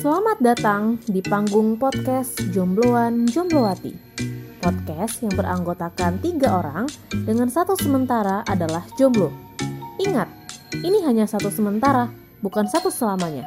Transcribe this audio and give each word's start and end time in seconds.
Selamat 0.00 0.40
datang 0.40 0.96
di 1.12 1.20
panggung 1.20 1.76
podcast 1.76 2.32
Jombloan 2.56 3.28
Jomblowati. 3.28 3.92
Podcast 4.56 5.20
yang 5.20 5.36
beranggotakan 5.36 6.16
tiga 6.24 6.56
orang 6.56 6.88
dengan 7.28 7.52
satu 7.52 7.76
sementara 7.76 8.40
adalah 8.48 8.80
jomblo. 8.96 9.28
Ingat, 10.00 10.24
ini 10.80 11.04
hanya 11.04 11.28
satu 11.28 11.52
sementara, 11.52 12.08
bukan 12.40 12.64
satu 12.64 12.88
selamanya. 12.88 13.44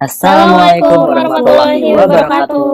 Assalamualaikum 0.00 0.98
warahmatullahi 1.04 1.88
wabarakatuh. 1.92 2.72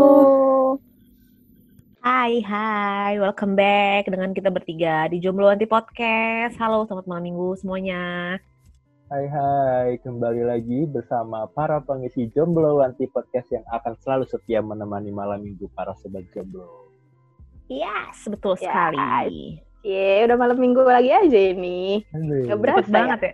Hai, 2.06 2.38
hai, 2.38 3.18
welcome 3.18 3.58
back 3.58 4.06
dengan 4.06 4.30
kita 4.30 4.54
bertiga 4.54 5.10
di 5.10 5.18
Jomblo 5.18 5.50
Anti 5.50 5.66
Podcast. 5.66 6.54
Halo, 6.54 6.86
selamat 6.86 7.10
malam 7.10 7.34
minggu 7.34 7.58
semuanya. 7.58 8.38
Hai 9.10 9.26
hai, 9.26 9.98
kembali 10.06 10.46
lagi 10.46 10.86
bersama 10.86 11.42
para 11.50 11.82
pengisi 11.82 12.30
Jomblo 12.30 12.78
Anti 12.78 13.10
Podcast 13.10 13.50
yang 13.50 13.66
akan 13.66 13.98
selalu 13.98 14.22
setia 14.22 14.62
menemani 14.62 15.10
malam 15.10 15.42
minggu 15.42 15.66
para 15.74 15.98
sobat 15.98 16.30
jomblo. 16.30 16.86
Yes, 17.66 18.30
betul 18.30 18.54
Ya, 18.62 18.70
sekali. 18.70 19.58
Cie, 19.82 20.30
udah 20.30 20.38
malam 20.38 20.62
minggu 20.62 20.86
lagi 20.86 21.10
aja 21.10 21.40
ini. 21.42 22.06
Aduh, 22.14 22.54
Gak 22.54 22.58
berasa 22.62 22.86
Cepet 22.86 22.94
banget 22.94 23.18
ya. 23.18 23.32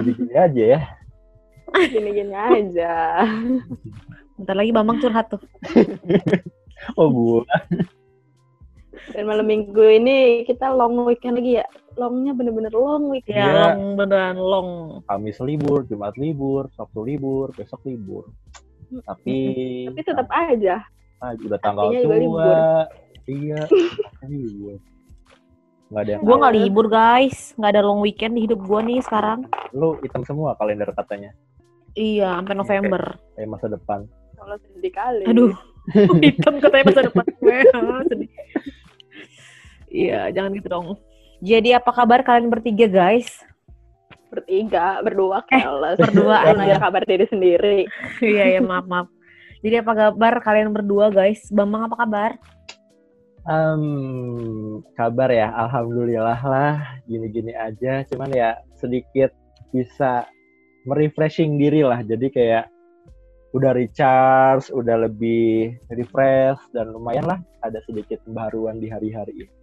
Gini-gini 0.00 0.32
aja 0.32 0.62
ya. 0.64 0.80
Gini-gini 1.76 2.34
aja. 2.40 2.92
Bentar 4.40 4.56
lagi 4.56 4.72
Bambang 4.72 4.96
curhat 5.04 5.28
tuh. 5.28 5.44
Oh 6.96 7.12
gua. 7.12 7.44
Dan 9.12 9.28
malam 9.28 9.44
minggu 9.44 9.84
ini 10.00 10.48
kita 10.48 10.72
long 10.72 11.04
weekend 11.04 11.36
lagi 11.36 11.60
ya. 11.60 11.68
Longnya 11.92 12.32
bener-bener 12.32 12.70
long 12.70 13.08
weekend. 13.08 13.34
Ya, 13.34 13.44
Iya. 13.44 13.54
long 13.68 13.82
beneran 13.94 14.36
long. 14.36 14.70
Kamis 15.04 15.38
libur, 15.40 15.82
Jumat 15.84 16.14
libur, 16.14 16.70
Sabtu 16.70 17.02
libur, 17.02 17.50
besok 17.52 17.82
libur. 17.84 18.30
Tapi, 19.00 19.38
Tapi 19.86 20.00
tetap 20.00 20.28
aja. 20.28 20.82
ah, 21.18 21.30
udah 21.32 21.58
tanggal 21.58 21.88
Artinya 21.88 22.06
tua. 22.06 22.16
libur. 22.16 22.56
Iya, 23.24 23.60
libur. 24.26 24.76
Nggak 25.88 26.00
ada 26.00 26.10
yang 26.12 26.20
Gua 26.20 26.34
nggak 26.36 26.56
libur 26.56 26.86
guys, 26.88 27.38
nggak 27.54 27.70
ada 27.72 27.82
long 27.82 27.98
weekend 27.98 28.32
di 28.32 28.46
hidup 28.46 28.60
gua 28.60 28.80
nih 28.80 28.98
sekarang. 29.00 29.46
lu 29.70 29.94
hitam 30.00 30.22
semua 30.22 30.54
kalender 30.54 30.90
katanya. 30.92 31.30
Iya, 31.92 32.34
sampai 32.36 32.54
November. 32.56 33.02
Kayak 33.32 33.48
masa 33.48 33.66
depan. 33.68 34.00
Kalau 34.32 34.56
sedih 34.64 34.92
kali. 34.92 35.24
Aduh, 35.26 35.52
hitam 36.24 36.54
katanya 36.56 36.84
masa 36.86 37.02
depan 37.04 37.26
gue. 37.36 37.58
Sedih. 38.06 38.30
Iya, 39.88 40.30
jangan 40.30 40.50
gitu 40.52 40.68
dong. 40.68 40.86
Jadi 41.40 41.72
apa 41.72 41.88
kabar 41.90 42.20
kalian 42.20 42.52
bertiga 42.52 42.84
guys? 42.84 43.40
Bertiga, 44.28 45.00
berdua 45.00 45.42
Eh, 45.50 45.58
keles. 45.58 45.98
berdua, 45.98 46.36
Jangan 46.46 46.64
iya. 46.68 46.76
ada 46.76 46.76
kabar 46.78 47.02
diri 47.08 47.26
sendiri. 47.26 47.78
Iya 48.22 48.44
ya 48.56 48.60
maaf 48.60 48.86
maaf. 48.86 49.08
Jadi 49.64 49.76
apa 49.80 49.92
kabar 49.92 50.34
kalian 50.40 50.70
berdua 50.72 51.08
guys? 51.08 51.40
Bambang 51.48 51.88
apa 51.88 51.96
kabar? 51.96 52.30
Um, 53.48 54.84
kabar 54.94 55.32
ya, 55.32 55.48
alhamdulillah 55.56 56.40
lah, 56.44 56.74
gini-gini 57.08 57.56
aja. 57.56 58.04
Cuman 58.06 58.30
ya 58.30 58.60
sedikit 58.76 59.32
bisa 59.72 60.28
merefreshing 60.84 61.56
diri 61.56 61.80
lah. 61.80 62.04
Jadi 62.04 62.28
kayak 62.28 62.68
udah 63.50 63.72
recharge, 63.74 64.68
udah 64.70 65.08
lebih 65.08 65.74
refresh 65.90 66.60
dan 66.70 66.92
lumayan 66.92 67.26
lah 67.26 67.40
ada 67.64 67.80
sedikit 67.88 68.20
pembaruan 68.28 68.78
di 68.78 68.86
hari-hari 68.86 69.34
ini. 69.34 69.59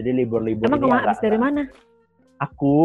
Jadi 0.00 0.10
libur-libur 0.16 0.64
Emang 0.64 0.80
ini 0.80 0.82
ke 0.82 0.88
mana? 0.88 0.96
agak- 0.96 1.06
Habis 1.06 1.20
dari 1.20 1.38
mana? 1.38 1.62
Aku, 2.40 2.76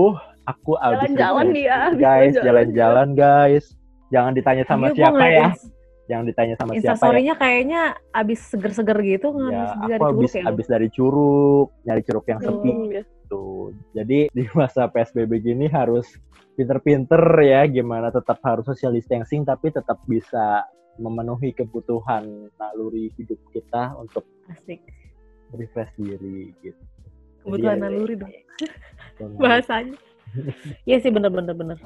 aku 0.43 0.71
abis 0.75 1.15
Jalan-jalan 1.15 1.47
habis 1.47 1.95
guys, 1.95 2.33
jalan-jalan. 2.37 3.07
guys. 3.15 3.65
Jangan 4.07 4.31
ditanya 4.33 4.63
sama 4.63 4.83
Iya, 4.83 4.91
gua 4.91 4.97
siapa 4.99 5.25
ya. 5.25 5.47
ins- 5.47 5.71
Jangan 6.05 6.25
ditanya 6.27 6.53
sama 6.53 6.69
siapa 6.69 6.75
ya. 6.75 6.85
Instastory-nya 6.85 7.33
kayaknya 7.33 7.81
abis 8.13 8.39
seger-seger 8.45 8.97
gitu, 9.01 9.27
nggak 9.31 9.49
Ya, 9.49 9.57
habis 9.57 9.71
dari 9.73 9.93
aku 9.95 10.03
curug 10.03 10.13
habis 10.13 10.31
ya. 10.31 10.43
habis 10.43 10.67
dari 10.67 10.87
curug, 10.91 11.67
nyari 11.81 12.01
curug 12.03 12.25
yang 12.27 12.39
sepi. 12.39 12.69
Hmm, 12.69 12.83
ya. 12.85 13.01
gitu. 13.01 13.45
Jadi 13.95 14.19
di 14.29 14.43
masa 14.53 14.85
PSBB 14.85 15.31
gini 15.41 15.65
harus 15.65 16.05
pinter-pinter 16.53 17.19
ya 17.41 17.65
gimana 17.65 18.07
tetap 18.07 18.37
harus 18.39 18.63
social 18.63 18.91
distancing 18.91 19.41
tapi 19.41 19.67
tetap 19.69 19.97
bisa 20.05 20.63
memenuhi 20.95 21.51
kebutuhan 21.51 22.23
naluri 22.53 23.11
hidup 23.11 23.41
kita 23.49 23.91
untuk 23.97 24.23
Asik. 24.47 24.79
refresh 25.51 25.91
diri 25.97 26.53
gitu. 26.61 26.79
Kebutuhan 27.45 27.77
Jadi, 27.77 27.83
naluri 27.85 28.15
dong 28.17 28.31
ya, 28.33 28.41
bahasanya. 29.41 29.95
Iya 30.83 30.99
sih 30.99 31.07
bener-bener 31.07 31.55
bener. 31.55 31.79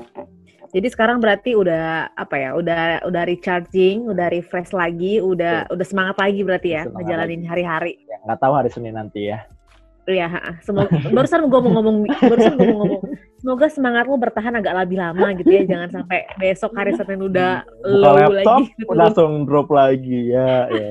Jadi 0.73 0.87
sekarang 0.89 1.21
berarti 1.21 1.53
udah 1.53 2.09
apa 2.17 2.33
ya? 2.33 2.57
Udah 2.57 3.05
udah 3.05 3.21
recharging, 3.29 4.09
udah 4.09 4.25
refresh 4.33 4.73
lagi, 4.73 5.21
udah 5.21 5.69
udah 5.69 5.85
semangat 5.85 6.17
lagi 6.17 6.41
berarti 6.41 6.73
ya 6.73 6.89
ngejalanin 6.89 7.45
hari-hari. 7.45 8.01
ya, 8.09 8.17
nggak 8.25 8.39
tahu 8.41 8.53
hari 8.57 8.73
Senin 8.73 8.97
nanti 8.97 9.29
ya. 9.29 9.45
Iya, 10.09 10.25
semoga 10.65 10.89
barusan 11.13 11.45
gue 11.45 11.59
mau 11.61 11.71
ngomong 11.77 11.95
barusan 12.09 12.53
gue 12.57 12.67
mau 12.73 12.77
ngomong 12.81 13.01
semoga 13.37 13.67
semangat 13.69 14.09
lo 14.09 14.17
bertahan 14.17 14.57
agak 14.57 14.73
lebih 14.73 14.97
lama 14.97 15.27
gitu 15.37 15.51
ya, 15.53 15.63
jangan 15.69 15.89
sampai 16.01 16.25
besok 16.41 16.73
hari 16.73 16.97
Senin 16.97 17.21
udah 17.21 17.61
Buka 17.61 17.85
low 17.85 18.15
laptop 18.17 18.33
lagi. 18.65 18.73
gitu. 18.73 18.93
langsung 18.97 19.31
drop 19.45 19.69
lagi 19.69 20.33
ya. 20.33 20.65
ya. 20.73 20.89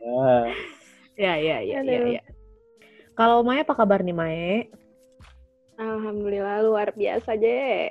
Ya. 0.00 0.32
Ya, 1.16 1.32
ya, 1.36 1.56
ya, 1.60 1.78
ya, 1.84 1.96
Aduh. 2.00 2.16
ya. 2.16 2.22
Kalau 3.16 3.40
Maya 3.40 3.64
apa 3.64 3.72
kabar 3.72 4.04
nih 4.04 4.12
Maya? 4.12 4.68
Alhamdulillah 5.80 6.60
luar 6.68 6.92
biasa 6.92 7.32
aja. 7.32 7.88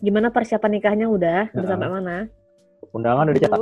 Gimana 0.00 0.32
persiapan 0.32 0.80
nikahnya 0.80 1.06
udah? 1.12 1.52
Udah 1.52 1.68
sampai 1.68 1.92
mana? 1.92 2.16
Undangan 2.96 3.28
udah 3.28 3.36
dicetak. 3.36 3.60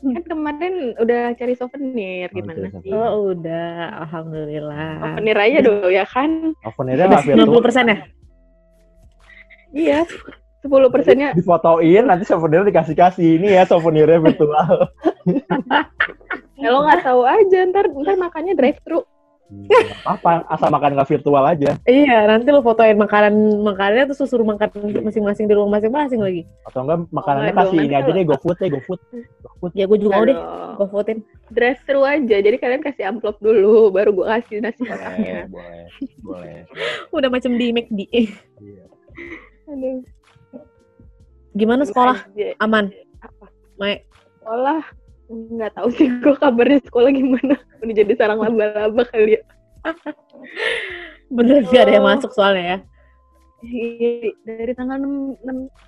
Kan 0.00 0.22
kemarin 0.26 0.74
udah 0.98 1.36
cari 1.38 1.54
souvenir 1.54 2.32
Oh, 2.32 2.34
gimana 2.34 2.66
sih? 2.82 2.90
Oh, 2.90 3.30
udah. 3.30 4.02
Alhamdulillah. 4.06 4.90
Souvenir 5.06 5.36
aja 5.38 5.58
dong 5.62 5.90
ya 5.94 6.04
kan? 6.06 6.30
Souvenirnya 6.66 7.06
Udah 7.06 7.20
nggak 7.22 7.26
virtual. 7.30 7.62
90% 7.62 7.94
ya? 7.94 7.98
Iya. 9.70 10.00
10 10.60 10.92
persennya 10.92 11.32
Difotoin 11.32 12.04
nanti 12.04 12.28
souvenir 12.28 12.66
dikasih 12.68 12.92
kasih 12.92 13.40
ini 13.40 13.56
ya 13.56 13.64
souvenirnya 13.64 14.18
virtual. 14.18 14.92
ya 16.60 16.68
lo 16.68 16.84
nggak 16.84 17.00
tahu 17.00 17.22
aja 17.24 17.58
ntar 17.72 17.88
ntar 17.88 18.16
makannya 18.20 18.52
drive 18.52 18.76
thru 18.84 19.00
apa 20.04 20.46
asal 20.46 20.68
makan 20.68 20.94
nggak 20.94 21.10
virtual 21.10 21.42
aja 21.42 21.74
Iya, 21.82 22.24
nanti 22.24 22.48
lo 22.48 22.60
fotoin 22.60 22.94
makanan 22.94 23.34
makanannya 23.60 24.06
terus 24.06 24.22
suruh 24.24 24.42
makan 24.42 24.70
masing-masing 25.00 25.44
di 25.44 25.52
rumah 25.52 25.76
masing-masing 25.76 26.18
lagi. 26.18 26.42
atau 26.62 26.82
enggak 26.82 26.98
makanannya 27.08 27.50
enggak 27.50 27.66
kasih 27.66 27.78
ini 27.80 27.94
aja 27.94 28.10
deh 28.10 28.24
GoFood 28.24 28.56
deh 28.56 28.70
GoFood 28.70 29.00
GoFood 29.42 29.72
Ya 29.72 29.84
gue 29.84 29.98
juga 29.98 30.12
mau 30.12 30.24
deh, 30.24 30.38
gue 30.72 30.86
votein. 30.86 31.18
drive 31.48 31.80
thru 31.82 32.00
aja 32.00 32.36
jadi 32.38 32.56
kalian 32.56 32.78
kasih 32.80 33.04
amplop 33.06 33.36
dulu 33.38 33.90
baru 33.90 34.10
gua 34.12 34.38
kasih 34.38 34.60
nasi 34.60 34.80
boleh 34.80 34.94
kotaknya 34.94 35.34
boleh 35.46 35.82
boleh 36.22 36.58
Udah 37.16 37.28
macam 37.28 37.50
di 37.52 37.66
McD. 37.70 37.98
Eh, 38.08 38.28
Iya. 38.56 38.84
Aduh. 39.66 39.98
Gimana 41.50 41.82
sekolah? 41.82 42.22
Aman? 42.58 42.94
Apa? 43.18 43.46
Maya? 43.74 43.98
sekolah 44.36 44.82
nggak 45.30 45.72
tahu 45.72 45.88
sih 45.90 46.10
gua 46.18 46.34
kabarnya 46.36 46.82
sekolah 46.82 47.10
gimana 47.10 47.54
udah 47.78 47.94
jadi 47.94 48.12
sarang 48.14 48.38
laba-laba 48.38 49.02
kali 49.06 49.38
ya 49.38 49.42
Bener 51.30 51.62
gak 51.64 51.86
ada 51.86 51.92
yang 51.92 52.04
Oh. 52.04 52.10
masuk 52.10 52.30
soalnya 52.30 52.64
ya? 52.64 52.78
Iya, 53.62 54.34
dari 54.42 54.72
tanggal 54.72 54.98
6, 54.98 55.38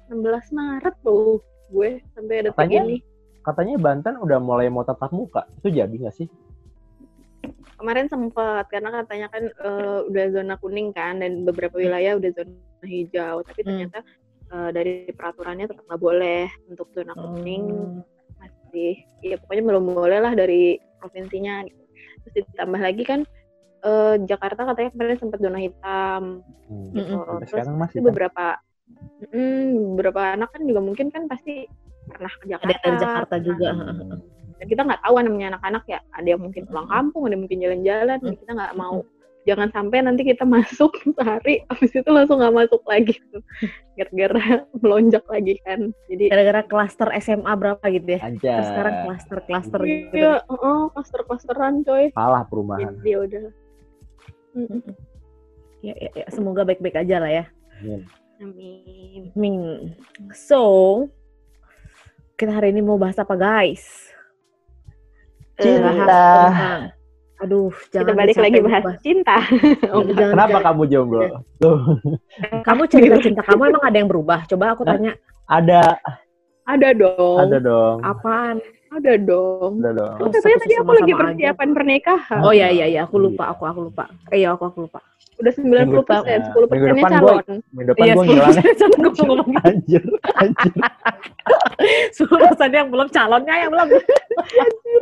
16 0.06 0.22
Maret 0.50 0.94
tuh 1.02 1.40
gue 1.68 1.90
sampai 2.12 2.44
detik 2.44 2.52
Katanya? 2.54 2.82
ini 2.84 2.96
katanya 3.42 3.74
Banten 3.76 4.14
udah 4.16 4.38
mulai 4.38 4.68
mau 4.68 4.80
tatap 4.82 5.10
muka 5.10 5.42
itu 5.56 5.72
jadi 5.72 5.90
nggak 5.90 6.14
sih 6.14 6.28
kemarin 7.74 8.06
sempat 8.06 8.68
karena 8.68 8.94
katanya 8.94 9.26
kan 9.26 9.44
eh, 9.48 9.98
udah 10.04 10.24
zona 10.30 10.54
kuning 10.56 10.92
kan 10.92 11.18
dan 11.18 11.42
beberapa 11.42 11.74
wilayah 11.74 12.14
udah 12.14 12.30
zona 12.30 12.54
hijau 12.82 13.42
tapi 13.42 13.58
Hmm. 13.58 13.68
ternyata 13.88 13.98
eh, 14.46 14.70
dari 14.70 14.92
peraturannya 15.10 15.66
tetap 15.66 15.82
nggak 15.82 15.98
boleh 15.98 16.44
untuk 16.68 16.86
zona 16.92 17.12
kuning 17.12 17.64
Hmm. 17.66 18.04
Masih 18.72 19.04
ya 19.20 19.36
pokoknya 19.36 19.62
belum 19.68 19.84
boleh 19.92 20.18
lah 20.24 20.32
dari 20.32 20.80
provinsinya 20.96 21.68
gitu. 21.68 21.82
terus 22.32 22.48
ditambah 22.56 22.80
lagi 22.80 23.04
kan 23.04 23.20
eh, 23.84 24.14
Jakarta 24.24 24.64
katanya 24.64 24.90
kemarin 24.96 25.20
sempat 25.20 25.38
zona 25.44 25.60
hitam 25.60 26.40
hmm. 26.72 26.88
Sampai 26.96 27.36
terus 27.44 27.50
sekarang 27.52 27.76
masih 27.76 27.96
Itu 28.00 28.08
beberapa 28.08 28.46
mm, 29.28 29.68
beberapa 29.92 30.20
anak 30.40 30.48
kan 30.56 30.62
juga 30.64 30.80
mungkin 30.80 31.12
kan 31.12 31.28
pasti 31.28 31.68
pernah 32.08 32.32
ke 32.32 32.44
Jakarta 32.48 32.72
Ada 32.72 32.80
dari 32.88 32.96
Jakarta 32.98 33.36
juga. 33.44 33.68
Hmm. 33.76 34.18
dan 34.56 34.66
kita 34.70 34.82
nggak 34.88 35.02
tahu 35.04 35.14
namanya 35.20 35.46
anak-anak 35.58 35.84
ya 35.90 36.00
ada 36.16 36.28
yang 36.32 36.40
mungkin 36.40 36.62
pulang 36.64 36.88
kampung 36.88 37.22
ada 37.28 37.34
yang 37.36 37.42
mungkin 37.44 37.58
jalan-jalan 37.60 38.18
Hmm. 38.24 38.36
kita 38.40 38.52
nggak 38.56 38.74
mau 38.80 38.96
jangan 39.42 39.68
sampai 39.68 39.98
nanti 40.00 40.22
kita 40.22 40.42
masuk 40.42 40.94
sehari 41.16 41.66
habis 41.66 41.90
itu 41.90 42.06
langsung 42.06 42.38
nggak 42.38 42.54
masuk 42.56 42.82
lagi 42.84 43.18
gara-gara 43.92 44.62
melonjak 44.80 45.24
lagi 45.26 45.58
kan 45.60 45.90
jadi 46.06 46.30
Gara-gara 46.30 46.62
klaster 46.62 47.08
SMA 47.18 47.52
berapa 47.52 47.84
gitu 47.88 48.06
ya? 48.08 48.20
aja 48.22 48.52
Terus 48.54 48.68
sekarang 48.68 48.94
klaster-klaster 49.04 49.80
gitu. 49.82 50.14
iya 50.14 50.34
oh 50.46 50.90
klaster-klasteran 50.90 51.82
coy 51.82 52.08
kalah 52.10 52.44
perumahan 52.44 52.94
jadi 52.96 53.08
ya 53.08 53.18
udah 53.20 53.44
Mm-mm. 54.52 54.80
Ya, 55.80 55.98
ya, 55.98 56.10
ya, 56.14 56.26
semoga 56.28 56.62
baik-baik 56.62 56.94
aja 56.94 57.18
lah 57.18 57.26
ya. 57.32 57.44
Amin. 57.80 58.06
Amin. 58.38 59.22
Amin. 59.34 59.56
So, 60.30 60.62
kita 62.36 62.52
hari 62.52 62.70
ini 62.70 62.78
mau 62.78 62.94
bahas 62.94 63.16
apa 63.16 63.34
guys? 63.34 63.82
Cinta. 65.56 66.06
Bahas 66.06 66.06
tentang- 66.06 67.01
Aduh, 67.42 67.74
Kita 67.90 68.06
jangan 68.06 68.14
balik 68.14 68.36
lagi 68.38 68.58
bahas 68.60 68.84
bahas- 68.86 69.02
cinta. 69.02 69.36
Oh, 69.90 70.06
jangan- 70.14 70.32
Kenapa 70.32 70.48
jangan- 70.52 70.66
kamu 70.68 70.82
jomblo? 70.86 71.20
Tuh, 71.58 71.78
Kamu 72.68 72.82
cerita 72.86 73.16
cinta 73.18 73.42
kamu 73.42 73.62
emang 73.68 73.82
ada 73.82 73.96
yang 73.98 74.06
berubah? 74.06 74.46
Coba 74.46 74.64
aku 74.72 74.82
tanya, 74.82 75.18
ada, 75.44 75.98
Ada 76.62 76.88
dong. 76.94 77.38
ada 77.42 77.58
dong, 77.58 77.96
apaan? 78.00 78.62
Ada 78.92 79.12
dong. 79.16 79.80
ada 79.80 79.90
dong. 79.96 80.16
Oh, 80.20 80.28
Katanya 80.28 80.58
tadi 80.60 80.74
aku 80.76 80.90
lagi 80.92 81.08
aja. 81.08 81.20
persiapan 81.24 81.68
pernikahan. 81.72 82.40
Oh 82.44 82.52
iya 82.52 82.68
iya 82.68 82.86
iya, 82.86 83.00
aku 83.02 83.16
lupa, 83.16 83.48
aku 83.48 83.64
aku 83.64 83.80
lupa. 83.88 84.04
Eh, 84.28 84.38
iya 84.38 84.52
aku 84.52 84.68
aku 84.68 84.84
lupa. 84.84 85.00
Udah 85.40 85.48
90 85.48 86.04
persen, 86.04 86.38
Minggu 86.38 86.54
10 86.54 86.70
persennya 86.70 86.92
depan 86.94 87.10
calon. 87.10 87.44
Minggu 87.72 87.88
depan 87.88 88.04
Iya, 88.04 88.12
gue 88.14 88.24
ngilang 88.28 88.52
anjir, 89.64 90.02
anjir. 90.36 90.72
Sepuluh 92.14 92.40
persennya 92.46 92.78
yang 92.78 92.90
belum, 92.92 93.08
calonnya 93.10 93.54
yang 93.58 93.70
belum. 93.72 93.86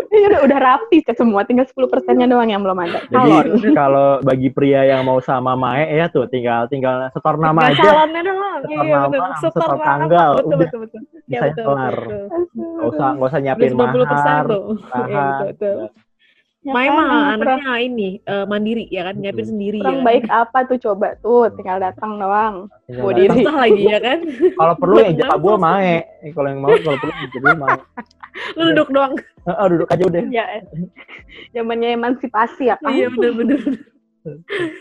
Iya, 0.08 0.26
udah, 0.28 0.40
udah 0.46 0.58
rapi 0.60 0.98
ke 1.02 1.12
semua, 1.12 1.43
tinggal 1.43 1.66
10 1.66 1.93
persennya 1.93 2.25
doang 2.25 2.46
yang 2.46 2.62
belum 2.62 2.78
ada. 2.78 2.98
Calon. 3.06 3.44
Jadi 3.52 3.69
kalau 3.82 4.08
bagi 4.22 4.48
pria 4.48 4.86
yang 4.86 5.02
mau 5.02 5.19
sama 5.19 5.52
Mae 5.54 5.90
ya 5.90 6.06
tuh 6.06 6.25
tinggal 6.25 6.64
tinggal 6.66 7.10
setor 7.10 7.34
nama 7.36 7.60
aja, 7.69 7.82
calonnya 7.82 8.22
doang. 8.22 8.58
Setor 8.60 8.70
Iya 8.81 8.96
nama, 8.96 9.08
betul. 9.10 9.34
setor 9.43 9.69
nama. 9.69 9.84
tanggal, 9.84 10.31
Betul 10.38 10.56
betul 10.56 10.78
betul. 10.86 11.00
Iya, 11.31 11.41
bisa 11.41 11.47
betul, 11.49 11.65
kelar. 11.65 11.97
betul. 11.97 12.25
Nggak 12.50 12.88
usah 12.91 13.09
nggak 13.15 13.29
usah 13.31 13.41
nyiapin 13.41 13.71
Udah 13.71 13.87
90 13.87 14.11
persen 14.11 14.27
mahar, 14.27 14.44
tuh. 14.44 14.65
Iya 14.67 14.99
mahar. 15.00 15.38
betul 15.41 15.47
betul. 15.49 15.79
Ya 16.61 16.73
Mai 16.77 16.85
kan, 16.85 16.93
mah 16.93 17.06
kurang- 17.09 17.32
anaknya 17.32 17.75
ini 17.81 18.09
eh, 18.21 18.44
mandiri 18.44 18.85
ya 18.93 19.03
kan, 19.03 19.15
nyiapin 19.17 19.47
sendiri 19.49 19.81
kurang 19.81 19.97
ya. 19.97 20.05
baik 20.05 20.25
apa 20.29 20.59
tuh 20.69 20.77
coba 20.77 21.09
tuh, 21.17 21.49
tinggal 21.56 21.81
datang 21.81 22.21
doang. 22.21 22.69
Datang. 22.85 23.17
diri. 23.17 23.32
Susah 23.32 23.55
lagi 23.56 23.82
ya 23.87 23.99
kan. 23.99 24.19
Kalau 24.61 24.75
perlu 24.77 24.97
yang 24.99 25.17
Betul. 25.17 25.41
jaka 25.41 25.56
Mae. 25.56 25.97
Eh, 26.21 26.31
Kalau 26.31 26.49
yang 26.53 26.61
mau 26.61 26.69
kalau 26.77 26.99
perlu 27.00 27.12
yang 27.15 27.31
jadi 27.32 27.49
Mae. 27.56 27.77
Lu 28.56 28.62
duduk 28.69 28.88
doang. 28.93 29.12
Ah, 29.43 29.67
duduk 29.67 29.88
aja 29.88 30.05
udah. 30.05 30.23
Ya, 30.29 30.44
zamannya 31.50 31.97
emansipasi 31.97 32.69
ya 32.69 32.77
kan. 32.77 32.93
Iya 32.93 33.09
bener-bener. 33.09 33.61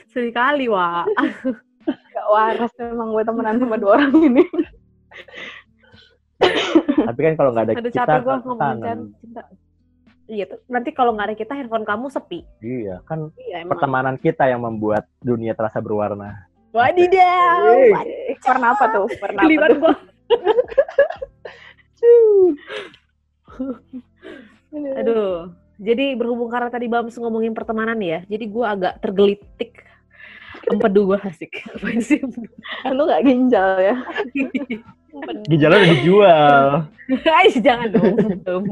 Sekali, 0.06 0.68
Wak. 0.68 1.07
Gak 1.88 2.28
waras 2.28 2.75
memang 2.75 3.16
gue 3.16 3.24
temenan 3.24 3.56
sama 3.56 3.80
dua 3.80 3.98
orang 3.98 4.13
ini. 4.19 4.44
Tapi 7.09 7.19
kan 7.19 7.33
kalau 7.36 7.51
nggak 7.51 7.65
ada 7.65 7.74
Ada 7.75 7.89
kita 7.89 8.13
gua 8.19 8.36
kan 8.36 8.39
ngomongin 8.44 8.59
kangen. 8.59 8.83
kan 8.83 9.00
cinta. 9.19 9.41
Iya 10.30 10.45
tuh. 10.45 10.59
Nanti 10.69 10.89
kalau 10.94 11.12
nggak 11.13 11.27
ada 11.27 11.36
kita 11.36 11.53
handphone 11.57 11.83
kamu 11.83 12.06
sepi. 12.07 12.39
Iya, 12.62 13.01
kan 13.03 13.33
Iya 13.36 13.65
emang. 13.65 13.71
pertemanan 13.74 14.15
kita 14.15 14.45
yang 14.45 14.62
membuat 14.62 15.09
dunia 15.19 15.57
terasa 15.57 15.81
berwarna. 15.81 16.45
Wadidaw. 16.69 17.65
Warna 18.45 18.68
apa 18.77 18.86
tuh? 18.94 19.07
Warna 19.18 19.39
apa 19.41 19.65
tuh? 19.68 19.80
gua. 19.81 19.94
Aduh. 25.00 25.50
Jadi 25.80 26.12
berhubung 26.13 26.51
karena 26.51 26.68
tadi 26.68 26.91
Bams 26.91 27.15
ngomongin 27.15 27.56
pertemanan 27.56 27.95
ya, 28.03 28.19
jadi 28.27 28.45
gua 28.51 28.75
agak 28.75 29.00
tergelitik. 29.00 29.80
Empedu 30.67 31.07
gua 31.07 31.19
asik. 31.23 31.63
Apain 31.71 32.01
sih? 32.03 32.19
Lu 32.91 33.07
gak 33.07 33.23
ginjal 33.23 33.79
ya? 33.79 33.95
Ginjalnya 35.47 35.77
udah 35.79 35.91
dijual. 35.95 36.65
Ais, 37.39 37.56
jangan 37.63 37.88
dong. 37.91 38.15
belum. 38.44 38.63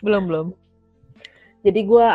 belum, 0.00 0.22
belum. 0.30 0.46
Jadi 1.60 1.80
gue 1.84 2.08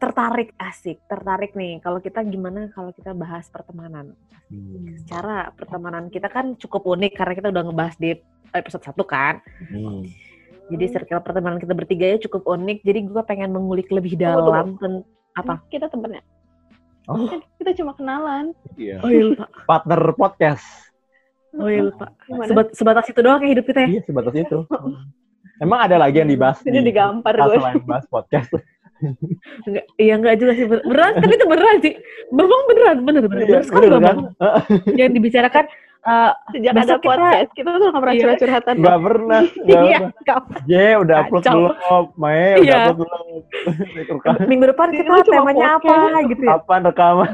tertarik 0.00 0.56
asik, 0.56 1.04
tertarik 1.04 1.52
nih. 1.52 1.76
Kalau 1.84 2.00
kita 2.00 2.24
gimana 2.24 2.72
kalau 2.72 2.88
kita 2.96 3.12
bahas 3.12 3.52
pertemanan? 3.52 4.16
Secara 5.04 5.52
pertemanan 5.52 6.08
kita 6.08 6.32
kan 6.32 6.56
cukup 6.56 6.88
unik 6.96 7.12
karena 7.20 7.34
kita 7.36 7.48
udah 7.52 7.62
ngebahas 7.68 7.96
di 8.00 8.16
episode 8.56 8.84
1 8.88 8.96
kan. 9.04 9.44
Hmm. 9.68 10.08
Jadi 10.66 10.84
circle 10.88 11.22
pertemanan 11.22 11.60
kita 11.60 11.76
bertiga 11.76 12.16
ya 12.16 12.18
cukup 12.18 12.48
unik. 12.48 12.80
Jadi 12.80 12.98
gue 13.06 13.22
pengen 13.28 13.52
mengulik 13.52 13.92
lebih 13.92 14.16
dalam 14.16 14.80
ten- 14.80 15.04
apa? 15.36 15.60
Kita 15.68 15.92
temennya. 15.92 16.24
Oh. 17.06 17.26
Kan 17.26 17.40
Kita 17.56 17.70
cuma 17.78 17.92
kenalan. 17.94 18.50
Iya. 18.74 18.98
Oh 19.00 19.10
iya 19.10 19.22
lupa. 19.24 19.46
Partner 19.64 20.00
podcast. 20.12 20.66
Oh 21.54 21.66
iya 21.66 21.86
lupa. 21.86 22.10
Sebat- 22.44 22.74
sebatas 22.74 23.06
itu 23.06 23.20
doang 23.20 23.38
kayak 23.38 23.52
hidup 23.56 23.64
kita 23.66 23.80
ya. 23.86 23.88
Iya, 23.88 24.00
sebatas 24.04 24.34
itu. 24.34 24.58
Emang 25.56 25.80
ada 25.80 25.96
lagi 25.96 26.20
yang 26.20 26.28
dibahas 26.28 26.60
Ini 26.60 26.84
di 26.84 26.92
digampar 26.92 27.32
gue. 27.32 27.56
selain 27.56 27.80
bahas 27.86 28.04
podcast? 28.06 28.50
Enggak, 29.64 29.84
iya 29.96 30.16
enggak 30.16 30.40
juga 30.40 30.52
sih 30.56 30.64
beneran, 30.64 31.12
tapi 31.20 31.32
itu 31.32 31.46
beneran 31.46 31.76
sih. 31.80 31.94
Bambang 32.32 32.62
beneran, 32.68 32.96
bener 33.04 33.22
bener. 33.24 33.44
Iya, 33.44 33.48
bener 33.48 33.64
sekali 33.64 33.86
bener 33.86 33.96
Bambang. 34.00 34.18
kan? 34.36 34.96
Yang 34.96 35.10
dibicarakan 35.16 35.64
eh, 36.06 36.32
Sejak 36.48 36.70
ada 36.72 36.82
kita- 36.86 37.02
podcast, 37.02 37.50
kita 37.52 37.68
tuh 37.68 37.80
gak 37.84 37.98
pernah 37.98 38.14
Iya. 38.14 38.22
curhat-curhatan. 38.22 38.74
Nggak 38.76 38.98
pernah. 39.02 39.40
Iya, 39.66 39.78
pernah. 39.82 40.60
J 40.64 40.72
udah 41.02 41.16
upload 41.20 41.42
Kacau. 41.42 41.54
belum? 41.56 42.04
Mae 42.16 42.46
udah 42.54 42.62
Iya. 42.62 42.78
upload 42.88 43.10
kan 44.24 44.34
minggu 44.44 44.66
depan 44.66 44.88
kita 44.90 45.10
temanya 45.22 45.66
apa 45.74 45.86
podcast. 45.88 46.28
gitu 46.28 46.42
ya. 46.42 46.50
kapan 46.54 46.80
rekaman? 46.84 47.30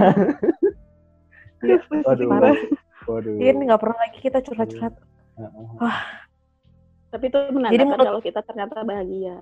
Iya, 1.63 1.77
Waduh. 2.03 2.27
parah. 2.29 2.57
Waduh. 3.05 3.35
Ini 3.37 3.63
nggak 3.63 3.81
pernah 3.81 3.99
lagi 4.01 4.19
kita 4.19 4.39
curhat-curhat. 4.41 4.95
Heeh. 5.33 5.97
Tapi 7.09 7.25
itu 7.25 7.39
Jadi 7.39 7.53
menandakan 7.53 7.87
menurut- 7.87 8.07
kalau 8.09 8.21
kita 8.21 8.41
ternyata 8.41 8.77
bahagia. 8.83 9.37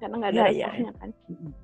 Karena 0.00 0.16
gak 0.16 0.30
ada 0.32 0.40
Iya, 0.40 0.48
iya, 0.48 0.66
resahnya 0.66 0.92
kan. 0.96 1.10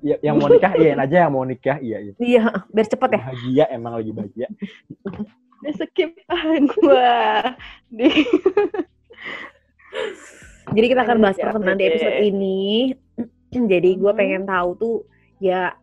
Ya, 0.05 0.15
yang 0.21 0.35
mau 0.37 0.47
nikah 0.47 0.73
iyain 0.77 0.99
aja 1.01 1.17
yang 1.25 1.33
mau 1.33 1.41
nikah 1.41 1.77
iya 1.81 1.97
iya. 2.05 2.13
Iya, 2.21 2.43
biar 2.69 2.87
cepet 2.87 3.09
ya. 3.09 3.19
Bahagia 3.25 3.65
emang 3.73 3.93
lagi 3.97 4.11
bahagia. 4.13 4.47
Udah 5.57 5.73
skip 5.73 6.13
ah 6.29 6.53
gue. 6.61 7.13
Di... 7.89 8.07
Jadi 10.77 10.85
kita 10.85 11.01
akan 11.01 11.17
bahas 11.17 11.37
Ya, 11.39 11.49
pertemanan 11.49 11.77
di 11.79 11.85
episode 11.89 12.17
ini. 12.21 12.93
Jadi 13.73 13.89
gue 13.97 14.11
Hmm. 14.11 14.19
pengen 14.19 14.43
tahu 14.45 14.69
tuh 14.77 14.95
ya 15.41 15.73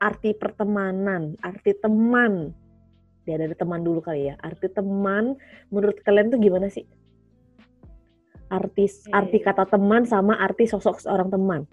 arti 0.00 0.34
pertemanan, 0.34 1.38
arti 1.46 1.76
teman. 1.78 2.50
Ya 3.28 3.38
dari 3.38 3.54
teman 3.54 3.86
dulu 3.86 4.02
kali 4.02 4.32
ya. 4.32 4.34
Arti 4.42 4.66
teman 4.66 5.38
menurut 5.70 6.00
kalian 6.02 6.34
tuh 6.34 6.40
gimana 6.42 6.66
sih? 6.66 6.88
Arti 8.50 8.90
arti 9.14 9.38
kata 9.38 9.62
teman 9.70 10.02
sama 10.02 10.34
arti 10.42 10.66
sosok 10.66 10.98
seorang 10.98 11.30
teman. 11.30 11.70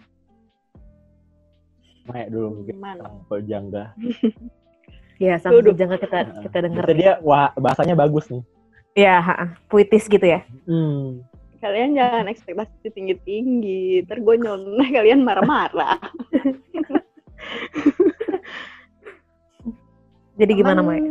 Mae 2.07 2.31
dulu 2.31 2.47
mungkin. 2.61 2.73
Gimana? 2.79 3.01
Sampel 3.05 3.39
jangga. 3.45 3.85
Ya, 5.17 5.33
sama 5.41 5.57
Duduk. 5.57 5.81
jangan 5.81 5.97
kita 5.97 6.29
kita 6.45 6.57
dengar. 6.61 6.85
Jadi 6.85 7.01
dia 7.01 7.17
wah 7.25 7.49
bahasanya 7.57 7.97
bagus 7.97 8.29
nih. 8.29 8.45
Ya, 8.93 9.17
ha-ha. 9.17 9.57
puitis 9.65 10.05
gitu 10.05 10.21
ya. 10.21 10.45
Hmm. 10.69 11.25
Kalian 11.57 11.97
jangan 11.97 12.29
ekspektasi 12.29 12.93
tinggi-tinggi. 12.93 14.05
Ntar 14.05 14.21
gue 14.21 14.35
nyeloneh 14.37 14.89
kalian 15.01 15.25
marah-marah. 15.25 15.97
Jadi 20.37 20.51
gimana? 20.53 20.85
Teman 20.85 21.01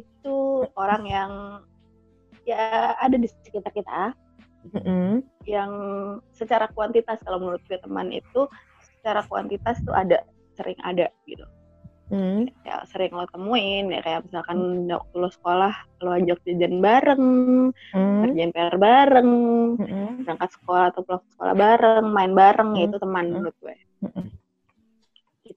Itu 0.00 0.64
orang 0.72 1.04
yang 1.04 1.60
ya 2.48 2.96
ada 2.96 3.20
di 3.20 3.28
sekitar 3.28 3.76
kita 3.76 4.16
Mm-mm. 4.72 5.20
yang 5.44 5.70
secara 6.32 6.72
kuantitas 6.72 7.20
kalau 7.20 7.38
menurut 7.38 7.60
gue 7.68 7.78
teman 7.78 8.08
itu 8.10 8.48
secara 9.02 9.26
kuantitas 9.26 9.82
tuh 9.82 9.90
ada 9.90 10.22
sering 10.54 10.78
ada 10.86 11.10
gitu 11.26 11.42
Mm. 12.06 12.44
ya 12.62 12.84
sering 12.86 13.08
lo 13.10 13.24
temuin 13.24 13.88
ya 13.88 14.04
kayak 14.04 14.28
misalkan 14.28 14.58
waktu 14.84 15.16
lo 15.16 15.26
sekolah 15.26 15.72
lo 15.98 16.12
ajak 16.12 16.44
jajan 16.44 16.76
bareng 16.78 17.24
Mm. 17.90 18.20
kerjain 18.22 18.52
PR 18.52 18.76
bareng 18.76 19.30
Mm-mm. 19.80 20.20
berangkat 20.20 20.50
sekolah 20.52 20.92
atau 20.92 21.02
pulang 21.02 21.24
sekolah 21.32 21.54
bareng 21.56 22.04
main 22.06 22.32
bareng 22.32 22.70
ya 22.76 22.84
Hmm. 22.84 22.88
itu 22.92 22.96
teman 23.00 23.24
Hmm. 23.24 23.32
menurut 23.34 23.56
gue 23.58 23.74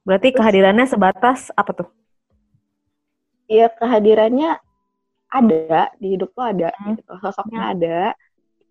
Berarti 0.01 0.27
Terus- 0.31 0.37
kehadirannya 0.39 0.85
sebatas 0.87 1.39
apa 1.51 1.71
tuh? 1.75 1.89
ya 3.45 3.67
kehadirannya 3.67 4.55
ada 5.27 5.91
di 5.99 6.15
hidup 6.15 6.31
lo 6.33 6.43
ada 6.45 6.69
Hmm. 6.71 6.95
gitu 6.95 7.13
sosoknya 7.19 7.61
ada 7.75 7.97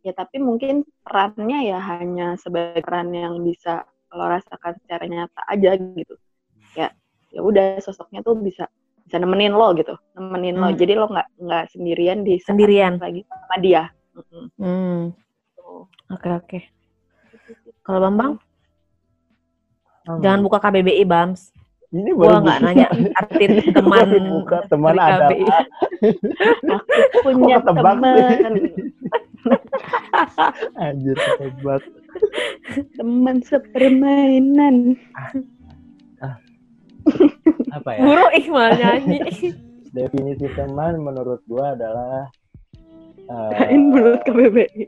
ya 0.00 0.12
tapi 0.12 0.40
mungkin 0.40 0.82
perannya 1.04 1.68
ya 1.68 1.78
hanya 1.84 2.40
sebagai 2.40 2.80
peran 2.80 3.12
yang 3.12 3.44
bisa 3.44 3.84
lo 4.14 4.24
rasakan 4.24 4.72
secara 4.78 5.04
nyata 5.04 5.42
aja 5.44 5.70
gitu 5.74 6.14
ya 6.72 6.88
ya 7.28 7.40
udah 7.40 7.78
sosoknya 7.78 8.20
tuh 8.20 8.34
bisa 8.36 8.70
bisa 9.02 9.18
nemenin 9.18 9.52
lo 9.52 9.74
gitu 9.74 9.94
nemenin 10.14 10.54
lo 10.54 10.70
Hmm. 10.70 10.78
jadi 10.78 10.92
lo 10.94 11.06
nggak 11.06 11.28
nggak 11.36 11.64
sendirian 11.68 12.22
di 12.22 12.38
Sendirian. 12.38 12.96
lagi 12.96 13.26
sama 13.26 13.56
dia. 13.58 13.82
Hmm. 14.56 15.10
Tuh. 15.54 15.84
Oke 16.08 16.28
oke. 16.30 16.58
Kalau 17.82 18.00
Bambang, 18.00 18.38
Hmm. 20.04 20.20
jangan 20.20 20.40
buka 20.40 20.58
KBBI 20.58 21.04
Bams. 21.04 21.50
Ini 21.90 22.10
Gua 22.12 22.26
baru 22.28 22.36
nggak 22.42 22.58
nanya 22.60 22.86
arti 23.20 23.44
teman. 23.70 24.08
buka 24.30 24.58
teman 24.66 24.92
dari 24.92 25.04
ada. 25.04 25.26
KBBI. 25.26 25.48
aku 27.04 27.18
punya 27.24 27.56
teman 27.60 27.96
Anjir 30.84 31.18
hebat. 31.40 31.82
teman 32.96 33.44
sepermainan 33.44 34.96
Apa 37.74 37.90
ya? 37.92 38.00
Guru 38.00 38.26
Iqbal 38.32 38.70
nyanyi. 38.80 39.20
definisi 39.94 40.50
teman 40.58 40.98
menurut 40.98 41.38
gue 41.46 41.62
adalah 41.62 42.26
uh, 43.30 43.50
menurut 43.70 44.20
KBBI 44.26 44.84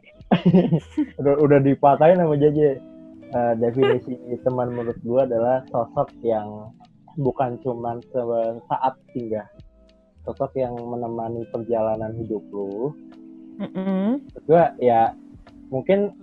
udah 1.23 1.35
udah 1.39 1.59
dipatahin 1.63 2.19
sama 2.19 2.35
JJ 2.35 2.83
uh, 3.31 3.55
definisi 3.55 4.19
teman 4.43 4.75
menurut 4.75 4.99
gue 4.99 5.21
adalah 5.23 5.63
sosok 5.71 6.11
yang 6.27 6.75
bukan 7.23 7.55
cuma 7.63 8.03
saat 8.67 8.99
singgah 9.15 9.47
sosok 10.27 10.59
yang 10.59 10.75
menemani 10.75 11.47
perjalanan 11.55 12.11
hidup 12.19 12.43
lu 12.51 12.91
mm 13.57 13.69
-hmm. 13.73 14.09
gue 14.47 14.65
ya 14.81 15.13
mungkin 15.67 16.15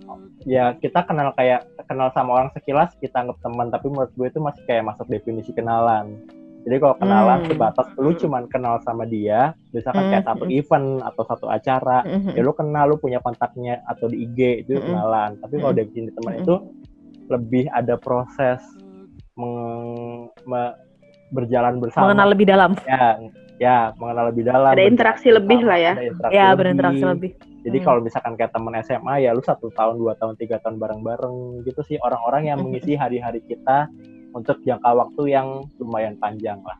ya 0.48 0.72
kita 0.80 1.04
kenal 1.04 1.36
kayak 1.36 1.68
kenal 1.84 2.08
sama 2.16 2.40
orang 2.40 2.50
sekilas 2.56 2.96
kita 2.96 3.20
anggap 3.20 3.36
teman 3.44 3.68
tapi 3.68 3.92
menurut 3.92 4.12
gue 4.16 4.26
itu 4.28 4.40
masih 4.40 4.62
kayak 4.64 4.88
masuk 4.88 5.04
definisi 5.12 5.52
kenalan 5.52 6.16
jadi 6.64 6.80
kalau 6.80 6.96
kenalan 6.96 7.38
hmm. 7.44 7.48
sebatas 7.52 7.86
lu 8.00 8.16
cuman 8.16 8.48
kenal 8.48 8.80
sama 8.88 9.04
dia, 9.04 9.52
misalkan 9.76 10.08
hmm. 10.08 10.10
kayak 10.16 10.24
satu 10.24 10.44
event 10.48 10.88
atau 11.04 11.22
satu 11.28 11.46
acara, 11.52 12.00
hmm. 12.08 12.32
ya 12.32 12.40
lu 12.40 12.56
kenal, 12.56 12.88
lu 12.88 12.96
punya 12.96 13.20
kontaknya 13.20 13.84
atau 13.84 14.08
di 14.08 14.24
IG 14.24 14.64
itu 14.64 14.80
hmm. 14.80 14.88
kenalan. 14.88 15.30
Tapi 15.44 15.60
kalau 15.60 15.74
definisi 15.76 16.16
teman 16.16 16.40
hmm. 16.40 16.42
itu 16.48 16.54
lebih 17.28 17.68
ada 17.68 18.00
proses 18.00 18.64
meng, 19.36 20.32
me, 20.48 20.72
berjalan 21.36 21.84
bersama. 21.84 22.08
Mengenal 22.08 22.28
lebih 22.32 22.46
dalam. 22.48 22.70
Ya, 22.88 23.20
ya 23.64 23.96
mengenal 23.96 24.28
lebih 24.28 24.44
dalam. 24.44 24.76
Ada 24.76 24.84
interaksi 24.84 25.28
lebih 25.32 25.60
lah 25.64 25.78
ya. 25.80 25.94
ya, 26.28 26.52
berinteraksi 26.52 27.04
lebih. 27.04 27.30
Jadi 27.64 27.78
hmm. 27.80 27.86
kalau 27.88 28.00
misalkan 28.04 28.36
kayak 28.36 28.52
teman 28.52 28.76
SMA 28.84 29.24
ya 29.24 29.32
lu 29.32 29.40
satu 29.40 29.72
tahun, 29.72 29.96
dua 29.96 30.12
tahun, 30.20 30.36
tiga 30.36 30.60
tahun 30.60 30.76
bareng-bareng 30.76 31.64
gitu 31.64 31.80
sih 31.88 31.96
orang-orang 32.04 32.52
yang 32.52 32.60
mengisi 32.64 32.92
hari-hari 32.92 33.40
kita 33.48 33.88
untuk 34.36 34.60
jangka 34.68 34.90
waktu 34.92 35.32
yang 35.32 35.64
lumayan 35.80 36.20
panjang 36.20 36.60
lah. 36.60 36.76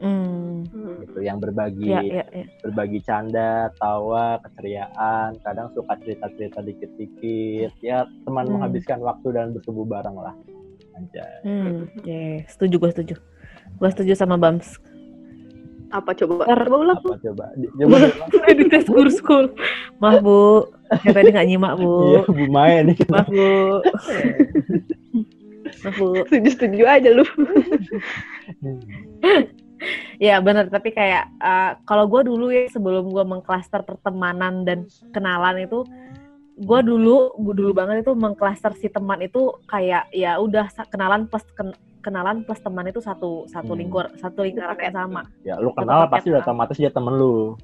Mm. 0.00 0.64
Gitu, 1.04 1.18
yang 1.20 1.36
berbagi 1.36 1.92
ya, 1.92 2.00
ya, 2.00 2.24
ya. 2.32 2.46
berbagi 2.64 3.04
canda, 3.04 3.68
tawa, 3.76 4.40
keceriaan, 4.40 5.36
kadang 5.44 5.68
suka 5.76 6.00
cerita-cerita 6.00 6.64
dikit-dikit. 6.64 7.76
Ya 7.84 8.08
teman 8.24 8.48
mm. 8.48 8.52
menghabiskan 8.56 9.04
waktu 9.04 9.36
dan 9.36 9.52
bersebu 9.52 9.84
bareng 9.84 10.16
lah. 10.16 10.32
Anjay. 10.96 11.34
Mm, 11.44 11.92
yeah. 12.08 12.40
setuju 12.48 12.80
gue 12.80 12.90
setuju. 12.96 13.14
Gue 13.76 13.88
setuju 13.92 14.16
sama 14.16 14.40
Bams. 14.40 14.80
Apa 15.92 16.10
coba? 16.16 16.48
Coba 16.48 16.76
ulang. 16.80 16.98
Apa 16.98 17.20
coba? 17.20 17.44
Coba 17.52 17.96
di 18.58 18.64
tes 18.72 18.88
kurs 18.88 19.20
school. 19.20 19.52
Maaf 20.00 20.24
Bu, 20.24 20.66
ya 21.04 21.12
tadi 21.12 21.28
nggak 21.30 21.46
nyimak 21.52 21.72
Bu. 21.76 21.92
Iya 22.08 22.20
Bu 22.26 22.44
Maya 22.48 22.80
nih. 22.82 22.96
Maaf 23.12 23.28
Bu. 23.28 23.48
aku 25.82 26.22
setuju-setuju 26.28 26.84
aja 26.86 27.10
lu 27.10 27.24
ya 30.22 30.38
benar 30.38 30.70
tapi 30.70 30.94
kayak 30.94 31.26
uh, 31.42 31.74
kalau 31.82 32.06
gue 32.06 32.30
dulu 32.30 32.54
ya 32.54 32.70
sebelum 32.70 33.10
gue 33.10 33.24
mengklaster 33.26 33.82
pertemanan 33.82 34.62
dan 34.62 34.86
kenalan 35.10 35.66
itu 35.66 35.82
gue 36.62 36.80
dulu 36.86 37.34
gue 37.34 37.54
dulu 37.58 37.72
banget 37.74 38.06
itu 38.06 38.12
mengklaster 38.14 38.70
si 38.78 38.86
teman 38.86 39.18
itu 39.24 39.50
kayak 39.66 40.06
ya 40.14 40.38
udah 40.38 40.70
kenalan 40.92 41.26
plus 41.26 41.42
ken, 41.58 41.74
kenalan 42.02 42.42
plus 42.42 42.60
teman 42.60 42.90
itu 42.90 42.98
satu 42.98 43.46
satu 43.46 43.72
hmm. 43.72 43.80
lingkur 43.80 44.06
satu 44.18 44.42
lingkaran 44.42 44.76
yang 44.82 44.96
sama 44.98 45.22
ya 45.46 45.54
lu 45.62 45.70
kenal 45.72 46.10
pasti 46.10 46.34
udah 46.34 46.42
otomatis 46.42 46.76
dia 46.76 46.90
temen 46.90 47.14
lu 47.16 47.54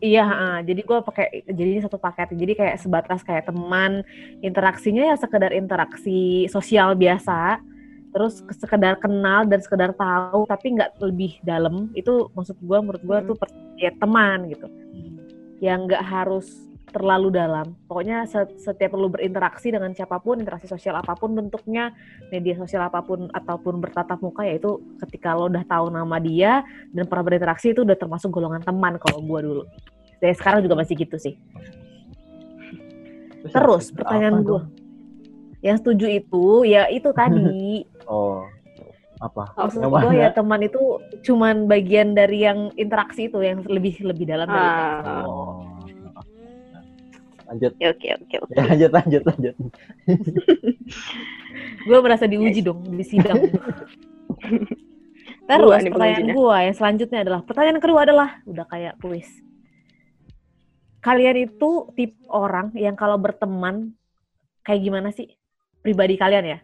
Iya, 0.00 0.24
uh, 0.24 0.58
jadi 0.64 0.80
gue 0.80 0.98
pakai 1.04 1.44
jadi 1.44 1.76
ini 1.76 1.80
satu 1.84 2.00
paket. 2.00 2.32
Jadi 2.32 2.56
kayak 2.56 2.80
sebatas 2.80 3.20
kayak 3.20 3.52
teman, 3.52 4.00
interaksinya 4.40 5.12
ya 5.12 5.16
sekedar 5.20 5.52
interaksi 5.52 6.48
sosial 6.48 6.96
biasa. 6.96 7.60
Terus 8.08 8.40
sekedar 8.56 8.96
kenal 8.96 9.44
dan 9.44 9.60
sekedar 9.60 9.92
tahu, 9.92 10.48
tapi 10.48 10.72
nggak 10.72 11.04
lebih 11.04 11.36
dalam. 11.44 11.92
Itu 11.92 12.32
maksud 12.32 12.56
gue, 12.64 12.78
menurut 12.80 13.02
gue 13.04 13.18
hmm. 13.20 13.28
tuh 13.28 13.36
ya 13.76 13.92
teman 14.00 14.48
gitu. 14.48 14.72
Hmm. 14.72 15.20
Yang 15.60 15.78
nggak 15.92 16.04
harus 16.08 16.48
terlalu 16.90 17.32
dalam. 17.32 17.72
Pokoknya 17.86 18.26
setiap 18.58 18.90
perlu 18.92 19.08
berinteraksi 19.08 19.70
dengan 19.70 19.94
siapa 19.94 20.18
pun, 20.18 20.42
interaksi 20.42 20.66
sosial 20.66 20.98
apa 20.98 21.14
pun 21.14 21.32
bentuknya, 21.32 21.94
media 22.28 22.58
sosial 22.58 22.84
apa 22.84 23.00
pun 23.00 23.30
ataupun 23.30 23.78
bertatap 23.78 24.18
muka 24.20 24.42
yaitu 24.44 24.82
ketika 25.06 25.32
lo 25.32 25.48
udah 25.48 25.64
tahu 25.64 25.88
nama 25.88 26.18
dia 26.18 26.66
dan 26.90 27.06
pernah 27.06 27.24
berinteraksi 27.24 27.72
itu 27.72 27.86
udah 27.86 27.96
termasuk 27.96 28.28
golongan 28.34 28.60
teman 28.60 28.98
kalau 28.98 29.22
gue 29.22 29.40
dulu. 29.40 29.62
Dari 30.20 30.34
sekarang 30.36 30.60
juga 30.66 30.76
masih 30.76 30.94
gitu 30.98 31.16
sih. 31.16 31.34
Terus, 33.40 33.54
Terus 33.56 33.84
pertanyaan 33.96 34.44
gue. 34.44 34.62
Yang 35.64 35.76
setuju 35.86 36.06
itu 36.10 36.44
ya 36.68 36.90
itu 36.92 37.08
tadi. 37.20 37.86
oh. 38.04 38.44
Apa? 39.20 39.52
Maksud 39.52 39.84
gue 39.84 40.16
ya 40.16 40.32
teman 40.32 40.64
itu 40.64 40.80
cuman 41.28 41.68
bagian 41.68 42.16
dari 42.16 42.40
yang 42.48 42.72
interaksi 42.80 43.28
itu 43.28 43.44
yang 43.44 43.60
lebih 43.68 44.00
lebih 44.00 44.24
dalam 44.24 44.48
dari 44.48 44.64
ah. 44.64 45.24
Oh 45.28 45.79
lanjut. 47.50 47.72
Oke 47.74 48.08
oke 48.14 48.36
oke. 48.46 48.52
Ya, 48.54 48.62
lanjut 48.64 48.90
lanjut 48.94 49.22
lanjut. 49.26 49.54
Gue 51.88 51.98
merasa 51.98 52.24
diuji 52.30 52.62
dong 52.62 52.86
di 52.94 53.04
sidang. 53.04 53.40
Terus 55.50 55.82
pertanyaan 55.90 56.30
gue 56.30 56.56
yang 56.62 56.76
selanjutnya 56.78 57.26
adalah 57.26 57.40
pertanyaan 57.42 57.82
kedua 57.82 58.06
adalah 58.06 58.38
udah 58.46 58.66
kayak 58.70 58.94
kuis. 59.02 59.26
Kalian 61.02 61.50
itu 61.50 61.90
tip 61.98 62.14
orang 62.30 62.70
yang 62.78 62.94
kalau 62.94 63.18
berteman 63.18 63.90
kayak 64.62 64.80
gimana 64.86 65.10
sih? 65.10 65.26
Pribadi 65.82 66.14
kalian 66.14 66.54
ya? 66.54 66.58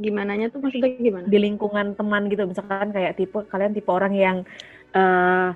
Gimana 0.00 0.32
nya 0.32 0.48
tuh 0.48 0.64
maksudnya 0.64 0.96
gimana? 0.96 1.28
Di 1.28 1.36
lingkungan 1.36 1.92
teman 1.92 2.32
gitu 2.32 2.48
misalkan 2.48 2.88
kayak 2.88 3.20
tipe 3.20 3.36
kalian 3.52 3.76
tipe 3.76 3.90
orang 3.92 4.16
yang 4.16 4.36
uh, 4.96 5.52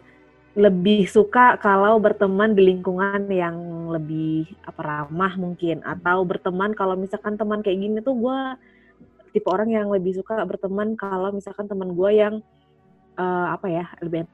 lebih 0.55 1.11
suka 1.11 1.59
kalau 1.59 1.99
berteman 1.99 2.55
di 2.55 2.63
lingkungan 2.63 3.27
yang 3.27 3.91
lebih 3.91 4.47
apa 4.63 4.81
ramah 4.83 5.35
mungkin. 5.35 5.83
Atau 5.83 6.23
berteman 6.23 6.73
kalau 6.79 6.95
misalkan 6.95 7.35
teman 7.35 7.61
kayak 7.61 7.79
gini 7.83 7.99
tuh 7.99 8.15
gue 8.15 8.39
tipe 9.35 9.51
orang 9.51 9.75
yang 9.75 9.91
lebih 9.91 10.15
suka 10.15 10.39
berteman 10.47 10.95
kalau 10.95 11.35
misalkan 11.35 11.67
teman 11.67 11.91
gue 11.91 12.11
yang 12.15 12.35
uh, 13.19 13.51
apa 13.51 13.67
ya 13.67 13.85
lebih 13.99 14.31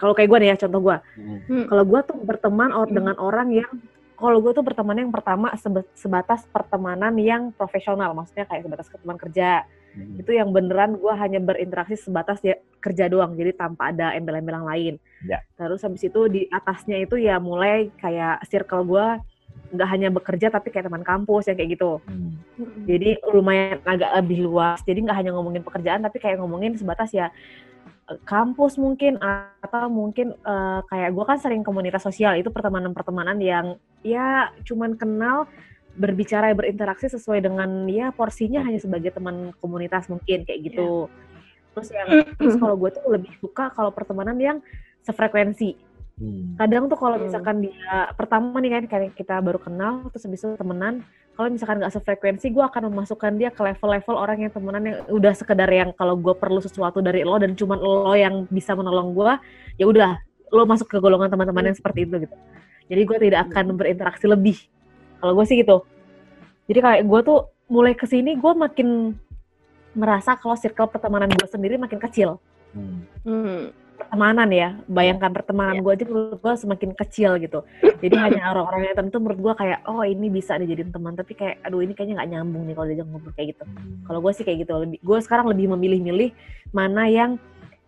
kalau 0.00 0.16
kayak 0.16 0.32
gue 0.32 0.38
nih 0.40 0.48
ya 0.48 0.56
contoh 0.64 0.80
gue 0.80 0.96
hmm. 1.20 1.68
kalau 1.68 1.84
gue 1.84 2.00
tuh 2.08 2.16
berteman 2.24 2.72
hmm. 2.72 2.88
dengan 2.88 3.16
orang 3.20 3.52
yang 3.52 3.68
kalau 4.14 4.38
gue 4.40 4.52
tuh 4.56 4.64
berteman 4.64 4.96
yang 4.96 5.12
pertama 5.12 5.52
sebatas 5.92 6.46
pertemanan 6.48 7.12
yang 7.18 7.50
profesional. 7.52 8.14
Maksudnya 8.14 8.46
kayak 8.46 8.62
sebatas 8.64 8.86
teman 8.88 9.18
kerja 9.18 9.66
Hmm. 9.94 10.18
Itu 10.18 10.34
yang 10.34 10.50
beneran 10.50 10.98
gue 10.98 11.14
hanya 11.14 11.38
berinteraksi 11.38 11.94
sebatas 11.94 12.42
ya 12.42 12.58
kerja 12.82 13.06
doang, 13.06 13.38
jadi 13.38 13.54
tanpa 13.54 13.94
ada 13.94 14.12
embel-embel 14.12 14.60
yang 14.60 14.68
lain. 14.68 14.94
Ya. 15.24 15.38
Terus 15.54 15.80
habis 15.86 16.02
itu 16.04 16.20
di 16.28 16.50
atasnya 16.50 17.00
itu 17.00 17.16
ya 17.16 17.38
mulai 17.38 17.88
kayak 18.02 18.44
circle 18.50 18.84
gue 18.84 19.06
nggak 19.74 19.90
hanya 19.90 20.08
bekerja 20.12 20.46
tapi 20.54 20.70
kayak 20.70 20.86
teman 20.86 21.06
kampus 21.06 21.50
yang 21.50 21.56
kayak 21.56 21.78
gitu. 21.78 22.02
Hmm. 22.06 22.38
Jadi 22.86 23.18
lumayan 23.30 23.80
agak 23.82 24.10
lebih 24.22 24.46
luas. 24.46 24.82
Jadi 24.82 24.98
nggak 25.02 25.18
hanya 25.24 25.30
ngomongin 25.34 25.62
pekerjaan 25.64 26.02
tapi 26.02 26.18
kayak 26.22 26.38
ngomongin 26.38 26.78
sebatas 26.78 27.10
ya 27.10 27.30
eh, 28.10 28.18
kampus 28.26 28.76
mungkin 28.76 29.18
atau 29.64 29.88
mungkin 29.88 30.36
uh, 30.44 30.84
kayak 30.90 31.10
gue 31.14 31.24
kan 31.24 31.38
sering 31.40 31.62
komunitas 31.66 32.04
sosial 32.04 32.36
itu 32.38 32.52
pertemanan-pertemanan 32.52 33.40
yang 33.40 33.66
ya 34.04 34.52
cuman 34.62 34.94
kenal 34.94 35.48
berbicara 35.94 36.50
berinteraksi 36.52 37.06
sesuai 37.06 37.46
dengan 37.46 37.86
ya 37.86 38.10
porsinya 38.10 38.66
hanya 38.66 38.82
sebagai 38.82 39.14
teman 39.14 39.54
komunitas 39.62 40.10
mungkin 40.10 40.42
kayak 40.42 40.60
gitu. 40.70 41.06
Yeah. 41.06 41.72
Terus 41.74 41.88
yang 41.90 42.08
terus 42.38 42.56
kalau 42.58 42.74
gue 42.78 42.90
tuh 42.94 43.04
lebih 43.10 43.32
suka 43.38 43.70
kalau 43.74 43.90
pertemanan 43.90 44.38
yang 44.38 44.58
sefrekuensi. 45.02 45.74
Hmm. 46.14 46.54
Kadang 46.54 46.86
tuh 46.86 46.98
kalau 46.98 47.18
hmm. 47.18 47.26
misalkan 47.26 47.56
dia 47.66 48.14
pertama 48.14 48.62
nih 48.62 48.78
kan 48.78 48.84
kayak 48.86 49.18
kita 49.18 49.42
baru 49.42 49.58
kenal 49.58 50.06
terus 50.14 50.22
habis 50.26 50.46
itu 50.46 50.54
temenan, 50.54 51.02
kalau 51.34 51.50
misalkan 51.50 51.82
nggak 51.82 51.90
sefrekuensi 51.90 52.46
gue 52.54 52.62
akan 52.62 52.94
memasukkan 52.94 53.34
dia 53.34 53.50
ke 53.50 53.58
level-level 53.58 54.14
orang 54.14 54.46
yang 54.46 54.52
temenan 54.54 54.82
yang 54.86 54.98
udah 55.10 55.34
sekedar 55.34 55.66
yang 55.66 55.90
kalau 55.98 56.14
gue 56.14 56.34
perlu 56.38 56.62
sesuatu 56.62 57.02
dari 57.02 57.26
lo 57.26 57.34
dan 57.42 57.58
cuman 57.58 57.78
lo 57.82 58.14
yang 58.14 58.46
bisa 58.46 58.78
menolong 58.78 59.10
gue, 59.10 59.32
ya 59.82 59.90
udah 59.90 60.14
lo 60.54 60.62
masuk 60.70 60.86
ke 60.86 61.02
golongan 61.02 61.34
teman-teman 61.34 61.74
yang 61.74 61.76
seperti 61.78 62.06
itu 62.06 62.30
gitu. 62.30 62.36
Jadi 62.86 63.00
gue 63.02 63.18
tidak 63.18 63.40
akan 63.50 63.74
berinteraksi 63.74 64.30
lebih 64.30 64.54
kalau 65.20 65.32
gue 65.38 65.44
sih 65.46 65.60
gitu. 65.60 65.84
Jadi 66.70 66.78
kayak 66.80 67.02
gue 67.04 67.20
tuh 67.24 67.38
mulai 67.68 67.92
ke 67.92 68.04
sini 68.08 68.36
gue 68.36 68.52
makin 68.52 69.12
merasa 69.94 70.34
kalau 70.34 70.58
circle 70.58 70.90
pertemanan 70.90 71.30
gue 71.30 71.48
sendiri 71.48 71.78
makin 71.78 72.00
kecil. 72.02 72.42
Hmm. 72.74 73.06
Hmm. 73.22 73.62
Pertemanan 73.94 74.50
ya, 74.50 74.74
bayangkan 74.90 75.30
pertemanan 75.30 75.78
yeah. 75.78 75.82
gue 75.86 75.92
aja 75.94 76.04
menurut 76.10 76.38
gue 76.42 76.54
semakin 76.58 76.90
kecil 76.98 77.38
gitu. 77.38 77.62
Jadi 78.02 78.14
hanya 78.18 78.50
orang-orang 78.50 78.90
yang 78.90 78.96
tentu 78.98 79.22
menurut 79.22 79.38
gue 79.38 79.54
kayak, 79.54 79.86
oh 79.86 80.02
ini 80.02 80.26
bisa 80.34 80.58
dijadiin 80.58 80.90
teman, 80.90 81.14
tapi 81.14 81.38
kayak, 81.38 81.62
aduh 81.62 81.78
ini 81.78 81.94
kayaknya 81.94 82.18
nggak 82.18 82.30
nyambung 82.34 82.66
nih 82.66 82.74
kalau 82.74 82.86
diajak 82.90 83.06
ngobrol 83.06 83.32
kayak 83.38 83.48
gitu. 83.54 83.64
Hmm. 83.64 84.02
Kalau 84.02 84.18
gue 84.18 84.32
sih 84.34 84.42
kayak 84.42 84.58
gitu, 84.66 84.74
lebih, 84.82 84.98
gue 84.98 85.18
sekarang 85.22 85.46
lebih 85.46 85.66
memilih-milih 85.78 86.30
mana 86.74 87.06
yang 87.06 87.38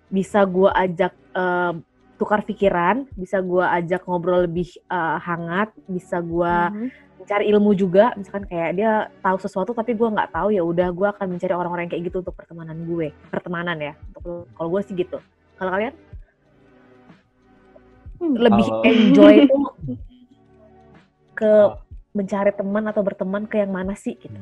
bisa 0.07 0.47
gue 0.47 0.71
ajak 0.71 1.13
uh, 1.35 1.75
tukar 2.17 2.47
pikiran, 2.47 3.05
bisa 3.19 3.43
gue 3.45 3.65
ajak 3.67 4.07
ngobrol 4.09 4.47
lebih 4.49 4.71
uh, 4.89 5.21
hangat, 5.21 5.75
bisa 5.91 6.23
gue 6.23 6.55
mm-hmm. 6.73 6.89
Mencari 7.27 7.51
ilmu 7.51 7.75
juga, 7.75 8.15
misalkan 8.15 8.47
kayak 8.47 8.79
dia 8.79 9.11
tahu 9.19 9.35
sesuatu 9.43 9.75
tapi 9.75 9.99
gue 9.99 10.07
nggak 10.07 10.31
tahu 10.31 10.55
ya 10.55 10.63
udah 10.63 10.95
gue 10.95 11.11
akan 11.11 11.27
mencari 11.35 11.59
orang-orang 11.59 11.91
kayak 11.91 12.07
gitu 12.07 12.23
untuk 12.23 12.39
pertemanan 12.39 12.87
gue, 12.87 13.11
pertemanan 13.35 13.75
ya. 13.83 13.99
Untuk 14.15 14.47
kalau 14.55 14.69
gue 14.71 14.81
sih 14.87 14.95
gitu. 14.95 15.19
Kalau 15.59 15.75
kalian? 15.75 15.91
lebih 18.17 18.63
Kalau- 18.63 18.85
enjoy 18.87 19.33
itu 19.45 19.57
ke 21.35 21.53
mencari 22.15 22.55
teman 22.55 22.87
atau 22.87 23.03
berteman 23.03 23.45
ke 23.45 23.59
yang 23.59 23.75
mana 23.75 23.99
sih 23.99 24.15
gitu. 24.17 24.39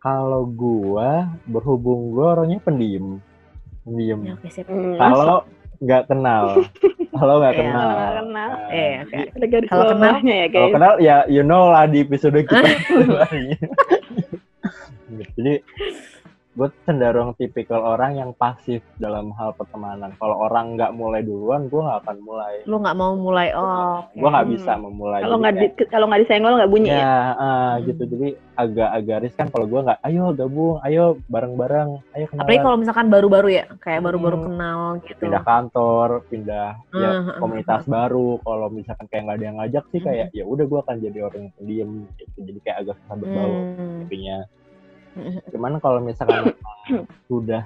Kalau 0.00 0.48
gua 0.48 1.30
berhubung 1.44 2.16
gua 2.16 2.40
orangnya 2.40 2.58
pendiam, 2.58 3.20
pendiam. 3.84 4.24
Ya. 4.24 4.34
Hmm, 4.40 4.96
Kalau 4.98 5.46
nggak 5.78 6.02
kenal, 6.08 6.44
kalau 7.16 7.34
nggak 7.38 7.52
Iya. 7.52 7.60
kenal. 7.62 7.80
Kalau 7.82 7.94
nggak 7.94 8.14
kenal. 8.20 8.50
Nah, 8.52 8.70
Eh, 8.70 8.92
oke. 9.00 9.16
Ada 9.32 9.46
garis 9.46 9.68
Kalau 9.68 9.84
kenal- 9.86 10.00
bawahnya 10.06 10.34
ya 10.34 10.46
Kalau 10.46 10.60
guys. 10.62 10.74
kenal 10.74 10.94
ya 10.98 11.16
you 11.26 11.42
know 11.42 11.64
lah 11.68 11.84
di 11.84 11.98
episode 12.00 12.36
kita. 12.38 12.62
Jadi 15.36 15.54
gue 16.56 16.68
cenderung 16.82 17.36
tipikal 17.36 17.84
orang 17.84 18.16
yang 18.16 18.30
pasif 18.32 18.80
dalam 18.96 19.28
hal 19.36 19.52
pertemanan. 19.52 20.16
Kalau 20.16 20.40
orang 20.40 20.72
nggak 20.72 20.96
mulai 20.96 21.20
duluan, 21.20 21.68
gue 21.68 21.76
nggak 21.76 22.00
akan 22.00 22.16
mulai. 22.24 22.64
Lu 22.64 22.80
nggak 22.80 22.96
mau 22.96 23.12
mulai 23.12 23.52
oh. 23.52 24.00
Gue 24.16 24.24
nggak 24.24 24.46
Hmm. 24.48 24.54
bisa 24.56 24.72
memulai. 24.74 25.20
Kalau 25.20 25.36
nggak 25.36 25.54
di, 25.54 25.66
kalau 25.86 26.06
nggak 26.08 26.20
disenggol 26.24 26.56
nggak 26.56 26.72
bunyi 26.72 26.88
ya. 26.88 26.96
ya 26.96 27.12
ah, 27.36 27.72
Hmm. 27.76 27.84
gitu. 27.84 28.02
Jadi 28.08 28.28
agak-agak 28.56 29.18
riskan 29.20 29.46
kalau 29.52 29.68
gue 29.68 29.80
nggak. 29.84 30.00
Ayo 30.00 30.24
gabung, 30.32 30.80
ayo 30.80 31.04
bareng-bareng, 31.28 31.90
ayo 32.16 32.24
kenalan. 32.24 32.40
Apalagi 32.40 32.64
kalau 32.64 32.76
misalkan 32.80 33.06
baru-baru 33.12 33.48
ya, 33.52 33.64
kayak 33.76 34.00
baru-baru 34.00 34.36
Hmm. 34.40 34.46
kenal 34.48 34.80
gitu. 35.04 35.20
pindah 35.20 35.42
kantor, 35.44 36.08
pindah 36.26 36.68
ya 36.90 37.08
Ah, 37.12 37.20
ah, 37.20 37.36
komunitas 37.36 37.84
baru. 37.84 38.40
Kalau 38.40 38.72
misalkan 38.72 39.04
kayak 39.12 39.22
nggak 39.28 39.36
ada 39.36 39.44
yang 39.44 39.56
ngajak 39.60 39.84
sih 39.92 40.00
Hmm. 40.00 40.08
kayak 40.08 40.26
ya 40.32 40.44
udah 40.48 40.64
gue 40.64 40.78
akan 40.80 40.96
jadi 41.04 41.18
orang 41.20 41.40
yang 41.44 41.54
pendiam 41.54 41.90
gitu. 42.16 42.38
Jadi 42.40 42.58
kayak 42.64 42.76
agak 42.80 42.94
susah 43.04 43.14
berbaur 43.14 43.60
Hmm. 43.76 44.02
intinya. 44.08 44.38
Hmm. 45.16 45.40
Cuman 45.52 45.80
kalau 45.80 45.98
misalkan 45.98 46.52
sudah 47.30 47.64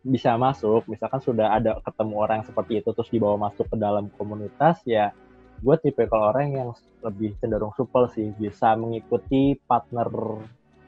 bisa 0.00 0.34
masuk, 0.34 0.88
misalkan 0.88 1.20
sudah 1.20 1.54
ada 1.54 1.76
ketemu 1.84 2.14
orang 2.16 2.36
yang 2.40 2.48
seperti 2.48 2.72
itu 2.80 2.88
terus 2.90 3.08
dibawa 3.08 3.36
masuk 3.48 3.68
ke 3.68 3.76
dalam 3.76 4.08
komunitas 4.16 4.80
ya 4.82 5.12
gue 5.60 5.76
tipe 5.76 6.08
kalau 6.08 6.32
orang 6.32 6.56
yang 6.56 6.70
lebih 7.04 7.36
cenderung 7.36 7.76
supel 7.76 8.08
sih 8.08 8.32
bisa 8.32 8.72
mengikuti 8.80 9.60
partner 9.68 10.08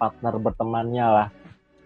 partner 0.00 0.34
bertemannya 0.40 1.06
lah 1.12 1.28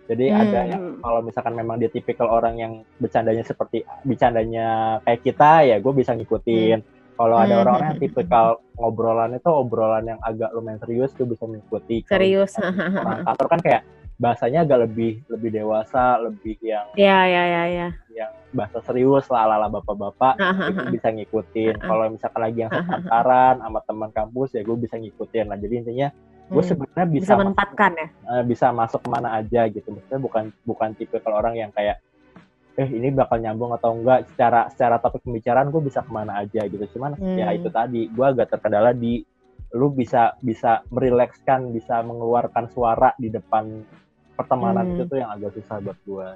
jadi 0.07 0.31
Hmm. 0.31 0.39
ada 0.39 0.61
yang 0.71 0.83
kalau 1.03 1.19
misalkan 1.19 1.59
memang 1.59 1.83
dia 1.83 1.91
tipikal 1.91 2.31
orang 2.31 2.55
yang 2.63 2.73
bercandanya 3.03 3.43
seperti 3.43 3.83
bercandanya 4.07 5.03
kayak 5.03 5.21
kita 5.27 5.51
ya 5.67 5.77
gue 5.83 5.93
bisa 5.93 6.15
ngikutin 6.15 6.79
kalau 7.19 7.35
ada 7.35 7.59
Hmm. 7.59 7.63
orang-orang 7.67 7.89
yang 7.91 8.03
tipikal 8.07 8.47
ngobrolan 8.79 9.35
itu 9.35 9.51
obrolan 9.51 10.05
yang 10.07 10.21
agak 10.23 10.55
lumayan 10.55 10.79
serius 10.79 11.11
gue 11.11 11.27
bisa 11.27 11.43
mengikuti 11.43 12.07
Serius. 12.07 12.55
misalkan 12.55 13.03
orang 13.03 13.21
kantor 13.27 13.47
kan 13.51 13.61
kayak 13.67 13.83
bahasanya 14.17 14.65
agak 14.65 14.89
lebih 14.89 15.21
lebih 15.29 15.51
dewasa 15.53 16.17
lebih 16.19 16.57
yang 16.61 16.89
ya, 16.97 17.25
ya, 17.25 17.43
ya, 17.45 17.63
ya. 17.69 17.89
yang 18.11 18.33
bahasa 18.51 18.81
serius 18.81 19.29
lah 19.29 19.45
ala 19.45 19.61
ala 19.61 19.69
bapak-bapak 19.71 20.41
itu 20.73 20.85
bisa 20.91 21.09
ngikutin 21.11 21.75
kalau 21.79 22.09
misalkan 22.09 22.41
lagi 22.41 22.59
yang 22.59 22.73
sepantaran 22.73 23.61
sama 23.61 23.81
teman 23.85 24.11
kampus 24.11 24.49
ya 24.53 24.65
gue 24.65 24.77
bisa 24.77 24.97
ngikutin 24.97 25.45
lah 25.47 25.57
jadi 25.57 25.75
intinya 25.79 26.09
gue 26.47 26.57
Hmm. 26.57 26.63
sebenarnya 26.63 27.07
bisa 27.11 27.23
Bisa 27.27 27.37
menempatkan 27.37 27.91
ya. 27.93 28.07
eh, 28.07 28.43
bisa 28.45 28.67
masuk 28.71 29.01
ke 29.03 29.09
mana 29.11 29.29
aja 29.35 29.67
gitu 29.67 29.89
maksudnya 29.91 30.21
bukan 30.23 30.45
bukan 30.63 30.89
tipe 30.95 31.19
kalau 31.19 31.37
orang 31.37 31.59
yang 31.59 31.71
kayak 31.71 31.99
eh 32.75 32.87
ini 32.87 33.09
bakal 33.11 33.37
nyambung 33.37 33.73
atau 33.73 33.93
enggak 33.93 34.29
secara 34.31 34.69
secara 34.71 34.97
topik 34.97 35.21
pembicaraan 35.23 35.69
gue 35.69 35.83
bisa 35.83 36.01
ke 36.01 36.09
mana 36.09 36.39
aja 36.39 36.65
gitu 36.65 36.85
cuman 36.95 37.19
ya 37.35 37.51
Hmm. 37.51 37.57
itu 37.57 37.69
tadi 37.69 38.07
gue 38.07 38.27
agak 38.27 38.49
terkendala 38.49 38.93
di 38.93 39.27
lu 39.75 39.91
bisa 39.91 40.39
bisa 40.39 40.87
merilekskan 40.89 41.69
bisa 41.69 42.01
mengeluarkan 42.01 42.71
suara 42.71 43.11
di 43.17 43.27
depan 43.27 43.83
pertemanan 44.37 44.85
Hmm. 44.85 44.93
itu 44.93 45.03
tuh 45.07 45.17
yang 45.17 45.31
agak 45.31 45.51
susah 45.53 45.77
buat 45.81 45.99
gue 45.99 46.29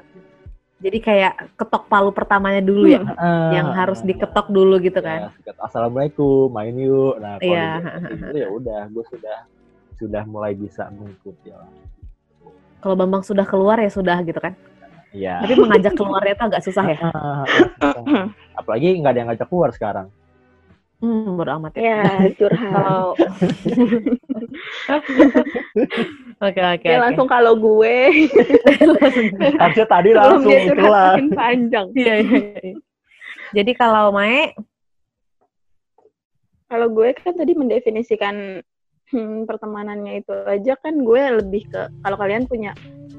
Jadi 0.81 0.99
kayak 0.99 1.33
ketok 1.55 1.85
palu 1.87 2.09
pertamanya 2.09 2.59
dulu 2.59 2.89
ya, 2.89 3.05
yang 3.53 3.69
harus 3.71 4.01
diketok 4.01 4.49
dulu 4.49 4.81
gitu 4.81 4.97
kan. 4.99 5.29
ya, 5.39 5.53
assalamualaikum 5.61 6.49
main 6.49 6.73
yuk 6.73 7.21
nah 7.21 7.37
kalau 7.37 7.53
Iya. 7.53 7.69
di- 7.77 8.17
itu 8.19 8.37
ya 8.39 8.49
udah 8.49 8.81
gue 8.89 9.05
sudah 9.07 9.39
sudah 9.95 10.23
mulai 10.25 10.53
bisa 10.55 10.89
mengikuti 10.91 11.53
lah 11.53 11.69
Kalau 12.81 12.97
Bambang 12.97 13.21
sudah 13.21 13.45
keluar 13.45 13.77
ya 13.77 13.93
sudah 13.93 14.17
gitu 14.23 14.41
kan. 14.41 14.57
Iya. 15.13 15.45
Tapi 15.45 15.53
mengajak 15.55 15.93
keluarnya 15.93 16.33
itu 16.33 16.45
agak 16.47 16.63
susah 16.65 16.85
ya. 16.87 16.97
Apalagi 18.57 18.97
nggak 18.97 19.11
ada 19.11 19.19
yang 19.19 19.29
ngajak 19.29 19.47
keluar 19.47 19.71
sekarang. 19.71 20.09
Hmm, 21.01 21.33
bodo 21.41 21.51
amat 21.57 21.73
ya. 21.81 21.85
Ya, 21.85 22.29
curhat. 22.37 22.73
Kalau 22.77 23.05
Oke, 26.41 26.61
oke, 26.61 26.89
Ya 26.89 26.97
langsung 27.01 27.29
kalau 27.29 27.57
gue 27.57 27.97
Harusnya 29.61 29.87
tadi 29.89 30.09
langsung 30.13 30.53
dia 30.53 30.61
curhat 30.69 30.77
itulah. 30.77 31.09
makin 31.17 31.29
panjang. 31.33 31.87
Iya, 31.97 32.15
iya, 32.21 32.39
iya. 32.61 32.77
Jadi 33.57 33.73
kalau 33.77 34.13
Mae, 34.13 34.53
Kalau 36.71 36.87
gue 36.87 37.11
kan 37.19 37.35
tadi 37.35 37.53
mendefinisikan 37.59 38.63
hmm, 39.11 39.43
pertemanannya 39.43 40.23
itu 40.23 40.31
aja 40.47 40.79
kan 40.79 41.03
gue 41.03 41.43
lebih 41.43 41.67
ke 41.67 41.91
kalau 42.07 42.15
kalian 42.15 42.47
punya 42.47 42.71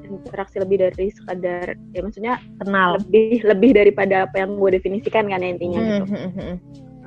interaksi 0.08 0.56
lebih 0.56 0.88
dari 0.88 1.12
sekadar 1.12 1.76
ya 1.92 2.00
maksudnya 2.00 2.40
kenal. 2.64 2.96
lebih 2.96 3.44
lebih 3.44 3.70
daripada 3.76 4.24
apa 4.24 4.40
yang 4.40 4.56
gue 4.56 4.70
definisikan 4.80 5.28
kan 5.28 5.44
ya 5.44 5.48
intinya 5.52 5.78
gitu. 5.84 6.04
Hmm, 6.08 6.30
hmm, 6.32 6.56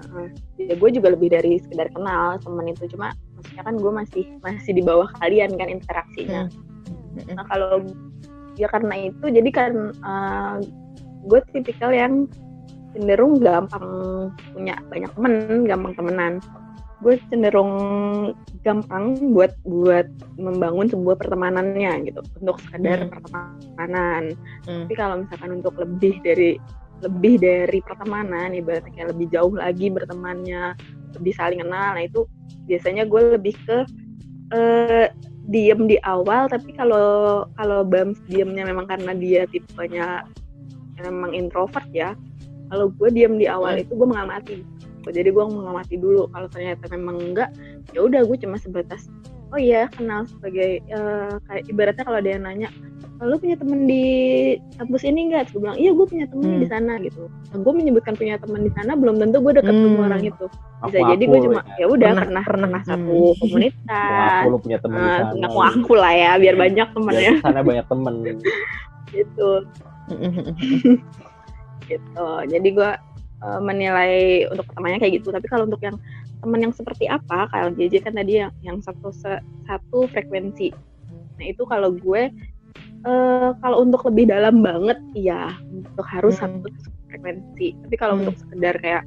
hmm. 0.07 0.29
Ya 0.55 0.73
gue 0.77 0.89
juga 0.93 1.13
lebih 1.13 1.29
dari 1.33 1.59
sekedar 1.59 1.91
kenal 1.91 2.39
temen 2.41 2.65
itu 2.71 2.87
cuma 2.95 3.11
maksudnya 3.35 3.63
kan 3.65 3.75
gue 3.77 3.91
masih 3.91 4.23
masih 4.41 4.71
di 4.73 4.83
bawah 4.85 5.09
kalian 5.21 5.53
kan 5.57 5.69
interaksinya 5.69 6.47
Hmm, 7.15 7.23
hmm. 7.31 7.35
nah 7.39 7.45
kalau 7.47 7.79
ya 8.59 8.67
karena 8.67 9.09
itu 9.09 9.25
jadi 9.31 9.49
kan 9.55 9.73
eh, 9.95 10.55
gue 11.25 11.39
tipikal 11.55 11.89
yang 11.95 12.27
cenderung 12.95 13.39
gampang 13.39 13.87
punya 14.55 14.75
banyak 14.87 15.11
temen 15.15 15.33
gampang 15.67 15.93
temenan 15.99 16.33
gue 17.03 17.19
cenderung 17.27 17.71
gampang 18.63 19.19
buat 19.35 19.51
buat 19.67 20.07
membangun 20.39 20.87
sebuah 20.87 21.19
pertemanannya 21.19 22.07
gitu 22.07 22.23
untuk 22.39 22.57
sekadar 22.63 23.05
Hmm. 23.05 23.11
pertemanan 23.11 24.23
Hmm. 24.63 24.87
tapi 24.87 24.93
kalau 24.95 25.15
misalkan 25.21 25.51
untuk 25.59 25.75
lebih 25.75 26.23
dari 26.23 26.55
lebih 27.03 27.41
dari 27.43 27.79
pertemanan 27.83 28.55
ibaratnya 28.55 28.91
kayak 28.95 29.09
lebih 29.15 29.27
jauh 29.33 29.53
lagi 29.55 29.91
bertemannya 29.91 30.75
lebih 31.19 31.33
saling 31.35 31.59
kenal 31.59 31.95
nah 31.95 32.03
itu 32.03 32.23
biasanya 32.69 33.03
gue 33.07 33.21
lebih 33.35 33.55
ke 33.67 33.77
eh, 34.55 35.07
diem 35.45 35.85
di 35.85 35.97
awal 36.01 36.49
tapi 36.49 36.73
kalau 36.73 37.45
kalau 37.59 37.85
Bams 37.85 38.17
diemnya 38.25 38.65
memang 38.65 38.89
karena 38.89 39.13
dia 39.13 39.45
tipenya 39.45 40.25
memang 41.03 41.35
introvert 41.35 41.85
ya 41.93 42.17
kalau 42.73 42.89
gue 42.89 43.09
diem 43.13 43.37
di 43.37 43.45
awal 43.45 43.77
Hmm. 43.77 43.83
itu 43.85 43.91
gue 43.93 44.07
mengamati 44.09 44.57
jadi 45.05 45.29
gue 45.29 45.45
mengamati 45.45 46.01
dulu 46.01 46.25
kalau 46.33 46.49
ternyata 46.49 46.89
memang 46.89 47.21
enggak 47.21 47.53
ya 47.93 48.01
udah 48.01 48.25
gue 48.25 48.37
cuma 48.41 48.57
sebatas 48.57 49.05
oh 49.55 49.61
iya 49.61 49.87
kenal 49.87 50.27
sebagai 50.27 50.83
eh, 50.83 51.33
kayak 51.41 51.63
ibaratnya 51.65 52.03
kalau 52.03 52.19
ada 52.19 52.27
yang 52.29 52.43
nanya 52.43 52.67
lu 53.15 53.39
punya 53.39 53.55
temen 53.55 53.87
di 53.87 54.03
kampus 54.75 55.07
ini 55.07 55.31
enggak? 55.31 55.47
Gue 55.49 55.63
bilang 55.63 55.79
iya 55.79 55.95
gue 55.95 56.03
punya 56.03 56.27
temen 56.27 56.45
Hmm. 56.45 56.59
di 56.59 56.67
sana 56.67 56.99
gitu. 56.99 57.31
Nah, 57.31 57.59
gue 57.63 57.73
menyebutkan 57.73 58.11
punya 58.11 58.35
temen 58.35 58.59
di 58.59 58.71
sana 58.75 58.91
belum 58.91 59.15
tentu 59.15 59.39
gue 59.39 59.53
deket 59.55 59.71
sama 59.71 59.87
Hmm. 59.89 60.05
orang 60.05 60.21
itu. 60.21 60.45
Bisa 60.51 60.83
Aku-aku 60.83 61.11
jadi 61.15 61.23
gue 61.23 61.39
cuma 61.41 61.61
ya. 61.63 61.75
ya 61.79 61.85
udah 61.87 61.95
Pernah- 62.11 62.25
pernah 62.27 62.43
pernah. 62.43 62.67
pernah, 62.67 62.81
satu 62.83 63.15
Hmm. 63.23 63.35
komunitas. 63.39 64.31
Aku 64.35 64.47
lu 64.51 64.57
punya 64.59 64.77
temen 64.83 64.97
di 64.97 65.07
Nah, 65.07 65.15
sana. 65.17 65.39
ngaku 65.39 65.59
aku 65.63 65.91
lah 65.95 66.11
ya 66.13 66.31
biar 66.35 66.55
banyak 66.59 66.87
temennya 66.91 67.31
di 67.31 67.41
sana 67.41 67.59
banyak 67.63 67.85
temen. 67.87 68.13
gitu 69.15 69.49
Hmm, 70.05 70.19
hmm, 70.19 70.33
hmm. 70.35 70.97
gitu. 71.87 72.27
Jadi 72.45 72.69
gue 72.69 72.91
eh, 73.37 73.59
menilai 73.61 74.13
untuk 74.49 74.63
pertamanya 74.65 74.97
kayak 74.97 75.21
gitu. 75.21 75.29
Tapi 75.29 75.45
kalau 75.45 75.63
untuk 75.63 75.79
yang 75.79 75.95
temen 76.45 76.69
yang 76.69 76.73
seperti 76.77 77.09
apa, 77.09 77.49
kalau 77.49 77.73
JJ 77.73 78.05
kan 78.05 78.13
tadi 78.13 78.45
yang 78.45 78.53
yang 78.61 78.77
satu 78.85 79.09
se- 79.09 79.41
satu 79.65 80.05
frekuensi. 80.13 80.69
Nah 81.09 81.45
itu 81.49 81.65
kalau 81.65 81.89
gue 81.91 82.29
eh, 83.05 83.49
kalau 83.61 83.81
untuk 83.81 84.05
lebih 84.09 84.29
dalam 84.29 84.61
banget, 84.61 84.97
iya 85.13 85.57
untuk 85.69 86.05
harus 86.05 86.37
Hmm. 86.37 86.61
satu 86.61 86.69
frekuensi. 87.09 87.73
Tapi 87.81 87.95
kalau 87.97 88.17
Hmm. 88.17 88.21
untuk 88.25 88.37
sekedar 88.37 88.77
kayak 88.77 89.03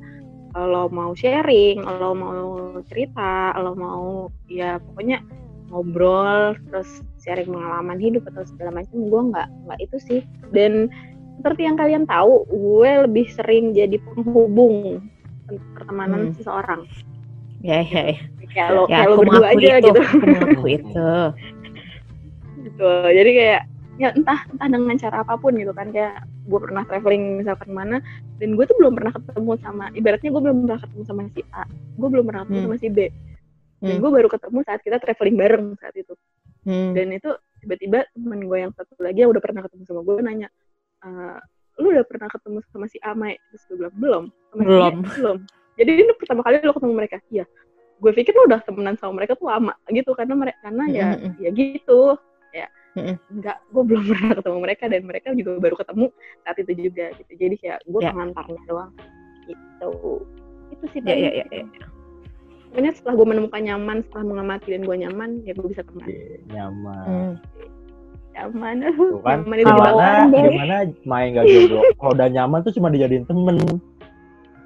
kalau 0.51 0.87
mau 0.91 1.15
sharing, 1.15 1.83
kalau 1.83 2.15
mau 2.15 2.47
cerita, 2.87 3.55
kalau 3.55 3.75
mau 3.75 4.03
ya 4.47 4.79
pokoknya 4.83 5.23
ngobrol 5.69 6.57
terus 6.71 6.89
sharing 7.21 7.53
pengalaman 7.53 8.01
hidup 8.01 8.25
atau 8.33 8.41
segala 8.49 8.81
macam 8.81 8.97
gue 8.97 9.23
nggak 9.35 9.49
nggak 9.69 9.81
itu 9.85 9.97
sih 10.01 10.21
dan 10.49 10.89
seperti 11.37 11.69
yang 11.69 11.77
kalian 11.77 12.05
tahu 12.09 12.49
gue 12.49 12.91
lebih 13.05 13.29
sering 13.37 13.77
jadi 13.77 14.01
penghubung 14.01 15.05
pertemanan 15.77 16.33
Hmm. 16.33 16.35
seseorang 16.41 16.83
Ya, 17.59 17.83
ya, 17.83 18.03
ya. 18.09 18.17
kayak 18.49 18.69
lo 18.71 18.83
Ya, 18.87 19.03
kayak 19.03 19.07
lo 19.07 19.15
aku 19.15 19.23
berdua 19.25 19.49
aja 19.51 19.75
itu. 19.77 19.87
gitu 19.89 20.01
Aku 20.39 20.63
itu. 20.79 21.11
gitu 22.59 22.87
jadi 23.09 23.31
kayak 23.33 23.63
ya 23.99 24.09
entah 24.15 24.41
entah 24.47 24.69
dengan 24.69 24.95
cara 24.97 25.17
apa 25.23 25.35
pun 25.35 25.53
gitu 25.55 25.71
kan 25.73 25.91
kayak 25.91 26.23
gue 26.23 26.59
pernah 26.59 26.83
traveling 26.85 27.25
misalkan 27.37 27.71
mana 27.71 27.99
dan 28.39 28.55
gue 28.55 28.63
tuh 28.63 28.79
belum 28.79 28.95
pernah 28.95 29.11
ketemu 29.11 29.53
sama 29.59 29.85
ibaratnya 29.93 30.31
gue 30.31 30.43
belum 30.43 30.57
pernah 30.65 30.79
ketemu 30.79 31.03
sama 31.05 31.21
si 31.29 31.43
A 31.51 31.63
gue 31.99 32.09
belum 32.09 32.25
pernah 32.25 32.41
ketemu 32.45 32.55
Hmm. 32.57 32.67
sama 32.69 32.77
si 32.79 32.89
B 32.89 32.99
dan 33.79 33.95
Hmm. 33.95 34.01
gue 34.01 34.11
baru 34.13 34.29
ketemu 34.29 34.59
saat 34.65 34.81
kita 34.83 34.97
traveling 34.99 35.37
bareng 35.37 35.67
saat 35.77 35.95
itu 35.95 36.15
Hmm. 36.63 36.93
dan 36.95 37.07
itu 37.11 37.31
tiba-tiba 37.59 37.99
temen 38.13 38.41
gue 38.45 38.59
yang 38.61 38.73
satu 38.73 38.95
lagi 38.99 39.19
yang 39.19 39.31
udah 39.31 39.43
pernah 39.43 39.63
ketemu 39.63 39.83
sama 39.85 40.01
gue 40.01 40.15
nanya 40.21 40.49
"Eh, 41.01 41.37
lu 41.79 41.87
udah 41.91 42.07
pernah 42.07 42.29
ketemu 42.29 42.59
sama 42.71 42.87
si 42.87 42.99
A 43.03 43.13
Mai 43.13 43.35
terus 43.51 43.63
gue 43.67 43.77
bilang 43.77 43.95
belum 43.95 44.25
sama 44.49 44.63
si 44.63 44.71
B 44.71 44.79
Belum. 45.17 45.39
Jadi 45.79 45.91
ini 46.03 46.13
pertama 46.19 46.43
kali 46.43 46.59
lo 46.61 46.75
ketemu 46.75 46.95
mereka 46.99 47.17
iya 47.31 47.47
gue 47.99 48.13
pikir 48.15 48.35
lo 48.35 48.47
udah 48.47 48.61
temenan 48.63 48.95
sama 48.99 49.23
mereka 49.23 49.35
tuh 49.35 49.47
lama 49.47 49.75
gitu 49.89 50.11
karena 50.15 50.35
mereka 50.35 50.59
karena 50.63 50.85
ya 50.91 51.07
Mm-mm. 51.15 51.33
ya 51.39 51.51
gitu 51.55 52.01
ya 52.51 52.67
Mm-mm. 52.95 53.15
enggak 53.33 53.57
gue 53.71 53.83
belum 53.87 54.03
pernah 54.11 54.33
ketemu 54.39 54.59
mereka 54.59 54.85
dan 54.91 55.03
mereka 55.07 55.29
juga 55.35 55.51
baru 55.59 55.77
ketemu 55.79 56.07
saat 56.43 56.57
itu 56.59 56.73
juga 56.77 57.07
gitu 57.15 57.33
jadi 57.39 57.55
kayak 57.59 57.79
gue 57.87 58.01
Ya. 58.03 58.11
pengantarnya 58.15 58.63
doang 58.67 58.93
gitu 59.47 59.93
itu 60.69 60.85
sih 60.93 61.01
ya 61.03 61.15
ya 61.17 61.31
paling. 61.31 61.39
ya, 61.39 61.45
ya. 61.65 61.87
Pokoknya 62.69 62.93
setelah 62.93 63.15
gue 63.17 63.27
menemukan 63.33 63.63
nyaman 63.65 63.97
setelah 64.05 64.25
mengamati 64.29 64.69
dan 64.77 64.83
gue 64.85 64.97
nyaman 65.01 65.31
ya 65.41 65.57
gue 65.57 65.69
bisa 65.73 65.81
teman 65.89 66.05
Oke, 66.05 66.21
nyaman. 66.53 67.07
Hmm. 67.09 67.33
nyaman 68.37 68.77
Tuh 68.93 69.19
kan, 69.25 69.39
nyaman 69.41 69.57
itu 69.57 69.73
gimana, 69.73 70.05
deh 70.29 70.43
gimana 70.53 70.77
main 71.09 71.29
gak 71.33 71.47
jomblo? 71.49 71.81
Kalau 71.97 72.13
udah 72.13 72.29
nyaman 72.29 72.59
tuh 72.61 72.73
cuma 72.77 72.93
dijadiin 72.93 73.25
temen. 73.25 73.57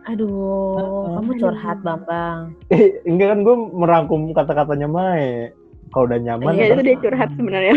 Aduh 0.05 0.77
Heeh. 0.77 1.05
kamu 1.15 1.31
curhat 1.39 1.77
bambang 1.81 2.39
Eh, 2.69 3.01
enggak 3.05 3.27
kan 3.31 3.39
gue 3.41 3.55
merangkum 3.71 4.21
kata-katanya 4.31 4.87
Mai. 4.87 5.49
Kalau 5.89 6.05
udah 6.07 6.19
nyaman, 6.19 6.53
Iya 6.53 6.65
kan, 6.67 6.73
itu 6.73 6.83
dia 6.83 6.97
curhat 6.99 7.29
sebenarnya 7.37 7.73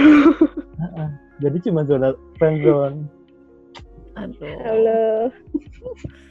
jadi 1.38 1.58
cuma 1.62 1.84
zona 1.84 2.12
friendzone. 2.36 3.00
aduh 4.16 4.56
halo 4.64 5.04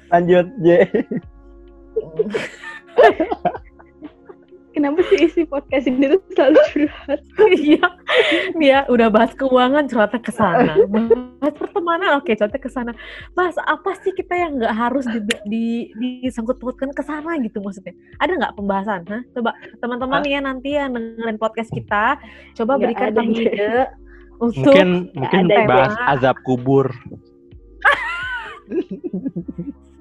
Lanjut, 0.08 0.46
J. 0.60 0.68
kenapa 4.74 5.00
sih 5.06 5.30
isi 5.30 5.42
podcast 5.46 5.86
ini 5.86 6.10
tuh 6.10 6.20
selalu 6.34 6.60
curhat? 6.74 7.20
Iya. 7.54 7.86
Dia 8.58 8.78
udah 8.90 9.08
bahas 9.08 9.32
keuangan 9.38 9.86
curhatnya 9.86 10.20
ke 10.20 10.32
sana. 10.34 10.74
Bahas 11.40 11.54
pertemanan 11.54 12.18
oke 12.18 12.34
curhatnya 12.34 12.60
ke 12.60 12.70
sana. 12.70 12.92
Bahas 13.38 13.54
apa 13.62 13.94
sih 14.02 14.10
kita 14.12 14.34
yang 14.34 14.58
nggak 14.58 14.74
harus 14.74 15.06
di, 15.06 15.20
di 15.46 15.66
disangkut 15.94 16.58
pautkan 16.58 16.90
ke 16.90 17.02
sana 17.06 17.38
gitu 17.38 17.62
maksudnya? 17.62 17.94
Ada 18.18 18.32
nggak 18.34 18.54
pembahasan? 18.58 19.00
Hah? 19.06 19.22
coba 19.34 19.50
teman-teman 19.78 20.22
ya 20.26 20.40
nanti 20.42 20.74
yang 20.74 20.90
dengerin 20.92 21.38
podcast 21.38 21.70
kita 21.70 22.18
coba 22.58 22.74
Nggak 22.74 22.82
berikan 22.82 23.10
kami 23.14 23.46
ide 23.46 23.86
untuk 24.42 24.74
Mungkin 24.74 24.88
mungkin 25.14 25.42
ada 25.46 25.54
ya. 25.54 25.66
bahas 25.70 25.94
azab 26.18 26.36
kubur. 26.42 26.90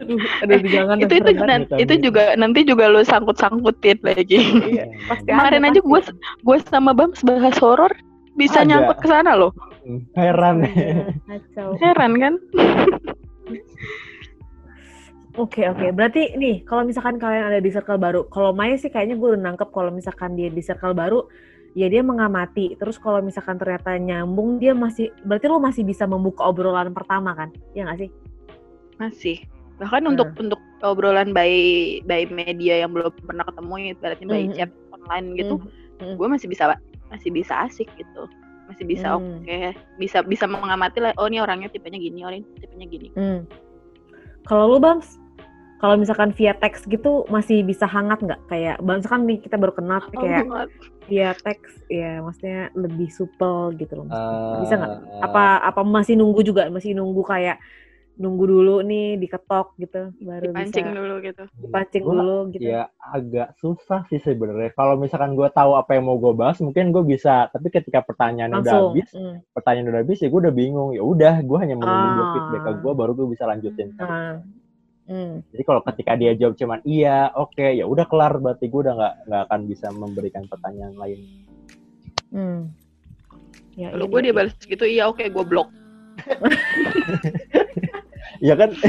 aduh, 0.04 0.20
aduh 0.44 0.60
jangan 0.68 0.96
itu 1.00 1.14
itu 1.18 1.32
Amit, 1.40 1.68
itu 1.80 1.94
juga 2.04 2.24
nanti 2.36 2.60
juga 2.68 2.86
lo 2.92 3.02
sangkut 3.02 3.40
sangkutin 3.40 3.98
lagi 4.04 4.40
Iya, 4.68 4.86
pasti 5.10 5.28
kemarin 5.32 5.64
aja 5.64 5.80
gue 5.80 6.00
gue 6.44 6.58
sama 6.68 6.92
Bams 6.92 7.24
bahas 7.24 7.56
horor 7.64 7.92
bisa 8.36 8.62
Ada. 8.62 8.68
nyangkut 8.70 8.98
ke 9.00 9.08
sana 9.08 9.34
loh 9.38 9.54
Hmm, 9.84 10.00
Heran. 10.16 10.64
Iya, 10.64 11.12
kacau 11.28 11.76
heran 11.76 12.16
kan 12.16 12.34
Oke 15.34 15.66
oke, 15.66 15.90
berarti 15.92 16.38
nih 16.38 16.62
kalau 16.62 16.86
misalkan 16.86 17.18
kalian 17.18 17.50
ada 17.50 17.58
di 17.58 17.68
circle 17.74 17.98
baru, 17.98 18.30
kalau 18.30 18.54
Maya 18.54 18.78
sih 18.78 18.94
kayaknya 18.94 19.18
gue 19.18 19.34
udah 19.34 19.42
nangkep 19.42 19.74
kalau 19.74 19.90
misalkan 19.90 20.38
dia 20.38 20.46
di 20.48 20.62
circle 20.62 20.94
baru, 20.94 21.26
ya 21.74 21.90
dia 21.90 22.06
mengamati. 22.06 22.78
Terus 22.78 23.02
kalau 23.02 23.18
misalkan 23.18 23.58
ternyata 23.58 23.98
nyambung, 23.98 24.62
dia 24.62 24.78
masih, 24.78 25.10
berarti 25.26 25.50
lo 25.50 25.58
masih 25.58 25.82
bisa 25.90 26.06
membuka 26.06 26.46
obrolan 26.46 26.94
pertama 26.94 27.34
kan? 27.34 27.50
Ya 27.74 27.82
nggak 27.90 28.06
sih? 28.06 28.10
masih 29.02 29.38
bahkan 29.84 30.04
untuk 30.08 30.30
untuk 30.40 30.62
obrolan 30.82 31.32
by 31.32 31.52
by 32.04 32.24
media 32.26 32.82
yang 32.82 32.92
belum 32.92 33.12
pernah 33.24 33.44
ketemu 33.44 33.74
ibaratnya 33.94 34.28
by 34.28 34.42
Mhm. 34.44 34.56
chat 34.56 34.72
online 34.90 35.28
gitu 35.36 35.56
Mhm. 36.00 36.16
gue 36.16 36.28
masih 36.28 36.48
bisa 36.48 36.64
masih 37.08 37.30
bisa 37.30 37.54
asik 37.64 37.92
gitu 37.94 38.24
masih 38.66 38.88
bisa 38.88 39.08
Hmm. 39.14 39.44
oke 39.44 39.60
bisa 40.00 40.24
bisa 40.24 40.48
mengamati 40.48 40.98
lah 40.98 41.12
oh 41.20 41.28
ini 41.28 41.38
orangnya 41.38 41.68
tipenya 41.68 42.00
gini 42.00 42.24
orang 42.24 42.42
ini 42.42 42.48
tipenya 42.58 42.88
gini 42.88 43.10
Hmm. 43.14 43.44
Kalau 44.44 44.68
lu 44.68 44.80
Bams, 44.80 45.08
kalau 45.80 45.96
misalkan 45.96 46.36
via 46.36 46.52
teks 46.52 46.84
gitu 46.84 47.24
masih 47.32 47.64
bisa 47.64 47.88
hangat 47.88 48.20
nggak? 48.20 48.40
Kayak, 48.52 48.76
misalkan 48.84 49.24
nih 49.24 49.40
kita 49.40 49.56
baru 49.56 49.72
kenal, 49.72 50.04
tapi 50.04 50.20
kayak 50.20 50.44
Oh, 50.52 50.68
via 51.08 51.32
teks, 51.32 51.80
ya 51.88 52.20
maksudnya 52.20 52.68
lebih 52.76 53.08
supel 53.08 53.72
gitu 53.80 54.04
loh. 54.04 54.08
Eh, 54.12 54.60
Bisa 54.68 54.76
nggak? 54.76 54.92
Apa 55.24 55.64
apa 55.64 55.82
masih 55.84 56.20
nunggu 56.20 56.44
juga? 56.44 56.68
Masih 56.68 56.92
nunggu 56.92 57.24
kayak 57.24 57.56
nunggu 58.14 58.46
dulu 58.46 58.76
nih 58.80 59.18
diketok 59.18 59.74
gitu, 59.76 60.14
baru 60.20 60.54
dipancing 60.54 60.86
bisa 60.86 60.96
dulu 60.96 61.16
gitu 61.20 61.44
dipancing 61.58 62.04
Gua- 62.04 62.14
dulu 62.14 62.38
gitu. 62.52 62.62
Ya 62.64 62.82
agak 63.00 63.58
susah 63.58 64.06
sih 64.06 64.18
sebenarnya. 64.18 64.70
Kalau 64.72 64.94
misalkan 64.96 65.34
gue 65.34 65.50
tahu 65.50 65.74
apa 65.74 65.94
yang 65.94 66.06
mau 66.06 66.16
gue 66.16 66.30
bahas, 66.32 66.58
mungkin 66.60 66.90
gue 66.90 67.02
bisa. 67.04 67.50
Tapi 67.50 67.68
ketika 67.68 68.00
pertanyaan 68.00 68.54
udah 68.54 68.62
Langsung. 68.64 68.86
habis, 68.92 69.10
Hmm. 69.10 69.42
pertanyaan 69.50 69.90
udah 69.90 70.02
habis 70.02 70.18
ya 70.18 70.28
gue 70.28 70.40
udah 70.40 70.54
bingung. 70.54 70.90
Ya 70.92 71.02
udah, 71.02 71.36
gue 71.40 71.58
hanya 71.58 71.74
menunggu 71.74 71.90
dia 72.08 72.22
Ah. 72.22 72.32
feedback 72.32 72.62
ke 72.64 72.72
gue, 72.80 72.94
baru 72.94 73.12
gue 73.14 73.28
bisa 73.28 73.44
lanjutin. 73.44 73.90
Nah. 73.98 74.38
Hmm. 75.04 75.44
Jadi 75.50 75.64
kalau 75.64 75.82
ketika 75.84 76.12
dia 76.14 76.32
jawab 76.32 76.54
cuman 76.54 76.80
iya, 76.84 77.28
oke, 77.30 77.66
ya 77.66 77.84
udah 77.84 78.06
kelar. 78.06 78.38
Berarti 78.38 78.66
gue 78.68 78.80
udah 78.80 78.94
nggak 78.94 79.16
nggak 79.26 79.42
akan 79.48 79.62
bisa 79.66 79.88
memberikan 79.90 80.46
pertanyaan 80.46 80.96
lain. 80.96 81.20
Hmm. 82.30 82.62
Ya, 83.74 83.90
kalau 83.90 84.06
iya, 84.06 84.12
gue 84.14 84.20
iya, 84.22 84.24
dia 84.24 84.34
balas 84.34 84.54
gitu 84.60 84.86
iya 84.86 85.04
oke 85.10 85.26
gue 85.26 85.44
blok 85.44 85.66
Iya 88.44 88.60
kan? 88.60 88.70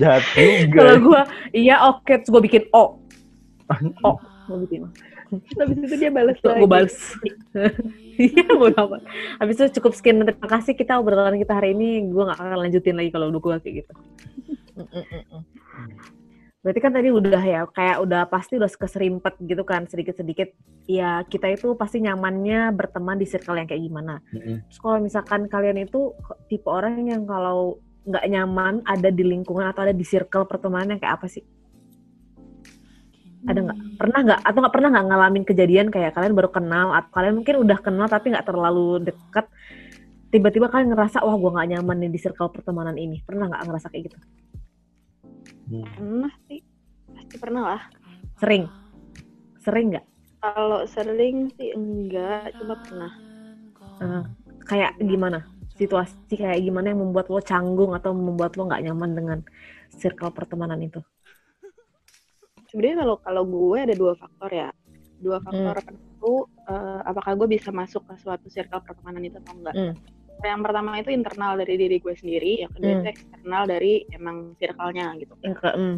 Jahat 0.00 0.24
juga. 0.36 0.76
Kalau 0.76 0.96
gue, 1.00 1.22
iya 1.56 1.80
oke, 1.88 2.12
terus 2.20 2.28
gue 2.28 2.42
bikin 2.44 2.68
O. 2.76 3.00
O, 4.06 4.20
gue 4.52 4.68
bikin. 4.68 4.84
habis 5.32 5.80
itu 5.80 5.96
dia 5.96 6.12
balas 6.12 6.36
lagi 6.44 6.60
Gue 6.60 6.68
balas. 6.68 7.16
Iya, 8.12 8.44
bodo 8.52 8.76
amat. 8.76 9.08
Habis 9.40 9.56
itu 9.56 9.80
cukup 9.80 9.96
sekian. 9.96 10.20
Terima 10.20 10.44
kasih 10.44 10.76
kita 10.76 11.00
obrolan 11.00 11.40
kita 11.40 11.56
hari 11.56 11.72
ini. 11.72 12.04
Gue 12.12 12.28
gak 12.28 12.36
akan 12.36 12.68
lanjutin 12.68 13.00
lagi 13.00 13.08
kalau 13.08 13.32
udah 13.32 13.40
gue 13.40 13.56
kayak 13.64 13.74
gitu. 13.80 13.92
Berarti 16.62 16.78
kan 16.78 16.94
tadi 16.94 17.10
udah 17.10 17.42
ya, 17.42 17.66
kayak 17.66 18.06
udah 18.06 18.22
pasti 18.30 18.54
udah 18.54 18.70
keserimpet 18.70 19.34
gitu 19.42 19.66
kan, 19.66 19.82
sedikit-sedikit. 19.90 20.54
Ya 20.86 21.26
kita 21.26 21.50
itu 21.50 21.74
pasti 21.74 21.98
nyamannya 21.98 22.70
berteman 22.70 23.18
di 23.18 23.26
circle 23.26 23.58
yang 23.58 23.66
kayak 23.66 23.82
gimana. 23.82 24.22
Terus 24.30 24.78
kalau 24.78 25.02
misalkan 25.02 25.50
kalian 25.50 25.82
itu 25.82 26.14
tipe 26.46 26.70
orang 26.70 27.10
yang 27.10 27.26
kalau 27.26 27.82
nggak 28.06 28.24
nyaman 28.30 28.82
ada 28.86 29.10
di 29.10 29.26
lingkungan 29.26 29.66
atau 29.74 29.90
ada 29.90 29.94
di 29.94 30.06
circle 30.06 30.46
pertemanan 30.46 30.94
yang 30.94 31.00
kayak 31.02 31.18
apa 31.18 31.26
sih? 31.26 31.42
Ada 33.42 33.58
nggak? 33.58 33.78
Pernah 33.98 34.18
nggak? 34.22 34.40
Atau 34.46 34.58
nggak 34.62 34.74
pernah 34.78 34.88
nggak 34.94 35.06
ngalamin 35.10 35.42
kejadian 35.42 35.86
kayak 35.90 36.14
kalian 36.14 36.34
baru 36.38 36.50
kenal 36.54 36.94
atau 36.94 37.10
kalian 37.10 37.42
mungkin 37.42 37.58
udah 37.58 37.78
kenal 37.82 38.06
tapi 38.06 38.30
nggak 38.30 38.46
terlalu 38.46 39.02
dekat 39.02 39.50
tiba-tiba 40.32 40.72
kalian 40.72 40.96
ngerasa 40.96 41.20
wah 41.26 41.36
gue 41.36 41.50
nggak 41.52 41.68
nyaman 41.76 41.96
nih 42.06 42.10
di 42.14 42.18
circle 42.22 42.48
pertemanan 42.48 42.96
ini 42.96 43.20
pernah 43.20 43.52
nggak 43.52 43.68
ngerasa 43.68 43.86
kayak 43.92 44.08
gitu 44.08 44.18
Hmm. 45.70 45.86
pernah 45.96 46.32
sih. 46.48 46.60
Pasti 47.12 47.36
pernah 47.38 47.62
lah. 47.76 47.82
Sering? 48.40 48.64
Sering 49.62 49.86
nggak? 49.94 50.06
Kalau 50.42 50.80
sering 50.90 51.54
sih 51.54 51.70
enggak 51.72 52.56
cuma 52.58 52.74
pernah. 52.82 53.12
Eh, 54.02 54.22
kayak 54.66 54.98
gimana? 54.98 55.46
Situasi 55.78 56.34
kayak 56.34 56.58
gimana 56.58 56.90
yang 56.90 57.00
membuat 57.00 57.30
lo 57.30 57.38
canggung 57.38 57.94
atau 57.94 58.10
membuat 58.10 58.58
lo 58.58 58.66
nggak 58.66 58.82
nyaman 58.90 59.10
dengan 59.14 59.38
circle 59.94 60.34
pertemanan 60.34 60.82
itu? 60.82 60.98
Sebenarnya 62.72 63.04
kalau 63.04 63.16
kalau 63.20 63.42
gue 63.46 63.78
ada 63.78 63.94
dua 63.94 64.12
faktor 64.18 64.50
ya. 64.50 64.68
Dua 65.22 65.38
faktor 65.38 65.78
penentu 65.86 66.50
eh, 66.66 67.00
apakah 67.06 67.32
gue 67.38 67.48
bisa 67.54 67.70
masuk 67.70 68.02
ke 68.10 68.14
suatu 68.18 68.50
circle 68.50 68.82
pertemanan 68.82 69.22
itu 69.22 69.38
atau 69.38 69.54
enggak 69.54 69.74
Hmm. 69.78 69.94
Yang 70.46 70.62
pertama 70.62 70.90
itu 70.98 71.10
internal 71.10 71.52
dari 71.58 71.74
diri 71.78 71.96
gue 71.98 72.14
sendiri 72.14 72.52
yang 72.66 72.72
kedua 72.72 72.92
Hmm. 72.92 73.00
itu 73.00 73.06
eksternal 73.12 73.62
dari 73.68 73.92
emang 74.10 74.36
circle-nya 74.58 75.06
gitu 75.20 75.34
yang 75.42 75.54
ke 75.56 75.70
mm, 75.70 75.96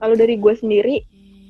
kalau 0.00 0.14
dari 0.18 0.34
gue 0.36 0.54
sendiri 0.56 0.96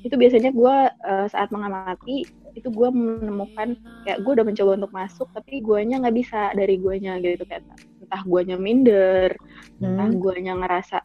itu 0.03 0.15
biasanya 0.19 0.51
gue 0.51 0.75
eh, 0.91 1.27
saat 1.31 1.49
mengamati 1.51 2.27
itu 2.53 2.69
gue 2.69 2.89
menemukan 2.93 3.73
kayak 4.05 4.19
gue 4.21 4.31
udah 4.37 4.45
mencoba 4.45 4.71
untuk 4.77 4.93
masuk 4.93 5.27
tapi 5.33 5.57
guanya 5.63 6.03
nggak 6.03 6.15
bisa 6.15 6.53
dari 6.53 6.75
guanya 6.77 7.17
gitu 7.17 7.43
kayak 7.49 7.63
entah 8.03 8.21
guanya 8.27 8.55
minder 8.59 9.31
entah 9.81 10.09
mm, 10.11 10.21
guanya 10.21 10.53
ngerasa 10.59 10.97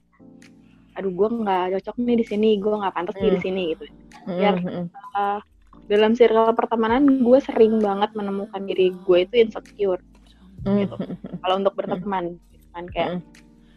aduh 0.98 1.12
gue 1.14 1.28
nggak 1.30 1.64
cocok 1.78 1.96
nih 2.04 2.16
di 2.20 2.26
sini 2.26 2.48
gue 2.58 2.74
nggak 2.74 2.94
pantas 2.94 3.16
nih 3.22 3.30
di 3.32 3.38
Hmm. 3.38 3.46
sini 3.46 3.62
gitu 3.72 3.84
mm, 4.26 4.56
mm. 4.66 4.86
dalam 5.88 6.12
circle 6.18 6.52
pertemanan 6.52 7.02
gue 7.24 7.38
sering 7.40 7.80
banget 7.80 8.10
menemukan 8.12 8.60
diri 8.66 8.92
gue 8.92 9.18
itu 9.24 9.34
insecure 9.40 10.02
gitu. 10.76 10.96
kalau 11.38 11.54
untuk 11.62 11.74
berteman 11.78 12.24
gitu 12.52 12.66
kan 12.74 12.84
kayak 12.92 13.10
Mm. 13.14 13.20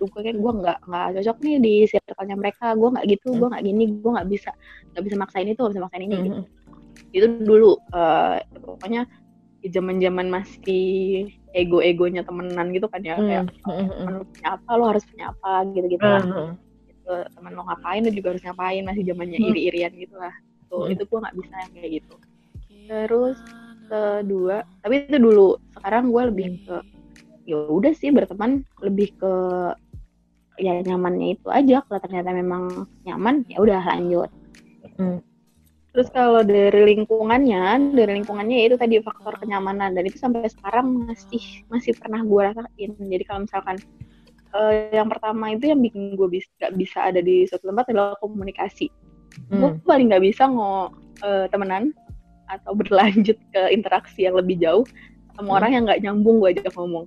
"Duh, 0.01 0.07
gue 0.09 0.21
kayak 0.25 0.37
gue 0.41 0.51
nggak 0.65 0.77
nggak 0.89 1.07
cocok 1.21 1.37
nih 1.45 1.55
di 1.61 1.73
circle-nya 1.85 2.35
mereka 2.35 2.65
gue 2.73 2.89
nggak 2.89 3.05
gitu 3.05 3.27
gue 3.37 3.47
nggak 3.53 3.63
gini 3.69 3.83
gue 4.01 4.11
nggak 4.17 4.29
bisa 4.33 4.49
nggak 4.97 5.03
bisa 5.05 5.15
maksain 5.21 5.47
itu 5.47 5.59
nggak 5.61 5.73
bisa 5.77 5.83
maksain 5.85 6.03
ini 6.09 6.15
gitu 6.25 6.39
mm, 6.41 6.47
itu 7.13 7.27
dulu 7.45 7.71
eh, 7.93 8.37
pokoknya 8.57 9.01
di 9.61 9.67
zaman 9.69 9.95
zaman 10.01 10.27
masih 10.33 10.85
ego-egonya 11.53 12.25
temenan 12.25 12.73
gitu 12.73 12.87
kan 12.89 13.01
ya 13.05 13.15
kayak 13.21 13.45
mm, 13.45 13.69
mm, 13.69 13.87
temen 13.93 14.13
lu 14.17 14.25
punya 14.25 14.47
apa 14.57 14.71
lo 14.79 14.83
harus 14.89 15.03
punya 15.05 15.25
apa 15.33 15.51
gitu 15.69 15.85
gitu 15.85 16.05
lah. 16.07 16.23
Gitu, 16.89 17.13
temen 17.37 17.51
lo 17.53 17.61
ngapain 17.69 18.01
lo 18.05 18.11
juga 18.13 18.27
harus 18.33 18.43
ngapain 18.45 18.81
masih 18.89 19.03
zamannya 19.05 19.37
Hmm. 19.37 19.49
iri-irian 19.53 19.93
gitu 19.97 20.15
lah 20.17 20.33
tuh 20.71 20.89
itu 20.89 21.03
gue 21.05 21.19
nggak 21.21 21.35
bisa 21.37 21.53
yang 21.61 21.71
kayak 21.77 21.91
gitu 22.01 22.13
terus 22.89 23.37
kedua 23.91 24.63
tapi 24.79 25.03
itu 25.03 25.17
dulu. 25.19 25.59
Sekarang 25.75 26.15
gue 26.15 26.23
lebih 26.31 26.47
Hmm. 26.47 26.59
ke 26.63 26.75
ya 27.43 27.57
udah 27.67 27.91
sih 27.97 28.13
berteman 28.15 28.63
lebih 28.79 29.11
ke 29.19 29.33
ya 30.59 30.79
nyamannya 30.79 31.35
itu 31.35 31.47
aja. 31.51 31.83
Kalau 31.85 31.99
ternyata 31.99 32.29
memang 32.31 32.87
nyaman 33.03 33.43
ya 33.51 33.59
udah 33.59 33.81
lanjut. 33.83 34.29
Hmm. 34.97 35.19
terus 35.91 36.07
kalau 36.15 36.39
dari 36.39 36.95
lingkungannya 36.95 37.91
dari 37.91 38.23
lingkungannya 38.23 38.63
ya 38.63 38.65
itu 38.71 38.77
tadi 38.79 38.95
faktor 39.03 39.35
kenyamanan. 39.43 39.91
Dan 39.91 40.07
itu 40.07 40.15
sampai 40.15 40.47
sekarang 40.47 41.03
masih 41.03 41.43
masih 41.67 41.91
pernah 41.99 42.23
gue 42.23 42.43
rasain. 42.55 42.91
Jadi 42.95 43.23
kalau 43.27 43.43
misalkan 43.43 43.77
eh, 44.55 44.73
yang 44.95 45.11
pertama 45.11 45.51
itu 45.51 45.67
yang 45.67 45.83
bikin 45.83 46.15
gue 46.15 46.27
bisa 46.31 46.47
gak 46.63 46.73
bisa 46.79 46.99
ada 47.11 47.19
di 47.19 47.43
suatu 47.43 47.67
tempat 47.67 47.91
adalah 47.91 48.15
komunikasi. 48.23 48.87
Gue 49.51 49.69
Hmm. 49.75 49.83
paling 49.83 50.07
nggak 50.11 50.23
bisa 50.23 50.47
ngo 50.47 50.95
eh, 51.27 51.45
temenan 51.51 51.91
atau 52.51 52.71
berlanjut 52.75 53.37
ke 53.49 53.61
interaksi 53.71 54.27
yang 54.27 54.35
lebih 54.35 54.59
jauh 54.59 54.83
sama 55.31 55.47
Hmm. 55.47 55.57
orang 55.57 55.71
yang 55.71 55.83
nggak 55.87 56.01
nyambung 56.01 56.35
gue 56.39 56.49
ajak 56.51 56.73
ngomong 56.75 57.05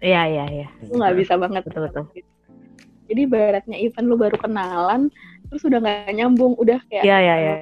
Iya, 0.00 0.22
iya, 0.26 0.44
iya. 0.48 0.66
gue 0.80 0.96
nggak 0.96 1.16
bisa 1.16 1.34
banget 1.36 1.62
Betul, 1.62 1.86
betul. 1.86 2.04
jadi 3.06 3.22
baratnya 3.26 3.76
event 3.76 4.06
lu 4.06 4.16
baru 4.16 4.36
kenalan 4.36 5.10
terus 5.46 5.62
udah 5.62 5.78
nggak 5.78 6.14
nyambung 6.14 6.54
udah 6.56 6.78
kayak 6.86 7.04
Iya, 7.04 7.16
iya, 7.20 7.34
iya. 7.36 7.54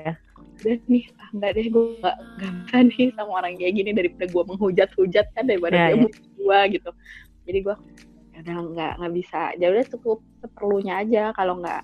udah 0.59 0.75
nih 0.87 1.05
ah, 1.17 1.29
nggak 1.33 1.51
deh 1.53 1.67
gue 1.69 1.85
nggak 1.99 2.17
nggak 2.37 2.53
bisa 2.59 2.77
nih 2.85 3.07
sama 3.13 3.31
orang 3.37 3.53
kayak 3.57 3.73
gini 3.75 3.91
daripada 3.93 4.27
gue 4.27 4.43
menghujat-hujat 4.45 5.27
kan 5.33 5.45
daripada 5.45 5.75
Iya, 5.75 5.87
dia 5.87 5.97
musuh 5.99 6.25
gue 6.35 6.59
gitu 6.73 6.91
jadi 7.45 7.59
gue 7.63 7.77
ya 8.29 8.39
udah 8.39 8.57
nggak 8.71 8.93
nggak 9.03 9.13
bisa 9.15 9.41
ya 9.57 9.67
udah 9.69 9.85
cukup 9.89 10.19
seperlunya 10.39 10.95
aja 10.99 11.23
kalau 11.33 11.59
nggak 11.59 11.83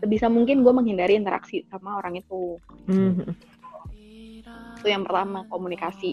sebisa 0.00 0.26
mungkin 0.26 0.60
gue 0.60 0.72
menghindari 0.72 1.14
interaksi 1.14 1.62
sama 1.68 1.96
orang 1.96 2.18
itu 2.18 2.58
Hmm. 2.84 3.24
Itu 4.84 4.92
yang 4.92 5.08
pertama 5.08 5.48
komunikasi. 5.48 6.12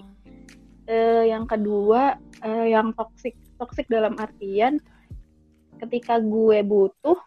Eh, 0.87 1.27
yang 1.27 1.43
kedua 1.43 2.15
eh, 2.39 2.71
yang 2.71 2.95
toxic 2.95 3.35
toxic 3.59 3.83
dalam 3.91 4.15
artian 4.15 4.79
ketika 5.83 6.23
gue 6.23 6.63
butuh 6.63 7.19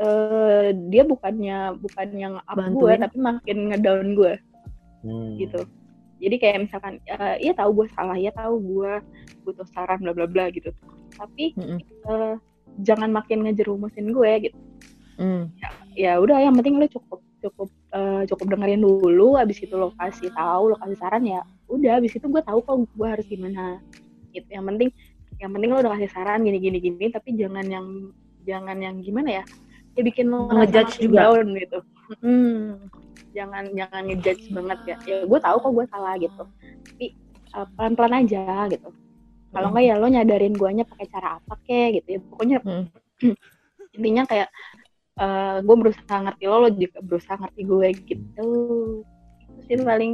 eh, 0.00 0.72
dia 0.88 1.04
bukannya 1.04 1.76
bukan 1.76 2.08
yang 2.16 2.34
up 2.40 2.56
gue 2.56 2.92
tapi 2.96 3.16
makin 3.20 3.58
ngedown 3.68 4.16
gue. 4.16 4.34
Hmm. 5.04 5.36
gitu. 5.36 5.62
Jadi 6.24 6.36
kayak 6.40 6.58
misalkan 6.64 7.04
eh, 7.04 7.36
iya 7.44 7.52
tahu 7.52 7.84
gue 7.84 7.86
salah 7.92 8.16
ya 8.16 8.32
tahu 8.32 8.56
gue 8.56 8.92
butuh 9.44 9.68
saran 9.76 10.00
bla 10.00 10.16
bla 10.16 10.24
bla 10.24 10.48
gitu. 10.48 10.72
Tapi 11.20 11.52
Mm-mm. 11.52 11.78
eh, 11.84 12.34
jangan 12.80 13.12
makin 13.12 13.44
ngejerumusin 13.44 14.08
gue 14.08 14.48
gitu. 14.48 14.58
Hmm. 15.18 15.50
ya 15.98 16.14
udah 16.22 16.38
yang 16.38 16.54
penting 16.54 16.78
lo 16.78 16.86
cukup 16.86 17.18
cukup 17.38 17.68
eh, 17.94 18.22
cukup 18.28 18.46
dengerin 18.56 18.82
dulu 18.82 19.38
abis 19.38 19.62
itu 19.62 19.74
lo 19.78 19.94
kasih 19.94 20.30
tahu 20.34 20.74
lo 20.74 20.76
kasih 20.82 20.98
saran 20.98 21.22
ya 21.22 21.40
udah 21.68 22.00
abis 22.00 22.16
itu 22.16 22.26
gue 22.26 22.42
tahu 22.42 22.58
kok 22.64 22.76
gue 22.90 23.08
harus 23.08 23.26
gimana. 23.28 23.78
Gitu 24.34 24.48
yang 24.50 24.64
penting 24.66 24.90
yang 25.38 25.50
penting 25.54 25.70
lo 25.70 25.78
udah 25.80 25.92
kasih 25.94 26.10
saran 26.10 26.42
gini 26.42 26.58
gini 26.58 26.78
gini 26.82 27.06
tapi 27.14 27.34
jangan 27.38 27.66
yang 27.70 27.86
jangan 28.42 28.76
yang 28.80 28.96
gimana 29.04 29.42
ya 29.42 29.44
ya 29.94 30.02
bikin 30.06 30.26
lo 30.30 30.50
Ngejudge 30.50 31.02
juga. 31.02 31.30
down 31.30 31.46
gitu. 31.58 31.78
Hmm, 32.24 32.88
jangan 33.36 33.64
jangan 33.76 34.02
ngejudge 34.08 34.44
banget 34.50 34.78
ya. 34.86 34.96
Ya 35.04 35.16
gue 35.26 35.40
tahu 35.42 35.56
kok 35.60 35.72
gue 35.74 35.86
salah 35.92 36.14
gitu. 36.16 36.42
Tapi 36.94 37.06
pelan 37.76 37.92
pelan 37.98 38.14
aja 38.24 38.66
gitu. 38.72 38.88
Kalau 39.48 39.68
Hmm. 39.68 39.76
enggak 39.76 39.84
ya 39.88 39.94
lo 39.96 40.06
nyadarin 40.08 40.54
guanya 40.60 40.84
pakai 40.84 41.06
cara 41.08 41.28
apa 41.40 41.54
kek 41.64 42.02
gitu 42.02 42.08
ya. 42.16 42.20
Pokoknya 42.30 42.58
Hmm. 42.64 42.86
intinya 43.96 44.22
kayak 44.28 44.48
gue 45.60 45.76
berusaha 45.76 46.16
ngerti 46.20 46.44
lo 46.44 46.56
lo 46.58 46.68
juga 46.70 46.98
berusaha 47.00 47.36
ngerti 47.36 47.60
gue 47.62 47.88
gitu 48.06 48.48
itu 49.58 49.72
sih 49.74 49.76
paling 49.80 50.12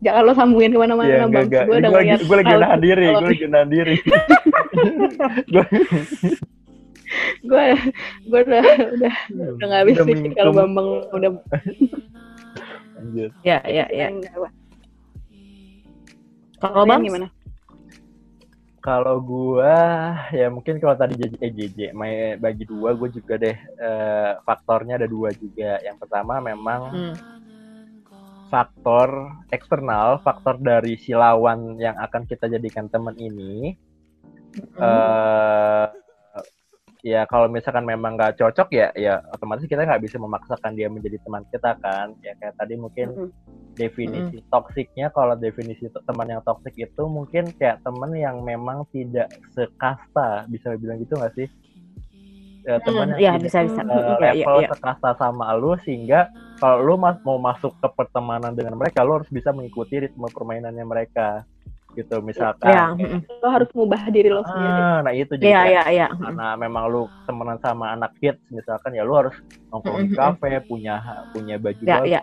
jangan 0.00 0.22
lo 0.24 0.32
sambungin 0.32 0.72
ke 0.72 0.78
mana-mana 0.78 1.08
Iya, 1.08 1.24
enggak, 1.24 1.44
bang 1.46 1.66
gue 1.68 1.76
udah 1.76 1.90
Gue 1.90 1.98
lagi, 1.98 2.08
ngeliat 2.08 2.20
gue 2.22 2.36
lagi 2.36 2.54
nahan 2.54 2.80
diri, 2.80 3.06
gue 3.06 3.28
lagi 3.28 3.46
nahan 3.52 3.68
diri. 3.68 3.96
Gua- 5.46 5.70
gue 7.42 7.64
gue 8.24 8.40
udah 8.42 8.64
udah 8.96 9.14
udah 9.30 9.66
nggak 9.68 9.80
habis 9.84 9.94
Udah 9.94 10.06
sih 10.08 10.30
kalau 10.32 10.52
bambang 10.52 10.88
udah. 11.12 11.30
Ya, 13.42 13.58
ya, 13.66 13.84
ya. 13.90 14.06
Kalau 16.56 16.86
Bang, 16.86 17.02
gimana 17.02 17.26
Kalau 18.82 19.22
gua 19.22 19.78
ya 20.34 20.50
mungkin 20.50 20.82
kalau 20.82 20.98
tadi 20.98 21.14
JJ, 21.14 21.34
eh, 21.38 21.52
JJ 21.54 21.78
main 21.94 22.34
bagi 22.42 22.66
dua, 22.66 22.98
gue 22.98 23.08
juga 23.14 23.38
deh 23.38 23.54
eh, 23.54 24.32
faktornya 24.42 24.98
ada 24.98 25.06
dua 25.06 25.30
juga. 25.38 25.78
Yang 25.86 25.96
pertama 26.02 26.42
memang 26.42 26.80
Hmm. 26.90 27.14
faktor 28.50 29.08
eksternal, 29.54 30.20
faktor 30.26 30.58
dari 30.60 30.98
si 30.98 31.14
lawan 31.14 31.78
yang 31.78 31.96
akan 31.96 32.26
kita 32.26 32.50
jadikan 32.50 32.90
teman 32.90 33.14
ini. 33.16 33.78
Hmm. 34.76 34.82
eh 34.84 35.86
ya 37.02 37.26
kalau 37.26 37.50
misalkan 37.50 37.82
memang 37.82 38.14
nggak 38.14 38.38
cocok 38.38 38.68
ya 38.70 38.88
ya 38.94 39.18
otomatis 39.34 39.66
kita 39.66 39.82
nggak 39.82 40.02
bisa 40.06 40.16
memaksakan 40.22 40.72
dia 40.78 40.86
menjadi 40.88 41.18
teman 41.22 41.42
kita 41.50 41.74
kan. 41.82 42.14
Ya 42.22 42.32
kayak 42.38 42.54
tadi 42.56 42.74
mungkin 42.78 43.08
Mm-mm. 43.14 43.30
definisi 43.74 44.38
toksiknya 44.48 45.10
kalau 45.10 45.34
definisi 45.34 45.88
teman 46.06 46.28
yang 46.30 46.42
toksik 46.46 46.76
itu 46.76 47.02
mungkin 47.10 47.50
kayak 47.58 47.82
teman 47.82 48.14
yang 48.14 48.40
memang 48.44 48.86
tidak 48.94 49.28
sekasta 49.56 50.44
bisa 50.48 50.76
bilang 50.78 51.00
gitu 51.02 51.18
nggak 51.18 51.34
sih 51.34 51.48
ya, 52.62 52.78
teman 52.84 53.10
Hmm, 53.10 53.18
yang 53.18 53.20
ya, 53.20 53.32
tidak 53.40 53.44
bisa, 53.48 53.58
bisa. 53.66 53.80
eh, 53.82 53.86
Hmm, 53.88 53.96
iya, 53.96 54.32
iya, 54.32 54.44
level 54.44 54.56
iya. 54.62 54.68
sekasta 54.70 55.10
sama 55.18 55.46
lu 55.58 55.72
sehingga 55.82 56.20
kalau 56.62 56.78
lu 56.84 56.94
mas 56.94 57.18
mau 57.26 57.38
masuk 57.42 57.74
ke 57.82 57.88
pertemanan 57.98 58.54
dengan 58.54 58.78
mereka 58.78 59.02
lu 59.02 59.18
harus 59.18 59.30
bisa 59.32 59.50
mengikuti 59.50 59.98
ritme 59.98 60.30
permainannya 60.30 60.84
mereka 60.86 61.42
gitu 61.94 62.16
misalkan. 62.20 62.68
Ya, 62.68 62.84
lo 63.38 63.48
harus 63.48 63.68
mengubah 63.72 64.02
diri 64.08 64.28
lo 64.28 64.42
sendiri. 64.42 64.80
ah, 64.80 64.98
nah 65.00 65.12
itu 65.12 65.32
Iya, 65.36 65.60
kayak, 65.60 65.66
iya, 65.68 65.82
iya. 65.88 66.06
karena 66.10 66.46
memang 66.56 66.84
lu 66.88 67.02
temenan 67.24 67.58
sama 67.58 67.92
anak 67.92 68.12
kids 68.16 68.40
misalkan 68.48 68.92
ya 68.92 69.02
lu 69.02 69.12
harus 69.14 69.36
nongkrong 69.68 70.06
di 70.06 70.14
kafe 70.14 70.60
punya 70.64 70.94
punya 71.30 71.54
baju 71.56 71.82
Ya, 71.82 71.96
bagus 71.98 72.08
ya. 72.10 72.22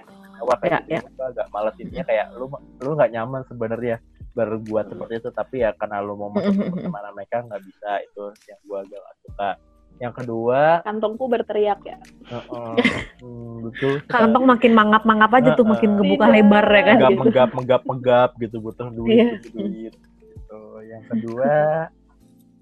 kayak 0.60 0.82
Ya, 0.88 0.98
ya. 0.98 1.02
Gua 1.14 1.28
agak 1.30 1.48
males 1.52 1.76
intinya 1.78 2.06
kayak 2.06 2.28
lu 2.34 2.46
lu 2.80 2.90
nggak 2.96 3.12
nyaman 3.12 3.42
sebenarnya 3.46 3.96
berbuat 4.32 4.86
seperti 4.88 5.14
itu. 5.20 5.30
Tapi 5.30 5.56
ya 5.62 5.70
karena 5.76 6.00
lu 6.00 6.16
mau 6.16 6.30
masuk 6.32 6.54
ke 6.56 6.64
pertemanan 6.72 7.12
mereka 7.12 7.44
nggak 7.44 7.62
bisa 7.62 7.92
itu 8.02 8.24
yang 8.48 8.60
gua 8.64 8.80
agak 8.88 9.04
suka 9.22 9.50
yang 10.00 10.16
kedua 10.16 10.80
kantongku 10.82 11.28
berteriak 11.28 11.80
ya 11.84 11.98
uh-uh, 12.32 12.76
hmm, 13.22 13.54
betul 13.68 13.94
Kantong 14.08 14.48
makin 14.48 14.72
mangap-mangap 14.72 15.32
aja 15.36 15.50
tuh, 15.54 15.68
Heeh. 15.68 15.72
makin 15.76 15.90
ngebuka 16.00 16.26
Tidak. 16.26 16.36
lebar 16.40 16.66
ya 16.66 16.82
kan. 16.82 16.96
menggap 16.96 17.12
gitu. 17.12 17.20
menggap 17.22 17.50
menggap 17.52 17.82
menggap 17.84 18.30
gitu 18.40 18.58
butuh 18.60 18.88
duit 18.90 19.28
butuh 19.44 19.52
duit 19.60 19.94
gitu 19.94 20.60
yang 20.88 21.04
kedua 21.06 21.54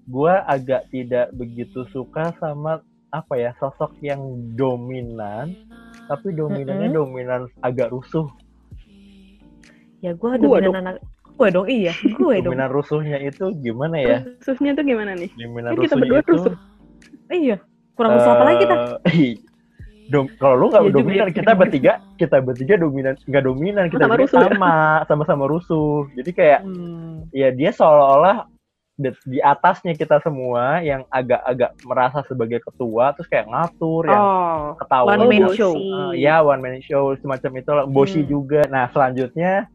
gua 0.06 0.34
agak 0.44 0.90
tidak 0.90 1.30
begitu 1.32 1.86
suka 1.88 2.34
sama 2.36 2.82
apa 3.08 3.34
ya 3.34 3.54
sosok 3.56 3.94
yang 4.02 4.20
dominan 4.52 5.54
tapi 6.06 6.34
dominannya 6.34 6.90
Mm-mm. 6.90 6.98
dominan 6.98 7.40
agak 7.62 7.88
rusuh 7.88 8.26
Ya 9.98 10.14
gue 10.14 10.30
Gua 10.38 10.58
dominan 10.62 10.86
anak 10.86 11.02
gue 11.38 11.48
dong 11.50 11.66
iya, 11.66 11.94
gue 11.94 12.34
dong. 12.42 12.50
dominan 12.50 12.70
rusuhnya 12.70 13.18
itu 13.18 13.54
gimana 13.58 13.94
ya 13.96 14.18
Rusuhnya 14.42 14.74
tuh 14.74 14.84
gimana 14.84 15.14
nih 15.14 15.30
dominan 15.34 15.70
Kan 15.70 15.78
kita 15.78 15.94
rusuhnya 15.94 16.02
berdua 16.02 16.20
itu 16.20 16.32
rusuh. 16.34 16.54
Iya. 17.28 17.56
Kurang 17.92 18.14
rusuh 18.14 18.30
apa 18.30 18.44
lagi 18.44 18.58
kita? 18.60 18.74
eh, 19.04 19.32
dom- 20.06 20.32
kalau 20.36 20.54
lu 20.56 20.66
nggak 20.68 20.80
Iya 20.80 20.88
juga 20.88 20.98
dominan 20.98 21.26
ya. 21.26 21.34
kita 21.34 21.52
bertiga 21.52 21.92
kita 22.16 22.36
bertiga 22.38 22.74
dominan 22.76 23.14
nggak 23.20 23.44
dominan 23.44 23.84
kita 23.86 24.02
Sama 24.02 24.12
bertiga 24.12 24.24
rusuh 24.24 24.38
ya? 24.38 24.48
sama 24.48 24.72
sama-sama 25.04 25.44
rusuh 25.46 25.96
jadi 26.14 26.30
kayak 26.32 26.60
Hmm. 26.62 27.28
ya 27.30 27.48
dia 27.50 27.70
seolah-olah 27.70 28.48
di, 28.94 29.10
di 29.28 29.38
atasnya 29.38 29.92
kita 29.92 30.18
semua 30.18 30.80
yang 30.80 31.06
agak-agak 31.08 31.70
merasa 31.84 32.18
sebagai 32.24 32.58
ketua 32.60 33.12
terus 33.12 33.26
kayak 33.26 33.46
ngatur 33.46 34.02
yang 34.06 34.18
Oh, 34.18 34.74
ketawa 34.74 35.06
one 35.12 35.22
man 35.28 35.44
show. 35.52 35.72
Uh, 35.72 36.10
ya 36.12 36.40
one 36.40 36.58
man 36.58 36.80
show 36.80 37.12
semacam 37.14 37.50
itu 37.56 37.70
bosi 37.88 38.20
Hmm. 38.20 38.30
juga 38.30 38.60
nah 38.66 38.88
selanjutnya 38.88 39.68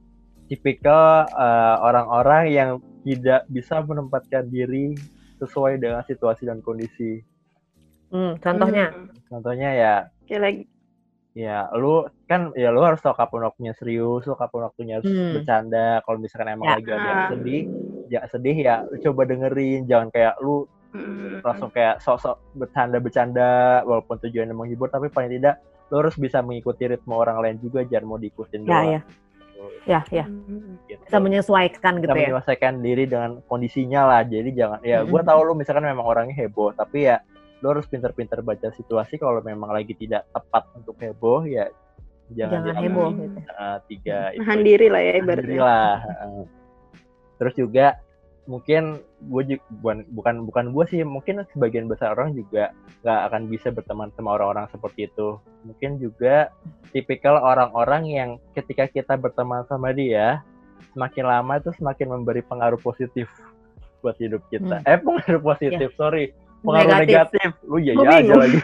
tipikal 0.45 1.29
uh, 1.29 1.77
orang-orang 1.81 2.43
yang 2.49 2.69
tidak 3.03 3.45
bisa 3.47 3.79
menempatkan 3.79 4.47
diri 4.47 4.95
sesuai 5.37 5.75
dengan 5.75 6.01
situasi 6.01 6.43
dan 6.43 6.59
kondisi 6.59 7.19
Hmm, 8.13 8.37
contohnya. 8.37 8.85
Hmm. 8.87 9.09
contohnya 9.25 9.69
ya 9.73 9.93
kayak 10.23 10.41
lagi 10.41 10.63
ya 11.33 11.65
lu 11.73 11.93
kan 12.23 12.53
ya 12.53 12.69
lu 12.69 12.79
harus 12.79 13.01
tahu 13.01 13.11
kapan 13.11 13.41
waktunya 13.43 13.73
serius 13.73 14.21
lu 14.21 14.35
kapan 14.35 14.61
waktunya 14.63 14.93
harus 14.95 15.09
Hmm. 15.09 15.33
bercanda 15.33 15.85
kalau 15.99 16.17
misalkan 16.17 16.53
emang 16.53 16.69
Ya. 16.69 16.75
lagi 16.77 16.89
ada 16.89 17.01
yang 17.03 17.17
Ah. 17.19 17.29
sedih 17.33 17.61
ya 18.07 18.19
sedih 18.27 18.55
ya 18.55 18.75
lu 18.85 18.95
coba 19.01 19.21
dengerin 19.25 19.81
jangan 19.83 20.07
kayak 20.07 20.37
lu 20.39 20.69
Hmm. 20.89 21.41
langsung 21.41 21.67
kayak 21.67 21.97
sok-sok 21.99 22.37
bercanda-bercanda 22.53 23.49
walaupun 23.83 24.15
tujuannya 24.19 24.53
menghibur 24.53 24.87
tapi 24.87 25.09
paling 25.09 25.33
tidak 25.33 25.57
lu 25.89 25.99
harus 25.99 26.13
bisa 26.15 26.39
mengikuti 26.39 26.85
ritme 26.85 27.11
orang 27.11 27.37
lain 27.39 27.57
juga 27.57 27.81
jangan 27.81 28.05
mau 28.07 28.17
diikutin 28.17 28.61
Ya, 28.61 28.67
doang 28.67 28.85
ya. 28.91 29.01
Ya, 29.85 29.99
ya. 30.11 30.25
Hmm. 30.27 30.75
gitu. 30.85 31.01
Bisa 31.01 31.17
menyesuaikan 31.17 31.97
gitu 31.97 32.07
Bisa 32.07 32.13
ya. 32.13 32.27
menyelesaikan 32.27 32.73
diri 32.77 33.03
dengan 33.05 33.41
kondisinya 33.43 34.01
lah 34.03 34.21
jadi 34.21 34.49
jangan 34.51 34.79
ya 34.81 35.01
gue 35.01 35.09
Mm-mm. 35.09 35.25
tahu 35.25 35.39
lu 35.41 35.53
misalkan 35.55 35.81
memang 35.81 36.03
orangnya 36.03 36.35
heboh 36.35 36.69
tapi 36.73 37.07
ya 37.07 37.17
lu 37.63 37.71
harus 37.71 37.87
pinter-pinter 37.87 38.43
baca 38.43 38.75
situasi 38.75 39.15
kalau 39.15 39.39
memang 39.39 39.71
lagi 39.71 39.95
tidak 39.95 40.27
tepat 40.35 40.67
untuk 40.75 40.99
heboh 40.99 41.47
ya 41.47 41.71
jangan, 42.35 42.67
Jangan 42.67 42.75
heboh 42.83 43.09
gitu. 43.15 43.39
Uh, 43.55 43.77
tiga 43.87 44.17
itu 44.35 44.43
nahan 44.43 44.61
diri 44.67 44.87
lah 44.91 45.01
ya 45.01 45.13
ibaratnya 45.23 45.59
lah. 45.63 45.95
Terus 47.39 47.53
juga 47.55 47.87
mungkin 48.43 48.99
gue 49.23 49.55
bukan 49.79 50.03
bukan 50.11 50.35
bukan 50.51 50.65
gue 50.75 50.85
sih 50.91 50.99
mungkin 51.07 51.47
sebagian 51.55 51.87
besar 51.87 52.11
orang 52.11 52.35
juga 52.35 52.75
nggak 52.99 53.19
akan 53.31 53.41
bisa 53.47 53.71
berteman 53.71 54.11
sama 54.19 54.35
orang-orang 54.35 54.67
seperti 54.67 55.07
itu 55.07 55.39
mungkin 55.63 55.95
juga 55.95 56.51
tipikal 56.91 57.39
orang-orang 57.39 58.03
yang 58.11 58.29
ketika 58.51 58.91
kita 58.91 59.15
berteman 59.15 59.63
sama 59.71 59.95
dia 59.95 60.43
semakin 60.91 61.23
lama 61.23 61.55
itu 61.55 61.71
semakin 61.79 62.19
memberi 62.19 62.43
pengaruh 62.43 62.79
positif 62.83 63.31
buat 64.03 64.19
hidup 64.19 64.43
kita 64.51 64.83
hmm. 64.83 64.91
eh 64.91 64.99
pengaruh 64.99 65.39
positif 65.39 65.89
yeah. 65.95 65.99
sorry 65.99 66.35
pengaruh 66.63 66.91
negatif, 67.03 67.39
negatif. 67.43 67.51
lu 67.67 67.77
ya 67.83 67.93
ya 67.93 68.09
aja 68.23 68.33
lagi. 68.39 68.59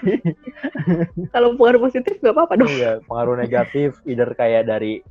Kalau 1.35 1.49
pengaruh 1.59 1.81
positif 1.83 2.15
gak 2.23 2.33
apa-apa 2.33 2.53
dong. 2.63 2.71
Iya 2.71 3.03
pengaruh 3.03 3.35
negatif 3.35 3.99
either 4.07 4.31
kayak 4.33 4.65
dari 4.71 5.03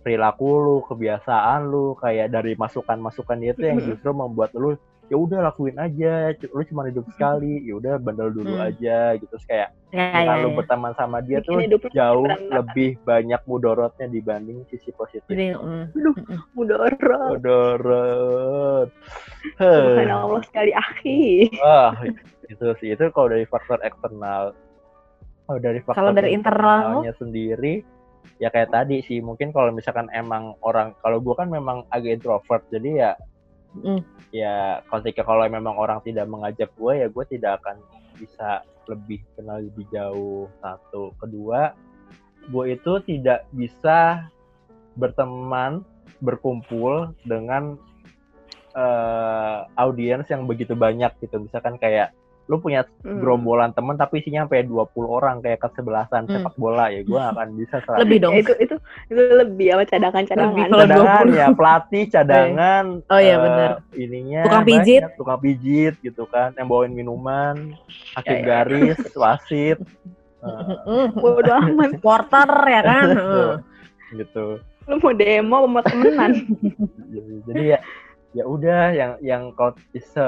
perilaku 0.00 0.48
lu, 0.64 0.76
kebiasaan 0.88 1.68
lu, 1.68 1.92
kayak 2.00 2.32
dari 2.32 2.56
masukan-masukan 2.56 3.36
dia 3.36 3.52
itu 3.52 3.62
yang 3.68 3.78
justru 3.84 4.10
membuat 4.16 4.56
lu 4.56 4.80
ya 5.10 5.16
udah 5.18 5.38
lakuin 5.50 5.74
aja, 5.74 6.30
lu 6.54 6.62
cuma 6.70 6.86
hidup 6.86 7.02
sekali, 7.10 7.66
ya 7.66 7.82
udah 7.82 7.98
bandel 7.98 8.30
dulu 8.30 8.54
hmm. 8.54 8.68
aja 8.70 9.18
gitu. 9.18 9.26
Terus 9.34 9.44
kayak 9.50 9.68
ya, 9.90 10.06
ya, 10.22 10.38
lu 10.38 10.54
ya. 10.54 10.62
berteman 10.62 10.94
sama 10.94 11.18
dia 11.18 11.42
Bikin 11.42 11.66
tuh 11.74 11.90
jauh 11.90 12.30
lebih 12.30 12.94
banyak 13.02 13.42
mudorotnya 13.50 14.06
dibanding 14.06 14.62
sisi 14.70 14.94
positif. 14.94 15.26
Jadi, 15.26 15.58
mm. 15.58 15.98
Aduh, 15.98 16.16
mudorot. 16.54 16.94
Mudorot. 17.02 18.88
Bukan 19.58 20.10
Allah 20.14 20.42
sekali 20.46 20.70
akhi. 20.70 21.50
Wah, 21.58 21.90
itu 22.46 22.66
sih 22.78 22.94
itu 22.94 23.04
kalau 23.10 23.34
dari 23.34 23.44
faktor 23.50 23.82
eksternal. 23.82 24.54
Kalau 25.50 25.58
dari 25.58 25.82
faktor 25.82 25.98
kalau 25.98 26.12
dari 26.14 26.30
internalnya 26.30 27.10
sendiri 27.18 27.82
ya 28.40 28.48
kayak 28.48 28.72
tadi 28.72 29.04
sih 29.04 29.20
mungkin 29.20 29.52
kalau 29.52 29.68
misalkan 29.68 30.08
emang 30.16 30.56
orang 30.64 30.96
kalau 31.04 31.20
gue 31.20 31.34
kan 31.36 31.52
memang 31.52 31.84
agak 31.92 32.20
introvert 32.20 32.64
jadi 32.72 32.90
ya 32.96 33.10
mm. 33.78 34.00
ya 34.34 34.82
ketika 34.86 35.22
kalau 35.22 35.46
memang 35.46 35.74
orang 35.78 36.02
tidak 36.02 36.26
mengajak 36.26 36.70
gue 36.74 36.92
ya 37.04 37.06
gue 37.06 37.24
tidak 37.30 37.62
akan 37.62 37.76
bisa 38.20 38.66
lebih 38.90 39.22
kenal 39.38 39.62
lebih 39.62 39.86
jauh. 39.94 40.50
Satu. 40.58 41.14
Kedua 41.16 41.72
gue 42.50 42.64
itu 42.74 42.92
tidak 43.06 43.46
bisa 43.54 44.26
berteman 44.98 45.86
berkumpul 46.18 47.14
dengan 47.22 47.78
uh, 48.74 49.68
audiens 49.78 50.26
yang 50.26 50.50
begitu 50.50 50.74
banyak 50.74 51.14
gitu. 51.22 51.38
Misalkan 51.38 51.78
kayak 51.78 52.10
lu 52.48 52.58
punya 52.58 52.82
hmm. 53.04 53.20
gerombolan 53.22 53.70
temen 53.74 53.94
tapi 53.94 54.24
isinya 54.24 54.46
sampai 54.46 54.66
20 54.66 54.90
orang 55.06 55.36
kayak 55.38 55.62
kesebelasan 55.62 56.26
hmm. 56.26 56.32
sepak 56.34 56.54
bola 56.58 56.90
ya 56.90 57.04
gue 57.06 57.20
akan 57.20 57.48
bisa 57.54 57.76
selalu. 57.84 58.00
lebih 58.06 58.18
dong. 58.22 58.32
Ya, 58.34 58.40
itu 58.42 58.52
itu 58.58 58.76
itu 59.12 59.22
lebih 59.38 59.66
apa 59.76 59.84
cadangan 59.86 60.24
cadangan 60.26 60.66
cadangan 60.72 61.26
ya 61.30 61.46
pelatih 61.54 62.04
cadangan 62.10 62.84
oh 63.06 63.20
iya 63.20 63.36
uh, 63.36 63.42
benar. 63.42 63.70
ininya 63.94 64.40
tukang 64.48 64.66
pijit. 64.66 65.00
banyak, 65.02 65.18
tukang 65.18 65.40
pijit 65.44 65.94
gitu 66.02 66.24
kan 66.26 66.50
yang 66.58 66.66
bawain 66.66 66.94
minuman 66.94 67.76
hakim 68.18 68.38
ya, 68.38 68.40
ya. 68.40 68.46
garis 68.46 68.98
wasit 69.14 69.78
uh, 70.44 71.08
bodo 71.22 71.52
amat. 71.52 71.90
Porter 72.00 72.50
ya 72.66 72.82
kan? 72.84 73.08
Gitu. 74.18 74.58
Lu 74.90 74.98
mau 74.98 75.14
demo 75.14 75.70
mau 75.70 75.82
temenan? 75.86 76.34
Jadi 77.46 77.62
ya 77.62 77.78
ya 78.30 78.46
udah 78.46 78.94
yang 78.94 79.12
yang 79.22 79.42
kalau 79.58 79.74
se 79.94 80.26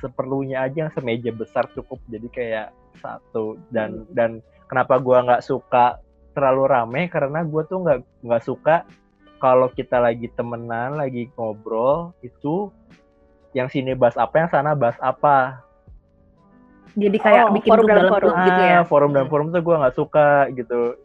seperlunya 0.00 0.64
aja 0.64 0.88
yang 0.88 0.92
semeja 0.92 1.30
besar 1.32 1.68
cukup. 1.76 2.00
Jadi 2.08 2.28
kayak 2.32 2.68
satu. 3.00 3.60
Dan 3.68 4.08
hmm. 4.08 4.12
dan 4.16 4.30
kenapa 4.68 4.96
gua 5.02 5.24
nggak 5.24 5.44
suka 5.44 6.00
terlalu 6.32 6.64
rame? 6.68 7.02
Karena 7.12 7.44
gua 7.44 7.62
tuh 7.68 7.84
nggak 7.84 7.98
nggak 8.24 8.44
suka 8.44 8.76
kalau 9.42 9.68
kita 9.74 9.98
lagi 9.98 10.30
temenan 10.32 10.96
lagi 10.96 11.26
ngobrol 11.34 12.14
itu 12.22 12.70
yang 13.52 13.66
sini 13.66 13.92
bahas 13.92 14.16
apa 14.16 14.34
yang 14.38 14.48
sana 14.48 14.72
bahas 14.72 14.96
apa. 15.02 15.60
Jadi 16.92 17.16
kayak 17.20 17.48
oh, 17.48 17.52
bikin 17.56 17.72
forum 17.72 17.86
dalam 17.88 18.12
forum 18.12 18.36
gitu 18.44 18.62
ya? 18.62 18.78
Ah, 18.80 18.84
forum 18.84 19.10
dan 19.12 19.26
forum 19.28 19.46
tuh 19.52 19.60
gua 19.60 19.76
nggak 19.84 19.96
suka 19.96 20.48
gitu 20.56 20.96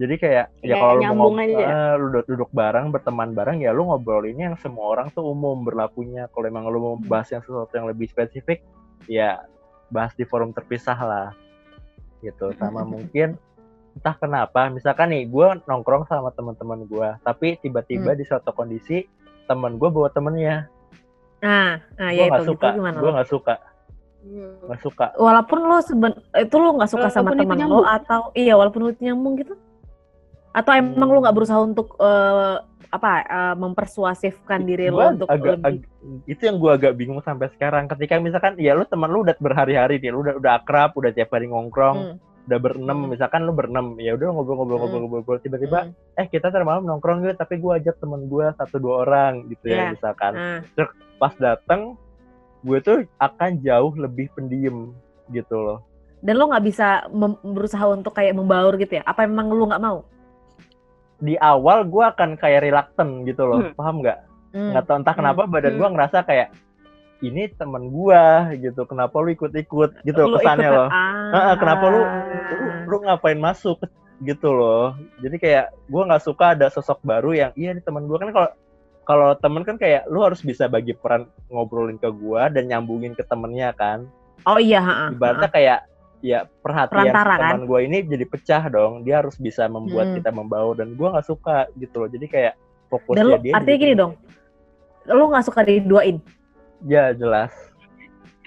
jadi 0.00 0.14
kayak 0.16 0.46
ya 0.64 0.80
kalau 0.80 0.96
lu 0.96 1.04
mau 1.12 1.28
ngobrol, 1.28 1.60
uh, 1.60 1.94
lu 2.00 2.06
duduk, 2.08 2.24
duduk 2.32 2.50
bareng, 2.56 2.88
berteman 2.88 3.36
bareng 3.36 3.60
ya 3.60 3.76
lu 3.76 3.84
ngobrol 3.84 4.24
ini 4.24 4.48
yang 4.48 4.56
semua 4.56 4.96
orang 4.96 5.12
tuh 5.12 5.28
umum 5.28 5.60
berlakunya. 5.60 6.24
Kalau 6.32 6.48
emang 6.48 6.64
lu 6.72 6.80
mau 6.80 6.94
hmm. 6.96 7.04
bahas 7.04 7.28
yang 7.28 7.44
sesuatu 7.44 7.68
yang 7.76 7.84
lebih 7.84 8.08
spesifik, 8.08 8.64
ya 9.04 9.44
bahas 9.92 10.16
di 10.16 10.24
forum 10.24 10.56
terpisah 10.56 10.96
lah. 10.96 11.28
Gitu. 12.24 12.48
Sama 12.56 12.80
mungkin 12.80 13.36
entah 13.92 14.16
kenapa, 14.16 14.72
misalkan 14.72 15.12
nih 15.12 15.28
gue 15.28 15.60
nongkrong 15.68 16.08
sama 16.08 16.32
teman-teman 16.32 16.88
gue, 16.88 17.08
tapi 17.20 17.60
tiba-tiba 17.60 18.16
hmm. 18.16 18.18
di 18.18 18.24
suatu 18.24 18.56
kondisi 18.56 19.04
teman 19.44 19.76
gue 19.76 19.88
bawa 19.92 20.08
temennya. 20.08 20.64
Nah, 21.44 21.76
nah 22.00 22.08
ya 22.08 22.32
gak 22.32 22.48
itu 22.48 22.56
suka. 22.56 22.72
Gue 22.72 23.10
gak 23.20 23.28
suka. 23.28 23.54
Hmm. 24.24 24.64
Gak 24.64 24.80
suka. 24.80 25.06
Walaupun 25.20 25.58
lo 25.60 25.76
seben 25.84 26.16
itu 26.40 26.56
lo 26.56 26.80
gak 26.80 26.88
suka 26.88 27.12
sama 27.12 27.36
teman 27.36 27.68
lo 27.68 27.84
atau 27.84 28.32
iya 28.32 28.56
walaupun 28.56 28.88
lu 28.88 28.92
nyambung 28.96 29.36
gitu 29.36 29.60
atau 30.50 30.72
emang 30.74 31.08
lu 31.08 31.22
nggak 31.22 31.36
berusaha 31.36 31.60
untuk 31.62 31.94
uh, 32.02 32.58
apa 32.90 33.22
uh, 33.22 33.54
mempersuasifkan 33.54 34.66
diri 34.66 34.90
lo 34.90 35.14
untuk 35.14 35.30
agak, 35.30 35.62
lebih... 35.62 35.66
ag 35.66 35.76
itu 36.26 36.42
yang 36.42 36.58
gue 36.58 36.70
agak 36.74 36.92
bingung 36.98 37.22
sampai 37.22 37.46
sekarang 37.54 37.86
ketika 37.86 38.18
misalkan 38.18 38.58
ya 38.58 38.74
lu 38.74 38.82
teman 38.82 39.14
lu 39.14 39.22
udah 39.22 39.38
berhari-hari 39.38 40.02
nih 40.02 40.10
lu 40.10 40.26
udah 40.26 40.42
udah 40.42 40.52
akrab 40.58 40.90
udah 40.98 41.14
tiap 41.14 41.30
hari 41.30 41.46
ngongkrong 41.46 42.18
hmm. 42.18 42.46
udah 42.50 42.58
berenam 42.58 42.98
hmm. 43.06 43.10
misalkan 43.14 43.46
lu 43.46 43.54
berenam 43.54 43.94
ya 44.02 44.18
udah 44.18 44.34
ngobrol-ngobrol-ngobrol 44.34 45.38
hmm. 45.38 45.46
tiba-tiba 45.46 45.78
hmm. 45.86 46.18
eh 46.18 46.26
kita 46.26 46.50
termalam 46.50 46.82
nongkrong 46.82 47.22
gitu 47.22 47.38
tapi 47.38 47.62
gue 47.62 47.72
ajak 47.78 47.94
temen 48.02 48.26
gue 48.26 48.46
satu 48.58 48.76
dua 48.82 49.06
orang 49.06 49.46
gitu 49.46 49.70
yeah. 49.70 49.94
ya 49.94 49.94
misalkan 49.94 50.32
hmm. 50.34 50.60
terus 50.74 50.90
pas 51.22 51.34
datang 51.38 51.94
gue 52.66 52.78
tuh 52.82 53.06
akan 53.22 53.62
jauh 53.62 53.94
lebih 53.94 54.34
pendiem 54.34 54.90
gitu 55.30 55.62
loh 55.62 55.78
dan 56.26 56.34
lo 56.34 56.50
nggak 56.50 56.66
bisa 56.66 57.06
berusaha 57.46 57.86
untuk 57.86 58.18
kayak 58.18 58.34
membaur 58.34 58.74
gitu 58.82 58.98
ya 58.98 59.02
apa 59.06 59.30
emang 59.30 59.46
lu 59.54 59.70
nggak 59.70 59.78
mau 59.78 60.02
di 61.20 61.36
awal 61.36 61.84
gue 61.84 62.04
akan 62.04 62.40
kayak 62.40 62.64
reluctant 62.64 63.28
gitu 63.28 63.44
loh 63.44 63.60
hmm. 63.60 63.76
paham 63.76 64.00
nggak 64.00 64.18
hmm. 64.56 64.70
nggak 64.74 64.84
tahu 64.88 64.96
entah 65.04 65.14
kenapa 65.16 65.42
hmm. 65.44 65.52
badan 65.52 65.74
gue 65.76 65.86
hmm. 65.86 65.94
ngerasa 65.96 66.18
kayak 66.24 66.48
ini 67.20 67.52
temen 67.60 67.92
gue 67.92 68.24
gitu 68.64 68.82
kenapa 68.88 69.12
lu 69.20 69.36
ikut-ikut 69.36 69.90
gitu 70.08 70.20
lu 70.24 70.40
kesannya 70.40 70.68
ikut, 70.72 70.76
loh 70.80 70.88
ah. 70.88 71.54
kenapa 71.60 71.84
lu, 71.92 72.00
lu 72.00 72.68
lu 72.88 72.96
ngapain 73.04 73.36
masuk 73.36 73.76
gitu 74.24 74.48
loh 74.52 74.96
jadi 75.20 75.36
kayak 75.36 75.66
gue 75.88 76.02
nggak 76.08 76.24
suka 76.24 76.56
ada 76.56 76.72
sosok 76.72 77.00
baru 77.04 77.36
yang 77.36 77.52
iya 77.56 77.76
nih 77.76 77.84
teman 77.84 78.08
gue 78.08 78.16
kan 78.16 78.32
kalau 78.32 78.50
kalau 79.04 79.28
temen 79.36 79.62
kan 79.64 79.76
kayak 79.76 80.08
lu 80.08 80.24
harus 80.24 80.40
bisa 80.40 80.68
bagi 80.68 80.96
peran 80.96 81.28
ngobrolin 81.52 82.00
ke 82.00 82.08
gue 82.08 82.42
dan 82.52 82.64
nyambungin 82.68 83.12
ke 83.12 83.24
temennya 83.28 83.76
kan 83.76 84.08
oh 84.48 84.56
iya 84.56 85.12
ibaratnya 85.12 85.48
kayak 85.52 85.78
ya 86.20 86.44
perhatian 86.60 87.10
Perantara, 87.10 87.34
teman 87.36 87.64
kan? 87.64 87.68
gue 87.68 87.80
ini 87.84 87.98
jadi 88.04 88.24
pecah 88.28 88.62
dong. 88.68 88.92
Dia 89.04 89.24
harus 89.24 89.36
bisa 89.40 89.66
membuat 89.66 90.12
hmm. 90.12 90.16
kita 90.20 90.30
membaur 90.32 90.76
dan 90.76 90.92
gue 90.94 91.08
nggak 91.08 91.26
suka 91.26 91.68
gitu 91.76 92.04
loh. 92.04 92.08
Jadi 92.08 92.26
kayak 92.28 92.54
fokusnya 92.92 93.16
dan 93.16 93.26
lu, 93.26 93.36
dia 93.40 93.52
artinya 93.56 93.78
gini 93.80 93.94
dong. 93.96 94.12
Lu 95.08 95.24
nggak 95.32 95.44
suka 95.48 95.60
diduain? 95.64 96.16
Ya 96.84 97.12
jelas. 97.16 97.52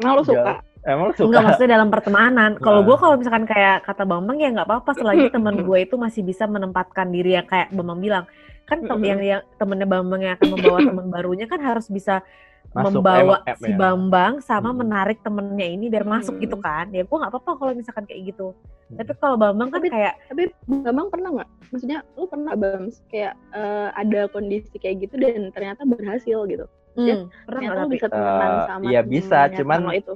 Emang 0.01 0.21
lu 0.21 0.23
suka? 0.25 0.61
Emang 0.85 1.05
lu 1.09 1.13
suka? 1.13 1.27
Enggak 1.29 1.43
maksudnya 1.49 1.71
dalam 1.77 1.89
pertemanan. 1.89 2.51
Kalau 2.61 2.81
nah. 2.81 2.87
gue 2.87 2.97
kalau 2.97 3.15
misalkan 3.17 3.45
kayak 3.49 3.77
kata 3.85 4.03
bambang 4.05 4.37
ya 4.37 4.49
nggak 4.53 4.67
apa-apa. 4.69 4.91
Selagi 4.97 5.33
teman 5.33 5.65
gue 5.65 5.77
itu 5.81 5.95
masih 5.97 6.21
bisa 6.21 6.45
menempatkan 6.45 7.09
diri 7.09 7.37
yang 7.41 7.47
kayak 7.49 7.73
bambang 7.73 7.99
bilang. 7.99 8.25
Kan 8.63 8.85
yang 9.03 9.19
yang 9.19 9.41
temennya 9.59 9.87
bambang 9.89 10.21
yang 10.23 10.33
akan 10.39 10.49
membawa 10.55 10.79
teman 10.79 11.07
barunya 11.11 11.45
kan 11.49 11.59
harus 11.59 11.91
bisa 11.91 12.23
masuk, 12.71 13.03
membawa 13.03 13.37
si 13.59 13.71
Bambang 13.75 14.33
sama 14.41 14.71
hmm. 14.71 14.77
menarik 14.79 15.17
temennya 15.21 15.67
ini 15.67 15.85
biar 15.91 16.07
masuk 16.07 16.39
gitu 16.41 16.57
hmm. 16.57 16.65
kan 16.65 16.85
ya 16.89 17.03
gue 17.05 17.17
nggak 17.17 17.31
apa-apa 17.31 17.51
kalau 17.59 17.71
misalkan 17.75 18.05
kayak 18.09 18.33
gitu 18.33 18.55
hmm. 18.55 18.97
tapi 18.97 19.11
kalau 19.19 19.35
Bambang 19.37 19.69
kan 19.69 19.83
tapi, 19.83 19.89
kayak 19.91 20.13
tapi 20.31 20.43
Bambang 20.65 21.07
pernah 21.13 21.29
nggak 21.37 21.49
maksudnya 21.69 21.99
lu 22.17 22.25
pernah 22.25 22.53
Bang 22.57 22.83
kayak 23.13 23.33
uh, 23.53 23.89
ada 23.93 24.21
kondisi 24.33 24.75
kayak 24.81 25.05
gitu 25.05 25.15
dan 25.21 25.53
ternyata 25.53 25.85
berhasil 25.85 26.37
gitu 26.49 26.65
hmm. 26.97 27.07
ya 27.07 27.15
pernah 27.45 27.61
ternyata 27.61 27.81
lu 27.85 27.89
bisa 27.93 28.07
temenan 28.09 28.49
uh, 28.49 28.65
sama 28.65 28.83
ya 28.89 29.01
bisa 29.05 29.39
cuman 29.53 29.79
itu 29.93 30.13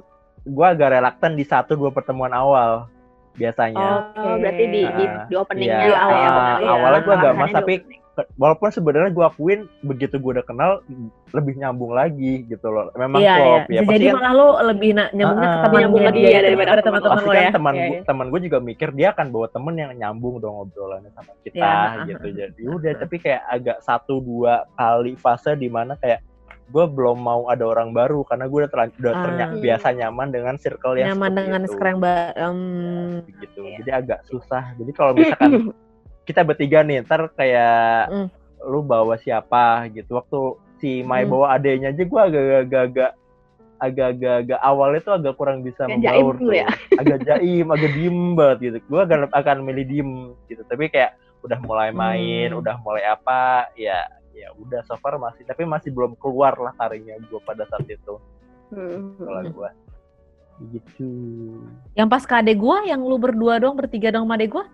gue 0.48 0.66
agak 0.66 0.88
relaktan 0.98 1.32
di 1.36 1.44
satu 1.44 1.76
dua 1.76 1.92
pertemuan 1.92 2.32
awal 2.32 2.88
biasanya. 3.38 4.18
Oh, 4.18 4.34
okay. 4.34 4.34
berarti 4.42 4.64
di, 4.66 4.82
di, 4.82 5.04
di 5.30 5.34
openingnya 5.38 5.86
iya, 5.86 5.98
awal, 6.02 6.26
uh, 6.58 6.72
awalnya 6.74 7.00
gue 7.06 7.14
agak 7.14 7.32
mas 7.38 7.50
tapi 7.54 7.74
walaupun 8.34 8.68
sebenarnya 8.72 9.10
gue 9.14 9.24
akuin 9.24 9.60
begitu 9.86 10.18
gue 10.18 10.40
udah 10.40 10.46
kenal 10.46 10.82
lebih 11.30 11.54
nyambung 11.60 11.92
lagi 11.94 12.42
gitu 12.48 12.66
loh 12.72 12.90
memang 12.98 13.20
iya, 13.22 13.36
klop 13.38 13.62
iya. 13.70 13.80
ya 13.80 13.80
jadi 13.86 14.06
kan, 14.10 14.14
malah 14.18 14.32
lo 14.34 14.48
lebih 14.72 14.90
na 14.96 15.04
nyambungnya 15.14 15.46
uh, 15.46 15.52
ke 15.52 15.58
teman 15.62 15.80
nyambung 15.84 16.04
lagi 16.08 16.20
ya 16.24 16.40
daripada 16.42 16.80
teman-teman 16.82 17.18
lo 17.22 17.30
kan 17.30 17.38
ya 17.38 17.50
teman 17.52 17.74
iya, 17.74 17.86
iya. 17.86 18.00
teman 18.02 18.26
gue 18.32 18.40
juga 18.50 18.58
mikir 18.58 18.88
dia 18.96 19.08
akan 19.14 19.26
bawa 19.30 19.46
temen 19.52 19.74
yang 19.76 19.90
nyambung 19.94 20.34
dong 20.42 20.56
obrolannya 20.66 21.10
sama 21.14 21.32
kita 21.46 21.58
iya, 21.58 22.06
gitu 22.10 22.26
uh, 22.26 22.34
jadi 22.34 22.62
udah 22.66 22.92
uh, 22.94 22.98
tapi 22.98 23.16
kayak 23.22 23.42
agak 23.46 23.78
satu 23.84 24.14
dua 24.18 24.66
kali 24.74 25.14
fase 25.14 25.54
di 25.54 25.68
mana 25.70 25.94
kayak 26.00 26.24
gue 26.68 26.84
belum 26.84 27.16
mau 27.24 27.48
ada 27.48 27.64
orang 27.64 27.96
baru 27.96 28.20
karena 28.28 28.44
gue 28.44 28.58
udah, 28.60 28.70
terlanjur, 28.70 29.00
udah 29.00 29.14
ternyata 29.24 29.54
uh, 29.56 29.62
biasa 29.64 29.86
nyaman 29.96 30.28
dengan 30.28 30.54
circle 30.60 30.94
yang 31.00 31.16
nyaman 31.16 31.32
dengan 31.32 31.62
itu. 31.64 31.72
sekarang 31.72 31.96
um, 31.96 32.60
ya, 33.24 33.40
gitu 33.40 33.60
iya. 33.64 33.76
jadi 33.80 33.90
agak 34.04 34.20
susah 34.28 34.76
jadi 34.76 34.90
kalau 34.92 35.12
misalkan 35.16 35.72
kita 36.28 36.44
bertiga 36.44 36.84
nih 36.84 37.00
ntar 37.02 37.32
kayak 37.32 38.12
mm. 38.12 38.28
lu 38.68 38.84
bawa 38.84 39.16
siapa 39.16 39.88
gitu 39.88 40.14
waktu 40.14 40.38
si 40.76 41.00
Mai 41.00 41.24
Hmm. 41.24 41.32
bawa 41.32 41.56
adenya 41.56 41.88
aja 41.88 42.04
gue 42.04 42.20
agak-agak 42.20 43.10
agak-agak 43.78 44.34
agak 44.44 44.60
awalnya 44.60 45.00
tuh 45.00 45.14
agak 45.14 45.34
kurang 45.34 45.62
bisa 45.62 45.86
Agak 45.86 45.98
membaur 45.98 46.34
jaim 46.34 46.36
lu 46.36 46.38
tuh. 46.44 46.54
ya? 46.54 46.68
agak 46.94 47.18
jaim 47.24 47.66
agak 47.68 47.90
diem 47.94 48.18
banget 48.34 48.58
gitu 48.60 48.76
gue 48.84 49.00
akan 49.00 49.20
akan 49.32 49.56
milih 49.62 49.84
diem 49.86 50.10
gitu 50.46 50.62
tapi 50.66 50.86
kayak 50.86 51.14
udah 51.40 51.58
mulai 51.62 51.90
main 51.90 52.50
Hmm. 52.50 52.60
udah 52.60 52.74
mulai 52.78 53.06
apa 53.06 53.70
ya 53.74 54.04
ya 54.34 54.50
udah 54.54 54.82
so 54.84 54.94
far 54.98 55.16
masih 55.16 55.42
tapi 55.42 55.62
masih 55.62 55.90
belum 55.90 56.14
keluar 56.14 56.54
lah 56.54 56.74
taringnya 56.74 57.18
gue 57.20 57.40
pada 57.42 57.64
saat 57.64 57.86
itu 57.86 58.18
Hmm. 58.68 59.16
kalau 59.16 59.42
gue 59.42 59.70
gitu 60.68 61.10
Yang 61.94 62.08
pas 62.08 62.24
ke 62.24 62.34
adek 62.34 62.58
gue, 62.58 62.76
yang 62.84 62.98
lu 63.00 63.14
berdua 63.14 63.56
dong, 63.56 63.78
bertiga 63.78 64.10
dong 64.10 64.26
sama 64.26 64.34
adek 64.34 64.50
gue. 64.52 64.64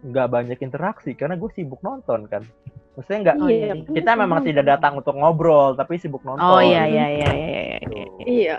Nggak 0.00 0.28
banyak 0.28 0.58
interaksi 0.58 1.12
karena 1.12 1.36
gue 1.36 1.50
sibuk 1.52 1.78
nonton 1.80 2.24
kan 2.24 2.40
maksudnya 2.96 3.20
nggak 3.22 3.36
Oh, 3.36 3.48
iya. 3.48 3.66
kan 3.68 3.78
kita 3.86 4.10
cuma 4.12 4.22
memang 4.24 4.40
tidak 4.42 4.64
datang 4.66 4.92
untuk 4.96 5.12
ngobrol 5.12 5.72
tapi 5.74 5.96
sibuk 5.96 6.24
nonton 6.24 6.40
Oh 6.42 6.58
iya 6.58 6.84
iya 6.84 7.06
iya 7.06 7.28
iya. 7.28 7.32
iya, 7.32 7.60
iya. 7.60 7.78
Tuh. 7.84 8.06
Iya. 8.24 8.56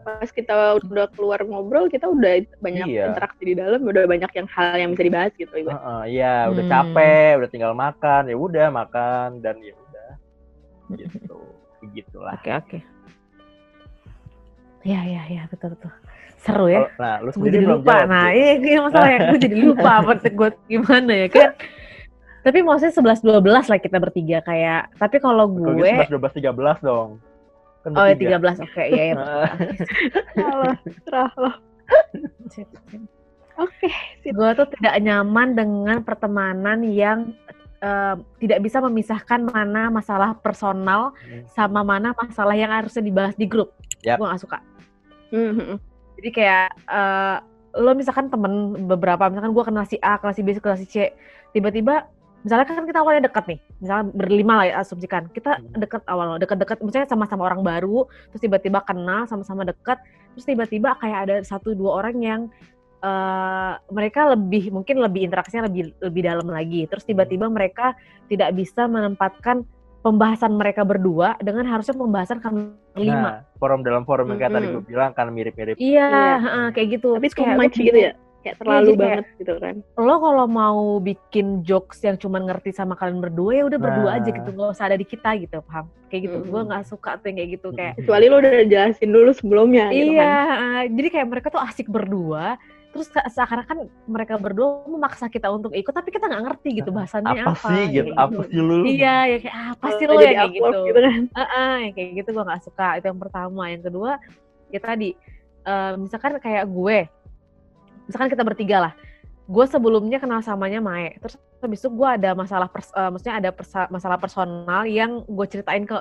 Pas 0.00 0.32
kita 0.32 0.80
udah 0.80 1.12
keluar 1.12 1.44
ngobrol, 1.44 1.84
kita 1.86 2.08
udah 2.08 2.40
banyak 2.58 2.88
Iya. 2.88 3.12
interaksi 3.12 3.42
di 3.44 3.52
dalam, 3.52 3.84
udah 3.84 4.08
banyak 4.08 4.32
yang 4.32 4.48
hal 4.48 4.72
yang 4.74 4.90
bisa 4.96 5.04
dibahas 5.04 5.32
gitu. 5.36 5.52
Iba. 5.52 5.76
Heeh, 5.76 6.02
iya 6.16 6.48
udah 6.48 6.64
Hmm. 6.64 6.72
capek 6.72 7.30
udah 7.36 7.48
tinggal 7.52 7.72
makan 7.76 8.22
ya 8.24 8.36
udah 8.36 8.66
makan 8.72 9.28
dan 9.44 9.60
ya 9.60 9.76
udah 9.76 10.08
gitu 10.96 11.36
gitulah 11.92 12.32
Oke 12.34 12.50
oke. 12.50 12.78
Iya 14.80 15.00
iya 15.04 15.22
iya 15.28 15.42
betul 15.46 15.76
betul. 15.76 15.92
Seru 16.40 16.66
ya. 16.66 16.88
Nah 16.96 17.20
lu 17.20 17.28
gue 17.28 17.36
sendiri 17.36 17.56
jadi 17.60 17.66
lupa. 17.68 17.92
jawab 17.92 18.08
Nah, 18.08 18.28
iya 18.32 18.52
iya 18.56 18.78
masalahnya 18.80 19.18
gue 19.28 19.38
jadi 19.44 19.56
lupa 19.60 19.90
apa 20.00 20.12
gue 20.24 20.48
gimana 20.66 21.12
ya 21.12 21.28
kan. 21.28 21.50
Tapi 22.40 22.58
maksudnya 22.64 22.94
11 22.96 23.44
12 23.44 23.44
lah 23.68 23.78
kita 23.78 23.96
bertiga 24.00 24.38
kayak. 24.40 24.82
Tapi 24.96 25.16
kalau 25.20 25.44
gue 25.52 25.68
gitu 25.76 25.84
11 25.84 26.08
12 26.08 26.40
13 26.80 26.80
dong 26.88 27.20
kan 27.80 27.90
Oh 27.96 28.04
ya 28.04 28.16
bertiga. 28.16 28.36
13 28.56 28.64
oke 28.64 28.82
iya 28.88 29.02
iya. 29.04 29.14
Salah, 30.36 31.32
lo. 31.44 31.52
Oke, 33.60 33.92
gue 34.24 34.50
tuh 34.56 34.66
tidak 34.80 34.94
nyaman 35.04 35.52
dengan 35.52 35.96
pertemanan 36.00 36.80
yang 36.80 37.36
eh, 37.80 38.14
tidak 38.40 38.64
bisa 38.64 38.80
memisahkan 38.80 39.44
mana 39.44 39.92
masalah 39.92 40.32
personal 40.32 41.12
Hmm. 41.20 41.44
sama 41.52 41.84
mana 41.84 42.16
masalah 42.16 42.56
yang 42.56 42.72
harusnya 42.72 43.04
dibahas 43.04 43.36
di 43.36 43.44
grup. 43.44 43.76
Yap. 44.00 44.16
Gue 44.16 44.26
gak 44.28 44.40
suka. 44.40 44.58
Mhm. 45.28 45.76
Jadi 46.20 46.28
kayak 46.36 46.68
eh, 46.84 47.36
lo 47.80 47.96
misalkan 47.96 48.28
temen 48.28 48.76
beberapa, 48.84 49.32
misalkan 49.32 49.56
gue 49.56 49.64
kenal 49.64 49.84
si 49.88 49.96
A, 50.04 50.20
kenal 50.20 50.36
si 50.36 50.44
B, 50.44 50.52
kenal 50.60 50.76
si 50.76 50.84
C, 50.84 51.16
tiba-tiba 51.56 52.04
misalnya 52.44 52.68
kan 52.68 52.84
kita 52.84 53.00
awalnya 53.00 53.28
dekat 53.28 53.44
nih, 53.48 53.60
misalnya 53.80 54.04
berlima 54.16 54.52
lah 54.60 54.66
ya 54.68 54.74
asumsikan, 54.80 55.28
kita 55.32 55.60
Hmm. 55.60 55.80
deket 55.80 56.02
awal, 56.08 56.36
deket-deket, 56.40 56.80
misalnya 56.80 57.08
sama-sama 57.08 57.48
orang 57.48 57.60
baru, 57.60 58.08
terus 58.32 58.42
tiba-tiba 58.44 58.80
kenal, 58.84 59.28
sama-sama 59.28 59.64
deket, 59.64 60.00
terus 60.36 60.44
tiba-tiba 60.48 60.96
kayak 61.00 61.18
ada 61.28 61.36
satu 61.44 61.72
dua 61.72 62.04
orang 62.04 62.16
yang 62.20 62.40
eh, 63.00 63.74
mereka 63.88 64.28
lebih 64.36 64.72
mungkin 64.76 65.00
lebih 65.00 65.24
interaksinya 65.24 65.68
lebih 65.68 65.96
lebih 66.04 66.22
dalam 66.24 66.48
lagi, 66.52 66.84
terus 66.84 67.04
tiba-tiba 67.04 67.48
mereka 67.48 67.96
tidak 68.28 68.52
bisa 68.52 68.84
menempatkan 68.84 69.64
pembahasan 70.00 70.52
mereka 70.52 70.80
berdua 70.80 71.36
dengan 71.38 71.64
harusnya 71.64 71.92
pembahasan 71.92 72.38
kami 72.38 72.72
berlima. 72.90 73.20
nah 73.20 73.36
forum 73.56 73.80
dalam 73.80 74.02
forum 74.02 74.28
yang 74.28 74.38
kayak 74.38 74.52
tadi 74.52 74.66
Mhm. 74.66 74.74
gue 74.74 74.84
bilang 74.86 75.10
kan 75.12 75.28
mirip-mirip 75.28 75.76
Iya, 75.76 76.08
Iya. 76.08 76.34
heeh, 76.38 76.66
kayak 76.72 76.88
gitu. 76.90 77.08
Tapi 77.14 77.28
kayak 77.30 77.70
gitu 77.70 78.00
ya? 78.00 78.14
Kayak 78.40 78.56
terlalu 78.56 78.80
jadi 78.80 78.88
kayak- 78.88 79.04
banget 79.04 79.26
gitu 79.36 79.54
kan. 79.54 79.74
lo 80.00 80.14
kalau 80.18 80.46
mau 80.48 80.80
bikin 80.98 81.46
jokes 81.60 82.00
yang 82.00 82.16
cuma 82.16 82.40
ngerti 82.40 82.72
sama 82.72 82.96
kalian 82.96 83.20
berdua 83.20 83.52
ya 83.52 83.68
udah 83.68 83.76
berdua 83.78 84.08
Nah. 84.10 84.16
aja 84.16 84.28
gitu 84.32 84.48
nggak 84.48 84.70
usah 84.72 84.84
ada 84.86 84.96
di 84.96 85.04
kita 85.04 85.30
gitu 85.36 85.60
paham 85.60 85.84
kayak 86.08 86.22
gitu 86.24 86.36
Mm. 86.38 86.46
gue 86.48 86.60
nggak 86.64 86.84
suka 86.86 87.10
tuh 87.14 87.28
yang 87.28 87.36
kayak 87.36 87.50
gitu 87.52 87.68
kayak 87.70 87.92
Kecuali 87.94 88.26
lo 88.26 88.36
udah 88.40 88.52
jelasin 88.64 89.10
dulu 89.10 89.30
sebelumnya 89.30 89.92
gitu 89.92 90.16
iya 90.16 90.24
kan. 90.24 90.56
eh, 90.56 90.84
jadi 90.90 91.08
kayak 91.10 91.26
mereka 91.28 91.46
tuh 91.50 91.60
asik 91.60 91.86
berdua 91.86 92.56
terus 92.90 93.06
se- 93.06 93.28
seakan-akan 93.30 93.86
mereka 94.04 94.34
berdua 94.34 94.82
memaksa 94.82 95.30
kita 95.30 95.46
untuk 95.46 95.70
ikut 95.70 95.94
tapi 95.94 96.10
kita 96.10 96.26
nggak 96.26 96.42
ngerti 96.42 96.82
gitu 96.82 96.90
bahasannya 96.90 97.38
apa, 97.38 97.54
apa, 97.54 97.68
sih 97.70 97.82
gitu? 97.86 98.10
kayak 98.10 98.18
apa 98.18 98.40
sih 98.50 98.58
lu? 98.58 98.78
Iya 98.82 99.16
ya 99.30 99.36
kayak 99.38 99.56
apa 99.70 99.86
sih 99.94 100.04
Kalau 100.04 100.10
lo 100.10 100.20
jadi 100.20 100.26
yang 100.26 100.34
kayak 100.34 100.50
awkward 100.50 100.74
gitu, 100.74 100.86
gitu 100.90 101.00
kan. 101.00 101.20
Heeh, 101.38 101.72
yang 101.86 101.92
kayak 101.94 102.10
gitu 102.18 102.28
gue 102.34 102.44
nggak 102.50 102.62
suka. 102.66 102.88
Itu 102.98 103.06
yang 103.06 103.20
pertama. 103.22 103.62
Yang 103.70 103.82
kedua 103.86 104.10
ya 104.70 104.80
tadi 104.82 105.08
eh, 105.62 105.92
misalkan 105.94 106.32
kayak 106.42 106.64
gue 106.66 106.98
misalkan 108.10 108.28
kita 108.28 108.42
bertiga 108.42 108.76
lah. 108.90 108.92
Gue 109.46 109.64
sebelumnya 109.66 110.18
kenal 110.18 110.42
samanya 110.42 110.82
Mae. 110.82 111.14
Terus 111.22 111.38
habis 111.62 111.78
itu 111.78 111.90
gue 111.90 112.08
ada 112.10 112.34
masalah 112.34 112.66
pers- 112.66 112.90
eh, 112.90 113.06
maksudnya 113.06 113.34
ada 113.38 113.50
persa- 113.54 113.90
masalah 113.90 114.18
personal 114.18 114.82
yang 114.90 115.22
gue 115.22 115.46
ceritain 115.46 115.86
ke 115.86 115.94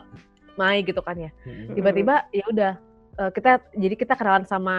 Mae 0.57 0.81
gitu 0.81 1.05
kan 1.05 1.13
ya. 1.15 1.29
Mhm. 1.45 1.77
tiba-tiba 1.77 2.25
ya 2.33 2.45
udah 2.49 2.71
eh, 3.19 3.29
kita 3.29 3.51
jadi 3.73 3.95
kita 3.95 4.13
kenalan 4.15 4.43
sama 4.43 4.75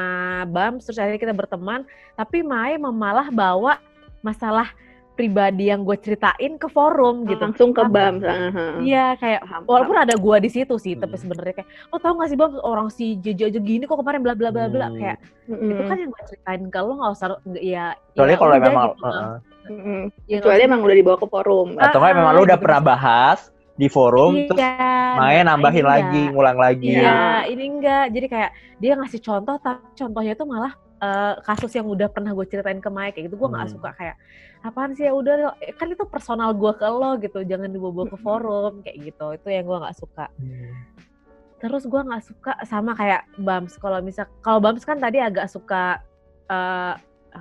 Bams 0.47 0.83
terus 0.83 0.97
akhirnya 0.97 1.21
kita 1.21 1.35
berteman 1.35 1.85
tapi 2.15 2.41
Mae 2.41 2.75
malah 2.77 3.29
bawa 3.29 3.77
masalah 4.19 4.73
pribadi 5.13 5.69
yang 5.69 5.85
gue 5.85 5.93
ceritain 5.95 6.57
ke 6.57 6.65
forum 6.67 7.29
gitu 7.29 7.37
Langsung 7.43 7.77
ke 7.77 7.85
BAM. 7.85 8.25
Aha. 8.25 8.81
Iya 8.81 9.07
kayak 9.15 9.41
Paham, 9.43 9.63
walaupun 9.67 9.97
ada 9.99 10.17
gua 10.17 10.41
di 10.41 10.49
situ 10.49 10.73
sih, 10.75 10.97
tapi 10.97 11.13
Hmm. 11.13 11.23
sebenarnya 11.23 11.61
kayak 11.61 11.69
oh 11.89 12.01
tau 12.01 12.17
gak 12.17 12.33
sih 12.33 12.39
bang 12.41 12.53
orang 12.59 12.89
si 12.89 13.07
JJ 13.15 13.53
aja 13.53 13.61
gini 13.61 13.85
kok 13.85 14.01
kemarin 14.01 14.25
bla 14.25 14.33
bla 14.33 14.49
bla 14.49 14.65
bla 14.67 14.89
Hmm. 14.89 14.97
kayak 14.97 15.19
itu 15.45 15.83
kan 15.85 15.97
yang 15.99 16.09
gue 16.09 16.23
ceritain 16.25 16.63
ke 16.65 16.79
lo 16.79 16.93
nggak 16.97 17.13
usah 17.13 17.27
ya 17.55 17.93
Kecuali 18.09 18.33
ya 18.33 18.39
kalau 18.39 18.53
memang 18.57 18.85
gitu, 18.89 19.05
heeh. 19.05 19.35
Mm-mm. 19.69 20.01
Ya, 20.25 20.37
Kecuali 20.41 20.57
usah- 20.57 20.69
emang 20.69 20.81
udah 20.81 20.97
dibawa 20.97 21.17
ke 21.17 21.27
forum. 21.29 21.69
Ah, 21.77 21.83
atau 21.85 21.99
nggak 22.01 22.13
memang 22.15 22.33
lu 22.33 22.41
udah 22.41 22.57
gitu. 22.57 22.65
pernah 22.65 22.81
bahas 22.83 23.39
di 23.81 23.89
forum 23.89 24.45
terus 24.45 24.61
iya, 24.61 25.17
main 25.17 25.49
nah, 25.49 25.57
nambahin 25.57 25.87
lagi 25.89 26.23
ngulang 26.29 26.59
lagi 26.61 27.01
Iya, 27.01 27.49
ini 27.49 27.65
enggak. 27.65 28.13
Jadi 28.13 28.27
kayak 28.29 28.51
dia 28.77 28.93
ngasih 29.01 29.21
contoh, 29.25 29.57
tapi 29.57 29.81
contohnya 29.97 30.37
tuh 30.37 30.45
malah 30.45 30.73
eh, 31.01 31.35
kasus 31.49 31.73
yang 31.73 31.89
udah 31.89 32.13
pernah 32.13 32.37
gue 32.37 32.45
ceritain 32.45 32.77
ke 32.77 32.91
Mike 32.93 33.17
kayak 33.17 33.33
gitu. 33.33 33.41
Gue 33.41 33.49
nggak 33.49 33.73
Hmm. 33.73 33.75
suka 33.81 33.91
kayak 33.97 34.17
apaan 34.61 34.93
sih 34.93 35.09
ya 35.09 35.17
udah 35.17 35.57
kan 35.81 35.89
itu 35.89 36.05
personal 36.05 36.53
gue 36.53 36.73
ke 36.77 36.85
lo 36.85 37.17
gitu, 37.17 37.41
jangan 37.49 37.73
dibawa 37.73 38.05
ke 38.05 38.21
forum 38.21 38.85
kayak 38.85 39.09
gitu. 39.09 39.27
Itu 39.33 39.49
yang 39.49 39.65
gue 39.65 39.79
nggak 39.81 39.97
suka. 39.97 40.29
Hmm. 40.37 40.77
Terus 41.57 41.89
gue 41.89 42.01
nggak 42.05 42.25
suka 42.29 42.53
sama 42.69 42.93
kayak 42.93 43.25
Bams. 43.41 43.81
Kalau 43.81 44.05
misal 44.05 44.29
kalau 44.45 44.61
Bams 44.61 44.85
kan 44.85 45.01
tadi 45.01 45.25
agak 45.25 45.49
suka 45.49 46.05
eh 46.53 46.95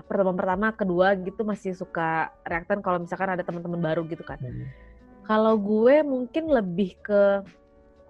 pertemuan 0.07 0.37
pertama, 0.39 0.71
kedua 0.71 1.17
gitu 1.19 1.41
masih 1.43 1.73
suka 1.75 2.29
reaktan 2.45 2.79
kalau 2.79 3.01
misalkan 3.01 3.35
ada 3.35 3.43
teman-teman 3.43 3.81
baru 3.83 4.07
gitu 4.07 4.23
kan. 4.23 4.39
Hmm. 4.39 4.71
Kalau 5.29 5.53
gue 5.55 6.01
mungkin 6.01 6.49
lebih 6.49 6.97
ke 6.99 7.45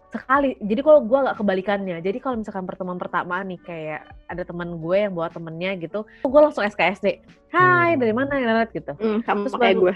sekali. 0.09 0.55
Jadi 0.57 0.79
kalau 0.79 1.03
gue 1.03 1.17
agak 1.19 1.35
kebalikannya. 1.37 1.99
Jadi 1.99 2.17
kalau 2.17 2.39
misalkan 2.39 2.63
pertemuan 2.63 2.95
pertama 2.95 3.43
nih 3.43 3.59
kayak 3.59 4.01
ada 4.25 4.41
teman 4.41 4.79
gue 4.79 4.97
yang 4.97 5.11
bawa 5.11 5.27
temennya 5.27 5.75
gitu, 5.77 6.01
gue 6.23 6.39
langsung 6.39 6.63
SKSD. 6.63 7.19
Hai, 7.51 7.93
Hmm. 7.93 7.99
dari 7.99 8.13
mana 8.15 8.39
Nat 8.39 8.71
gitu. 8.71 8.95
Mm, 8.95 9.19
sama 9.21 9.45
Terus 9.45 9.53
kayak 9.53 9.67
baru- 9.69 9.83
gue. 9.83 9.95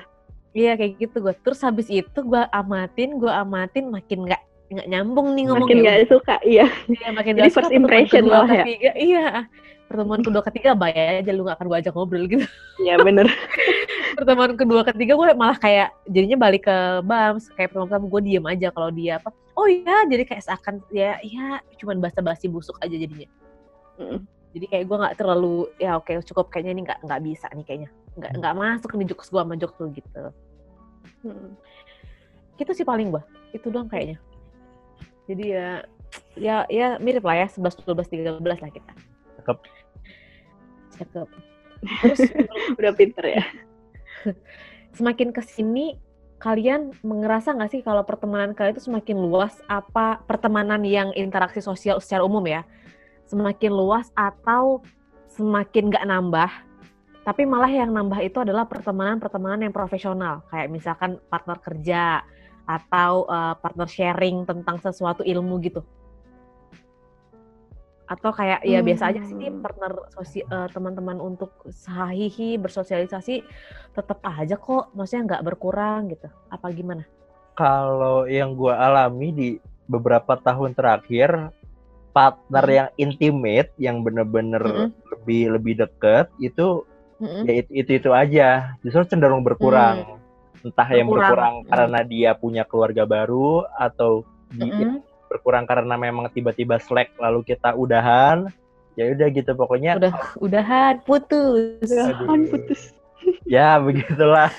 Iya 0.53 0.71
kayak 0.76 0.91
gitu 0.99 1.17
gue. 1.17 1.34
Terus 1.39 1.59
habis 1.63 1.88
itu 1.88 2.19
gue 2.19 2.43
amatin, 2.51 3.17
gue 3.17 3.32
amatin 3.32 3.88
makin 3.88 4.28
nggak 4.28 4.41
nggak 4.69 4.88
nyambung 4.88 5.28
nih 5.32 5.45
Makin 5.45 5.53
ngomongnya. 5.80 5.93
gak 5.95 6.09
suka, 6.09 6.36
iya. 6.43 6.65
Iya, 6.88 7.07
makin 7.09 7.34
Jadi 7.34 7.39
nggak 7.39 7.45
suka 7.47 7.61
first 7.61 7.69
pertemuan 7.69 7.82
impression 7.84 8.24
malah 8.28 8.49
ya? 8.49 8.63
ketiga. 8.63 8.91
Iya, 8.95 9.26
pertemuan 9.93 10.25
kedua 10.25 10.41
ketiga 10.41 10.73
bayar 10.73 11.21
aja 11.21 11.29
lu 11.29 11.45
gak 11.45 11.61
akan 11.61 11.67
gue 11.69 11.77
ajak 11.85 11.93
ngobrol 11.93 12.25
gitu. 12.25 12.45
Iya 12.81 12.97
bener. 13.05 13.29
pertemuan 14.17 14.53
kedua 14.53 14.81
ketiga 14.85 15.13
gue 15.17 15.27
malah 15.33 15.57
kayak 15.57 15.89
jadinya 16.05 16.37
balik 16.37 16.69
ke 16.69 16.77
Bams 17.05 17.49
kayak 17.53 17.73
pertemuan 17.73 17.89
pertama 17.89 18.05
gue 18.09 18.21
diem 18.29 18.45
aja 18.45 18.67
kalau 18.69 18.89
dia 18.93 19.17
apa 19.17 19.33
oh 19.57 19.65
iya 19.65 20.05
jadi 20.05 20.23
kayak 20.23 20.43
seakan 20.45 20.75
ya 20.93 21.17
ya 21.25 21.59
cuman 21.81 21.97
basa-basi 21.99 22.47
busuk 22.49 22.77
aja 22.81 22.93
jadinya 22.93 23.29
Mm. 23.93 24.25
jadi 24.57 24.65
kayak 24.73 24.85
gue 24.89 24.97
nggak 25.05 25.15
terlalu 25.21 25.69
ya 25.77 26.01
oke 26.01 26.09
cukup 26.25 26.49
kayaknya 26.49 26.71
ini 26.73 26.81
nggak 26.81 26.99
nggak 27.05 27.21
bisa 27.29 27.45
nih 27.53 27.61
kayaknya 27.61 27.89
nggak 28.17 28.31
nggak 28.41 28.53
masuk 28.57 28.89
nih 28.97 29.05
jokes 29.13 29.29
gue 29.29 29.37
sama 29.37 29.53
jokes 29.53 29.77
lu 29.77 29.87
gitu 29.93 30.23
Mm. 31.21 31.49
itu 32.57 32.71
sih 32.73 32.81
paling 32.81 33.13
gue 33.13 33.21
itu 33.53 33.69
doang 33.69 33.85
kayaknya 33.85 34.17
jadi 35.29 35.45
ya 35.45 35.69
ya 36.33 36.55
ya 36.73 36.87
mirip 36.97 37.21
lah 37.21 37.45
ya 37.45 37.47
11 37.53 37.85
12 37.85 38.41
13 38.41 38.41
lah 38.41 38.71
kita 38.73 38.93
Cakep. 39.43 39.57
Cakep. 41.08 41.30
Terus 41.84 42.20
Udah 42.80 42.93
pinter 42.95 43.26
ya. 43.39 43.43
semakin 44.93 45.34
ke 45.34 45.41
sini 45.41 45.97
kalian 46.38 46.93
ngerasa 47.01 47.56
nggak 47.56 47.72
sih 47.72 47.82
kalau 47.82 48.06
pertemanan 48.06 48.54
kalian 48.54 48.78
itu 48.78 48.86
semakin 48.88 49.18
luas 49.18 49.58
apa 49.66 50.22
pertemanan 50.24 50.86
yang 50.86 51.10
interaksi 51.18 51.60
sosial 51.60 51.99
secara 51.99 52.24
umum 52.24 52.43
ya? 52.45 52.64
Semakin 53.28 53.72
luas 53.74 54.12
atau 54.14 54.84
semakin 55.34 55.89
nggak 55.89 56.08
nambah 56.08 56.51
tapi 57.24 57.47
malah 57.47 57.72
yang 57.72 57.95
nambah 57.95 58.20
itu 58.20 58.43
adalah 58.43 58.68
pertemanan-pertemanan 58.68 59.64
yang 59.64 59.72
profesional. 59.72 60.43
Kayak 60.51 60.68
misalkan 60.76 61.24
partner 61.32 61.56
kerja 61.64 62.20
atau 62.68 63.24
eh, 63.28 63.56
partner 63.64 63.88
sharing 63.88 64.43
tentang 64.43 64.80
sesuatu 64.80 65.24
ilmu 65.24 65.60
gitu 65.64 65.84
atau 68.14 68.30
kayak 68.30 68.61
ya 68.61 68.80
biasa 68.80 69.09
aja 69.09 69.22
sih 69.26 69.49
Hmm. 69.49 69.59
partner 69.59 69.91
sosi 70.14 70.45
eh, 70.45 70.68
teman-teman 70.70 71.18
untuk 71.18 71.49
sahihi 71.66 72.61
bersosialisasi 72.61 73.41
tetap 73.91 74.22
aja 74.22 74.53
kok 74.53 74.93
maksudnya 74.93 75.34
nggak 75.34 75.45
berkurang 75.45 76.14
gitu 76.14 76.30
apa 76.47 76.70
gimana 76.70 77.03
kalau 77.53 78.30
yang 78.30 78.53
gue 78.53 78.70
alami 78.70 79.30
di 79.34 79.49
beberapa 79.89 80.38
tahun 80.38 80.74
terakhir 80.74 81.49
partner 82.14 82.64
Mm. 82.64 82.76
yang 82.78 82.89
intimate 82.95 83.70
yang 83.82 83.97
bener-bener 83.99 84.61
Mm-mm. 84.61 84.89
lebih 85.18 85.57
lebih 85.57 85.74
deket 85.82 86.30
itu 86.38 86.86
Mm-mm. 87.18 87.41
ya 87.43 87.53
itu, 87.57 87.70
itu 87.74 87.91
itu 87.97 88.09
aja 88.14 88.78
justru 88.86 89.09
cenderung 89.09 89.41
berkurang 89.41 90.22
entah 90.61 90.88
yang 90.88 91.09
Berkurang. 91.09 91.30
berkurang 91.34 91.55
Mm. 91.57 91.68
karena 91.68 91.99
dia 92.05 92.32
punya 92.38 92.64
keluarga 92.64 93.03
baru 93.03 93.66
atau 93.74 94.22
di- 94.53 94.70
Mm-mm. 94.70 95.01
Berkurang 95.34 95.65
karena 95.65 95.97
memang 95.97 96.29
tiba-tiba 96.29 96.77
slack 96.77 97.09
lalu 97.17 97.41
kita 97.41 97.73
udahan 97.73 98.45
ya 98.93 99.09
udah 99.09 99.27
gitu 99.34 99.51
pokoknya 99.57 99.97
Udah 99.97 100.13
udahan 100.38 101.01
putus. 101.01 101.89
Aduh. 101.89 102.29
Kan 102.29 102.45
putus. 102.45 102.93
ya 103.49 103.81
begitulah 103.81 104.53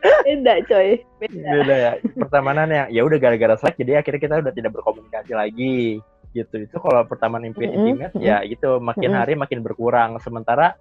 Beda 0.00 0.64
coy. 0.64 1.00
Beda. 1.20 1.48
beda 1.60 1.74
ya 1.76 1.92
pertemanan 2.16 2.68
yang 2.68 2.86
ya 2.92 3.00
udah 3.04 3.18
gara-gara 3.20 3.54
slack 3.56 3.76
jadi 3.80 4.00
akhirnya 4.00 4.20
kita 4.20 4.34
udah 4.40 4.52
tidak 4.52 4.72
berkomunikasi 4.76 5.32
lagi 5.36 6.00
gitu 6.30 6.62
itu 6.62 6.76
kalau 6.78 7.02
pertemanan 7.10 7.50
intimate, 7.50 7.74
Mm-mm, 7.74 7.86
intimate 7.90 8.14
ya 8.22 8.38
gitu 8.46 8.78
makin 8.78 9.10
Mm-mm. 9.10 9.20
hari 9.20 9.34
makin 9.34 9.60
berkurang 9.66 10.16
sementara 10.22 10.78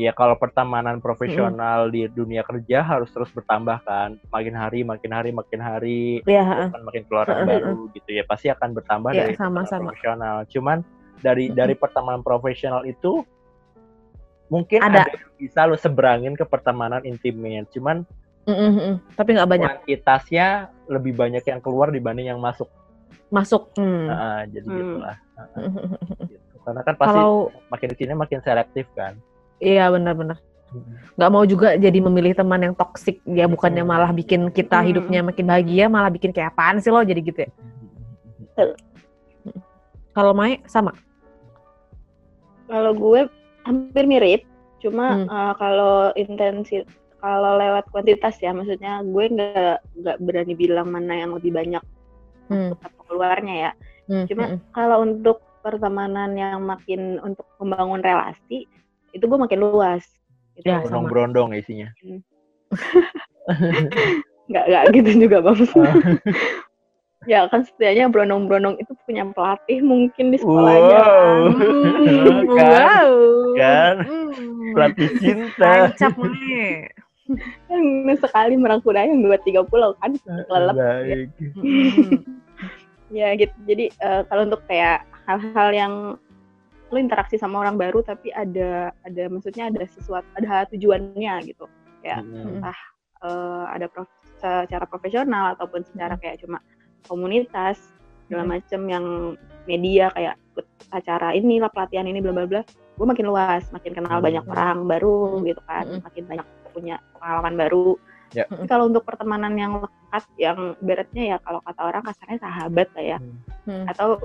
ya 0.00 0.16
kalau 0.16 0.32
pertemanan 0.40 0.96
profesional 1.04 1.92
di 1.92 2.08
dunia 2.08 2.40
kerja 2.40 2.80
harus 2.80 3.12
terus 3.12 3.28
bertambah 3.36 3.84
kan 3.84 4.16
makin 4.32 4.56
hari 4.56 4.80
makin 4.80 5.12
hari 5.12 5.30
makin 5.30 5.60
hari 5.60 6.24
Iya, 6.24 6.40
heeh. 6.40 6.68
kan 6.72 6.80
makin 6.80 7.04
keluar 7.04 7.28
yang 7.28 7.44
Heeh, 7.44 7.60
baru 7.60 7.76
gitu 7.92 8.10
ya 8.16 8.24
pasti 8.24 8.48
akan 8.48 8.72
bertambah 8.80 9.12
Iya, 9.12 9.28
dari 9.28 9.34
sama, 9.36 9.60
sama. 9.68 9.92
profesional 9.92 10.48
cuman 10.48 10.78
dari 11.20 11.52
Mm-mm. 11.52 11.56
dari 11.60 11.74
pertemanan 11.76 12.24
profesional 12.24 12.82
itu 12.88 13.20
mungkin 14.48 14.80
Ada. 14.80 15.04
ada, 15.04 15.12
yang 15.12 15.32
bisa 15.36 15.60
lo 15.68 15.76
seberangin 15.76 16.32
ke 16.32 16.48
pertemanan 16.48 17.04
intimate 17.04 17.68
cuman 17.76 18.08
Mm-mm, 18.48 18.70
mm-mm. 18.72 18.94
Tapi 19.20 19.36
nggak 19.36 19.50
banyak 19.52 19.68
kuantitasnya 19.84 20.72
lebih 20.88 21.12
banyak 21.12 21.44
yang 21.44 21.60
keluar 21.60 21.92
dibanding 21.92 22.32
yang 22.32 22.40
masuk 22.40 22.72
masuk. 23.30 23.70
Hmm. 23.78 24.08
Nah, 24.10 24.42
jadi 24.48 24.64
Hmm. 24.66 24.78
gitulah 24.80 25.16
gitu. 26.32 26.56
karena 26.64 26.80
kan 26.82 26.94
pasti 26.96 27.20
Kalau 27.20 27.52
makin 27.68 27.88
di 27.92 27.96
sini 28.00 28.12
makin 28.16 28.40
selektif 28.42 28.88
kan 28.96 29.14
iya 29.60 29.92
benar-benar 29.92 30.40
nggak 31.14 31.30
mau 31.30 31.44
juga 31.44 31.76
jadi 31.76 31.98
memilih 32.00 32.32
teman 32.32 32.62
yang 32.62 32.74
toksik 32.74 33.20
ya 33.28 33.44
bukannya 33.44 33.84
Hmm. 33.84 33.92
malah 33.92 34.10
bikin 34.10 34.48
kita 34.48 34.80
Hmm. 34.80 34.88
hidupnya 34.88 35.20
makin 35.20 35.44
bahagia 35.44 35.84
malah 35.86 36.08
bikin 36.08 36.32
kayak 36.32 36.54
apaan 36.54 36.80
sih 36.80 36.88
lo 36.88 37.04
jadi 37.04 37.20
gitu 37.20 37.38
ya 37.44 37.50
kalau 40.10 40.34
Mai 40.34 40.58
sama 40.66 40.94
Kalau 42.70 42.94
gue 42.94 43.26
hampir 43.66 44.06
mirip, 44.06 44.46
cuma 44.78 45.18
Hmm. 45.18 45.26
eh, 45.26 45.52
kalau 45.58 46.14
intensi 46.14 46.86
kalau 47.18 47.58
lewat 47.58 47.90
kuantitas 47.90 48.38
ya, 48.38 48.54
maksudnya 48.54 49.02
gue 49.02 49.24
nggak 49.26 49.76
nggak 49.98 50.16
berani 50.22 50.54
bilang 50.54 50.88
mana 50.88 51.18
yang 51.18 51.34
lebih 51.34 51.50
banyak 51.50 51.82
Hmm. 52.46 52.78
atau 52.78 53.02
keluarnya 53.10 53.54
ya. 53.58 53.72
Hmm, 54.06 54.24
Cuma 54.30 54.44
hmm, 54.54 54.58
kalau 54.70 55.02
untuk 55.02 55.42
pertemanan 55.60 56.30
yang 56.32 56.62
makin 56.62 57.18
untuk 57.20 57.42
membangun 57.58 58.00
relasi, 58.00 58.70
itu 59.12 59.24
gue 59.26 59.38
makin 59.38 59.60
luas. 59.60 60.04
Gitu. 60.58 60.66
Ya, 60.68 60.82
sama. 60.84 61.08
berondong 61.08 61.08
berondong 61.08 61.50
isinya 61.56 61.88
Nggak 64.50 64.64
nggak 64.66 64.84
gitu 64.98 65.10
juga 65.26 65.36
bang. 65.46 65.58
Ah. 65.78 65.94
ya 67.30 67.44
kan 67.52 67.62
setidaknya 67.62 68.10
berondong-berondong 68.10 68.80
itu 68.82 68.92
punya 69.06 69.28
pelatih 69.30 69.78
mungkin 69.84 70.34
di 70.34 70.38
sekolahnya. 70.42 70.98
Wow. 70.98 71.38
Hmm, 71.54 72.38
Kan? 72.58 72.74
wow 72.74 73.12
Kan? 73.54 73.94
Hmm. 74.06 74.72
pelatih 74.74 75.08
cinta 75.22 75.90
tancap 75.94 76.14
Mai 76.18 76.90
Kan 77.70 78.18
sekali 78.18 78.58
merangkul 78.58 78.90
yang 78.98 79.22
dua 79.22 79.38
tiga 79.46 79.62
pulau 79.62 79.94
kan 80.02 80.18
kelelep. 80.50 80.74
Baik. 80.74 81.28
Hmm. 81.54 82.26
Ya 83.14 83.38
gitu. 83.38 83.54
Jadi 83.70 83.94
eh, 83.94 84.22
kalau 84.26 84.50
untuk 84.50 84.62
kayak 84.66 85.06
hal-hal 85.30 85.68
yang 85.70 85.94
lu 86.90 86.98
interaksi 86.98 87.38
sama 87.38 87.62
orang 87.62 87.78
baru 87.78 88.02
tapi 88.02 88.34
ada 88.34 88.90
ada 89.06 89.22
maksudnya 89.30 89.70
ada 89.70 89.82
sesuatu 89.86 90.26
ada 90.34 90.66
tujuannya 90.70 91.34
gitu. 91.46 91.66
Ya. 92.02 92.18
Mm. 92.22 92.62
Eh, 93.20 93.64
ada 93.68 93.84
prof- 93.84 94.16
secara 94.40 94.88
profesional 94.88 95.52
ataupun 95.52 95.84
secara 95.84 96.16
kayak 96.16 96.40
cuma 96.40 96.64
komunitas 97.04 97.76
segala 98.24 98.48
Hmm. 98.48 98.52
macam 98.56 98.80
yang 98.88 99.04
media 99.68 100.08
kayak 100.16 100.40
ikut 100.54 100.66
acara 100.88 101.36
ini 101.36 101.60
lah 101.60 101.68
pelatihan 101.68 102.08
ini 102.08 102.24
bla 102.24 102.32
bla 102.32 102.48
bla. 102.48 102.62
Gue 102.96 103.04
makin 103.04 103.28
luas, 103.28 103.68
makin 103.76 103.92
kenal 103.92 104.16
Hmm. 104.20 104.24
banyak 104.24 104.44
orang 104.48 104.88
baru 104.88 105.36
Hmm. 105.36 105.44
gitu 105.44 105.60
kan, 105.68 105.84
Hmm. 105.84 106.00
makin 106.00 106.24
banyak 106.24 106.46
punya 106.72 106.96
pengalaman 107.20 107.54
baru. 107.60 107.88
Ya. 108.32 108.44
Tapi 108.48 108.64
kalau 108.70 108.88
untuk 108.88 109.04
pertemanan 109.04 109.52
yang 109.58 109.82
lekat, 109.84 110.24
yang 110.40 110.58
beratnya 110.80 111.24
ya 111.34 111.36
kalau 111.44 111.60
kata 111.60 111.80
orang 111.84 112.02
kasarnya 112.06 112.38
sahabat 112.40 112.88
lah 112.96 113.04
ya, 113.04 113.18
Hmm. 113.68 113.84
atau 113.84 114.16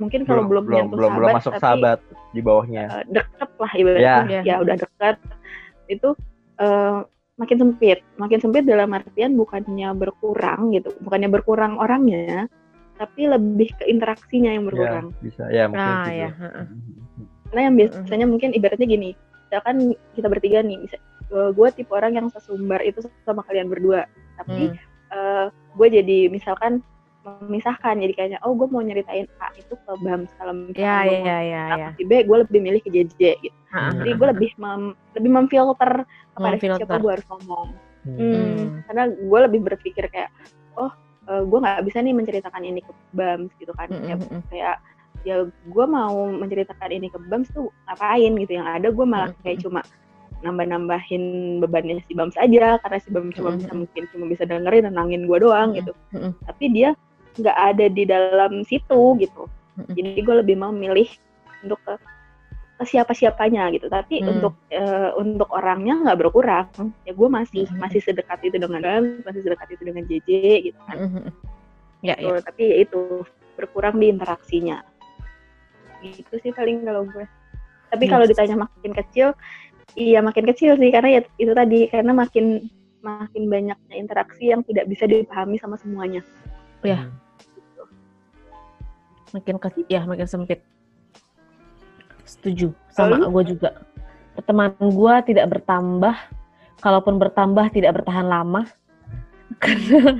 mungkin 0.00 0.24
kalau 0.24 0.48
belum, 0.48 0.64
belum 0.64 0.86
belum, 0.90 1.10
belum 1.12 1.28
sahabat, 1.28 1.36
masuk 1.36 1.52
tapi 1.52 1.62
sahabat 1.62 1.98
di 2.32 2.40
bawahnya. 2.40 2.84
eh, 2.88 3.04
deket 3.12 3.50
lah 3.60 3.72
ibaratnya. 3.76 4.38
Ya. 4.40 4.42
ya 4.42 4.54
udah 4.64 4.76
deket. 4.80 5.16
Itu 5.86 6.08
eh, 6.58 6.98
makin 7.36 7.56
sempit. 7.60 7.98
Makin 8.16 8.38
sempit 8.40 8.64
dalam 8.64 8.90
artian 8.96 9.36
bukannya 9.36 9.92
berkurang 9.92 10.72
gitu. 10.72 10.90
Bukannya 11.04 11.28
berkurang 11.28 11.76
orangnya 11.76 12.48
tapi 13.00 13.24
lebih 13.24 13.72
ke 13.80 13.88
interaksinya 13.88 14.52
yang 14.52 14.68
berkurang. 14.68 15.12
ya, 15.12 15.20
bisa. 15.24 15.42
Ya 15.48 15.64
mungkin 15.68 15.88
ah 15.88 16.04
gitu. 16.04 16.20
ya 16.20 16.28
heeh. 16.36 16.66
karena 17.48 17.60
yang 17.66 17.74
biasanya 17.80 18.26
mungkin 18.30 18.50
ibaratnya 18.54 18.86
gini 18.86 19.10
misalkan 19.50 19.76
kita 20.14 20.30
bertiga 20.30 20.62
nih 20.62 20.78
bisa 20.84 20.96
gue 21.30 21.68
tipe 21.74 21.90
orang 21.90 22.12
yang 22.14 22.26
sesumbar 22.30 22.78
itu 22.84 23.02
sama 23.24 23.40
kalian 23.48 23.66
berdua. 23.72 24.04
Tapi 24.36 24.70
Hmm. 25.10 25.50
gue 25.74 25.88
jadi 25.90 26.30
misalkan 26.30 26.86
memisahkan. 27.22 27.94
Jadi 27.96 28.12
kayaknya 28.12 28.38
oh 28.42 28.52
gue 28.52 28.66
mau 28.66 28.80
nyeritain 28.80 29.28
A 29.38 29.48
itu 29.54 29.74
ke 29.74 29.92
Bams 30.00 30.30
kalau 30.34 30.52
misalkan 30.54 30.80
ya 30.80 30.96
gua 30.98 31.12
ya 31.12 31.18
mau 31.20 31.26
ya 31.26 31.38
ya. 31.40 31.64
cerita 31.64 31.76
ya 31.76 31.86
ke 31.86 31.92
si 31.92 32.02
B 32.04 32.12
gue 32.24 32.36
lebih 32.40 32.60
milih 32.60 32.80
ke 32.80 32.90
JJ 32.90 33.20
gitu. 33.40 33.56
Heeh, 33.70 33.92
jadi 34.00 34.10
gue 34.14 34.26
lebih 34.32 34.50
mem- 34.56 34.96
lebih 35.14 35.30
memfilter 35.30 35.90
kepada 36.32 36.54
Memfilter. 36.56 36.78
siapa 36.80 36.96
gue 36.98 37.10
harus 37.12 37.26
ngomong. 37.28 37.66
Hmm. 38.00 38.16
Hmm, 38.16 38.32
Hmm. 38.32 38.66
karena 38.88 39.02
gue 39.12 39.38
lebih 39.44 39.60
berpikir 39.62 40.04
kayak 40.08 40.30
oh 40.74 40.88
gue 41.30 41.58
nggak 41.60 41.84
bisa 41.84 42.00
nih 42.00 42.10
menceritakan 42.10 42.62
ini 42.64 42.80
ke 42.80 42.92
Bams 43.12 43.52
gitu 43.60 43.70
kan. 43.76 43.86
Mm, 43.86 44.00
kayak, 44.02 44.18
kayak 44.50 44.76
ya 45.22 45.36
gue 45.46 45.84
mau 45.86 46.16
menceritakan 46.32 46.90
ini 46.90 47.06
ke 47.06 47.20
Bams 47.28 47.46
tuh 47.52 47.68
ngapain 47.86 48.32
gitu. 48.34 48.52
Yang 48.56 48.68
ada 48.80 48.88
gue 48.88 49.06
malah 49.06 49.30
kayak 49.44 49.60
cuma 49.60 49.84
nambah-nambahin 50.40 51.22
bebannya 51.60 52.00
si 52.08 52.16
Bams 52.16 52.34
aja 52.34 52.80
karena 52.80 52.98
si 52.98 53.08
Bams 53.12 53.36
cuma 53.36 53.52
Mm, 53.52 53.58
bisa 53.60 53.72
mungkin 53.76 54.02
cuma 54.10 54.24
bisa 54.26 54.42
dengerin 54.48 54.88
nenangin 54.88 55.28
gue 55.28 55.38
doang 55.38 55.70
Mm, 55.70 55.76
gitu. 55.84 55.92
Mm, 56.10 56.18
mm. 56.18 56.32
tapi 56.48 56.64
dia 56.72 56.90
nggak 57.38 57.58
ada 57.58 57.86
di 57.86 58.04
dalam 58.08 58.64
situ 58.66 59.14
gitu. 59.20 59.46
Jadi 59.88 60.20
gue 60.20 60.34
lebih 60.44 60.56
mau 60.60 60.72
milih 60.74 61.08
untuk 61.64 61.80
ke, 61.86 61.94
ke 62.80 62.84
siapa-siapanya 62.84 63.70
gitu. 63.72 63.88
Tapi 63.88 64.20
Hmm. 64.20 64.36
untuk 64.36 64.54
eh, 64.72 65.10
untuk 65.16 65.48
orangnya 65.54 66.00
nggak 66.04 66.18
berkurang. 66.20 66.68
Ya 67.06 67.12
gue 67.16 67.28
masih 67.28 67.64
Mm-mm. 67.68 67.80
masih 67.80 68.00
sedekat 68.04 68.40
itu 68.44 68.56
dengan 68.60 68.80
Bams 68.82 69.24
masih 69.24 69.40
sedekat 69.44 69.68
itu 69.72 69.82
dengan 69.86 70.02
JJ 70.04 70.28
gitu 70.68 70.78
kan. 70.84 70.96
Mm, 70.96 71.08
mm, 71.08 71.22
mm. 71.28 71.32
ya 72.04 72.14
ya. 72.18 72.28
Tuh, 72.36 72.40
tapi 72.44 72.62
ya 72.66 72.76
itu 72.84 73.00
berkurang 73.56 73.96
di 74.00 74.06
interaksinya. 74.12 74.84
Gitu 76.00 76.34
sih 76.40 76.52
paling 76.52 76.84
kalau 76.84 77.04
gue 77.08 77.24
tapi 77.90 78.06
Yes. 78.06 78.12
kalau 78.14 78.24
ditanya 78.30 78.56
makin 78.70 78.92
kecil 78.94 79.28
iya 79.98 80.22
makin 80.22 80.44
kecil 80.46 80.78
sih. 80.78 80.90
Karena 80.94 81.18
ya 81.18 81.20
itu 81.40 81.52
tadi 81.56 81.90
karena 81.90 82.12
makin 82.14 82.70
makin 83.00 83.48
banyaknya 83.48 83.94
interaksi 83.96 84.52
yang 84.52 84.60
tidak 84.68 84.86
bisa 84.86 85.08
dipahami 85.08 85.56
sama 85.56 85.80
semuanya 85.80 86.20
Ya. 86.80 87.12
makin 89.30 89.56
ke 89.62 89.68
ya 89.86 90.02
makin 90.02 90.26
sempit. 90.26 90.58
Setuju. 92.26 92.74
Sama 92.90 93.30
gue 93.30 93.54
juga. 93.54 93.82
Pertemanan 94.34 94.90
gue 94.90 95.14
tidak 95.30 95.46
bertambah 95.58 96.14
kalaupun 96.82 97.20
bertambah 97.20 97.70
tidak 97.70 98.02
bertahan 98.02 98.26
lama. 98.26 98.66
Karena 99.62 100.14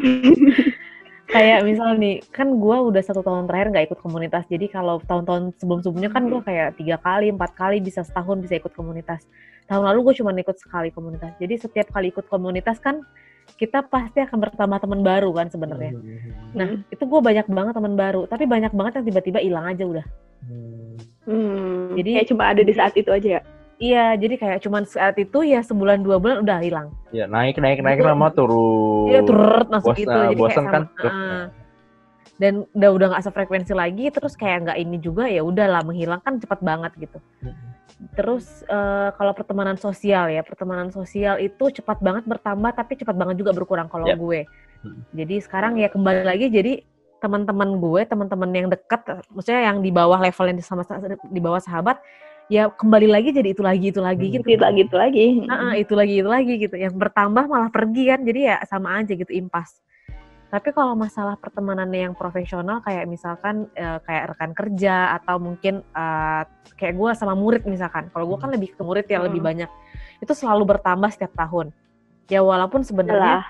kayak 1.31 1.63
misal 1.63 1.95
nih 1.95 2.19
kan 2.35 2.59
gue 2.59 2.77
udah 2.91 3.03
satu 3.03 3.23
tahun 3.23 3.47
terakhir 3.47 3.71
nggak 3.71 3.87
ikut 3.91 4.01
komunitas. 4.03 4.45
Jadi 4.51 4.67
kalau 4.67 4.99
tahun-tahun 5.07 5.55
sebelum-sebelumnya 5.63 6.11
kan 6.11 6.27
gue 6.27 6.43
kayak 6.43 6.75
tiga 6.77 6.99
kali 6.99 7.31
empat 7.31 7.55
kali 7.55 7.79
bisa 7.79 8.03
setahun 8.03 8.43
bisa 8.43 8.59
ikut 8.59 8.75
komunitas. 8.75 9.25
Tahun 9.71 9.87
lalu 9.87 10.11
gue 10.11 10.15
cuma 10.19 10.35
ikut 10.35 10.59
sekali 10.59 10.91
komunitas. 10.91 11.31
Jadi 11.39 11.55
setiap 11.55 11.95
kali 11.95 12.11
ikut 12.11 12.27
komunitas 12.27 12.83
kan 12.83 13.07
kita 13.55 13.83
pasti 13.83 14.21
akan 14.21 14.39
bertambah 14.41 14.79
teman 14.79 15.01
baru 15.01 15.31
kan 15.31 15.47
sebenarnya 15.47 15.93
Nah, 16.51 16.83
itu 16.85 17.01
gue 17.01 17.21
banyak 17.21 17.47
banget 17.47 17.73
teman 17.73 17.95
baru, 17.95 18.27
tapi 18.27 18.43
banyak 18.43 18.71
banget 18.71 18.93
yang 18.97 19.07
tiba-tiba 19.07 19.39
hilang 19.39 19.65
aja 19.65 19.85
udah. 19.85 20.07
Hmm. 20.43 20.99
Hmm, 21.23 21.95
Jadi- 21.95 22.13
kayak 22.17 22.29
cuma 22.29 22.43
ada 22.49 22.61
di 22.61 22.73
saat 22.73 22.93
itu 22.93 23.07
aja 23.07 23.29
ya. 23.39 23.43
Iya, 23.79 24.05
jadi 24.15 24.35
kayak 24.37 24.59
cuman 24.61 24.83
saat 24.85 25.17
itu 25.17 25.41
ya 25.41 25.63
sebulan 25.63 26.03
dua 26.03 26.19
bulan 26.19 26.43
udah 26.43 26.59
hilang. 26.59 26.89
ya 27.11 27.25
naik 27.25 27.57
naik 27.57 27.81
naik 27.81 27.99
lama 27.99 28.29
turun 28.29 29.09
Iya, 29.09 29.21
turut 29.23 29.67
masuk 29.69 29.89
Bosan- 29.91 30.05
itu. 30.05 30.19
Jadi 30.21 30.37
bosan 30.37 30.55
kayak 30.59 30.69
kan, 30.69 30.83
sama, 30.85 30.99
terus. 30.99 31.15
ah. 31.15 31.45
dan 32.37 32.55
udah 32.73 32.91
udah 32.91 33.07
nggak 33.09 33.25
sefrekuensi 33.27 33.73
lagi, 33.73 34.05
terus 34.09 34.33
kayak 34.33 34.59
nggak 34.65 34.79
ini 34.79 34.97
juga 34.97 35.25
ya 35.27 35.41
udahlah 35.41 35.81
menghilang 35.81 36.19
kan 36.19 36.37
cepat 36.37 36.61
banget 36.61 36.93
gitu. 36.99 37.19
Terus 38.15 38.65
eh, 38.67 39.11
kalau 39.15 39.33
pertemanan 39.33 39.77
sosial 39.77 40.31
ya, 40.31 40.43
pertemanan 40.45 40.91
sosial 40.91 41.39
itu 41.39 41.71
cepat 41.71 41.99
banget 42.01 42.25
bertambah 42.27 42.71
tapi 42.75 42.99
cepat 42.99 43.15
banget 43.17 43.41
juga 43.41 43.53
berkurang 43.55 43.89
kalau 43.91 44.09
Yap. 44.09 44.19
gue. 44.19 44.41
Hmm. 44.81 45.01
Jadi 45.13 45.37
sekarang 45.45 45.77
ya 45.77 45.93
kembali 45.93 46.23
lagi 46.25 46.47
jadi 46.49 46.85
teman-teman 47.21 47.77
gue, 47.77 48.01
teman-teman 48.09 48.51
yang 48.57 48.69
dekat, 48.73 49.05
maksudnya 49.29 49.69
yang 49.69 49.85
di 49.85 49.93
bawah 49.93 50.17
level 50.17 50.47
yang 50.49 50.57
sama 50.65 50.89
di 51.29 51.41
bawah 51.41 51.61
sahabat, 51.61 52.01
ya 52.49 52.73
kembali 52.73 53.07
lagi 53.13 53.29
jadi 53.31 53.53
itu 53.53 53.61
lagi 53.61 53.93
itu 53.93 54.01
lagi 54.01 54.27
Hmm. 54.27 54.35
gitu. 54.41 54.47
Itu 54.57 54.63
lagi 54.65 54.81
itu 54.89 54.97
lagi. 54.97 55.25
Heeh, 55.45 55.73
itu 55.85 55.93
lagi 55.93 56.15
itu 56.17 56.31
lagi 56.31 56.53
gitu. 56.57 56.77
Yang 56.81 56.95
bertambah 56.97 57.45
malah 57.45 57.69
pergi 57.69 58.03
kan, 58.09 58.21
jadi 58.25 58.41
ya 58.41 58.57
sama 58.65 59.05
aja 59.05 59.13
gitu 59.13 59.33
impas. 59.37 59.77
Tapi 60.51 60.75
kalau 60.75 60.99
masalah 60.99 61.39
pertemanan 61.39 61.87
yang 61.95 62.11
profesional 62.19 62.83
kayak 62.83 63.07
misalkan 63.07 63.71
eh, 63.79 64.03
kayak 64.03 64.35
rekan 64.35 64.51
kerja 64.51 65.15
atau 65.23 65.39
mungkin 65.39 65.79
eh, 65.81 66.43
kayak 66.75 66.95
gue 66.99 67.11
sama 67.15 67.39
murid 67.39 67.63
misalkan. 67.71 68.11
Kalau 68.11 68.27
gue 68.27 68.39
kan 68.43 68.51
lebih 68.51 68.75
ke 68.75 68.83
murid 68.83 69.07
ya 69.07 69.23
lebih 69.23 69.39
Hmm. 69.39 69.49
banyak. 69.55 69.71
Itu 70.19 70.35
selalu 70.35 70.75
bertambah 70.75 71.07
setiap 71.15 71.39
tahun. 71.39 71.71
Ya 72.27 72.43
walaupun 72.43 72.83
sebenarnya 72.83 73.47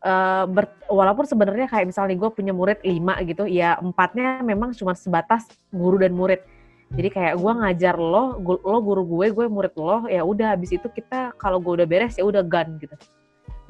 eh, 0.00 0.44
ber- 0.44 0.76
walaupun 0.92 1.24
sebenarnya 1.24 1.72
kayak 1.72 1.88
misalnya 1.88 2.16
gue 2.20 2.30
punya 2.32 2.52
murid 2.52 2.84
lima 2.84 3.16
gitu, 3.24 3.48
ya 3.48 3.80
empatnya 3.80 4.44
memang 4.44 4.76
cuma 4.76 4.92
sebatas 4.92 5.48
guru 5.72 6.00
dan 6.00 6.12
murid. 6.12 6.44
Jadi 6.90 7.08
kayak 7.16 7.34
gue 7.38 7.52
ngajar 7.54 7.94
lo, 7.96 8.40
lo 8.42 8.78
guru 8.82 9.02
gue, 9.06 9.30
gue 9.30 9.46
murid 9.46 9.72
lo, 9.78 10.04
ya 10.10 10.26
udah 10.26 10.58
habis 10.58 10.74
itu 10.74 10.88
kita 10.90 11.32
kalau 11.38 11.62
gue 11.62 11.80
udah 11.80 11.86
beres 11.88 12.18
ya 12.18 12.26
udah 12.26 12.42
gun 12.44 12.76
gitu. 12.82 12.96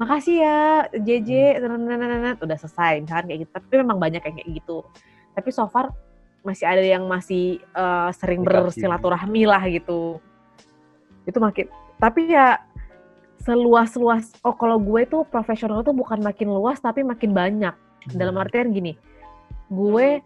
Makasih 0.01 0.35
ya 0.41 0.59
JJ, 0.97 1.61
nenenenenen, 1.61 2.41
udah 2.41 2.57
selesai 2.57 3.05
misalkan 3.05 3.29
kayak 3.29 3.39
gitu. 3.45 3.51
Tapi 3.53 3.73
memang 3.85 4.01
banyak 4.01 4.21
yang 4.25 4.35
kayak 4.41 4.49
gitu. 4.49 4.81
Tapi 5.37 5.49
so 5.53 5.69
far 5.69 5.93
masih 6.41 6.65
ada 6.65 6.81
yang 6.81 7.05
masih 7.05 7.61
eh, 7.61 8.09
sering 8.17 8.41
bersilaturahmi 8.41 9.45
lah 9.45 9.61
gitu. 9.69 10.17
Itu 11.29 11.37
makin 11.37 11.69
tapi 12.01 12.33
ya 12.33 12.57
seluas-luas 13.45 14.33
oh 14.41 14.57
kalau 14.57 14.81
gue 14.81 15.05
tuh 15.05 15.21
profesional 15.29 15.85
tuh 15.85 15.93
bukan 15.93 16.17
makin 16.17 16.49
luas 16.49 16.81
tapi 16.81 17.05
makin 17.05 17.29
banyak 17.29 17.77
dalam 18.17 18.33
artian 18.41 18.73
gini 18.73 18.97
gue 19.69 20.21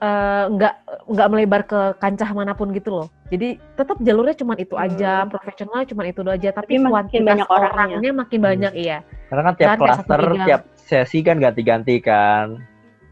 eh, 0.00 0.44
nggak 0.48 0.74
nggak 1.06 1.28
melebar 1.28 1.62
ke 1.62 1.80
kancah 1.96 2.30
mana 2.32 2.52
pun 2.52 2.72
gitu 2.72 2.90
loh 2.90 3.08
jadi 3.28 3.60
tetap 3.76 4.00
jalurnya 4.00 4.32
cuma 4.32 4.56
itu 4.56 4.74
aja 4.74 5.22
Hmm. 5.22 5.30
profesional 5.30 5.84
cuma 5.84 6.02
itu 6.04 6.20
aja 6.22 6.48
tapi, 6.50 6.74
Tapi 6.74 6.80
makin 6.80 6.90
kuantitas 6.90 7.26
banyak 7.28 7.48
orangnya. 7.48 7.72
orangnya 7.94 8.10
makin 8.16 8.38
Hmm. 8.38 8.48
banyak 8.48 8.72
iya 8.74 8.98
Karena 9.28 9.42
kan 9.44 9.54
tiap 9.54 9.68
Kan 9.68 9.78
klaster, 9.78 10.20
tiap 10.42 10.62
sesi 10.74 11.18
kan 11.20 11.36
ganti-ganti 11.36 12.00
kan. 12.00 12.46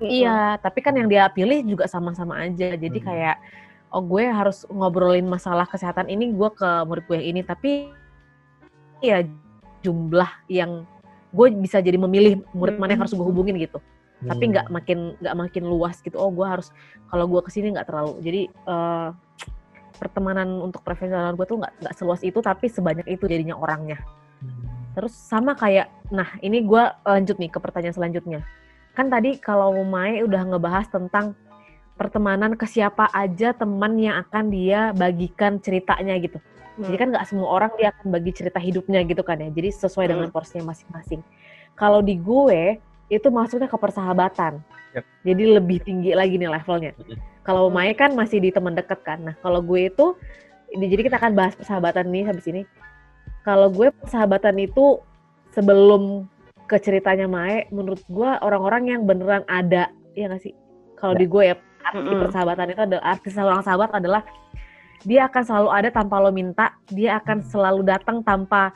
iya 0.00 0.56
tapi 0.56 0.78
kan 0.78 0.94
yang 0.94 1.06
dia 1.06 1.26
pilih 1.28 1.62
juga 1.62 1.84
sama-sama 1.84 2.38
aja 2.38 2.72
jadi 2.72 2.98
Hmm. 2.98 3.06
kayak 3.06 3.36
oh 3.88 4.00
gue 4.00 4.24
harus 4.24 4.64
ngobrolin 4.68 5.24
masalah 5.24 5.64
kesehatan 5.64 6.06
ini 6.06 6.30
gue 6.30 6.50
ke 6.50 6.70
murid 6.84 7.04
gue 7.04 7.16
yang 7.16 7.28
ini 7.28 7.40
tapi 7.42 7.70
ya 8.98 9.22
jumlah 9.78 10.28
yang 10.46 10.82
gue 11.28 11.46
bisa 11.54 11.78
jadi 11.78 11.96
memilih 11.96 12.40
murid 12.50 12.76
mana 12.76 12.94
yang 12.94 13.02
harus 13.02 13.12
gue 13.12 13.22
hubungin 13.22 13.54
gitu 13.56 13.78
tapi 14.26 14.44
Hmm. 14.48 14.52
nggak 14.54 14.66
makin 14.74 14.98
nggak 15.22 15.36
makin 15.38 15.64
luas 15.70 16.02
gitu 16.02 16.18
oh 16.18 16.30
gue 16.34 16.42
harus 16.42 16.74
kalau 17.06 17.30
gue 17.30 17.40
ke 17.46 17.50
sini 17.54 17.70
nggak 17.70 17.86
terlalu 17.86 18.18
jadi 18.18 18.42
eh, 18.50 19.08
pertemanan 19.98 20.62
untuk 20.62 20.82
profesional 20.82 21.34
gue 21.34 21.46
tuh 21.46 21.58
nggak 21.58 21.72
nggak 21.82 21.94
seluas 21.94 22.22
itu 22.26 22.38
tapi 22.42 22.66
sebanyak 22.66 23.06
itu 23.06 23.24
jadinya 23.30 23.54
orangnya 23.58 23.98
Hmm. 24.38 24.70
terus 24.94 25.18
sama 25.18 25.58
kayak 25.58 25.90
nah 26.14 26.38
ini 26.38 26.62
gue 26.62 26.82
lanjut 27.02 27.42
nih 27.42 27.50
ke 27.50 27.58
pertanyaan 27.58 27.94
selanjutnya 27.94 28.40
kan 28.94 29.10
tadi 29.10 29.34
kalau 29.38 29.74
Mai 29.82 30.22
udah 30.22 30.46
ngebahas 30.46 30.86
tentang 30.90 31.34
pertemanan 31.98 32.54
ke 32.54 32.62
siapa 32.70 33.10
aja 33.10 33.50
teman 33.50 33.98
yang 33.98 34.14
akan 34.22 34.46
dia 34.54 34.94
bagikan 34.94 35.58
ceritanya 35.58 36.14
gitu 36.22 36.38
jadi 36.78 36.94
kan 36.94 37.08
nggak 37.10 37.26
semua 37.26 37.50
orang 37.50 37.74
dia 37.74 37.90
akan 37.90 38.14
bagi 38.14 38.30
cerita 38.30 38.62
hidupnya 38.62 39.02
gitu 39.02 39.26
kan 39.26 39.42
ya. 39.42 39.50
Jadi 39.50 39.74
sesuai 39.74 40.06
dengan 40.14 40.30
porsinya 40.30 40.70
masing-masing. 40.70 41.26
Kalau 41.74 41.98
di 41.98 42.14
gue 42.14 42.78
itu 43.08 43.28
masuknya 43.32 43.68
ke 43.68 43.78
persahabatan. 43.80 44.60
Yep. 44.96 45.04
Jadi 45.24 45.42
lebih 45.56 45.78
tinggi 45.84 46.12
lagi 46.12 46.36
nih 46.36 46.48
levelnya. 46.48 46.92
Kalau 47.44 47.72
Mai 47.72 47.92
kan 47.96 48.12
masih 48.12 48.40
di 48.40 48.52
teman 48.52 48.76
dekat 48.76 49.00
kan. 49.04 49.24
Nah 49.24 49.34
kalau 49.40 49.64
gue 49.64 49.88
itu, 49.88 50.16
jadi 50.76 51.00
kita 51.00 51.16
akan 51.16 51.32
bahas 51.32 51.56
persahabatan 51.56 52.12
nih 52.12 52.24
habis 52.28 52.44
ini. 52.48 52.68
Kalau 53.44 53.72
gue 53.72 53.88
persahabatan 53.88 54.60
itu 54.60 55.00
sebelum 55.56 56.28
ke 56.68 56.76
ceritanya 56.76 57.24
Mae, 57.24 57.64
menurut 57.72 58.04
gue 58.04 58.30
orang-orang 58.44 58.92
yang 58.92 59.00
beneran 59.08 59.40
ada, 59.48 59.88
ya 60.12 60.28
nggak 60.28 60.44
sih? 60.44 60.52
Kalau 61.00 61.16
Ya. 61.16 61.20
di 61.24 61.26
gue 61.26 61.42
ya 61.48 61.56
arti 61.88 62.04
Mm-mm. 62.04 62.20
persahabatan 62.28 62.66
itu 62.76 62.80
adalah 62.84 63.04
arti 63.16 63.28
seorang 63.32 63.62
sahabat 63.64 63.90
adalah 63.96 64.22
dia 65.06 65.30
akan 65.30 65.42
selalu 65.46 65.68
ada 65.72 65.88
tanpa 65.88 66.20
lo 66.20 66.28
minta, 66.34 66.76
dia 66.92 67.16
akan 67.22 67.40
selalu 67.48 67.86
datang 67.86 68.20
tanpa 68.20 68.74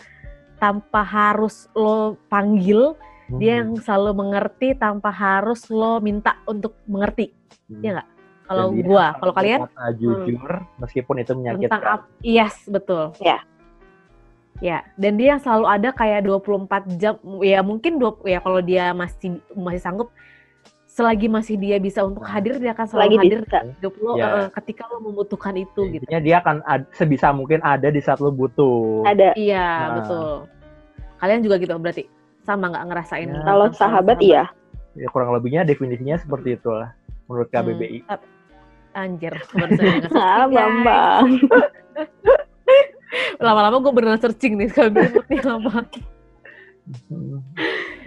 tanpa 0.56 1.02
harus 1.02 1.66
lo 1.74 2.16
panggil, 2.30 2.94
dia 3.38 3.60
yang 3.60 3.76
selalu 3.76 4.10
mengerti 4.16 4.74
tanpa 4.74 5.08
harus 5.08 5.64
lo 5.68 5.96
minta 5.98 6.36
untuk 6.44 6.76
mengerti. 6.84 7.32
Hmm. 7.68 7.80
Iya 7.80 7.90
nggak? 7.94 8.08
Kalau 8.42 8.66
gua, 8.74 9.06
kalau 9.16 9.32
kalian 9.32 9.58
berkata 9.64 9.86
jujur 9.96 10.50
meskipun 10.76 11.14
itu 11.16 11.30
tentang 11.30 11.40
menyakitkan. 11.40 11.80
apa? 11.80 12.04
Yes, 12.20 12.56
betul. 12.66 13.14
Ya. 13.18 13.40
Ya, 14.60 14.86
dan 14.94 15.16
dia 15.16 15.34
yang 15.34 15.42
selalu 15.42 15.66
ada 15.66 15.90
kayak 15.90 16.22
24 16.22 16.86
jam, 16.94 17.14
ya 17.40 17.64
mungkin 17.64 17.98
dua, 17.98 18.14
ya 18.22 18.38
kalau 18.38 18.60
dia 18.60 18.92
masih 18.92 19.42
masih 19.50 19.80
sanggup, 19.80 20.14
selagi 20.86 21.26
masih 21.26 21.56
dia 21.56 21.80
bisa 21.80 22.04
untuk 22.04 22.22
Nah. 22.22 22.30
hadir, 22.30 22.60
dia 22.60 22.70
akan 22.70 22.86
selalu 22.86 23.02
Lagi 23.02 23.16
hadir 23.18 23.40
bisa. 23.42 23.58
hidup 23.64 23.94
lo 23.98 24.12
Ya. 24.14 24.26
eh, 24.38 24.48
ketika 24.54 24.86
lo 24.86 25.02
membutuhkan 25.02 25.56
itu 25.56 25.80
gitu. 25.88 26.04
Intinya 26.04 26.20
dia 26.20 26.36
akan 26.38 26.56
ad- 26.62 26.86
sebisa 26.92 27.32
mungkin 27.32 27.58
ada 27.58 27.88
di 27.88 27.98
saat 27.98 28.20
lo 28.20 28.30
butuh. 28.30 29.02
Ada. 29.02 29.34
Iya, 29.34 29.66
Nah. 29.66 29.88
betul. 29.98 30.30
Kalian 31.18 31.40
juga 31.42 31.54
gitu 31.56 31.72
berarti 31.74 32.04
sama 32.42 32.68
nggak 32.68 32.86
ngerasain? 32.86 33.28
Ya. 33.28 33.40
Kalau 33.42 33.66
tentang 33.66 33.80
sahabat 33.80 34.18
iya. 34.18 34.44
Ya, 34.92 35.08
kurang 35.08 35.32
lebihnya 35.32 35.62
definisinya 35.62 36.16
seperti 36.16 36.54
itulah 36.54 36.92
menurut 37.24 37.48
KBBI. 37.48 38.04
Hmm, 38.04 38.20
Anjir, 38.92 39.32
baru 39.48 39.72
nge-searching, 39.72 40.12
Ah. 40.12 40.44
Bambang. 40.46 41.26
Lama-lama 43.40 43.76
gue 43.78 43.92
beneran 43.92 44.20
searching 44.20 44.54
nih 44.54 44.68
kalau 44.68 44.92
berikutnya 44.94 45.40
apa. 45.42 45.72
Hmm. 47.08 47.40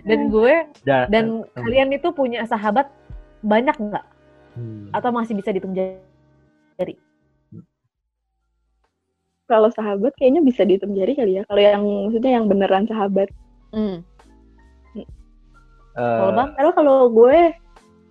Dan 0.04 0.30
gue 0.30 0.54
Da- 0.84 1.08
dan 1.08 1.42
Hmm. 1.42 1.58
kalian 1.58 1.90
itu 1.90 2.12
punya 2.12 2.46
sahabat 2.46 2.86
banyak 3.42 3.74
nggak? 3.74 4.06
Hmm. 4.54 4.94
Atau 4.94 5.10
masih 5.10 5.34
bisa 5.34 5.50
dihitung 5.50 5.74
jari? 5.74 6.94
Kalau 9.46 9.70
sahabat 9.70 10.14
kayaknya 10.16 10.42
bisa 10.42 10.62
dihitung 10.62 10.94
jari 10.94 11.14
kali 11.14 11.38
ya. 11.38 11.44
Kalau 11.46 11.62
yang 11.62 11.82
maksudnya 12.06 12.32
yang 12.34 12.46
beneran 12.46 12.86
sahabat. 12.86 13.30
Hmm. 13.70 14.02
Eh, 15.96 16.18
Kalau 16.20 16.32
bang 16.32 16.50
Karena 16.54 16.72
kalau 16.74 16.98
gue 17.08 17.38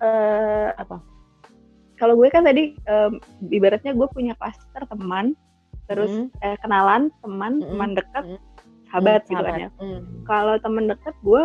eh 0.00 0.68
apa? 0.74 0.96
kalau 1.94 2.18
gue 2.18 2.26
kan 2.26 2.42
tadi 2.42 2.74
em, 2.84 3.12
ibaratnya 3.48 3.94
gue 3.94 4.08
punya 4.10 4.34
klaster 4.34 4.82
teman, 4.84 5.32
terus 5.86 6.10
Hmm. 6.10 6.28
eh, 6.42 6.56
kenalan, 6.58 7.08
teman, 7.22 7.62
Mm-mm. 7.62 7.70
teman 7.70 7.90
dekat, 7.94 8.24
Mm. 8.26 8.40
sahabat 8.90 9.20
Hmm, 9.22 9.30
gitu 9.30 9.42
kan 9.42 9.54
ya. 9.54 9.68
Hmm. 9.78 10.00
Kalau 10.26 10.54
teman 10.58 10.84
dekat 10.90 11.14
gue 11.22 11.42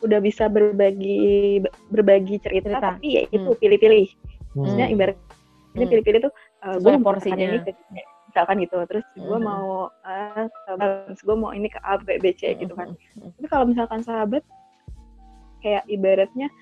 udah 0.00 0.20
bisa 0.20 0.46
berbagi 0.46 1.58
berbagi 1.90 2.38
cerita, 2.38 2.70
Cerita. 2.70 2.86
tapi 2.94 3.18
ya 3.18 3.22
itu 3.26 3.50
Hmm. 3.50 3.58
pilih-pilih. 3.58 4.06
hmm. 4.06 4.56
Maksudnya 4.62 4.88
ibaratnya 4.88 5.24
Hmm. 5.74 5.90
pilih-pilih 5.90 6.20
tuh 6.22 6.32
eh, 6.64 6.76
gue 6.78 6.92
porsinya. 7.02 7.36
ini 7.36 7.58
ke, 7.60 7.70
misalkan 8.30 8.56
gitu. 8.62 8.76
Terus 8.86 9.04
gue 9.12 9.38
Mhm. 9.38 9.44
mau 9.44 9.66
eh, 10.06 10.46
balance, 10.70 11.20
gue 11.20 11.36
mau 11.36 11.50
ini 11.50 11.66
ke 11.66 11.80
A, 11.82 11.98
B, 11.98 12.22
B, 12.22 12.30
C 12.32 12.54
gitu 12.54 12.72
kan. 12.72 12.94
Hmm. 13.18 13.30
Tapi 13.34 13.46
kalau 13.50 13.66
misalkan 13.66 14.00
sahabat 14.00 14.46
kayak 15.64 15.88
ibaratnya 15.88 16.52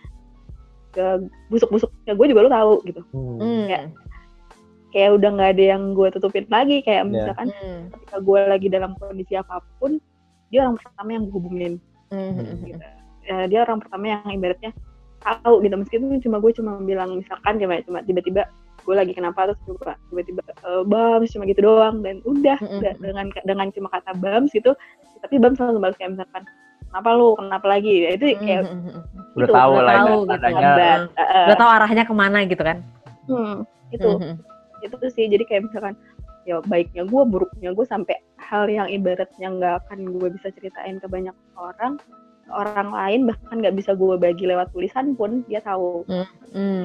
ke 0.93 1.27
busuk-busuknya 1.51 2.15
gue 2.15 2.27
juga 2.31 2.41
lo 2.47 2.51
tahu 2.53 2.75
gitu. 2.87 3.03
Hmm. 3.11 3.37
Hmm. 3.43 3.67
Kayak- 3.67 3.91
Kayak 4.93 5.11
udah 5.17 5.31
nggak 5.33 5.51
ada 5.57 5.65
yang 5.73 5.83
gue 5.97 6.09
tutupin 6.13 6.45
lagi. 6.53 6.85
Kayak 6.85 7.03
Ya. 7.03 7.09
misalkan 7.09 7.49
Hmm. 7.51 7.81
ketika 7.97 8.17
gue 8.21 8.41
lagi 8.45 8.69
dalam 8.69 8.93
kondisi 9.01 9.35
apa 9.35 9.65
pun, 9.81 9.97
dia 10.53 10.69
orang 10.69 10.77
pertama 10.77 11.09
yang 11.17 11.25
gue 11.27 11.35
hubungin. 11.35 11.73
Hmm. 12.13 12.61
Gitu. 12.61 12.77
Ya, 13.25 13.49
dia 13.49 13.59
orang 13.65 13.81
pertama 13.81 14.05
yang 14.05 14.21
ibaratnya 14.29 14.71
tahu 15.19 15.65
gitu. 15.65 15.75
Meskipun 15.81 16.21
cuma 16.21 16.37
gue 16.45 16.53
cuma 16.53 16.77
bilang 16.85 17.17
misalkan 17.17 17.57
cuma 17.57 17.81
cuma 17.89 18.05
tiba-tiba 18.05 18.45
gue 18.85 18.95
lagi 18.99 19.15
kenapa 19.17 19.47
terus 19.49 19.63
coba 19.65 19.95
tiba-tiba 20.11 20.43
e, 20.43 20.71
bams 20.85 21.31
cuma 21.31 21.47
gitu 21.47 21.63
doang 21.63 22.03
dan 22.03 22.19
udah 22.27 22.59
Mm-mm. 22.59 22.83
udah 22.83 22.93
dengan 22.99 23.27
dengan 23.47 23.67
cuma 23.71 23.87
kata 23.95 24.11
bams 24.19 24.51
gitu 24.51 24.75
tapi 25.23 25.39
bams 25.39 25.55
selalu 25.55 25.79
balas 25.79 25.95
kayak 25.95 26.19
misalkan 26.19 26.43
kenapa 26.93 27.09
lu 27.17 27.29
kenapa 27.35 27.67
lagi 27.67 27.93
ya, 28.05 28.11
itu 28.13 28.25
kayak 28.37 28.63
Hmm. 28.69 29.01
Udah 29.33 29.49
itu, 29.49 29.55
tahu 29.57 29.73
udah 29.73 29.83
lah 29.83 29.95
tahu 29.97 30.05
ya, 30.05 30.13
gitu. 30.13 30.33
adanya 30.37 30.61
sahabat 30.61 31.01
Eh, 31.17 31.45
Udah 31.49 31.57
tahu 31.57 31.71
arahnya 31.73 32.05
ke 32.05 32.13
mana 32.15 32.39
gitu 32.45 32.63
kan? 32.63 32.79
hmm, 33.25 33.55
itu 33.91 34.11
Hmm. 34.13 34.35
itu 34.83 34.97
sih 35.09 35.25
jadi 35.25 35.45
kayak 35.49 35.63
misalkan 35.67 35.95
ya 36.43 36.61
baiknya 36.67 37.07
gue 37.07 37.23
buruknya 37.25 37.71
gue 37.71 37.87
sampai 37.87 38.13
hal 38.37 38.67
yang 38.67 38.91
ibaratnya 38.91 39.49
nggak 39.49 39.75
akan 39.87 40.11
gue 40.11 40.29
bisa 40.37 40.53
ceritain 40.53 40.99
ke 40.99 41.07
banyak 41.07 41.33
orang 41.57 41.97
orang 42.53 42.89
lain 42.89 43.21
bahkan 43.27 43.57
nggak 43.59 43.75
bisa 43.75 43.93
gue 43.93 44.15
bagi 44.15 44.45
lewat 44.45 44.71
tulisan 44.71 45.13
pun 45.13 45.43
dia 45.45 45.59
tahu 45.59 46.05
Hmm. 46.07 46.29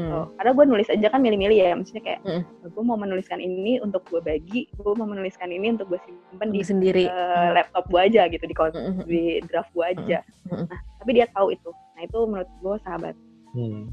gitu. 0.08 0.20
karena 0.40 0.52
gue 0.56 0.66
nulis 0.66 0.88
aja 0.88 1.08
kan 1.08 1.20
milih-milih 1.20 1.58
ya 1.60 1.76
maksudnya 1.76 2.04
kayak 2.04 2.20
Hmm. 2.24 2.44
gue 2.64 2.84
mau 2.84 2.96
menuliskan 2.96 3.38
ini 3.38 3.78
untuk 3.80 4.02
gue 4.08 4.20
bagi 4.20 4.72
gue 4.72 4.94
mau 4.96 5.04
menuliskan 5.04 5.48
ini 5.48 5.76
untuk 5.76 5.92
gue 5.92 6.00
simpen 6.02 6.50
di 6.50 6.62
sendiri. 6.64 7.06
eh, 7.06 7.50
laptop 7.52 7.84
gue 7.88 8.00
aja 8.02 8.26
gitu 8.28 8.44
di 8.44 8.56
Hmm. 8.56 9.04
di 9.04 9.22
draft 9.46 9.70
gue 9.72 9.86
aja 9.86 10.20
Hmm. 10.48 10.66
nah 10.66 10.80
tapi 10.98 11.12
dia 11.14 11.28
tahu 11.30 11.52
itu 11.52 11.70
Nah 11.94 12.06
itu 12.06 12.20
menurut 12.24 12.50
gue 12.62 12.76
sahabat. 12.86 13.16
Hmm. 13.58 13.90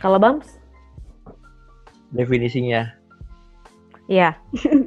Kalau 0.00 0.16
Bams? 0.16 0.48
Definisinya. 2.08 2.88
Iya. 4.08 4.32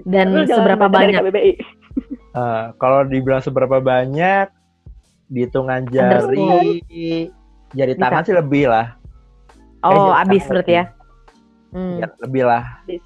Dan 0.10 0.34
seberapa 0.44 0.90
banyak? 0.90 1.22
KBBI. 1.22 1.54
Eh, 2.34 2.66
kalau 2.80 3.06
dibilang 3.06 3.44
seberapa 3.44 3.78
banyak, 3.78 4.50
di 5.32 5.48
hitungan 5.48 5.88
jari, 5.88 6.84
jari 7.72 7.94
Bisa. 7.96 8.02
tangan 8.04 8.24
sih 8.28 8.36
lebih 8.36 8.68
lah. 8.68 9.00
Oh, 9.82 10.12
jadi 10.12 10.28
abis 10.28 10.44
berarti 10.52 10.74
ya? 10.76 10.86
Hmm. 11.72 12.04
Ya, 12.04 12.08
lebih 12.20 12.44
lah. 12.44 12.64
Habis. 12.84 13.02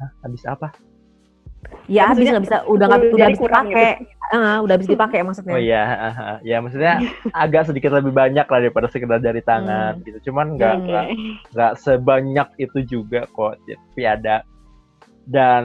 Hah, 0.00 0.10
habis 0.24 0.42
apa? 0.48 0.68
Ya 1.86 2.08
habis 2.08 2.24
Maksudnya 2.24 2.32
nggak 2.32 2.46
bisa, 2.48 2.58
udah 2.66 2.84
nggak 2.88 3.00
udah 3.14 3.26
habis 3.28 3.40
dipakai. 3.44 3.88
Ah, 4.30 4.56
udah 4.62 4.74
habis 4.78 4.88
dipakai 4.88 5.20
maksudnya. 5.26 5.54
Oh 5.54 5.60
iya, 5.60 5.82
ah, 5.84 6.16
ah. 6.16 6.36
ya 6.40 6.56
maksudnya 6.62 7.02
agak 7.44 7.68
sedikit 7.68 7.92
lebih 7.92 8.14
banyak 8.16 8.46
lah 8.46 8.58
daripada 8.62 8.86
sekedar 8.88 9.20
jari 9.20 9.44
tangan 9.44 10.00
Hmm. 10.00 10.04
gitu. 10.08 10.30
Cuman 10.30 10.56
nggak 10.56 10.74
Oke. 10.80 10.86
nggak 10.88 11.06
nggak 11.52 11.72
sebanyak 11.78 12.48
itu 12.56 12.78
juga 12.88 13.28
kok, 13.36 13.60
tapi 13.66 14.02
ada. 14.08 14.40
Dan 15.28 15.64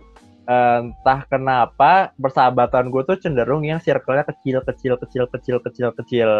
eh, 0.00 0.05
entah 0.46 1.20
kenapa 1.26 1.90
persahabatan 2.14 2.88
gue 2.88 3.02
tuh 3.04 3.16
cenderung 3.16 3.62
yang 3.62 3.76
circle-nya 3.76 4.22
kecil, 4.24 4.62
kecil, 4.62 4.94
kecil, 4.96 5.24
kecil, 5.26 5.56
kecil, 5.60 5.88
kecil. 5.92 6.30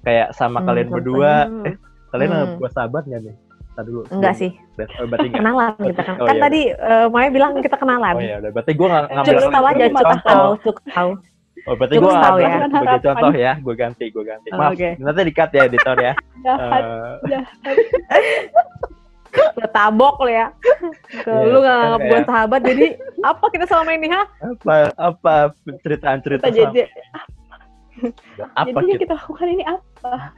Kayak 0.00 0.32
sama 0.32 0.60
Hmm, 0.60 0.68
kalian 0.68 0.88
berdua. 0.88 1.32
Eh, 1.64 1.74
kalian 2.10 2.30
Hmm. 2.30 2.40
hmm. 2.46 2.58
buat 2.58 2.72
sahabat 2.72 3.02
nggak 3.04 3.22
nih? 3.22 3.34
Ntar 3.72 3.84
dulu. 3.84 4.00
Enggak 4.08 4.34
sih, 4.36 4.50
Oh, 4.94 5.06
berarti 5.08 5.26
nggak. 5.30 5.40
kenalan 5.40 5.72
kita 5.80 6.02
kan. 6.02 6.14
Oh, 6.14 6.26
kan 6.26 6.36
iya. 6.36 6.42
tadi 6.42 6.60
eh, 6.70 7.06
Maya 7.08 7.28
bilang 7.28 7.52
kita 7.58 7.74
kenalan. 7.74 8.14
Oh 8.14 8.20
iya, 8.20 8.36
udah. 8.38 8.50
berarti 8.52 8.72
gue 8.72 8.86
nggak 8.86 9.04
ngambil 9.08 9.34
Cukup 9.34 9.50
tahu 9.50 9.66
aja, 9.66 9.84
cukup 9.88 10.20
tahu, 10.22 10.48
cukup 10.60 10.84
tahu. 10.88 11.10
Oh, 11.64 11.74
berarti 11.74 11.94
gue 11.96 12.12
tahu 12.12 12.36
ya. 12.38 12.50
sebagai 12.60 13.00
contoh 13.02 13.32
ya, 13.34 13.52
gue 13.56 13.74
ganti, 13.74 14.04
gue 14.06 14.22
ganti. 14.22 14.48
Oh, 14.52 14.58
Maaf, 14.60 14.72
oke. 14.76 14.90
nanti 15.00 15.20
dikat 15.24 15.50
ya 15.50 15.62
editor 15.64 15.96
ya. 15.96 16.12
Jahat, 16.44 16.82
Eh, 16.84 17.14
jahat. 17.26 17.48
Udah 19.34 19.70
tabok 19.70 20.16
lo 20.22 20.30
ya. 20.30 20.46
Ke 21.24 21.30
Iya, 21.30 21.50
lu 21.50 21.58
kan 21.62 21.74
nganggap 21.78 22.00
gue 22.06 22.20
sahabat, 22.26 22.60
jadi 22.62 22.86
apa 23.24 23.44
kita 23.50 23.64
selama 23.66 23.90
ini 23.96 24.08
ha? 24.12 24.22
apa 24.42 24.74
apa 24.98 25.34
ceritaan 25.82 26.18
cerita 26.20 26.44
Kita 26.50 26.54
jadi 26.54 26.82
apa 28.58 28.78
gitu 28.84 29.06
kita 29.06 29.14
lakukan 29.14 29.48
ini 29.48 29.64
apa? 29.64 30.34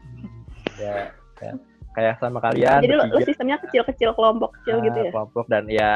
ya, 0.76 1.09
ya. 1.40 1.53
kayak 1.97 2.14
sama 2.20 2.38
kalian 2.44 2.84
Jadi 2.84 2.92
lu, 2.92 3.20
sistemnya 3.24 3.57
kecil-kecil 3.64 4.12
kelompok 4.12 4.53
kecil 4.61 4.76
ah, 4.76 4.84
gitu 4.84 4.99
ya? 5.01 5.11
kelompok 5.11 5.44
dan 5.49 5.64
ya 5.72 5.90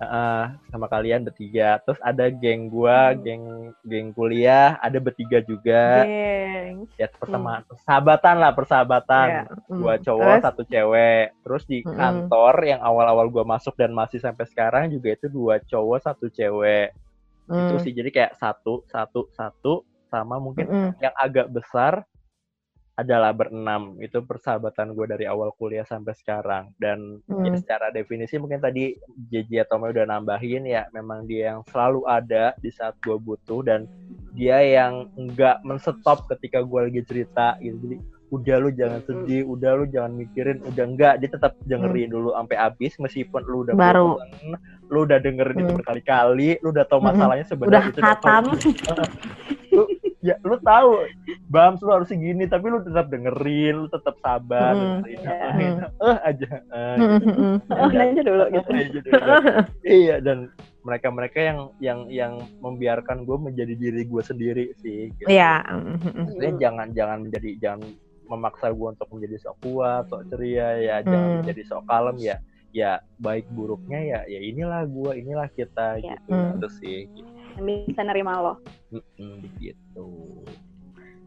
eh, 0.00 0.44
sama 0.68 0.86
kalian 0.86 1.26
bertiga 1.26 1.82
terus 1.82 1.98
ada 2.00 2.30
geng 2.30 2.68
gua 2.68 3.10
Hmm. 3.10 3.20
geng 3.20 3.44
geng 3.82 4.08
kuliah 4.12 4.78
ada 4.78 4.98
bertiga 4.98 5.42
juga 5.42 6.06
Geng. 6.06 6.86
ya 6.94 7.06
pertama 7.10 7.62
persahabatan 7.64 8.34
lah 8.38 8.52
persahabatan 8.52 9.26
Ya, 9.28 9.42
hmm. 9.46 9.78
dua 9.78 9.94
cowok 9.98 10.34
Terus? 10.38 10.44
satu 10.44 10.62
cewek 10.64 11.24
terus 11.42 11.62
di 11.64 11.78
Mm-mm. 11.82 11.94
kantor 11.94 12.54
yang 12.64 12.80
awal-awal 12.80 13.26
gua 13.28 13.44
masuk 13.44 13.74
dan 13.74 13.90
masih 13.90 14.18
sampai 14.18 14.46
sekarang 14.46 14.88
juga 14.88 15.12
itu 15.12 15.26
dua 15.26 15.58
cowok 15.60 15.98
satu 16.00 16.26
cewek 16.28 16.94
itu 17.48 17.74
Hmm. 17.74 17.80
sih 17.80 17.92
jadi 17.92 18.10
kayak 18.10 18.32
satu 18.36 18.84
satu 18.86 19.26
satu 19.32 19.80
sama 20.06 20.36
mungkin 20.36 20.68
Mm-mm. 20.68 20.90
yang 21.00 21.14
agak 21.16 21.48
besar 21.48 22.04
adalah 22.98 23.30
berenam 23.30 23.94
itu 23.96 24.18
persahabatan 24.18 24.90
gue 24.90 25.06
dari 25.06 25.22
awal 25.22 25.54
kuliah 25.54 25.86
sampai 25.86 26.12
sekarang 26.12 26.74
dan 26.76 27.22
ya 27.30 27.48
Hmm. 27.48 27.54
secara 27.54 27.88
definisi 27.88 28.34
mungkin 28.36 28.58
tadi 28.58 28.98
JJ 29.30 29.62
atau 29.62 29.78
udah 29.78 30.02
nambahin 30.04 30.66
ya 30.66 30.90
memang 30.90 31.22
dia 31.22 31.54
yang 31.54 31.62
selalu 31.64 32.02
ada 32.04 32.58
di 32.58 32.68
saat 32.68 32.98
gue 32.98 33.14
butuh 33.14 33.62
dan 33.62 33.86
dia 34.34 34.58
yang 34.58 35.06
nggak 35.14 35.62
menstop 35.62 36.26
ketika 36.28 36.58
gue 36.60 36.90
lagi 36.90 37.02
cerita 37.04 37.54
gitu 37.58 37.78
jadi 37.78 37.96
udah 38.28 38.56
lu 38.58 38.70
jangan 38.70 39.00
sedih 39.00 39.42
udah 39.46 39.72
lu 39.72 39.84
jangan 39.86 40.12
mikirin 40.12 40.58
udah 40.60 40.84
enggak 40.84 41.14
dia 41.16 41.30
tetap 41.30 41.54
dengerin 41.64 42.10
dulu 42.10 42.34
sampai 42.34 42.56
habis 42.58 42.92
meskipun 42.98 43.46
lu 43.46 43.62
udah 43.62 43.72
Hmm. 43.72 43.84
Baru. 43.86 44.08
bosen, 44.18 44.52
lu 44.90 44.98
udah 45.06 45.18
dengerin 45.18 45.56
itu 45.56 45.64
Hmm. 45.64 45.78
berkali-kali 45.78 46.50
lu 46.58 46.68
udah 46.68 46.84
tahu 46.84 46.98
Mm-mm. 46.98 47.08
masalahnya 47.14 47.46
Udah 47.46 47.50
sebenarnya 47.54 47.88
itu 47.88 48.00
hatam. 48.02 48.42
ya 50.28 50.36
lu 50.42 50.56
tahu 50.58 51.08
Bams 51.46 51.80
lu 51.80 51.90
harus 51.90 52.08
gini 52.08 52.44
tapi 52.44 52.68
lu 52.68 52.80
tetap 52.80 53.08
dengerin 53.08 53.74
lu 53.78 53.88
tetap 53.88 54.14
sabar 54.18 54.72
Mm. 54.72 55.00
dengerin 55.02 55.74
eh 55.98 56.18
aja 56.22 56.48
eh, 56.60 56.96
Mm, 56.96 57.08
mm, 57.18 57.34
mm. 57.34 57.56
Oh, 57.70 57.88
nanya 57.88 58.22
dulu 58.22 58.44
gitu. 58.50 58.70
Iya, 58.70 58.88
udah. 58.92 59.12
iya 59.98 60.16
dan 60.18 60.38
mereka-mereka 60.80 61.38
yang 61.38 61.58
yang 61.78 62.00
yang 62.08 62.32
membiarkan 62.58 63.22
gue 63.22 63.36
menjadi 63.38 63.74
diri 63.74 64.04
gue 64.04 64.22
sendiri 64.22 64.64
sih 64.76 65.10
gitu. 65.14 65.26
Iya. 65.26 65.64
mm, 65.66 65.80
mm, 65.80 65.98
mm. 65.98 66.12
Maksudnya 66.22 66.52
jangan 66.58 66.86
jangan 66.92 67.18
menjadi 67.22 67.50
jangan 67.58 67.80
memaksa 68.26 68.68
gue 68.68 68.88
untuk 68.90 69.08
menjadi 69.08 69.36
sok 69.38 69.56
kuat 69.62 70.04
sok 70.06 70.28
ceria 70.28 70.68
ya 70.76 70.96
jangan 71.00 71.16
Hmm. 71.24 71.36
menjadi 71.40 71.62
sok 71.64 71.82
kalem 71.86 72.16
ya 72.18 72.36
ya 72.68 72.90
baik 73.16 73.48
buruknya 73.48 73.96
ya 73.98 74.20
ya 74.26 74.40
inilah 74.42 74.84
gue 74.84 75.12
inilah 75.16 75.48
kita 75.50 75.96
Iya. 75.96 76.20
gitu 76.20 76.30
Hmm. 76.30 76.52
itu 76.54 76.68
sih 76.74 76.98
gitu. 77.08 77.30
Yang 77.58 77.90
bisa 77.90 78.02
nerima 78.02 78.38
lo. 78.38 78.54
Gitu. 79.58 80.06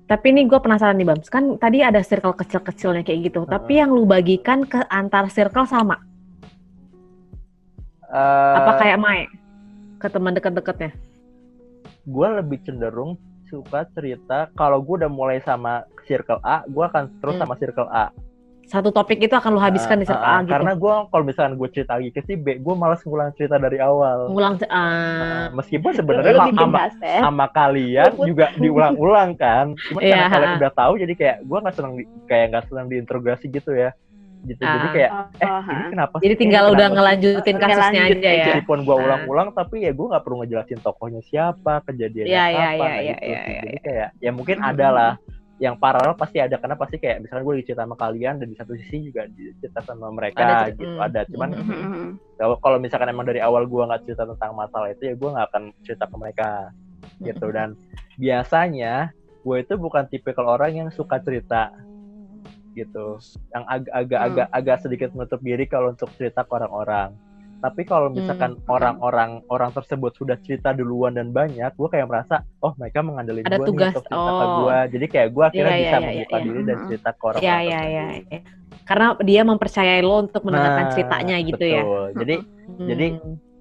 Tapi 0.08 0.26
ini 0.28 0.44
gue 0.44 0.60
penasaran 0.60 0.96
nih 0.96 1.08
Bams, 1.08 1.32
kan 1.32 1.56
tadi 1.56 1.80
ada 1.80 2.04
circle 2.04 2.36
kecil-kecilnya 2.36 3.04
kayak 3.04 3.32
gitu. 3.32 3.44
Tapi 3.46 3.80
yang 3.80 3.92
lu 3.92 4.04
bagikan 4.04 4.64
ke 4.64 4.84
antar 4.88 5.32
circle 5.32 5.64
sama? 5.64 5.96
Eh, 8.12 8.56
Apa 8.60 8.76
kayak 8.76 9.00
Mai? 9.00 9.28
Ke 10.00 10.08
teman 10.08 10.36
deket-deketnya? 10.36 10.92
gue 12.02 12.28
lebih 12.34 12.58
cenderung 12.66 13.14
suka 13.46 13.86
cerita 13.94 14.50
kalau 14.58 14.82
gue 14.82 15.06
udah 15.06 15.12
mulai 15.12 15.38
sama 15.46 15.86
circle 16.10 16.42
A, 16.42 16.66
gue 16.66 16.82
akan 16.82 17.14
terus 17.22 17.38
Hmm. 17.38 17.46
sama 17.46 17.56
circle 17.56 17.86
A. 17.88 18.10
Satu 18.72 18.88
topik 18.88 19.20
itu 19.20 19.36
akan 19.36 19.52
lu 19.52 19.60
habiskan 19.60 20.00
di 20.00 20.08
circle 20.08 20.24
Ah, 20.24 20.32
ah, 20.32 20.40
A 20.40 20.42
gitu? 20.42 20.56
Karena 20.56 20.72
gue 20.74 20.94
kalau 21.12 21.24
misalnya 21.28 21.54
gue 21.54 21.70
cerita 21.70 21.92
lagi 21.94 22.10
ke 22.10 22.24
si 22.24 22.34
B, 22.34 22.56
gue 22.56 22.72
malas 22.74 23.04
ngulang 23.04 23.36
cerita 23.36 23.60
dari 23.60 23.78
awal. 23.78 24.32
Ngulang, 24.32 24.56
Ah, 24.64 24.80
ah, 24.80 25.46
meskipun 25.52 25.92
sebenarnya 25.92 26.40
sama, 26.40 26.72
gas 26.80 26.96
ya. 26.98 27.20
sama 27.20 27.46
kalian 27.52 28.12
juga 28.18 28.46
diulang-ulang 28.56 29.36
kan. 29.36 29.76
Cuma 29.84 30.00
Iya, 30.00 30.16
karena 30.16 30.28
kalian 30.32 30.52
udah 30.58 30.72
tahu 30.72 30.94
jadi 30.98 31.14
kayak 31.14 31.38
gue 31.44 31.58
nggak 31.60 31.76
senang 31.76 31.94
di, 31.94 32.04
kayak 32.26 32.46
nggak 32.48 32.66
senang 32.66 32.88
diinterogasi 32.88 33.46
gitu 33.50 33.72
ya. 33.76 33.92
Gitu. 34.42 34.58
Jadi 34.58 34.72
Ah. 34.82 34.94
kayak 34.96 35.12
eh 35.38 35.46
Oh, 35.46 35.62
ini 35.68 35.84
kenapa? 35.92 36.16
sih? 36.16 36.24
jadi 36.24 36.36
tinggal 36.40 36.64
kenapa 36.64 36.74
udah 36.74 36.88
sih? 36.88 36.96
ngelanjutin 36.96 37.38
Ngelanjut 37.54 37.76
kasusnya 37.76 38.02
aja 38.02 38.16
aja. 38.16 38.32
ya? 38.32 38.46
Meskipun 38.48 38.78
gue 38.82 38.96
Ah. 38.96 39.04
ulang-ulang 39.04 39.48
tapi 39.52 39.76
ya 39.84 39.92
gue 39.92 40.06
nggak 40.08 40.24
perlu 40.24 40.36
ngejelasin 40.40 40.80
tokohnya 40.80 41.22
siapa, 41.22 41.74
kejadiannya 41.84 42.32
Iya, 42.32 42.46
iya, 42.48 42.66
apa 42.66 42.72
iya, 42.74 42.80
nah 42.82 42.96
iya, 42.96 43.12
gitu 43.12 43.20
iya, 43.22 43.36
sih. 43.38 43.52
iya, 43.52 43.62
Jadi 43.62 43.78
kayak 43.84 44.10
ya 44.18 44.32
mungkin 44.32 44.58
Mhm. 44.58 44.70
ada 44.72 44.88
lah 44.90 45.12
yang 45.62 45.78
paralel 45.78 46.18
pasti 46.18 46.42
ada 46.42 46.58
karena 46.58 46.74
pasti 46.74 46.98
kayak 46.98 47.22
misalnya 47.22 47.46
gue 47.46 47.62
cerita 47.62 47.86
sama 47.86 47.94
kalian 47.94 48.42
dan 48.42 48.50
di 48.50 48.58
satu 48.58 48.74
sisi 48.74 49.14
juga 49.14 49.30
cerita 49.62 49.86
sama 49.86 50.10
mereka 50.10 50.42
Ada 50.42 50.74
gitu 50.74 50.90
hmm. 50.90 51.06
ada 51.06 51.22
cuman 51.30 51.50
Mhm. 51.54 51.70
Mhm. 51.70 52.10
kalau 52.42 52.56
kalau 52.58 52.78
misalkan 52.82 53.14
emang 53.14 53.30
dari 53.30 53.46
awal 53.46 53.70
gue 53.70 53.84
nggak 53.86 54.02
cerita 54.10 54.26
tentang 54.26 54.58
masalah 54.58 54.90
itu 54.90 55.06
ya 55.06 55.14
gue 55.14 55.30
nggak 55.30 55.48
akan 55.54 55.64
cerita 55.86 56.10
ke 56.10 56.16
mereka 56.18 56.50
gitu 57.22 57.46
dan 57.54 57.78
biasanya 58.18 59.14
gue 59.46 59.58
itu 59.62 59.74
bukan 59.78 60.10
tipikal 60.10 60.50
orang 60.50 60.74
yang 60.74 60.90
suka 60.90 61.22
cerita 61.22 61.70
gitu 62.74 63.22
yang 63.54 63.64
agak-agak 63.70 64.18
Hmm. 64.18 64.28
agak 64.34 64.48
agak 64.50 64.78
sedikit 64.82 65.10
menutup 65.14 65.40
diri 65.46 65.70
kalau 65.70 65.94
untuk 65.94 66.10
cerita 66.18 66.42
ke 66.42 66.52
orang-orang 66.58 67.14
tapi 67.62 67.82
kalau 67.84 68.10
misalkan 68.10 68.58
Hmm. 68.58 68.66
orang-orang 68.68 69.32
orang 69.48 69.70
tersebut 69.70 70.12
sudah 70.12 70.36
cerita 70.40 70.70
duluan 70.72 71.14
dan 71.14 71.30
banyak 71.30 71.70
gue 71.70 71.88
kayak 71.88 72.06
merasa 72.06 72.42
oh 72.60 72.74
mereka 72.76 73.00
mengandalkan 73.00 73.46
gue 73.46 73.54
nih 73.54 73.62
untuk 73.88 74.04
cerita 74.04 74.32
ke 74.34 74.44
Oh. 74.44 74.56
gue 74.60 74.78
jadi 74.92 75.06
kayak 75.08 75.28
gue 75.30 75.44
akhirnya 75.46 75.62
Iya, 75.68 75.78
iya, 75.78 75.84
bisa 75.84 75.94
iya, 75.94 76.02
membuka 76.04 76.34
iya. 76.34 76.44
diri 76.44 76.62
dan 76.62 76.76
Mhm. 76.76 76.86
cerita 76.88 77.10
ke 77.12 77.22
Iya, 77.22 77.38
iya, 77.38 77.60
iya. 77.62 77.80
tersebut. 77.80 78.06
iya. 78.28 78.40
Karena 78.82 79.08
dia 79.22 79.42
mempercayai 79.44 80.02
lo 80.02 80.16
untuk 80.20 80.42
mendengarkan 80.42 80.84
Nah, 80.84 80.92
ceritanya 80.92 81.36
gitu 81.40 81.64
ya? 81.64 81.82
betul. 81.82 82.08
jadi 82.18 82.36
Hmm. 82.72 82.88
Jadi, 82.88 83.08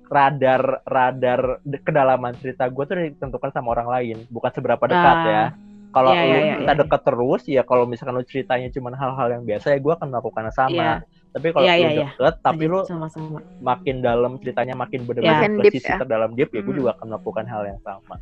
radar 0.06 0.62
radar 0.84 1.40
kedalaman 1.78 2.34
cerita 2.36 2.66
gue 2.66 2.82
tuh 2.82 2.96
ditentukan 2.96 3.50
sama 3.50 3.68
orang 3.70 3.88
lain 3.88 4.16
bukan 4.26 4.50
seberapa 4.50 4.82
dekat 4.82 4.98
Ah. 5.16 5.24
ya 5.24 5.42
kalau 5.90 6.10
Iya, 6.10 6.18
lu 6.20 6.26
iya, 6.26 6.38
iya, 6.40 6.54
kita 6.56 6.72
iya. 6.72 6.80
dekat 6.80 7.00
terus 7.04 7.42
ya 7.44 7.62
kalau 7.62 7.84
misalkan 7.84 8.14
lu 8.14 8.24
ceritanya 8.24 8.68
cuma 8.70 8.90
hal-hal 8.92 9.28
yang 9.30 9.44
biasa 9.44 9.70
ya 9.70 9.78
gue 9.78 9.92
akan 9.92 10.08
melakukan 10.08 10.50
sama 10.50 10.70
Iya. 10.72 10.94
Tapi 11.30 11.46
kalau 11.48 11.62
Iya, 11.62 11.74
lu 11.76 11.80
iya. 11.80 12.08
deket 12.10 12.34
tapi 12.40 12.64
lu 12.64 12.78
sama-sama. 12.82 13.38
makin 13.60 13.96
dalam 14.00 14.32
ceritanya 14.36 14.74
makin 14.74 15.00
benar-benar 15.02 15.38
Makin 15.40 15.52
ke 15.56 15.70
sisi 15.72 15.86
ya. 15.86 15.96
terdalam 15.96 16.30
deep 16.32 16.50
ya 16.50 16.60
gue 16.60 16.68
Hmm. 16.68 16.80
juga 16.80 16.90
akan 16.92 17.06
melakukan 17.08 17.44
hal 17.46 17.62
yang 17.64 17.80
sama 17.80 18.14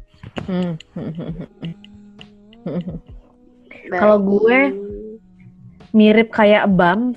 Hmm. 0.45 0.73
Kalau 3.91 4.17
gue 4.19 4.59
mirip 5.91 6.29
kayak 6.31 6.69
Bams, 6.69 7.17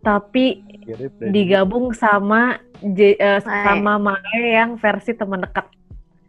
tapi 0.00 0.60
Mirip 0.82 1.12
digabung 1.22 1.92
sama 1.92 2.60
J- 2.82 3.16
Mae. 3.16 3.40
sama 3.40 3.94
Mae 3.96 4.20
yang 4.50 4.76
versi 4.76 5.12
teman 5.12 5.40
dekat. 5.40 5.64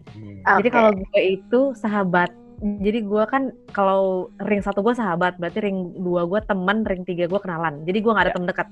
Hmm. 0.10 0.40
Ah. 0.42 0.56
Jadi 0.58 0.70
kalau 0.70 0.92
gue 0.94 1.20
itu 1.22 1.60
sahabat. 1.74 2.32
Jadi 2.62 3.00
gue 3.02 3.24
kan 3.26 3.50
kalau 3.74 4.30
ring 4.38 4.62
satu 4.62 4.86
gue 4.86 4.94
sahabat, 4.94 5.42
berarti 5.42 5.66
ring 5.66 5.98
dua 5.98 6.30
gue 6.30 6.40
teman, 6.46 6.86
ring 6.86 7.02
tiga 7.02 7.26
gue 7.26 7.40
kenalan. 7.42 7.82
Jadi 7.90 7.98
gue 7.98 8.12
nggak 8.14 8.26
ada 8.26 8.32
Ya. 8.32 8.36
teman 8.38 8.50
dekat. 8.54 8.68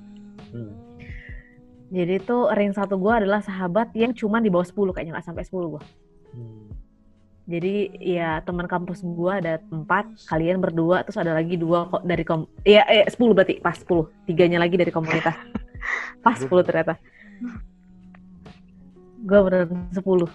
Hmm. 0.53 0.73
Jadi 1.89 2.13
itu 2.21 2.37
ring 2.53 2.73
satu 2.77 3.01
gue 3.01 3.13
adalah 3.13 3.41
sahabat 3.41 3.89
yang 3.97 4.13
cuma 4.13 4.37
di 4.37 4.53
bawah 4.53 4.61
10 4.61 4.93
kayaknya 4.93 5.17
nggak 5.17 5.25
sampai 5.25 5.41
10 5.41 5.73
gue. 5.73 5.81
Hmm. 6.37 6.69
Jadi 7.49 7.97
ya 7.97 8.45
teman 8.45 8.69
kampus 8.69 9.01
gua 9.01 9.41
ada 9.41 9.57
empat, 9.73 10.05
kalian 10.29 10.61
berdua, 10.61 11.01
terus 11.01 11.17
ada 11.17 11.33
lagi 11.33 11.57
dua 11.57 11.89
kok 11.89 12.05
dari 12.05 12.21
kom, 12.21 12.45
ya 12.61 12.85
eh, 12.85 13.09
sepuluh 13.09 13.33
berarti 13.33 13.57
pas 13.57 13.73
sepuluh, 13.73 14.05
tiganya 14.29 14.61
lagi 14.61 14.77
dari 14.77 14.93
komunitas, 14.93 15.33
pas 16.25 16.37
sepuluh 16.37 16.61
ternyata. 16.61 17.01
Gua 19.25 19.49
bener 19.49 19.65
sepuluh. 19.89 20.29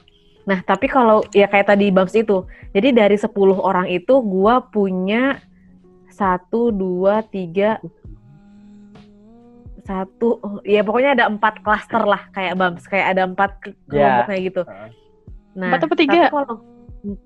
Nah 0.44 0.60
tapi 0.60 0.86
kalau 0.86 1.24
ya 1.32 1.48
kayak 1.48 1.68
tadi 1.68 1.88
Bams 1.88 2.12
itu, 2.12 2.44
jadi 2.70 2.92
dari 2.92 3.16
sepuluh 3.16 3.56
orang 3.56 3.88
itu 3.88 4.20
gua 4.20 4.60
punya 4.60 5.40
satu, 6.08 6.68
dua, 6.68 7.24
tiga, 7.24 7.80
satu, 9.82 10.40
ya 10.62 10.80
pokoknya 10.80 11.12
ada 11.12 11.24
empat 11.26 11.60
klaster 11.60 12.00
lah 12.02 12.28
kayak 12.30 12.56
Bams, 12.56 12.84
kayak 12.84 13.06
ada 13.12 13.22
empat 13.24 13.50
Ya. 13.64 13.72
kelompok 13.88 14.24
kayak 14.26 14.42
gitu. 14.48 14.62
Nah, 15.54 15.70
Empat 15.70 15.82
apa 15.84 15.94
tiga? 15.94 16.20
kalau 16.28 16.56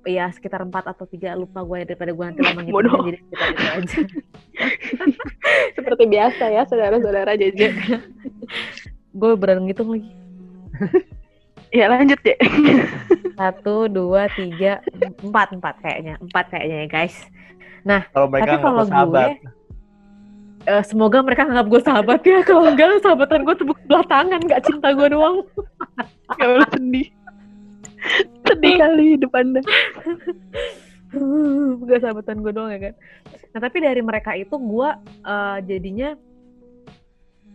ya 0.04 0.26
sekitar 0.28 0.66
empat 0.66 0.84
atau 0.86 1.06
tiga 1.06 1.32
lupa 1.32 1.62
gue 1.62 1.86
daripada 1.86 2.10
gue 2.10 2.24
nanti 2.24 2.42
lama 2.42 2.60
gitu 2.60 2.74
Bodoh. 2.74 2.98
jadi 3.06 3.18
sekitar 3.22 3.46
itu 3.48 3.62
aja. 3.64 3.96
Seperti 5.78 6.02
biasa 6.04 6.44
ya, 6.50 6.62
saudara-saudara 6.66 7.32
JJ. 7.34 7.60
gue 9.12 9.30
berani 9.34 9.60
ngitung 9.66 9.90
lagi. 9.90 10.10
Ya 11.68 11.86
lanjut 11.92 12.20
ya. 12.24 12.36
Satu, 13.38 13.86
dua, 13.86 14.26
tiga, 14.32 14.80
empat, 15.20 15.54
empat 15.54 15.74
kayaknya, 15.84 16.14
empat 16.18 16.44
kayaknya 16.50 16.76
ya 16.84 16.88
guys. 16.88 17.16
Kalau 18.12 18.28
mereka 18.28 18.56
Tapi 18.58 18.64
kalau 18.64 18.82
sahabat. 18.84 19.28
gue, 19.38 19.48
eh, 20.68 20.82
semoga 20.84 21.18
mereka 21.22 21.46
nganggap 21.46 21.68
gue 21.68 21.80
sahabat 21.84 22.20
ya. 22.24 22.38
Kalau 22.44 22.62
enggak, 22.68 23.00
sahabatan 23.00 23.40
gue 23.46 23.54
tepuk 23.56 23.78
sebelah 23.84 24.04
tangan, 24.08 24.40
nggak 24.42 24.62
cinta 24.64 24.88
gue 24.92 25.08
doang. 25.12 25.36
Gak 26.36 26.48
boleh 26.48 26.68
sedih. 26.72 27.08
sedih 28.46 28.74
kali 28.78 29.04
hidup 29.18 29.32
anda. 29.34 29.60
Gak 31.88 32.00
sahabatan 32.04 32.36
gue 32.44 32.52
doang 32.52 32.70
ya 32.72 32.80
kan. 32.90 32.94
Nah 33.54 33.60
tapi 33.64 33.76
dari 33.80 34.02
mereka 34.04 34.36
itu 34.36 34.54
gue 34.56 34.88
eh, 35.24 35.58
jadinya 35.64 36.16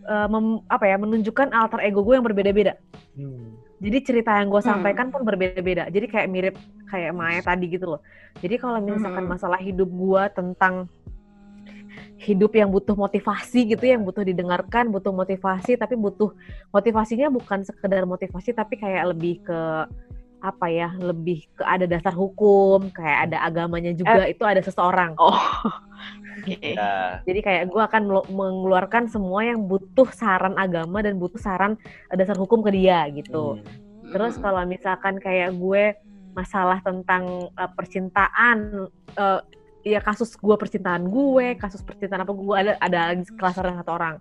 eh, 0.05 0.27
mem- 0.29 0.63
apa 0.69 0.85
ya 0.89 0.97
menunjukkan 0.97 1.53
alter 1.53 1.81
ego 1.85 2.01
gue 2.01 2.13
yang 2.17 2.25
berbeda-beda. 2.25 2.73
Hmm. 3.13 3.61
Jadi 3.83 3.97
cerita 3.99 4.39
yang 4.39 4.47
gue 4.47 4.63
Hmm. 4.63 4.79
sampaikan 4.79 5.11
pun 5.11 5.27
berbeda-beda. 5.27 5.91
Jadi 5.91 6.07
kayak 6.07 6.27
mirip 6.31 6.55
kayak 6.87 7.11
Maya 7.11 7.43
tadi 7.43 7.67
gitu 7.67 7.97
loh. 7.97 8.01
Jadi 8.39 8.55
kalau 8.55 8.79
misalkan 8.79 9.27
Hmm. 9.27 9.33
masalah 9.35 9.59
hidup 9.59 9.91
gue 9.91 10.23
tentang 10.31 10.87
hidup 12.17 12.55
yang 12.55 12.71
butuh 12.71 12.95
motivasi 12.95 13.75
gitu, 13.75 13.83
yang 13.83 14.01
butuh 14.07 14.23
didengarkan, 14.23 14.87
butuh 14.89 15.11
motivasi, 15.11 15.75
tapi 15.75 15.99
butuh 15.99 16.31
motivasinya 16.71 17.27
bukan 17.27 17.67
sekedar 17.67 18.07
motivasi, 18.07 18.55
tapi 18.55 18.79
kayak 18.79 19.11
lebih 19.11 19.43
ke 19.43 19.59
apa 20.43 20.67
ya, 20.67 20.91
lebih 20.99 21.47
ke 21.55 21.63
ada 21.63 21.87
dasar 21.87 22.11
hukum, 22.11 22.91
kayak 22.91 23.31
ada 23.31 23.47
agamanya 23.47 23.91
juga. 23.95 24.27
Itu 24.27 24.43
ada 24.43 24.59
seseorang. 24.59 25.15
Oh. 25.19 25.35
Ya. 26.47 27.21
Jadi 27.23 27.39
kayak 27.39 27.63
gue 27.71 27.81
akan 27.81 28.03
mengeluarkan 28.31 29.07
semua 29.07 29.47
yang 29.47 29.63
butuh 29.63 30.09
saran 30.11 30.55
agama 30.59 30.99
dan 30.99 31.19
butuh 31.19 31.39
saran 31.39 31.79
eh, 32.11 32.17
dasar 32.19 32.35
hukum 32.35 32.59
ke 32.63 32.71
dia 32.73 33.07
gitu. 33.11 33.59
Hmm. 33.59 34.11
Terus 34.11 34.37
kalau 34.37 34.61
misalkan 34.67 35.17
kayak 35.17 35.55
gue 35.55 35.95
masalah 36.33 36.81
tentang 36.81 37.49
uh, 37.53 37.69
percintaan, 37.77 38.89
uh, 39.15 39.39
ya 39.85 40.01
kasus 40.01 40.33
gue 40.35 40.55
percintaan 40.57 41.07
gue, 41.07 41.55
kasus 41.57 41.81
percintaan 41.85 42.25
apa 42.25 42.33
gue 42.33 42.55
ada 42.57 42.73
ada 42.81 43.01
klaster 43.37 43.69
satu 43.69 43.91
orang. 43.93 44.15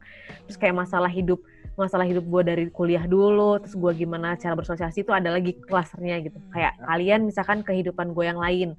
Terus 0.49 0.57
kayak 0.61 0.77
masalah 0.77 1.09
hidup 1.09 1.41
masalah 1.73 2.05
hidup 2.05 2.29
gue 2.29 2.43
dari 2.45 2.65
kuliah 2.69 3.09
dulu, 3.09 3.57
terus 3.57 3.73
gue 3.73 3.93
gimana 4.05 4.37
cara 4.37 4.53
bersosialisasi 4.53 5.09
itu 5.09 5.13
ada 5.13 5.33
lagi 5.33 5.57
klasternya 5.57 6.21
gitu. 6.21 6.37
Kayak 6.53 6.77
kalian 6.85 7.21
misalkan 7.25 7.65
kehidupan 7.65 8.13
gue 8.13 8.25
yang 8.29 8.37
lain, 8.37 8.77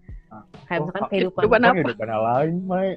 kayak 0.69 0.79
Oh, 0.81 0.85
misalkan 0.85 1.09
kehidupan 1.09 1.41
kehidupan 1.41 1.61
apa? 1.65 1.77
hidupan 1.81 2.09
lain, 2.09 2.53
Mai. 2.69 2.89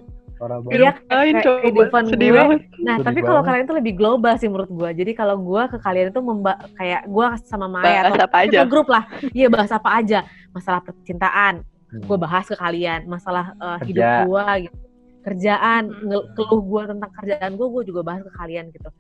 Iya, 0.68 0.92
kehidupan 1.40 2.02
sedih 2.12 2.28
gue. 2.28 2.36
banget. 2.36 2.60
Nah, 2.84 3.00
Sedih 3.00 3.06
tapi 3.08 3.20
kalau 3.24 3.40
kalian 3.40 3.64
itu 3.64 3.74
lebih 3.74 3.94
global 3.96 4.34
sih 4.36 4.48
menurut 4.48 4.68
gue. 4.68 4.90
Jadi 4.92 5.12
kalau 5.16 5.40
gue 5.40 5.62
ke 5.72 5.78
kalian 5.80 6.12
itu 6.12 6.20
memba 6.20 6.60
kayak 6.76 7.08
gue 7.08 7.26
sama 7.48 7.66
Maya 7.66 8.04
Bahas 8.04 8.12
atau 8.12 8.26
apa 8.28 8.38
aja. 8.44 8.60
grup 8.68 8.88
lah. 8.88 9.04
Iya 9.32 9.48
bahas 9.48 9.72
apa 9.72 9.88
aja. 9.96 10.18
Masalah 10.52 10.80
percintaan, 10.80 11.64
Hmm. 11.86 12.02
gue 12.04 12.16
bahas 12.18 12.44
ke 12.44 12.52
kalian. 12.52 13.06
Masalah 13.06 13.56
uh, 13.56 13.78
Kerja. 13.80 13.86
hidup 13.88 14.08
gue, 14.28 14.44
gitu. 14.66 14.76
kerjaan, 15.24 15.82
Hmm. 15.90 16.22
keluh 16.36 16.62
gue 16.62 16.82
tentang 16.86 17.10
kerjaan 17.14 17.50
gue, 17.54 17.66
gue 17.66 17.82
juga 17.88 18.00
bahas 18.04 18.20
ke 18.20 18.32
kalian 18.34 18.68
gitu. 18.70 18.90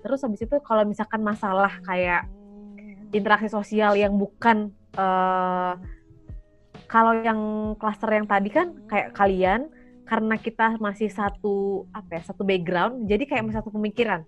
Terus 0.00 0.18
habis 0.20 0.40
itu 0.40 0.56
kalau 0.62 0.82
misalkan 0.82 1.20
masalah 1.20 1.74
kayak 1.82 2.26
interaksi 3.10 3.46
sosial 3.46 3.92
yang 3.94 4.14
bukan 4.14 4.70
eh 4.92 5.74
kalau 6.86 7.16
yang 7.16 7.40
klaster 7.76 8.12
yang 8.12 8.28
tadi 8.28 8.48
kan 8.48 8.76
kayak 8.84 9.12
kalian 9.12 9.72
karena 10.02 10.34
kita 10.36 10.76
masih 10.76 11.08
satu 11.08 11.86
apa 11.90 12.18
ya 12.18 12.22
satu 12.26 12.42
background 12.42 13.06
jadi 13.06 13.22
kayak 13.24 13.42
masih 13.46 13.58
satu 13.62 13.70
pemikiran 13.70 14.22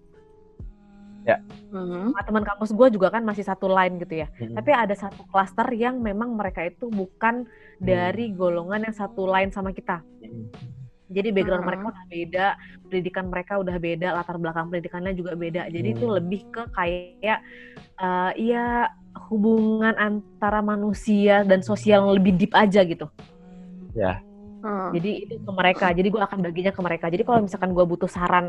Mhm. 1.74 2.12
sama 2.12 2.22
teman 2.22 2.44
kampus 2.44 2.70
gue 2.70 2.88
juga 2.94 3.08
kan 3.08 3.24
masih 3.24 3.42
satu 3.42 3.66
line 3.66 3.96
gitu 3.98 4.22
ya 4.22 4.28
Hmm. 4.30 4.54
tapi 4.54 4.70
ada 4.70 4.92
satu 4.94 5.24
klaster 5.32 5.66
yang 5.72 5.98
memang 5.98 6.36
mereka 6.36 6.62
itu 6.62 6.86
bukan 6.92 7.48
dari 7.80 8.30
golongan 8.30 8.86
yang 8.86 8.94
satu 8.94 9.24
line 9.26 9.50
sama 9.50 9.72
kita 9.72 10.04
Hmm. 10.20 10.52
jadi 11.08 11.32
background 11.32 11.64
Hmm. 11.64 11.70
mereka 11.72 11.84
udah 11.90 12.04
beda 12.06 12.46
pendidikan 12.86 13.24
mereka 13.32 13.52
udah 13.56 13.76
beda 13.80 14.08
latar 14.14 14.36
belakang 14.36 14.68
pendidikannya 14.68 15.12
juga 15.16 15.32
beda 15.34 15.66
jadi 15.72 15.88
itu 15.96 16.04
Hmm. 16.06 16.16
lebih 16.20 16.40
ke 16.52 16.62
kayak 16.70 17.40
eh 17.96 18.32
ya 18.38 18.92
hubungan 19.32 19.96
antara 19.96 20.60
manusia 20.60 21.40
dan 21.42 21.64
sosial 21.64 22.04
yang 22.04 22.14
lebih 22.20 22.36
deep 22.36 22.52
aja 22.52 22.84
gitu 22.84 23.08
Hmm. 24.64 24.96
jadi 24.96 25.28
itu 25.28 25.34
ke 25.44 25.52
mereka 25.52 25.92
jadi 25.92 26.08
gue 26.08 26.22
akan 26.24 26.40
baginya 26.40 26.72
ke 26.72 26.80
mereka. 26.80 27.06
Jadi 27.12 27.22
kalau 27.28 27.44
misalkan 27.44 27.76
gue 27.76 27.84
butuh 27.84 28.08
saran 28.08 28.48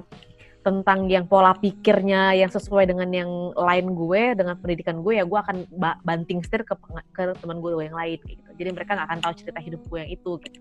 tentang 0.63 1.11
yang 1.11 1.27
pola 1.27 1.53
pikirnya 1.53 2.33
yang 2.39 2.47
sesuai 2.49 2.89
dengan 2.89 3.05
yang 3.11 3.29
lain 3.53 3.93
gue 3.93 4.33
dengan 4.33 4.55
pendidikan 4.57 5.03
gue 5.03 5.19
ya 5.19 5.27
gue 5.27 5.35
akan 5.37 5.67
ba- 5.75 5.99
banting 6.01 6.41
setir 6.41 6.63
ke 6.63 6.73
ke 7.11 7.35
teman 7.37 7.59
gue 7.59 7.83
yang 7.83 7.93
lain 7.93 8.17
kayak 8.23 8.39
gitu. 8.39 8.49
Jadi 8.63 8.69
mereka 8.71 8.95
nggak 8.95 9.07
akan 9.11 9.19
tahu 9.21 9.33
cerita 9.43 9.59
hidup 9.59 9.81
gue 9.85 9.99
yang 10.01 10.11
itu 10.15 10.31
gitu. 10.41 10.59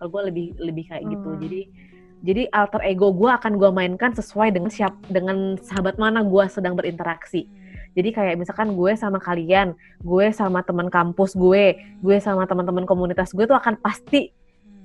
Kalau 0.00 0.08
gue 0.08 0.22
lebih 0.32 0.46
lebih 0.56 0.84
kayak 0.88 1.04
gitu. 1.12 1.28
Hmm. 1.28 1.40
jadi 1.44 1.60
jadi 2.20 2.42
alter 2.52 2.82
ego 2.88 3.12
gue 3.12 3.30
akan 3.30 3.52
gue 3.60 3.70
mainkan 3.70 4.16
sesuai 4.16 4.50
dengan 4.50 4.72
siap 4.72 4.96
dengan 5.12 5.60
sahabat 5.60 6.00
mana 6.00 6.24
gue 6.24 6.44
sedang 6.48 6.72
berinteraksi. 6.72 7.44
Jadi 7.94 8.16
kayak 8.16 8.34
misalkan 8.34 8.74
gue 8.74 8.92
sama 8.96 9.20
kalian 9.20 9.76
gue 10.02 10.26
sama 10.32 10.64
teman 10.64 10.88
kampus 10.88 11.36
gue 11.36 11.78
gue 12.02 12.16
sama 12.18 12.48
teman-teman 12.48 12.82
komunitas 12.82 13.30
gue 13.30 13.46
tuh 13.46 13.54
akan 13.54 13.78
pasti 13.78 14.39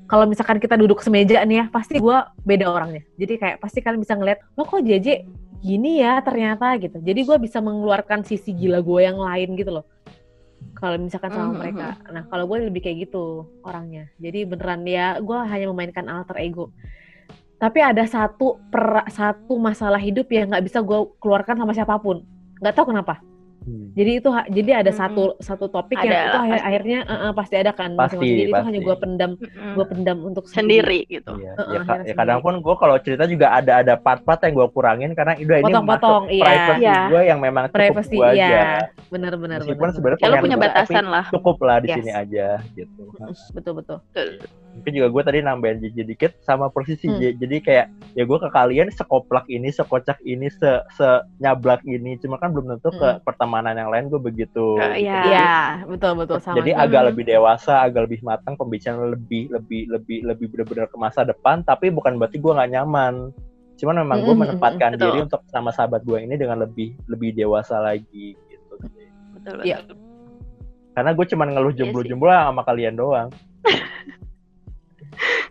kalau 0.05 0.29
misalkan 0.29 0.61
kita 0.61 0.77
duduk 0.77 1.01
semeja 1.01 1.41
nih 1.41 1.57
ya, 1.61 1.65
pasti 1.73 1.97
gue 1.97 2.17
beda 2.45 2.65
orangnya. 2.69 3.01
Jadi 3.17 3.33
kayak 3.41 3.57
pasti 3.57 3.81
kalian 3.81 4.01
bisa 4.01 4.13
ngeliat, 4.13 4.39
lo 4.53 4.63
kok 4.65 4.85
JJ 4.85 5.25
gini 5.65 6.05
ya 6.05 6.21
ternyata 6.21 6.77
gitu. 6.77 7.01
Jadi 7.01 7.25
gue 7.25 7.37
bisa 7.41 7.57
mengeluarkan 7.57 8.21
sisi 8.21 8.53
gila 8.53 8.85
gue 8.85 8.99
yang 9.01 9.17
lain 9.17 9.57
gitu 9.57 9.81
loh. 9.81 9.85
Kalau 10.77 11.01
misalkan 11.01 11.33
sama 11.33 11.51
Mhm, 11.53 11.57
mereka. 11.57 11.87
Nah 12.13 12.23
kalau 12.29 12.45
gue 12.45 12.69
lebih 12.69 12.85
kayak 12.85 13.09
gitu 13.09 13.49
orangnya. 13.65 14.13
Jadi 14.21 14.45
beneran 14.45 14.85
ya, 14.85 15.17
gue 15.17 15.37
hanya 15.41 15.65
memainkan 15.73 16.05
alter 16.05 16.37
ego. 16.37 16.69
Tapi 17.57 17.79
ada 17.81 18.03
satu 18.05 18.61
per, 18.69 19.09
satu 19.09 19.57
masalah 19.57 19.97
hidup 19.97 20.29
yang 20.29 20.53
nggak 20.53 20.65
bisa 20.69 20.85
gue 20.85 20.99
keluarkan 21.17 21.57
sama 21.57 21.73
siapa 21.73 21.97
pun. 21.97 22.21
Nggak 22.61 22.73
tahu 22.77 22.93
kenapa. 22.93 23.23
Hmm. 23.65 23.89
Jadi 23.91 24.11
itu 24.15 24.29
jadi 24.51 24.71
ada 24.77 24.87
Mm-mm. 24.87 25.01
satu 25.01 25.23
satu 25.39 25.65
topik 25.67 25.97
Ada 25.97 26.05
yang 26.05 26.13
itu 26.23 26.37
pasti. 26.37 26.61
akhirnya 26.61 26.99
eh, 27.03 27.17
eh, 27.19 27.31
pasti 27.33 27.55
ada 27.55 27.71
kan 27.71 27.89
Pasti, 27.91 27.97
masing-masing. 27.97 28.37
Jadi 28.37 28.43
itu 28.45 28.53
hanya 28.61 28.65
pasti. 28.71 28.85
gue 28.85 28.95
pendam 28.95 29.31
Mhm. 29.33 29.73
gue 29.73 29.85
pendam 29.87 30.17
untuk 30.23 30.43
Sendiri 30.45 30.99
gitu. 31.07 31.31
Iya. 31.35 31.53
Heeh, 31.55 31.73
ya, 31.73 31.79
ka- 31.81 32.03
ya 32.03 32.13
kadang 32.13 32.39
sendiri. 32.39 32.45
pun 32.45 32.63
gue 32.63 32.75
kalau 32.77 32.95
cerita 32.99 33.25
juga 33.25 33.47
ada 33.51 33.73
ada 33.81 33.93
part-part 33.95 34.39
yang 34.39 34.53
gue 34.53 34.67
kurangin 34.69 35.11
karena 35.11 35.33
udah 35.35 35.57
ini 35.59 35.73
masuk 35.81 36.21
iya. 36.29 36.43
privacy 36.45 36.79
Iya. 36.79 36.99
gue 37.09 37.21
yang 37.25 37.39
memang 37.39 37.63
cukup 37.65 37.75
privacy 37.75 38.15
gue 38.15 38.29
iya 38.31 38.45
aja. 38.45 38.61
benar-benar 39.07 39.57
Meskipun 39.59 39.81
benar 39.81 39.95
sebenarnya 39.95 40.25
Ya 40.27 40.39
punya 40.39 40.57
batasan 40.59 41.05
lah. 41.07 41.25
Cukup 41.27 41.57
lah 41.59 41.77
di 41.79 41.87
Yes. 41.89 41.97
sini 41.97 42.11
aja 42.11 42.47
gitu. 42.71 43.01
betul 43.51 43.73
betul 43.75 43.97
Mungkin 44.75 44.91
juga 44.91 45.07
gue 45.07 45.23
tadi 45.23 45.39
nambahin 45.39 45.79
JJ 45.79 45.97
dikit 46.03 46.31
sama 46.43 46.67
posisi 46.67 47.07
Hmm. 47.07 47.15
J. 47.15 47.39
Jadi 47.39 47.57
kayak 47.59 47.85
ya 48.11 48.23
gue 48.23 48.37
ke 48.37 48.49
kalian 48.49 48.91
sekoplak 48.91 49.47
ini, 49.47 49.71
sekocak 49.71 50.19
ini, 50.21 50.51
se 50.51 50.83
senyablak 50.91 51.79
ini. 51.83 52.19
Cuma 52.19 52.35
kan 52.35 52.51
belum 52.51 52.75
tentu 52.75 52.91
ke 52.91 53.09
Hmm. 53.09 53.23
pertemanan 53.23 53.71
yang 53.73 53.87
lain 53.87 54.11
gue 54.11 54.19
begitu. 54.19 54.75
Gitu. 54.75 54.99
iya. 54.99 55.21
iya 55.25 55.51
betul 55.83 56.15
betul 56.15 56.37
sama 56.37 56.59
Jadi 56.59 56.75
agak 56.75 57.01
Mhm. 57.01 57.07
lebih 57.09 57.23
dewasa, 57.25 57.73
agak 57.81 58.01
lebih 58.05 58.19
matang, 58.21 58.53
pembicaraan 58.53 59.09
lebih 59.09 59.47
lebih 59.49 59.87
lebih 59.87 60.17
lebih 60.23 60.45
benar-benar 60.49 60.87
ke 60.87 60.97
masa 60.97 61.23
depan. 61.23 61.61
Tapi 61.61 61.87
bukan 61.89 62.19
berarti 62.19 62.35
gue 62.35 62.51
nggak 62.51 62.71
nyaman. 62.71 63.31
Cuman 63.75 63.95
memang 63.97 64.19
gue 64.21 64.31
Mhm, 64.33 64.41
menempatkan 64.41 64.91
betul. 64.93 65.03
diri 65.07 65.19
untuk 65.21 65.41
sama 65.47 65.71
sahabat 65.71 66.03
gue 66.03 66.19
ini 66.19 66.35
dengan 66.35 66.59
lebih 66.59 66.99
lebih 67.07 67.31
dewasa 67.31 67.79
lagi 67.79 68.35
gitu. 68.45 68.73
Betul, 69.33 69.63
Iya. 69.63 69.79
betul. 69.81 69.97
Karena 70.91 71.11
gue 71.11 71.25
cuman 71.25 71.47
ngeluh 71.49 71.63
Iya 71.65 71.75
sih. 71.75 71.79
jomblo-jomblo 71.81 72.31
sama 72.31 72.61
kalian 72.61 72.95
doang. 72.95 73.29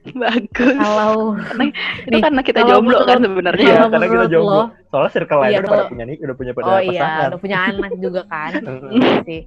Bagus. 0.23 0.75
kalau 0.77 1.35
Itu 2.05 2.09
nih, 2.11 2.21
karena 2.21 2.41
kita 2.41 2.59
kalau 2.61 2.71
jomblo 2.71 2.91
menurut- 2.93 3.09
kan 3.09 3.19
sebenarnya. 3.21 3.65
Iya, 3.65 3.75
kalau 3.75 3.91
karena 3.91 4.07
kita 4.07 4.27
jomblo. 4.29 4.53
lo- 4.55 4.71
Soalnya 4.87 5.11
circle 5.11 5.39
lain 5.39 5.51
Iya, 5.51 5.59
udah 5.59 5.71
pada 5.71 5.85
punya 5.89 6.05
nih, 6.05 6.17
udah 6.21 6.35
punya 6.35 6.53
pada 6.53 6.65
oh 6.67 6.79
iya 6.79 7.01
pasangan. 7.01 7.27
udah 7.27 7.41
punya 7.41 7.59
anak 7.63 7.91
juga 8.05 8.21
kan. 8.25 8.53
Iya 8.91 9.13
sih 9.23 9.43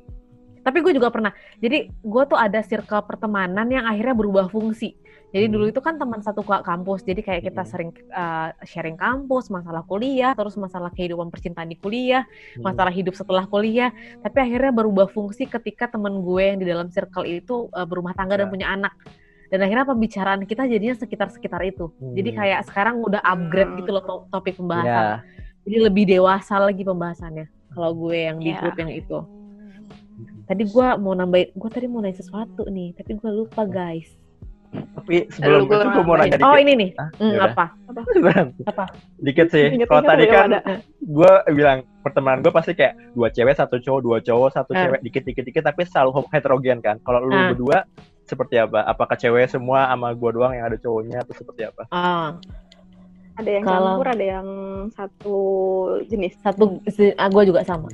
tapi 0.59 0.83
gue 0.83 0.91
juga 0.91 1.07
pernah 1.07 1.31
jadi 1.57 1.77
gue 1.87 2.23
tuh 2.27 2.35
ada 2.35 2.59
circle 2.59 2.99
pertemanan 3.01 3.63
yang 3.65 3.87
akhirnya 3.87 4.11
berubah 4.11 4.51
fungsi 4.51 4.99
jadi 5.29 5.47
Hmm. 5.47 5.53
dulu 5.55 5.65
itu 5.65 5.79
kan 5.79 5.95
teman 5.95 6.19
satu 6.19 6.43
ka- 6.43 6.59
kampus 6.59 7.03
jadi 7.03 7.23
kayak 7.23 7.41
kita 7.45 7.63
Hmm. 7.63 7.71
sering 7.71 7.89
uh, 8.11 8.51
sharing 8.65 8.99
kampus 8.99 9.47
masalah 9.47 9.79
kuliah 9.81 10.35
terus 10.35 10.55
masalah 10.55 10.91
kehidupan 10.91 11.31
percintaan 11.31 11.71
di 11.71 11.79
kuliah 11.79 12.27
Hmm. 12.53 12.67
masalah 12.67 12.91
hidup 12.91 13.15
setelah 13.15 13.47
kuliah 13.47 13.95
tapi 14.19 14.43
akhirnya 14.43 14.75
berubah 14.75 15.07
fungsi 15.07 15.47
ketika 15.47 15.87
temen 15.87 16.19
gue 16.19 16.43
yang 16.45 16.59
di 16.59 16.67
dalam 16.67 16.91
circle 16.91 17.23
itu 17.23 17.71
uh, 17.71 17.87
berumah 17.87 18.11
tangga 18.11 18.35
dan 18.35 18.47
Ya. 18.47 18.51
punya 18.51 18.67
anak 18.69 18.91
dan 19.47 19.59
akhirnya 19.61 19.85
pembicaraan 19.85 20.41
kita 20.43 20.63
jadinya 20.63 20.93
sekitar-sekitar 20.93 21.61
itu 21.63 21.87
jadi 22.11 22.29
Hmm. 22.29 22.37
kayak 22.37 22.59
sekarang 22.65 22.95
udah 22.99 23.21
upgrade 23.21 23.69
Hmm. 23.69 23.79
gitu 23.79 23.89
loh 23.91 24.03
to- 24.03 24.25
topik 24.29 24.53
Ya. 24.53 24.57
pembahasan 24.57 25.05
jadi 25.63 25.77
lebih 25.81 26.03
dewasa 26.05 26.55
lagi 26.57 26.81
pembahasannya 26.81 27.45
kalau 27.69 27.91
gue 27.93 28.17
yang 28.23 28.37
di 28.37 28.49
Ya. 28.49 28.59
grup 28.59 28.75
yang 28.75 28.91
itu 28.91 29.17
tadi 30.43 30.63
gue 30.63 30.87
mau 30.97 31.13
nambahin 31.13 31.51
gue 31.51 31.69
tadi 31.69 31.85
mau 31.85 31.99
nanya 31.99 32.17
sesuatu 32.17 32.63
nih 32.65 32.91
tapi 32.93 33.11
gue 33.13 33.31
lupa 33.33 33.63
guys 33.63 34.07
Tapi 34.67 35.31
sebelum 35.31 35.63
Lalu 35.63 35.65
gua 35.65 35.77
itu 35.77 35.87
gue 35.89 36.03
mau 36.03 36.15
nanya 36.17 36.37
oh 36.37 36.51
dikit. 36.51 36.59
ini 36.59 36.73
nih 36.75 36.89
Hah? 36.93 37.09
Hmm, 37.15 37.31
Yaudah. 37.31 37.47
apa 37.47 37.65
Beneran. 37.87 38.47
apa 38.65 38.83
dikit 39.17 39.47
sih. 39.47 39.65
Kalau 39.81 40.01
tadi 40.03 40.25
kan 40.27 40.49
gue 40.99 41.31
bilang 41.49 41.77
pertemanan 41.97 42.39
gue 42.41 42.51
pasti 42.51 42.71
kayak 42.73 42.93
dua 43.15 43.27
cewek 43.29 43.55
satu 43.55 43.79
cowok 43.79 44.01
dua 44.01 44.17
cowok 44.19 44.49
satu 44.51 44.71
Ah. 44.71 44.79
cewek 44.83 44.99
dikit 45.01 45.23
dikit 45.23 45.43
dikit 45.45 45.63
tapi 45.63 45.81
selalu 45.81 46.19
heterogen 46.29 46.79
kan. 46.79 46.99
Kalau 46.99 47.19
lu 47.21 47.31
Ah. 47.31 47.47
berdua 47.49 47.77
seperti 48.27 48.59
apa? 48.59 48.83
Apakah 48.83 49.15
cewek 49.15 49.47
semua 49.47 49.87
sama 49.87 50.11
gue 50.11 50.29
doang 50.35 50.51
yang 50.51 50.67
ada 50.67 50.77
cowoknya 50.77 51.23
atau 51.23 51.33
seperti 51.33 51.61
apa? 51.65 51.87
ah. 51.89 52.35
Ada 53.37 53.49
yang 53.53 53.65
Kalau- 53.69 54.01
campur, 54.01 54.07
ada 54.09 54.25
yang 54.25 54.47
satu 54.91 55.37
jenis. 56.09 56.33
satu 56.41 56.81
ah, 57.15 57.29
gue 57.29 57.43
juga 57.45 57.61
sama. 57.61 57.85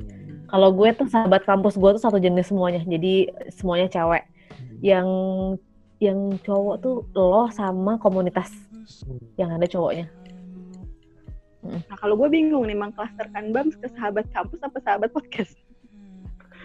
Kalau 0.48 0.72
gue 0.72 0.88
tuh 0.96 1.04
sahabat 1.04 1.44
kampus 1.44 1.76
gue 1.76 1.90
tuh 1.94 2.02
satu 2.02 2.16
jenis 2.16 2.48
semuanya. 2.48 2.80
Jadi 2.80 3.28
semuanya 3.52 3.92
cewek. 3.92 4.24
Yang 4.80 5.08
yang 6.00 6.18
cowok 6.40 6.76
tuh 6.80 6.96
lo 7.12 7.52
sama 7.52 8.00
komunitas 8.00 8.48
yang 9.36 9.52
ada 9.52 9.68
cowoknya. 9.68 10.08
Nah, 11.64 11.96
kalau 11.96 12.16
gue 12.16 12.28
bingung 12.28 12.64
nih, 12.64 12.76
mengklasterkan 12.76 13.48
BAMS 13.52 13.80
ke 13.80 13.88
sahabat 13.96 14.28
kampus 14.32 14.60
apa 14.60 14.80
sahabat 14.84 15.08
podcast? 15.12 15.56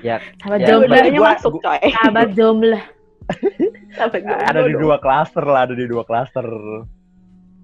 Ya, 0.03 0.19
sahabat 0.39 0.59
Ya, 0.63 0.67
jomblo. 0.75 0.95
Masuk, 1.23 1.59
coy. 1.59 1.79
sahabat 1.91 2.31
jomblo 2.35 2.79
sahabat 2.79 2.79
jomblo 2.79 2.79
ada 3.99 4.61
di 4.63 4.75
dua 4.75 4.97
klaster 4.97 5.43
lah, 5.43 5.65
ada 5.69 5.75
di 5.75 5.85
dua 5.85 6.03
klaster. 6.03 6.45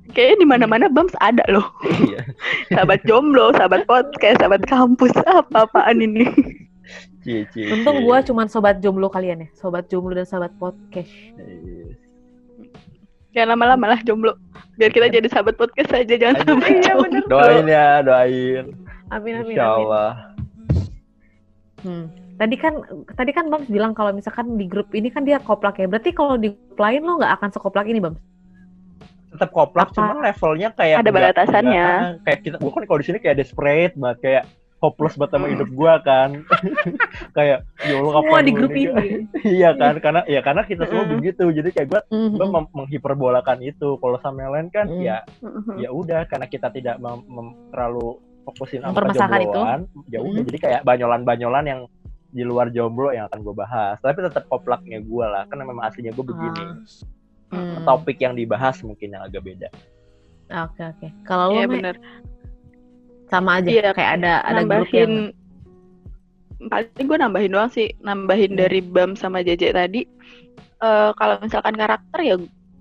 Kayaknya 0.05 0.37
di 0.37 0.47
mana-mana 0.47 0.85
BAMS 0.85 1.17
ada 1.17 1.41
loh. 1.49 1.65
Iya. 1.81 2.21
Sahabat 2.69 3.01
jomblo, 3.03 3.49
sahabat 3.57 3.89
podcast, 3.89 4.37
sahabat 4.37 4.61
kampus. 4.69 5.09
Apa-apaan 5.25 5.97
ini? 5.97 6.29
Cie, 7.25 7.41
cie, 7.49 7.65
untung 7.73 8.05
gue 8.05 8.17
cuman 8.29 8.45
sobat 8.45 8.77
jomblo 8.77 9.09
kalian 9.09 9.41
ya 9.41 9.49
sobat 9.57 9.89
jomblo 9.89 10.13
dan 10.13 10.29
sahabat 10.29 10.53
podcast 10.61 11.09
Iya. 11.09 11.97
Jangan 13.33 13.57
lama-lama 13.57 13.97
lah 13.97 13.99
jomblo. 14.05 14.37
Biar 14.77 14.93
kita 14.93 15.09
jadi 15.09 15.25
sahabat 15.25 15.57
podcast 15.57 15.89
aja, 15.91 16.13
jangan 16.15 16.45
sahabat 16.45 16.69
Iya, 16.69 16.81
jomblo. 16.85 17.25
Doain 17.25 17.65
ya, 17.65 18.05
doain. 18.05 18.65
amin 19.09 19.33
amin 19.41 19.53
Insya 19.57 19.65
amin 19.65 19.81
Allah. 19.81 20.11
Hmm. 21.81 22.05
Tadi 22.35 22.55
kan 22.55 22.73
tadi 23.15 23.31
kan 23.31 23.47
Bams 23.47 23.67
bilang 23.67 23.95
kalau 23.95 24.11
misalkan 24.11 24.59
di 24.59 24.67
grup 24.67 24.91
ini 24.91 25.07
kan 25.07 25.23
dia 25.23 25.39
koplak 25.39 25.79
ya. 25.79 25.87
Berarti 25.87 26.11
kalau 26.11 26.35
di 26.35 26.51
grup 26.51 26.77
lain 26.77 27.01
lo 27.01 27.15
nggak 27.15 27.33
akan 27.39 27.49
sekoplak 27.49 27.87
ini 27.87 28.03
Bams? 28.03 28.19
Tetap 29.31 29.51
koplak, 29.51 29.91
Apa? 29.91 29.95
cuman 29.95 30.17
levelnya 30.21 30.69
kayak 30.71 30.97
Ada 30.99 31.11
batasannya. 31.11 31.87
kayak 32.23 32.39
kita, 32.39 32.55
gua 32.55 32.71
kan 32.71 32.83
kalau 32.83 32.99
di 32.99 33.07
sini 33.07 33.19
kayak 33.19 33.35
desperate 33.37 33.91
banget, 33.93 34.17
kayak 34.19 34.43
hopeless 34.79 35.15
banget 35.15 35.31
sama 35.35 35.47
hidup 35.47 35.69
gua 35.71 35.93
kan. 35.99 36.29
kayak 37.37 37.63
ya 37.83 37.95
Allah 37.95 38.19
Semua 38.19 38.39
di 38.39 38.51
grup 38.51 38.71
ini. 38.71 39.27
iya 39.59 39.75
kan, 39.75 39.99
karena 39.99 40.21
ya 40.27 40.39
karena 40.39 40.63
kita 40.63 40.87
semua 40.87 41.03
begitu. 41.07 41.51
Jadi 41.51 41.69
kayak 41.71 41.87
gua 41.87 42.01
gua 42.11 42.47
mem- 42.51 42.71
menghiperbolakan 42.75 43.59
itu. 43.59 43.95
Kalau 43.99 44.17
sama 44.19 44.43
yang 44.43 44.51
lain 44.55 44.67
kan 44.71 44.87
Mm. 44.87 45.03
ya 45.03 45.17
ya 45.79 45.89
udah 45.91 46.27
karena 46.27 46.47
kita 46.47 46.67
tidak 46.71 46.95
mem- 46.99 47.27
mem- 47.27 47.55
terlalu 47.71 48.19
fokusin 48.43 48.83
sama 48.83 49.09
kejombloan, 49.09 49.87
ya 50.07 50.19
udah 50.21 50.43
jadi 50.45 50.59
kayak 50.61 50.81
banyolan-banyolan 50.85 51.65
yang 51.65 51.81
di 52.35 52.43
luar 52.43 52.67
jomblo 52.67 53.15
yang 53.15 53.31
akan 53.31 53.39
gue 53.41 53.55
bahas. 53.55 53.95
Tapi 54.03 54.19
tetap 54.19 54.43
koplaknya 54.51 54.99
gue 54.99 55.25
lah, 55.25 55.47
karena 55.47 55.63
memang 55.63 55.87
aslinya 55.87 56.11
gue 56.11 56.25
begini. 56.27 56.61
Ah. 56.61 57.55
Hmm. 57.55 57.87
Topik 57.87 58.19
yang 58.19 58.35
dibahas 58.35 58.83
mungkin 58.83 59.15
yang 59.15 59.23
agak 59.23 59.47
beda. 59.47 59.71
Oke 60.67 60.81
oke. 60.83 61.07
Kalau 61.23 61.55
lo 61.55 61.63
Iya 61.63 61.65
Mek, 61.65 61.73
bener. 61.79 61.95
sama 63.25 63.57
aja 63.57 63.69
Iya, 63.71 63.89
kayak 63.95 64.11
ada 64.21 64.33
ada 64.45 64.61
grup 64.61 64.91
yang 64.93 65.33
nambahin 65.33 66.69
paling 66.69 67.05
gue 67.09 67.17
nambahin 67.17 67.51
doang 67.51 67.71
sih 67.71 67.87
nambahin 67.99 68.53
Hmm. 68.53 68.61
dari 68.61 68.79
Bam 68.83 69.17
sama 69.17 69.41
JJ 69.41 69.73
tadi 69.73 70.03
Eh 70.75 71.09
kalau 71.15 71.39
misalkan 71.39 71.73
karakter 71.73 72.19
ya 72.19 72.35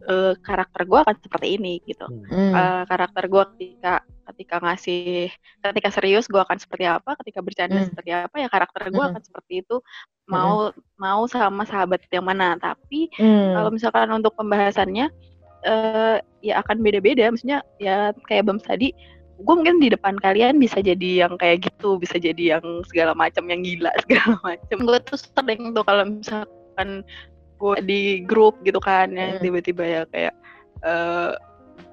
eh, 0.05 0.32
karakter 0.40 0.84
gue 0.84 0.98
akan 1.00 1.16
seperti 1.20 1.57
ini 1.57 1.80
gitu 1.84 2.07
Hmm. 2.09 2.52
Eh, 2.55 2.82
karakter 2.86 3.24
gue 3.28 3.42
ketika 3.57 3.94
ketika 4.24 4.57
ngasih 4.64 5.28
ketika 5.61 5.88
serius 5.92 6.24
gue 6.28 6.40
akan 6.40 6.57
seperti 6.57 6.88
apa 6.88 7.12
ketika 7.20 7.40
bercanda 7.44 7.80
Hmm. 7.80 7.88
seperti 7.92 8.11
apa 8.12 8.36
ya 8.40 8.48
karakter 8.48 8.88
gue 8.88 9.05
Hmm. 9.05 9.11
akan 9.12 9.22
seperti 9.24 9.52
itu 9.64 9.76
mau 10.24 10.72
mau 10.96 11.28
sama 11.28 11.68
sahabat 11.68 12.05
yang 12.09 12.24
mana 12.24 12.57
tapi 12.57 13.12
Hmm. 13.20 13.52
kalau 13.52 13.68
misalkan 13.72 14.09
untuk 14.12 14.32
pembahasannya 14.36 15.09
eh 15.64 16.16
ya 16.44 16.61
akan 16.61 16.84
beda-beda 16.84 17.28
maksudnya 17.32 17.64
ya 17.80 18.12
kayak 18.28 18.44
Bams 18.48 18.64
tadi 18.64 18.92
gue 19.34 19.55
mungkin 19.57 19.80
di 19.80 19.88
depan 19.90 20.14
kalian 20.20 20.61
bisa 20.61 20.78
jadi 20.78 21.26
yang 21.26 21.34
kayak 21.40 21.64
gitu 21.66 21.96
bisa 21.96 22.20
jadi 22.20 22.57
yang 22.57 22.64
segala 22.88 23.16
macam 23.16 23.48
yang 23.48 23.64
gila 23.64 23.88
segala 24.05 24.36
macam 24.44 24.78
gue 24.84 24.98
tuh 25.09 25.18
sering 25.18 25.72
tuh 25.72 25.84
kalau 25.84 26.05
misalkan 26.07 27.00
gue 27.55 27.76
di 27.82 28.00
grup 28.22 28.59
gitu 28.62 28.78
kan 28.78 29.11
yang 29.11 29.38
Hmm. 29.38 29.42
tiba-tiba 29.42 29.84
ya 29.84 30.02
kayak 30.11 30.34
eh 30.82 31.32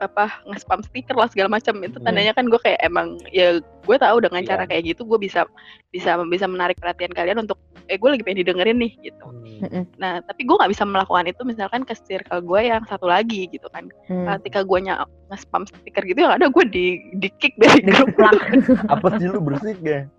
apa 0.01 0.41
nge-spam 0.49 0.81
stiker 0.81 1.13
lah 1.13 1.29
segala 1.29 1.49
macam 1.49 1.77
itu 1.81 1.97
Hmm. 2.01 2.05
tandanya 2.05 2.33
kan 2.33 2.49
gue 2.49 2.57
kayak 2.57 2.81
emang 2.81 3.21
ya 3.29 3.61
gue 3.61 3.97
tahu 3.97 4.17
dengan 4.17 4.41
Iya. 4.41 4.49
cara 4.49 4.63
kayak 4.65 4.83
gitu 4.93 5.05
gue 5.05 5.17
bisa 5.17 5.45
bisa 5.93 6.17
bisa 6.25 6.45
menarik 6.45 6.77
perhatian 6.77 7.13
kalian 7.13 7.37
untuk 7.37 7.61
eh 7.85 7.97
gue 7.97 8.09
lagi 8.09 8.25
pengen 8.25 8.41
didengerin 8.41 8.77
nih 8.81 8.93
gitu 9.01 9.25
Mm-mm. 9.61 9.85
Nah, 10.01 10.25
tapi 10.25 10.41
gue 10.41 10.57
nggak 10.57 10.73
bisa 10.73 10.89
melakukan 10.89 11.29
itu 11.29 11.41
misalkan 11.45 11.85
ke 11.85 11.93
circle 11.93 12.41
gue 12.41 12.61
yang 12.65 12.81
satu 12.89 13.05
lagi 13.05 13.45
gitu 13.45 13.69
kan. 13.69 13.93
Hmm. 14.09 14.25
Ketika 14.41 14.65
gue 14.65 14.79
nya 14.81 15.05
nge-spam 15.29 15.69
stiker 15.69 16.01
gitu 16.01 16.25
yang 16.25 16.33
ada 16.33 16.49
gue 16.49 16.65
di 16.65 16.85
di 17.21 17.29
kick 17.37 17.53
dari 17.61 17.85
grup. 17.85 18.09
Diceplak. 18.09 18.41
Apa 18.97 19.21
sih 19.21 19.29
lu 19.29 19.37
bersih 19.37 19.77
gak? 19.77 20.09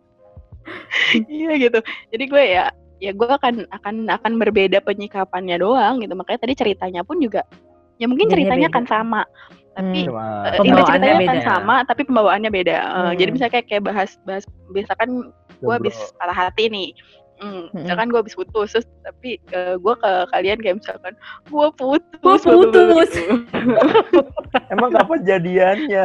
iya 1.27 1.59
gitu. 1.59 1.79
Jadi 2.15 2.25
gue 2.31 2.43
ya 2.55 2.71
ya 3.03 3.11
gue 3.11 3.27
akan 3.27 3.67
akan 3.75 3.95
akan 4.07 4.33
berbeda 4.39 4.79
penyikapannya 4.81 5.59
doang 5.59 5.99
gitu. 5.99 6.15
Makanya 6.15 6.47
tadi 6.47 6.55
ceritanya 6.55 7.03
pun 7.03 7.19
juga 7.19 7.43
ya 7.99 8.07
mungkin 8.07 8.31
ceritanya 8.31 8.71
beda. 8.71 8.75
akan 8.79 8.85
sama. 8.87 9.23
Tapi 9.73 10.05
Hmm. 10.05 10.45
Eh, 10.47 10.61
inti 10.63 10.83
ceritanya 10.87 11.15
akan 11.19 11.27
beda. 11.35 11.43
sama 11.43 11.75
tapi 11.83 12.01
pembawaannya 12.07 12.51
beda. 12.53 12.77
Eh, 12.79 12.87
Hmm. 12.95 13.13
Jadi 13.19 13.31
misalnya 13.35 13.53
kayak 13.59 13.67
kayak 13.67 13.83
bahas 13.83 14.11
bahas 14.23 14.45
biasa 14.71 14.93
kan 14.95 15.09
gue 15.59 15.73
habis 15.75 15.97
patah 16.17 16.37
hati 16.47 16.71
nih. 16.71 16.91
Hmm, 17.43 17.67
Mm-mm. 17.67 17.83
misalkan 17.83 18.07
gue 18.07 18.21
habis 18.23 18.39
putus, 18.39 18.71
terus 18.71 18.87
tapi 19.03 19.43
gue 19.51 19.95
ke 19.99 20.13
kalian 20.31 20.63
kayak 20.63 20.79
misalkan 20.79 21.11
gue 21.51 21.67
putus, 21.75 22.23
Gua 22.23 22.39
putus. 22.39 23.11
Emang 24.73 24.95
kapan 24.95 25.21
jadiannya? 25.27 26.05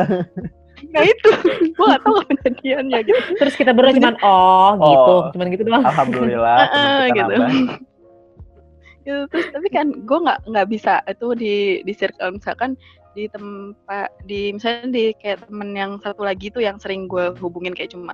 Nah 0.93 1.03
itu, 1.03 1.29
gue 1.75 1.85
gak 1.89 2.01
tau 2.05 2.13
kapan 2.21 2.37
jadiannya 2.45 2.99
gitu. 3.05 3.21
Terus 3.41 3.53
kita 3.57 3.71
berdua 3.73 3.97
cuman 3.97 4.15
oh 4.21 4.71
gitu, 4.77 5.13
Oh. 5.13 5.21
cuman 5.33 5.47
gitu 5.49 5.63
doang. 5.65 5.83
Alhamdulillah. 5.83 6.57
kita 7.09 7.13
gitu. 7.17 7.33
gitu. 9.05 9.21
Terus 9.31 9.47
tapi 9.55 9.67
kan 9.71 9.87
gue 10.03 10.19
nggak 10.21 10.39
nggak 10.51 10.67
bisa 10.67 10.99
itu 11.07 11.27
di 11.33 11.55
di 11.81 11.93
circle 11.95 12.35
misalkan 12.35 12.75
di 13.15 13.25
tempat 13.31 14.13
di 14.29 14.53
misalnya 14.53 14.93
di 14.93 15.05
kayak 15.17 15.49
temen 15.49 15.73
yang 15.73 15.97
satu 15.97 16.21
lagi 16.21 16.53
tuh 16.53 16.61
yang 16.61 16.77
sering 16.77 17.09
gue 17.09 17.33
hubungin 17.41 17.73
kayak 17.73 17.89
cuma 17.89 18.13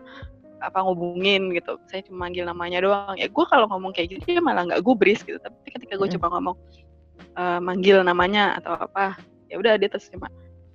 apa 0.63 0.79
ngubungin 0.79 1.51
gitu 1.51 1.75
saya 1.91 1.99
cuma 2.07 2.23
manggil 2.31 2.47
namanya 2.47 2.79
doang 2.79 3.19
ya 3.19 3.27
gue 3.27 3.45
kalau 3.51 3.67
ngomong 3.67 3.91
kayak 3.91 4.15
gitu 4.15 4.23
dia 4.31 4.39
malah 4.39 4.63
nggak 4.63 4.79
gubris 4.79 5.19
gitu 5.27 5.35
tapi 5.43 5.59
ketika 5.67 5.99
gue 5.99 6.07
Mm. 6.07 6.15
coba 6.15 6.27
ngomong 6.39 6.55
eh, 7.35 7.59
manggil 7.59 7.99
namanya 7.99 8.55
atau 8.63 8.79
apa 8.79 9.19
ya 9.51 9.59
udah 9.59 9.75
dia 9.75 9.91
terus 9.91 10.07
cuma 10.07 10.31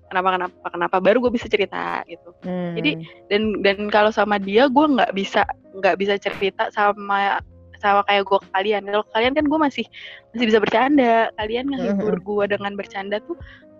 kenapa 0.09 0.29
kenapa 0.37 0.67
kenapa 0.73 0.97
baru 0.99 1.19
gue 1.29 1.33
bisa 1.37 1.47
cerita 1.49 2.03
gitu. 2.09 2.33
Hmm. 2.45 2.75
Jadi, 2.77 2.91
dan 3.29 3.43
dan 3.65 3.79
kalau 3.93 4.11
sama 4.11 4.41
dia 4.41 4.67
gue 4.67 4.87
nggak 4.89 5.13
bisa 5.13 5.45
nggak 5.77 5.97
bisa 6.01 6.17
cerita 6.17 6.73
sama 6.73 7.39
sama 7.79 8.03
kayak 8.11 8.27
gue 8.27 8.39
ke 8.43 8.49
kalian. 8.53 8.83
Kalau 8.91 9.05
kalian 9.15 9.33
kan 9.39 9.45
gue 9.47 9.59
masih 9.61 9.87
masih 10.35 10.47
bisa 10.51 10.59
bercanda. 10.59 11.31
Kalian 11.39 11.71
ngehibur 11.71 12.17
gue 12.19 12.45
dengan 12.59 12.73
bercanda 12.75 13.23
tuh 13.23 13.39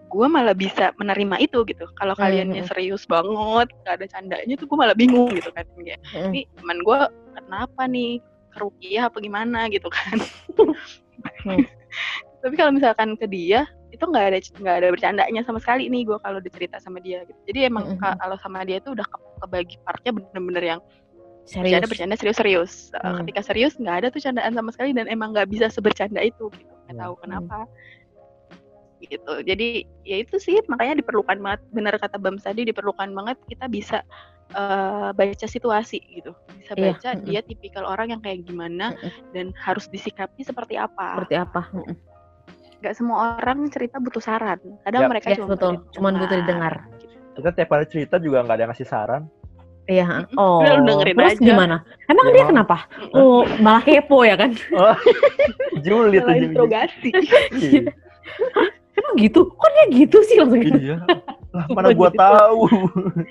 gue 0.09 0.27
malah 0.31 0.57
bisa 0.57 0.95
menerima 0.97 1.37
itu 1.43 1.67
gitu. 1.69 1.85
Kalau 1.99 2.15
Mhm. 2.17 2.23
kaliannya 2.23 2.63
serius 2.65 3.05
banget 3.05 3.69
gak 3.85 4.01
ada 4.01 4.07
candanya 4.09 4.55
tuh 4.57 4.65
gue 4.71 4.79
malah 4.79 4.97
bingung 4.97 5.35
gitu 5.35 5.51
kan. 5.53 5.67
Kayak 5.77 6.01
Hmm. 6.15 6.33
ini 6.33 6.47
teman 6.57 6.79
gue 6.81 6.99
kenapa 7.37 7.83
nih? 7.91 8.23
Kerukiah 8.55 9.07
apa 9.13 9.21
gimana? 9.21 9.69
gitu 9.69 9.87
kan. 9.93 10.17
Hmm. 11.45 11.61
tapi 12.43 12.55
kalau 12.55 12.71
misalkan 12.71 13.19
ke 13.19 13.27
dia 13.27 13.67
itu 13.89 14.05
nggak 14.05 14.25
ada 14.29 14.39
nggak 14.39 14.77
ada 14.81 14.89
bercandanya 14.93 15.41
sama 15.49 15.59
sekali 15.59 15.89
nih 15.89 16.05
gue 16.05 16.19
kalau 16.21 16.39
dicerita 16.39 16.77
sama 16.79 17.01
dia 17.01 17.25
gitu 17.25 17.41
jadi 17.49 17.73
emang 17.73 17.97
Mhm. 17.97 17.99
ka- 17.99 18.17
kalau 18.21 18.37
sama 18.37 18.61
dia 18.63 18.79
tuh 18.79 18.93
udah 18.93 19.07
ke- 19.07 19.23
kebagi 19.41 19.77
partnya 19.81 20.11
bener-bener 20.13 20.65
yang 20.77 20.81
Serius. 21.49 21.65
bercanda 21.73 21.87
bercanda 21.89 22.15
serius 22.21 22.37
serius 22.37 22.73
Hmm. 22.93 23.25
ketika 23.25 23.41
serius 23.41 23.73
nggak 23.81 23.97
ada 24.05 24.09
tuh 24.13 24.21
candaan 24.21 24.53
sama 24.53 24.71
sekali 24.77 24.93
dan 24.93 25.09
emang 25.09 25.33
nggak 25.33 25.49
bisa 25.49 25.73
sebercanda 25.73 26.21
itu 26.21 26.53
gitu 26.53 26.73
nggak 26.85 26.95
Ya. 26.95 27.01
tahu 27.09 27.15
kenapa 27.25 27.59
gitu 28.99 29.33
jadi 29.47 29.69
ya 30.03 30.17
itu 30.21 30.37
sih 30.37 30.59
makanya 30.67 30.99
diperlukan 31.01 31.39
banget 31.39 31.61
benar 31.71 31.95
kata 31.97 32.19
Bams 32.19 32.43
tadi 32.43 32.67
diperlukan 32.67 33.09
banget 33.15 33.39
kita 33.47 33.71
bisa 33.71 34.03
eh, 34.51 35.09
baca 35.13 35.47
situasi 35.47 36.01
gitu 36.09 36.33
bisa 36.57 36.73
Iya, 36.75 36.93
baca 36.93 37.09
mm-mm. 37.15 37.25
dia 37.25 37.41
tipikal 37.41 37.85
orang 37.85 38.13
yang 38.13 38.21
kayak 38.21 38.43
gimana 38.43 38.93
Mm-mm. 38.93 39.33
dan 39.33 39.47
harus 39.57 39.87
disikapi 39.87 40.43
seperti 40.43 40.75
apa 40.75 41.21
Seperti 41.23 41.37
apa? 41.37 41.63
Mm-mm. 41.73 41.95
Nggak 42.79 42.95
semua 42.95 43.37
orang 43.37 43.67
cerita 43.69 43.99
butuh 43.99 44.21
saran 44.21 44.59
kadang 44.83 45.03
Ya. 45.03 45.09
mereka 45.09 45.27
Yes, 45.29 45.37
cuma 45.37 45.49
betul. 45.51 45.73
butuh 45.77 45.91
Cuman 45.93 46.13
butuh 46.17 46.37
didengar. 46.37 46.75
gitu. 46.93 47.07
Kita 47.37 47.51
tiap 47.53 47.69
kali 47.69 47.87
cerita 47.87 48.17
juga 48.17 48.39
nggak 48.41 48.55
ada 48.55 48.63
yang 48.63 48.71
ngasih 48.71 48.87
saran. 48.87 49.23
Iya. 49.85 50.29
Oh. 50.35 50.61
Lu 50.61 50.85
dengerin 50.85 51.17
Terus 51.17 51.33
aja. 51.35 51.43
gimana? 51.43 51.77
Emang 52.07 52.27
Ya, 52.27 52.31
dia 52.31 52.39
emang. 52.39 52.51
kenapa? 52.53 52.77
Oh, 53.11 53.41
malah 53.59 53.81
kepo 53.81 54.21
ya 54.21 54.37
kan? 54.37 54.53
Oh, 54.71 54.93
julid 55.85 56.21
Malah 56.21 56.35
aja. 56.35 56.45
interogasi 56.45 57.11
Iya. 57.57 57.83
Emang 59.09 59.25
gitu? 59.25 59.41
Kok 59.49 59.71
dia 59.73 59.87
gitu 60.05 60.19
sih 60.29 60.37
langsung? 60.37 60.61
Iya. 60.61 61.01
Lah 61.57 61.65
mana 61.81 61.97
gua 61.97 62.13
tahu. 62.13 62.69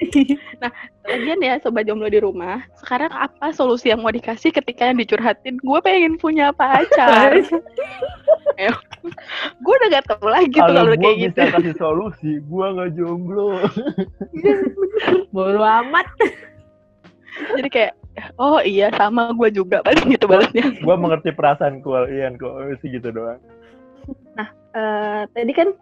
Lagian 1.06 1.38
ya 1.38 1.62
sobat 1.62 1.86
jomblo 1.86 2.10
di 2.10 2.18
rumah, 2.18 2.66
sekarang 2.82 3.14
apa 3.14 3.54
solusi 3.54 3.94
yang 3.94 4.02
mau 4.02 4.10
dikasih 4.10 4.50
ketika 4.50 4.90
yang 4.90 4.98
dicurhatin? 4.98 5.62
Gue 5.62 5.78
pengen 5.86 6.18
punya 6.18 6.50
pacar. 6.50 7.38
gue 9.62 9.74
udah 9.78 9.90
gak 9.94 10.06
tau 10.10 10.26
lagi 10.26 10.50
tuh 10.50 10.66
Kalau 10.66 10.90
kalau 10.90 10.98
kayak 10.98 11.30
bisa 11.30 11.46
gitu. 11.46 11.54
kasih 11.54 11.76
solusi, 11.78 12.32
gua 12.50 12.74
nggak 12.74 12.98
jomblo. 12.98 13.62
Bodo 15.30 15.62
amat. 15.62 16.10
Jadi 17.54 17.70
kayak, 17.70 17.94
oh 18.42 18.58
iya 18.66 18.90
sama 18.98 19.30
gue 19.30 19.54
juga 19.54 19.86
paling 19.86 20.10
gitu 20.10 20.26
balasnya. 20.26 20.74
gua 20.82 20.98
mengerti 20.98 21.30
perasaan 21.38 21.86
kalian 21.86 22.42
kok 22.42 22.82
sih 22.82 22.90
gitu 22.98 23.14
doang. 23.14 23.38
Eh, 24.78 25.24
tadi 25.34 25.52
kan 25.58 25.74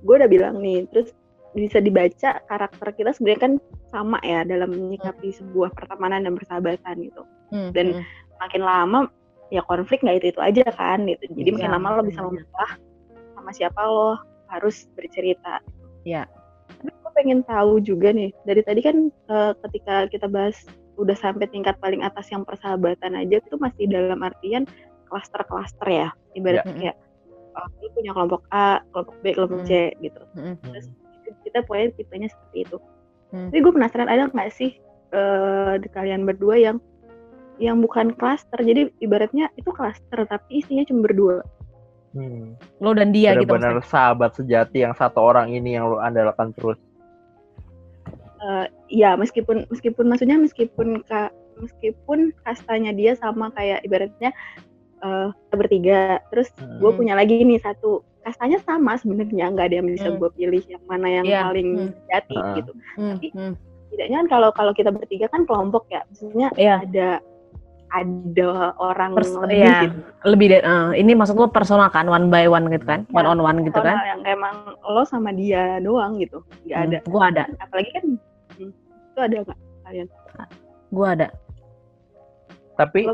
gue 0.00 0.14
udah 0.14 0.30
bilang 0.30 0.62
nih, 0.64 0.88
terus 0.88 1.12
bisa 1.52 1.82
dibaca 1.82 2.38
karakter 2.48 2.88
kita 2.96 3.10
sebenarnya 3.12 3.40
kan 3.44 3.52
sama 3.92 4.16
ya 4.24 4.44
dalam 4.46 4.72
menyikapi 4.72 5.32
sebuah 5.36 5.74
pertemanan 5.76 6.24
dan 6.24 6.32
persahabatan 6.38 7.08
gitu. 7.08 7.22
Hmm, 7.52 7.70
Dan 7.76 8.04
makin 8.40 8.62
lama 8.64 8.98
ya 9.48 9.64
konflik 9.64 10.04
nggak 10.04 10.22
itu 10.24 10.26
itu 10.36 10.40
aja 10.40 10.64
kan 10.76 11.04
gitu. 11.08 11.24
Jadi 11.34 11.48
makin 11.56 11.68
Iya, 11.68 11.74
lama 11.76 11.88
lo 11.98 12.02
bisa 12.04 12.20
memilah 12.24 12.70
sama 13.36 13.50
siapa 13.52 13.80
lo 13.84 14.16
harus 14.48 14.88
bercerita. 14.96 15.60
Iya. 16.08 16.24
Tapi 16.78 16.88
gue 16.92 17.10
pengen 17.16 17.40
tahu 17.44 17.80
juga 17.84 18.12
nih 18.14 18.30
dari 18.48 18.62
tadi 18.64 18.80
kan 18.80 18.96
eh, 19.12 19.52
ketika 19.68 20.08
kita 20.08 20.28
bahas 20.30 20.56
udah 20.96 21.16
sampai 21.16 21.48
tingkat 21.52 21.76
paling 21.80 22.00
atas 22.00 22.28
yang 22.32 22.44
persahabatan 22.48 23.12
aja 23.18 23.40
itu 23.44 23.56
masih 23.60 23.88
dalam 23.92 24.20
artian 24.24 24.64
klaster-klaster 25.08 25.88
ya. 25.88 26.08
Ibarat 26.36 26.64
Ya. 26.64 26.72
kayak 26.92 26.96
oh, 27.58 27.66
lu 27.82 27.88
punya 27.92 28.14
kelompok 28.14 28.42
A, 28.54 28.78
kelompok 28.94 29.16
B, 29.20 29.24
kelompok 29.34 29.60
Hmm. 29.64 29.68
C 29.68 29.72
gitu. 29.98 30.22
Hmm. 30.38 30.54
Terus 30.62 30.86
kita 31.44 31.58
punya 31.66 31.90
tipenya 31.98 32.28
seperti 32.30 32.58
itu. 32.64 32.76
Hmm. 33.34 33.50
Tapi 33.52 33.58
gue 33.60 33.72
penasaran 33.74 34.08
ada 34.08 34.30
nggak 34.30 34.50
sih 34.54 34.78
eh, 35.12 35.72
di 35.82 35.88
kalian 35.90 36.24
berdua 36.24 36.56
yang 36.56 36.76
yang 37.58 37.82
bukan 37.82 38.14
klaster. 38.14 38.62
Jadi 38.62 38.94
ibaratnya 39.02 39.50
itu 39.58 39.68
klaster 39.74 40.24
tapi 40.24 40.62
isinya 40.62 40.86
cuma 40.86 41.04
berdua. 41.10 41.42
Hmm. 42.16 42.56
Lo 42.80 42.96
dan 42.96 43.12
dia 43.12 43.36
gitu 43.36 43.52
Benar-benar 43.52 43.84
maksudnya. 43.84 43.92
sahabat 43.92 44.30
sejati 44.38 44.78
yang 44.86 44.94
satu 44.96 45.20
orang 45.20 45.52
ini 45.52 45.76
yang 45.76 45.92
lu 45.92 46.00
andalkan 46.00 46.56
terus. 46.56 46.78
Eh, 48.38 48.66
ya 49.02 49.18
meskipun 49.18 49.66
meskipun 49.68 50.06
maksudnya 50.06 50.38
meskipun 50.38 51.02
ka, 51.04 51.28
meskipun 51.58 52.30
kastanya 52.46 52.94
dia 52.94 53.18
sama 53.18 53.50
kayak 53.52 53.82
ibaratnya 53.82 54.30
eh 54.98 55.28
kita 55.30 55.54
bertiga. 55.54 56.00
Terus 56.28 56.48
Hmm. 56.54 56.78
gue 56.78 56.90
punya 56.92 57.14
lagi 57.14 57.38
nih 57.38 57.58
satu 57.58 57.90
kastanya 58.20 58.58
sama 58.60 58.94
sebenarnya 58.94 59.48
nggak 59.48 59.66
ada 59.66 59.76
yang 59.78 59.88
bisa 59.88 60.08
Hmm. 60.08 60.18
gue 60.18 60.30
pilih 60.32 60.62
yang 60.66 60.82
mana 60.84 61.06
yang 61.08 61.24
Iya, 61.24 61.40
paling 61.44 61.68
hmm. 61.74 61.90
sejati 61.96 62.36
Ah. 62.36 62.54
gitu. 62.54 62.72
Hmm, 62.94 63.14
Tapi 63.14 63.28
hmm. 63.30 63.54
Tidaknya 63.88 64.16
kan 64.18 64.28
kalau 64.28 64.48
kalau 64.52 64.72
kita 64.72 64.90
bertiga 64.90 65.26
kan 65.26 65.42
kelompok 65.42 65.88
ya, 65.88 66.04
maksudnya 66.04 66.52
Iya. 66.54 66.84
ada 66.84 67.08
ada 67.88 68.48
orang 68.76 69.16
Pers- 69.16 69.32
lebih 69.32 69.56
iya. 69.58 69.76
gitu. 69.80 69.96
Lebih 70.26 70.46
dari 70.46 70.60
eh, 70.62 70.88
ini 71.00 71.16
maksud 71.16 71.32
lo 71.34 71.48
personal 71.48 71.88
kan, 71.88 72.04
one 72.04 72.28
by 72.28 72.44
one 72.44 72.68
gitu 72.68 72.84
kan, 72.84 73.08
one 73.08 73.24
on 73.24 73.40
one 73.40 73.64
gitu 73.64 73.80
kan. 73.80 73.96
yang 74.04 74.20
emang 74.28 74.54
lo 74.76 75.02
sama 75.02 75.32
dia 75.32 75.80
doang 75.80 76.20
gitu, 76.20 76.44
nggak 76.62 76.80
ada. 76.84 76.98
Hmm, 77.00 77.08
Gua 77.08 77.22
ada, 77.26 77.42
Apalagi 77.58 77.90
kan 77.90 78.04
hmm, 78.54 78.70
itu 79.08 79.18
ada 79.18 79.36
nggak 79.40 79.58
kalian? 79.82 80.06
gua 80.90 81.06
ada. 81.10 81.26
Tapi 82.78 83.10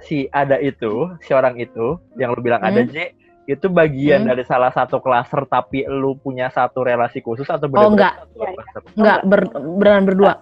si 0.00 0.30
ada 0.30 0.54
itu, 0.56 1.10
si 1.18 1.34
orang 1.34 1.58
itu 1.58 1.98
yang 2.14 2.30
lu 2.30 2.40
bilang 2.40 2.62
Hmm. 2.62 2.70
ada 2.70 2.86
J, 2.86 3.10
itu 3.44 3.66
bagian 3.66 4.22
Hmm. 4.22 4.30
dari 4.30 4.46
salah 4.46 4.70
satu 4.70 5.02
klaster 5.02 5.42
tapi 5.44 5.82
lu 5.84 6.14
punya 6.14 6.46
satu 6.48 6.86
relasi 6.86 7.18
khusus 7.18 7.44
atau 7.44 7.66
Oh, 7.74 7.90
enggak. 7.90 8.14
benar-benar 8.30 8.30
satu 8.30 8.38
Iya, 8.38 8.46
iya. 8.46 8.54
klaster? 8.54 8.80
Enggak 8.94 9.18
ber, 9.24 9.40
beneran 9.74 10.04
berdua. 10.06 10.32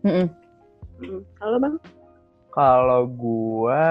Hmm. 0.00 0.26
Kalau 1.36 1.56
bang? 1.60 1.74
Kalau 2.48 3.00
gua 3.04 3.84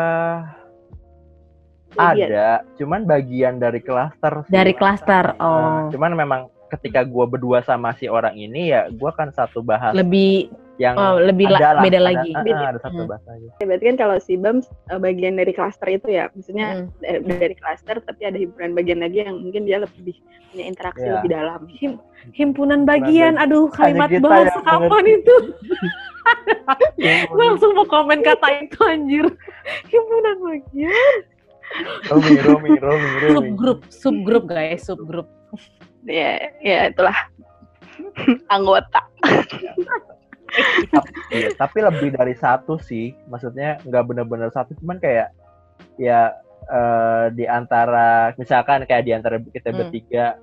Bagian. 1.94 2.28
ada, 2.28 2.48
cuman 2.76 3.02
bagian 3.06 3.56
dari 3.56 3.80
klaster. 3.80 4.42
Dari 4.50 4.74
klaster. 4.74 5.32
Nah, 5.32 5.86
Oh, 5.86 5.94
cuman 5.94 6.12
memang 6.12 6.42
ketika 6.68 7.06
gua 7.06 7.24
berdua 7.24 7.62
sama 7.62 7.94
si 7.94 8.10
orang 8.10 8.34
ini 8.34 8.74
ya 8.74 8.90
gua 8.90 9.14
kan 9.14 9.30
satu 9.30 9.62
bahas 9.62 9.94
lebih 9.94 10.50
yang 10.76 10.96
oh, 10.96 11.16
lebih 11.18 11.48
la- 11.48 11.56
ada 11.56 11.70
lah, 11.72 11.84
beda 11.84 11.98
ada- 11.98 12.08
lagi. 12.12 12.30
ah, 12.32 12.44
Beda. 12.44 12.66
ada 12.68 12.80
satu 12.80 13.00
Hmm. 13.00 13.10
bahas 13.10 13.24
aja. 13.26 13.48
Ya, 13.56 13.66
berarti 13.66 13.86
kan 13.86 13.96
kalau 13.96 14.16
si 14.20 14.34
Bam 14.36 14.58
eh, 14.60 15.00
bagian 15.00 15.34
dari 15.34 15.52
klaster 15.52 15.88
itu 15.90 16.08
ya, 16.10 16.28
maksudnya 16.30 16.68
Mm. 16.76 16.86
dari, 17.00 17.40
dari 17.42 17.56
klaster 17.56 17.96
tapi 18.00 18.22
ada 18.22 18.36
hiburan 18.36 18.72
bagian 18.74 19.00
lagi 19.00 19.24
yang 19.24 19.40
mungkin 19.40 19.64
dia 19.64 19.80
lebih 19.80 20.20
punya 20.50 20.66
interaksi 20.66 21.04
Iya. 21.04 21.14
lebih 21.16 21.30
dalam. 21.32 21.62
Him- 21.70 22.02
himpunan 22.32 22.84
bagian, 22.84 23.36
aduh 23.36 23.70
kalimat 23.70 24.12
bahasa 24.20 24.60
kapan 24.62 25.04
itu? 25.14 25.36
Gue 27.30 27.44
langsung 27.46 27.72
mau 27.72 27.86
komen 27.86 28.20
kata 28.20 28.48
itu 28.60 28.80
anjir. 28.84 29.26
Himpunan 29.86 30.36
bagian. 30.42 31.18
Romi, 32.08 32.34
Romi, 32.38 32.72
Romi, 32.76 33.08
Romi. 33.16 33.30
Subgrup, 33.32 33.80
subgrup 33.88 34.44
guys, 34.46 34.84
subgrup. 34.84 35.28
Ya, 36.04 36.38
ya 36.60 36.90
itulah 36.90 37.16
anggota. 38.48 39.02
Iya, 41.30 41.50
tapi 41.58 41.78
lebih 41.82 42.16
dari 42.16 42.34
satu 42.34 42.80
sih. 42.80 43.12
Maksudnya 43.28 43.82
nggak 43.84 44.04
benar-benar 44.06 44.50
satu, 44.52 44.74
cuman 44.80 45.00
kayak 45.00 45.32
ya 45.98 46.32
eh, 46.66 47.26
di 47.30 47.46
antara 47.46 48.34
misalkan 48.36 48.90
kayak 48.90 49.06
di 49.06 49.14
antara 49.14 49.38
kita 49.38 49.70
Hmm. 49.70 49.86
bertiga, 49.86 50.34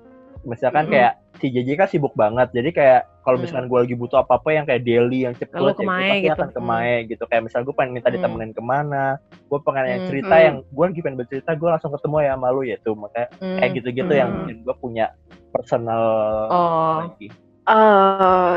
misalkan 0.47 0.87
Hmm. 0.87 0.93
kayak 0.95 1.13
si 1.41 1.51
JJ 1.51 1.75
kan 1.75 1.87
sibuk 1.91 2.15
banget. 2.15 2.47
Jadi 2.55 2.71
kayak 2.71 3.11
kalau 3.27 3.35
Hmm. 3.35 3.43
misalkan 3.43 3.67
gue 3.67 3.79
lagi 3.83 3.95
butuh 3.99 4.23
apa-apa 4.23 4.49
yang 4.55 4.63
kayak 4.63 4.87
daily 4.87 5.27
yang 5.27 5.35
cepet, 5.35 5.51
ya 5.51 5.75
ke 5.75 5.83
gue 5.83 5.83
Mae 5.83 5.99
pasti 5.99 6.23
gitu. 6.23 6.35
akan 6.39 6.49
ke 6.55 6.61
Mae 6.63 6.95
gitu. 7.11 7.23
Kayak 7.27 7.43
misal 7.43 7.59
gue 7.67 7.75
pengen 7.75 7.91
minta 7.91 8.07
Hmm. 8.07 8.15
ditemenin 8.15 8.51
ke 8.55 8.63
mana, 8.63 9.05
gue 9.35 9.59
pengen 9.67 9.83
yang 9.83 9.99
Hmm. 9.99 10.09
cerita 10.15 10.35
Hmm. 10.39 10.45
yang 10.47 10.55
gue 10.63 10.85
lagi 10.87 11.01
pengen 11.03 11.17
bercerita, 11.19 11.51
gue 11.51 11.69
langsung 11.75 11.91
ketemu 11.91 12.15
ya 12.23 12.31
sama 12.31 12.47
lu 12.55 12.61
ya 12.63 12.77
tuh. 12.79 12.95
Makanya 12.95 13.27
Hmm, 13.43 13.57
kayak 13.59 13.71
gitu-gitu 13.75 14.13
yang 14.15 14.29
hmm. 14.31 14.39
bikin 14.47 14.57
gue 14.63 14.75
punya 14.79 15.05
personal 15.51 16.03
Oh. 16.47 16.95
lagi. 17.03 17.27
Eh, 17.67 18.55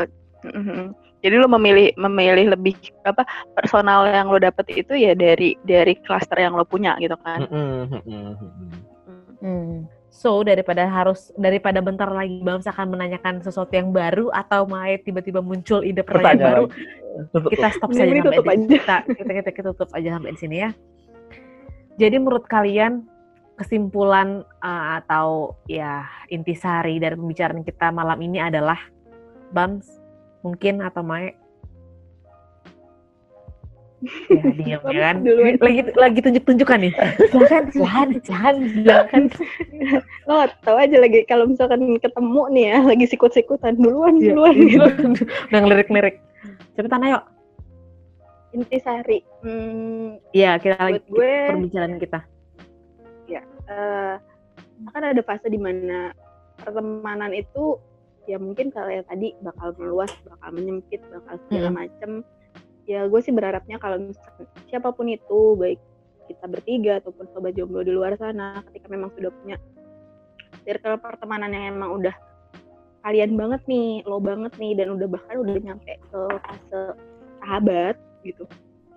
mhm. 0.55 0.85
Jadi 1.27 1.43
lo 1.43 1.51
memilih 1.51 1.91
memilih 1.99 2.55
lebih 2.55 2.79
apa 3.03 3.27
personal 3.51 4.07
yang 4.07 4.31
lo 4.31 4.39
dapet 4.39 4.71
itu 4.71 4.95
ya 4.95 5.11
dari 5.11 5.59
dari 5.67 5.99
klaster 5.99 6.39
yang 6.39 6.55
lo 6.55 6.63
punya 6.63 6.95
gitu 7.03 7.19
kan. 7.19 7.43
Hmm. 9.43 9.85
So 10.07 10.41
daripada 10.41 10.87
harus 10.87 11.29
daripada 11.37 11.83
bentar 11.83 12.09
lagi 12.09 12.41
Bams 12.41 12.65
akan 12.65 12.95
menanyakan 12.95 13.43
sesuatu 13.43 13.69
yang 13.75 13.93
baru 13.93 14.31
atau 14.31 14.65
Mae 14.65 14.97
tiba-tiba 15.03 15.43
muncul 15.43 15.85
ide 15.85 16.01
pertanyaan 16.01 16.07
Pertanyaan 16.07 16.47
baru, 16.47 16.65
lagi. 16.65 17.29
Tutup, 17.35 17.49
kita 17.53 17.67
stop 17.75 17.89
saja 17.91 18.05
ini 18.07 18.21
sampai 18.21 18.29
tutup 18.31 18.45
di, 18.45 18.49
aja. 18.49 18.65
kita, 18.65 18.97
kita, 19.13 19.31
kita, 19.35 19.49
kita 19.51 19.67
tutup 19.75 19.89
aja 19.93 20.09
sampai 20.17 20.31
di 20.33 20.39
sini 20.39 20.57
ya. 20.63 20.69
Jadi 22.01 22.15
menurut 22.17 22.45
kalian 22.49 23.05
kesimpulan 23.57 24.45
uh, 24.61 25.01
atau 25.01 25.57
ya 25.65 26.05
intisari 26.29 27.01
dari 27.01 27.17
pembicaraan 27.17 27.61
kita 27.61 27.89
malam 27.89 28.17
ini 28.21 28.41
adalah 28.41 28.77
Bams 29.53 30.06
mungkin 30.41 30.81
atau 30.83 31.01
Mae? 31.05 31.33
Ya, 34.29 34.41
diam 34.53 34.81
ya 34.93 34.99
kan. 35.09 35.15
Lagi 35.57 35.81
lagi 35.97 36.19
tunjuk-tunjukkan 36.21 36.79
nih. 36.85 36.93
Silakan, 37.33 37.63
silakan, 37.73 38.07
silakan, 38.21 38.55
silakan. 38.77 39.23
Lo 40.29 40.45
tau 40.61 40.77
aja 40.77 41.01
lagi 41.01 41.25
kalau 41.25 41.49
misalkan 41.49 41.97
ketemu 41.97 42.41
nih 42.53 42.65
ya 42.69 42.79
lagi 42.85 43.05
sikut-sikutan 43.09 43.73
duluan 43.81 44.21
Iya, 44.21 44.37
duluan 44.37 44.53
gitu. 44.69 44.85
Udah 45.49 45.59
ngelirik-lirik. 45.65 46.21
Cepetan 46.77 47.09
ayo. 47.09 47.19
Intisari. 48.53 49.25
Hmm, 49.41 50.21
Iya, 50.29 50.61
kita 50.61 50.77
lagi 50.77 51.01
gue 51.09 51.33
perbincangan 51.49 51.97
kita. 51.97 52.19
eh 53.67 54.15
kan 54.93 55.03
ada 55.03 55.19
fase 55.25 55.49
di 55.51 55.59
mana 55.59 56.13
pertemanan 56.61 57.33
itu 57.33 57.81
ya 58.27 58.37
mungkin 58.37 58.69
kalau 58.69 58.91
yang 58.91 59.07
tadi 59.07 59.33
bakal 59.39 59.71
meluas, 59.79 60.11
bakal 60.27 60.49
menyempit, 60.51 60.99
bakal 61.07 61.35
segala 61.47 61.69
Mm. 61.71 61.77
macem. 61.79 62.11
ya 62.87 63.03
gue 63.03 63.19
sih 63.19 63.35
berharapnya 63.35 63.75
kalau 63.83 63.99
misalkan 63.99 64.47
siapa 64.71 64.95
pun 64.95 65.11
itu 65.11 65.59
baik 65.59 65.75
kita 66.31 66.47
bertiga 66.47 67.03
ataupun 67.03 67.27
sobat 67.35 67.51
jomblo 67.51 67.83
di 67.83 67.91
luar 67.91 68.15
sana 68.15 68.63
ketika 68.71 68.87
memang 68.87 69.11
sudah 69.11 69.27
punya 69.43 69.59
circle 70.63 70.95
pertemanan 70.95 71.51
yang 71.51 71.75
emang 71.75 71.99
udah 71.99 72.15
kalian 73.03 73.35
banget 73.35 73.59
nih 73.67 74.07
lo 74.07 74.23
banget 74.23 74.55
nih 74.55 74.71
dan 74.79 74.95
udah 74.95 75.03
bahkan 75.03 75.35
udah 75.35 75.55
nyampe 75.59 75.99
ke 75.99 76.19
fase 76.47 76.79
sahabat 77.43 77.99
gitu 78.23 78.47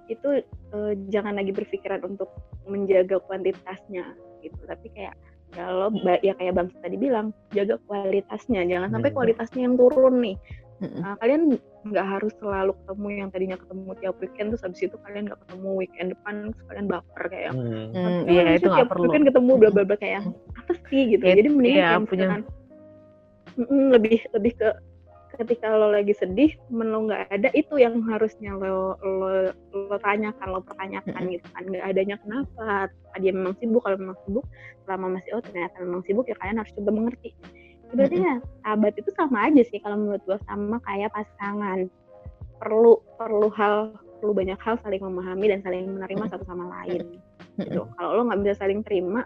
itu 0.07 0.29
eh, 0.47 0.93
jangan 1.11 1.35
lagi 1.35 1.51
berpikiran 1.51 2.03
untuk 2.07 2.31
menjaga 2.71 3.19
kuantitasnya 3.27 4.07
gitu 4.39 4.59
tapi 4.71 4.87
kayak 4.95 5.19
ya 5.51 5.67
ba- 5.89 6.23
ya 6.23 6.33
kayak 6.33 6.55
bang 6.55 6.69
tadi 6.77 6.97
bilang 6.97 7.27
jaga 7.51 7.75
kualitasnya 7.85 8.63
jangan 8.65 8.89
sampai 8.91 9.11
kualitasnya 9.11 9.61
yang 9.63 9.75
turun 9.75 10.21
nih. 10.21 10.37
Nah, 10.81 11.13
kalian 11.19 11.61
nggak 11.83 12.07
harus 12.09 12.33
selalu 12.37 12.73
ketemu 12.73 13.09
yang 13.15 13.29
tadinya 13.29 13.57
ketemu 13.57 13.91
tiap 14.01 14.17
weekend 14.17 14.47
terus 14.49 14.63
habis 14.63 14.81
itu 14.81 14.97
kalian 14.99 15.29
nggak 15.29 15.41
ketemu 15.43 15.69
weekend 15.77 16.09
depan 16.11 16.35
terus 16.49 16.65
kalian 16.67 16.87
baper 16.87 17.25
kayak 17.27 17.53
Hmm. 17.53 17.85
Hmm, 17.91 18.01
"Oh, 18.01 18.21
iya 18.27 18.43
itu 18.55 18.69
tiap 18.71 18.89
perlu. 18.89 19.03
weekend 19.05 19.25
ketemu 19.29 19.53
bla 19.57 19.71
bla 19.71 19.85
bla 19.85 19.97
kayak 19.97 20.23
apa 20.57 20.73
sih 20.89 21.03
gitu 21.11 21.21
Ya, 21.21 21.35
jadi 21.37 21.49
mendingan 21.51 21.85
kayak 22.01 22.09
punya- 22.09 22.45
lebih 23.91 24.19
lebih 24.31 24.53
ke 24.57 24.69
ketika 25.41 25.73
lo 25.73 25.89
lagi 25.89 26.13
sedih 26.13 26.53
temen 26.69 26.93
lo 26.93 27.09
nggak 27.09 27.33
ada 27.33 27.49
itu 27.57 27.81
yang 27.81 27.97
harusnya 28.05 28.53
lo 28.53 29.01
lo 29.01 29.51
lo 29.73 29.97
tanyakan 30.05 30.49
lo 30.53 30.61
pertanyakan 30.61 31.23
gitu 31.33 31.47
kan. 31.57 31.65
Nggak 31.65 31.85
adanya 31.89 32.17
kenapa 32.21 32.93
dia 33.17 33.33
memang 33.33 33.57
sibuk 33.57 33.83
kalau 33.83 33.97
memang 33.97 34.19
sibuk 34.29 34.45
selama 34.85 35.07
masih 35.17 35.31
oh 35.37 35.43
ternyata 35.43 35.77
memang 35.81 36.03
sibuk 36.05 36.29
ya 36.29 36.37
kalian 36.37 36.61
harus 36.61 36.73
coba 36.77 36.91
mengerti. 36.93 37.31
Berarti 37.91 38.17
ya 38.23 38.35
sahabat 38.63 38.93
itu 39.01 39.11
sama 39.17 39.39
aja 39.51 39.63
sih 39.67 39.81
kalau 39.83 39.97
menurut 39.99 40.23
gue 40.29 40.39
sama 40.45 40.77
kayak 40.85 41.11
pasangan. 41.17 41.89
Perlu 42.61 43.01
perlu 43.17 43.49
hal 43.57 43.97
perlu 44.21 44.37
banyak 44.37 44.61
hal 44.61 44.77
saling 44.85 45.01
memahami 45.01 45.49
dan 45.49 45.65
saling 45.65 45.89
menerima 45.89 46.25
satu 46.29 46.45
sama 46.45 46.69
lain. 46.81 47.17
Gitu. 47.57 47.81
Kalau 47.83 48.11
lo 48.15 48.29
nggak 48.29 48.41
bisa 48.45 48.55
saling 48.61 48.85
terima 48.85 49.25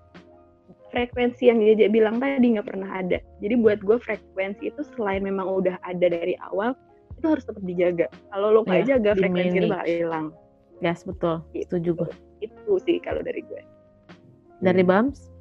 frekuensi 0.94 1.50
yang 1.50 1.58
dia 1.58 1.90
bilang 1.90 2.22
tadi 2.22 2.54
nggak 2.54 2.70
pernah 2.70 3.02
ada 3.02 3.18
jadi 3.42 3.54
buat 3.58 3.82
gue 3.82 3.98
frekuensi 3.98 4.70
itu 4.70 4.80
selain 4.94 5.26
memang 5.26 5.50
udah 5.50 5.74
ada 5.82 6.06
dari 6.06 6.38
awal 6.38 6.78
itu 7.18 7.26
harus 7.26 7.42
tetap 7.42 7.62
dijaga 7.66 8.06
kalau 8.30 8.54
lo 8.54 8.60
nggak 8.62 8.86
Iya, 8.86 8.90
jaga 8.96 9.10
frekuensi 9.18 9.58
itu 9.58 9.66
bakal 9.66 9.88
hilang 9.90 10.26
Yes, 10.82 11.06
betul. 11.06 11.40
Setuju 11.54 11.90
gue. 11.96 12.10
itu 12.42 12.76
sih 12.84 12.98
kalau 13.00 13.22
dari 13.24 13.40
gue 13.46 13.62
Dari 14.60 14.82
Bams? 14.84 15.32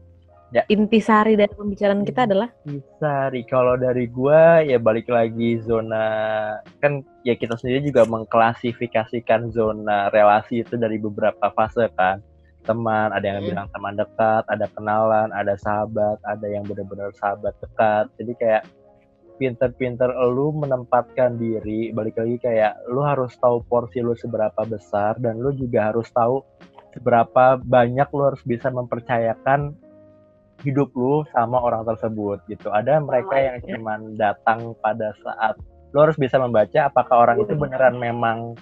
Ya. 0.54 0.62
Intisari 0.70 1.34
dari 1.34 1.50
pembicaraan 1.50 2.06
kita 2.06 2.30
adalah 2.30 2.54
Sari, 3.02 3.42
kalau 3.50 3.74
dari 3.74 4.06
gua 4.06 4.62
ya 4.62 4.78
balik 4.78 5.10
lagi 5.10 5.58
zona 5.66 6.06
kan 6.78 7.02
ya 7.26 7.34
kita 7.34 7.58
sendiri 7.58 7.90
juga 7.90 8.06
mengklasifikasikan 8.06 9.50
zona 9.50 10.14
relasi 10.14 10.62
itu 10.62 10.78
dari 10.78 11.02
beberapa 11.02 11.50
fase 11.58 11.90
kan. 11.98 12.22
Teman, 12.64 13.12
ada 13.12 13.26
yang 13.28 13.44
Mm. 13.44 13.50
bilang 13.52 13.68
teman 13.76 13.96
dekat, 14.00 14.44
ada 14.48 14.66
kenalan, 14.72 15.30
ada 15.36 15.54
sahabat, 15.60 16.18
ada 16.24 16.48
yang 16.48 16.64
benar-benar 16.64 17.12
sahabat 17.20 17.52
dekat. 17.60 18.08
Jadi 18.16 18.34
kayak 18.40 18.64
pinter-pinter 19.36 20.14
lu 20.32 20.56
menempatkan 20.56 21.36
diri, 21.36 21.92
balik 21.92 22.16
lagi 22.16 22.38
kayak 22.40 22.80
lu 22.88 23.04
harus 23.04 23.34
tahu 23.42 23.66
porsi 23.66 24.00
lu 24.00 24.16
seberapa 24.16 24.64
besar 24.64 25.18
dan 25.20 25.42
lu 25.42 25.52
juga 25.58 25.92
harus 25.92 26.08
tahu 26.14 26.40
seberapa 26.94 27.58
banyak 27.60 28.08
lu 28.14 28.24
harus 28.30 28.44
bisa 28.46 28.70
mempercayakan 28.70 29.74
hidup 30.62 30.94
lu 30.96 31.26
sama 31.34 31.60
orang 31.60 31.84
tersebut 31.84 32.40
gitu. 32.48 32.72
Ada 32.72 33.02
mereka 33.04 33.36
yang 33.36 33.58
ya. 33.66 33.76
cuman 33.76 34.00
datang 34.16 34.78
pada 34.80 35.12
saat 35.20 35.58
lu 35.92 35.98
harus 36.02 36.16
bisa 36.18 36.40
membaca 36.40 36.90
apakah 36.90 37.28
orang 37.28 37.38
itu 37.44 37.54
beneran 37.54 38.00
memang 38.00 38.58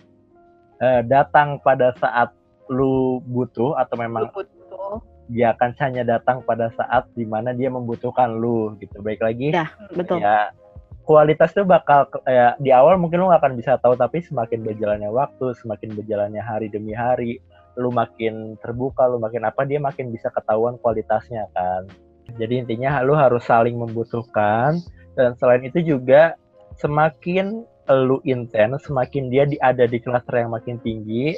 eh, 0.81 1.05
datang 1.05 1.61
pada 1.61 1.93
saat 2.01 2.33
lu 2.71 3.19
butuh 3.27 3.75
atau 3.75 3.99
memang 3.99 4.31
Betul. 4.31 5.03
dia 5.27 5.51
akan 5.51 5.75
hanya 5.83 6.03
datang 6.07 6.39
pada 6.47 6.71
saat 6.79 7.11
di 7.13 7.27
mana 7.27 7.51
dia 7.51 7.67
membutuhkan 7.67 8.31
lu 8.39 8.79
gitu. 8.79 9.03
Baik 9.03 9.19
lagi 9.19 9.51
Ya, 9.51 9.67
betul. 9.91 10.23
ya 10.23 10.55
kualitas 11.03 11.51
tuh 11.51 11.67
bakal 11.67 12.07
ya 12.29 12.53
di 12.61 12.69
awal 12.71 12.95
mungkin 12.95 13.19
lu 13.19 13.33
gak 13.33 13.43
akan 13.43 13.53
bisa 13.59 13.75
tahu 13.81 13.97
tapi 13.97 14.21
semakin 14.21 14.63
berjalannya 14.63 15.09
waktu 15.11 15.51
semakin 15.57 15.97
berjalannya 15.97 16.39
hari 16.39 16.69
demi 16.69 16.93
hari 16.93 17.41
lu 17.75 17.89
makin 17.89 18.55
terbuka 18.61 19.09
lu 19.09 19.17
makin 19.17 19.43
apa 19.47 19.65
dia 19.65 19.81
makin 19.81 20.13
bisa 20.13 20.29
ketahuan 20.29 20.77
kualitasnya 20.79 21.49
kan 21.57 21.89
jadi 22.37 22.63
intinya 22.63 23.01
lu 23.01 23.17
harus 23.17 23.43
saling 23.43 23.75
membutuhkan 23.75 24.77
dan 25.17 25.35
selain 25.41 25.65
itu 25.65 25.83
juga 25.83 26.37
semakin 26.79 27.65
lu 27.91 28.23
intens 28.23 28.87
semakin 28.87 29.27
dia 29.27 29.43
di, 29.49 29.57
ada 29.59 29.83
di 29.89 29.99
klaster 29.99 30.39
yang 30.39 30.53
makin 30.53 30.79
tinggi 30.79 31.35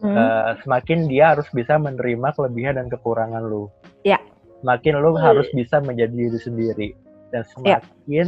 Hmm. 0.00 0.16
eh, 0.16 0.50
semakin 0.64 1.08
dia 1.08 1.36
harus 1.36 1.48
bisa 1.52 1.76
menerima 1.76 2.32
kelebihan 2.32 2.80
dan 2.80 2.86
kekurangan 2.88 3.44
lu. 3.44 3.68
Ya. 4.02 4.16
Semakin 4.60 4.94
lu 5.00 5.12
Hmm. 5.16 5.22
harus 5.24 5.48
bisa 5.52 5.80
menjadi 5.80 6.12
diri 6.12 6.38
sendiri 6.40 6.88
dan 7.32 7.44
Ya. 7.64 7.80
semakin 7.80 8.26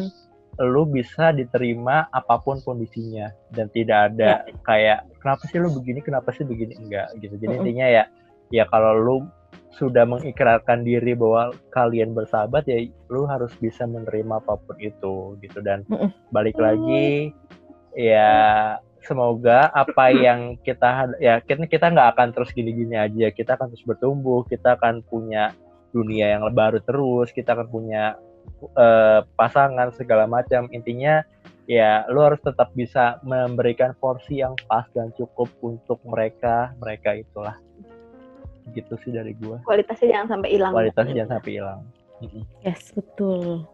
lu 0.60 0.84
bisa 0.84 1.32
diterima 1.32 2.12
apa 2.12 2.36
pun 2.36 2.60
kondisinya 2.60 3.32
dan 3.56 3.72
tidak 3.72 4.12
ada 4.12 4.44
kayak 4.68 5.08
kenapa 5.16 5.48
sih 5.48 5.56
lu 5.56 5.72
begini 5.72 6.04
kenapa 6.04 6.28
sih 6.36 6.44
begini 6.44 6.76
enggak 6.76 7.08
gitu. 7.24 7.40
Jadi 7.40 7.56
Mm-mm. 7.56 7.64
intinya 7.64 7.86
ya 7.88 8.04
ya 8.52 8.68
kalau 8.68 8.92
lu 8.92 9.16
sudah 9.72 10.04
mengikrarkan 10.04 10.84
diri 10.84 11.16
bahwa 11.16 11.56
kalian 11.72 12.12
bersahabat 12.12 12.68
ya 12.68 12.84
lu 13.08 13.24
harus 13.24 13.48
bisa 13.56 13.88
menerima 13.88 14.44
apa 14.44 14.60
pun 14.60 14.76
itu 14.76 15.40
gitu 15.40 15.64
dan 15.64 15.88
balik 16.28 16.60
lagi 16.60 17.32
ya 17.96 18.76
semoga 19.04 19.68
apa 19.74 20.10
yang 20.10 20.54
kita 20.62 21.18
ya 21.18 21.42
kita 21.42 21.66
kita 21.66 21.90
nggak 21.90 22.08
akan 22.16 22.28
terus 22.34 22.50
gini-gini 22.54 22.96
aja. 22.98 23.28
Kita 23.30 23.58
akan 23.58 23.74
terus 23.74 23.84
bertumbuh 23.86 24.46
kita 24.46 24.78
akan 24.78 25.02
punya 25.06 25.52
dunia 25.92 26.38
yang 26.38 26.48
baru 26.54 26.80
terus 26.80 27.30
kita 27.30 27.52
akan 27.52 27.68
punya 27.68 28.16
eh, 28.78 29.20
pasangan 29.36 29.92
segala 29.94 30.24
macam. 30.24 30.66
Intinya 30.72 31.20
ya 31.70 32.06
lu 32.10 32.22
harus 32.22 32.42
tetap 32.42 32.74
bisa 32.74 33.22
memberikan 33.22 33.94
porsi 33.98 34.42
yang 34.42 34.58
pas 34.66 34.86
dan 34.96 35.14
cukup 35.14 35.50
untuk 35.62 35.98
mereka 36.06 36.74
mereka 36.78 37.14
itulah. 37.18 37.58
Gitu 38.72 38.94
sih 39.02 39.10
dari 39.10 39.34
gua. 39.36 39.58
Kualitasnya 39.66 40.08
jangan 40.16 40.38
sampai 40.38 40.48
hilang. 40.54 40.72
Kualitas 40.72 41.04
jangan 41.10 41.30
sampai 41.38 41.52
hilang. 41.58 41.80
Yes, 42.62 42.94
betul. 42.94 43.66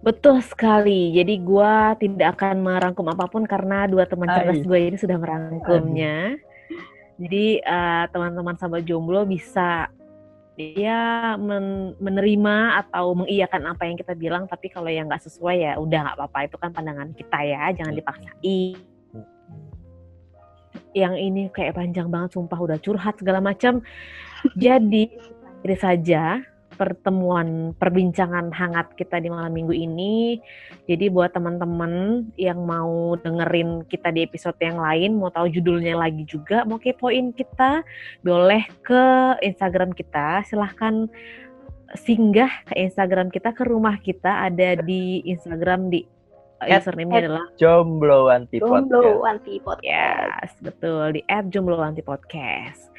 Betul 0.00 0.40
sekali. 0.40 1.12
Jadi 1.12 1.34
gua 1.44 1.92
tidak 2.00 2.40
akan 2.40 2.64
merangkum 2.64 3.04
apa 3.12 3.28
pun 3.28 3.44
karena 3.44 3.84
dua 3.84 4.08
teman 4.08 4.32
cerdas 4.32 4.64
gue 4.64 4.80
ini 4.80 4.96
sudah 4.96 5.20
merangkumnya. 5.20 6.40
Jadi 7.20 7.60
eh, 7.60 8.04
teman-teman 8.08 8.56
sahabat 8.56 8.80
jomblo 8.88 9.28
bisa 9.28 9.92
ya 10.56 11.36
men- 11.36 11.96
menerima 12.00 12.84
atau 12.84 13.12
mengiyakan 13.12 13.76
apa 13.76 13.82
yang 13.88 13.96
kita 14.00 14.16
bilang, 14.16 14.48
tapi 14.48 14.72
kalau 14.72 14.88
yang 14.88 15.04
nggak 15.04 15.24
sesuai 15.24 15.56
ya 15.60 15.72
udah 15.76 15.98
nggak 16.00 16.16
apa-apa 16.16 16.38
itu 16.48 16.56
kan 16.56 16.72
pandangan 16.72 17.12
kita 17.12 17.38
ya, 17.44 17.62
jangan 17.76 17.92
dipaksain. 17.92 18.76
Yang 20.96 21.14
ini 21.20 21.42
kayak 21.52 21.76
panjang 21.76 22.08
banget, 22.08 22.40
sumpah 22.40 22.56
udah 22.56 22.78
curhat 22.80 23.20
segala 23.20 23.44
macam. 23.44 23.84
Jadi 24.56 25.12
ini 25.60 25.76
saja 25.76 26.40
pertemuan 26.80 27.76
perbincangan 27.76 28.48
hangat 28.56 28.96
kita 28.96 29.20
di 29.20 29.28
malam 29.28 29.52
minggu 29.52 29.76
ini. 29.76 30.40
Jadi 30.88 31.12
buat 31.12 31.36
teman-teman 31.36 32.24
yang 32.40 32.64
mau 32.64 33.20
dengerin 33.20 33.84
kita 33.84 34.08
di 34.08 34.24
episode 34.24 34.56
yang 34.64 34.80
lain, 34.80 35.20
mau 35.20 35.28
tahu 35.28 35.52
judulnya 35.52 36.00
lagi 36.00 36.24
juga, 36.24 36.64
mau 36.64 36.80
kepoin 36.80 37.36
kita, 37.36 37.84
boleh 38.24 38.64
ke 38.80 39.04
Instagram 39.44 39.92
kita. 39.92 40.40
Silahkan 40.48 41.04
singgah 42.00 42.48
ke 42.64 42.80
Instagram 42.80 43.28
kita, 43.28 43.52
ke 43.52 43.68
rumah 43.68 44.00
kita 44.00 44.48
ada 44.48 44.80
di 44.80 45.20
Instagram 45.28 45.92
di 45.92 46.08
username-nya 46.60 47.16
at- 47.16 47.24
adalah 47.24 47.46
jomblo 47.56 48.28
anti 48.28 48.60
jomblo 48.60 49.24
anti 49.24 49.56
podcast 49.64 49.80
Yes, 50.44 50.52
betul 50.60 51.16
di 51.16 51.20
app 51.32 51.48
Jomblo 51.48 51.80
Anti 51.80 52.04
Podcast. 52.04 52.89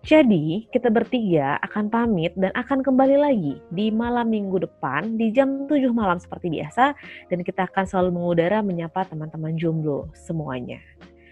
Jadi, 0.00 0.64
kita 0.72 0.88
bertiga 0.88 1.60
akan 1.60 1.92
pamit 1.92 2.32
dan 2.32 2.48
akan 2.56 2.80
kembali 2.80 3.20
lagi 3.20 3.60
di 3.68 3.92
malam 3.92 4.32
minggu 4.32 4.64
depan 4.64 5.20
di 5.20 5.28
jam 5.28 5.68
7 5.68 5.92
malam 5.92 6.16
seperti 6.16 6.48
biasa 6.48 6.96
dan 7.28 7.44
kita 7.44 7.68
akan 7.68 7.84
selalu 7.84 8.16
mengudara 8.16 8.64
menyapa 8.64 9.04
teman-teman 9.04 9.60
jomblo 9.60 10.08
semuanya. 10.16 10.80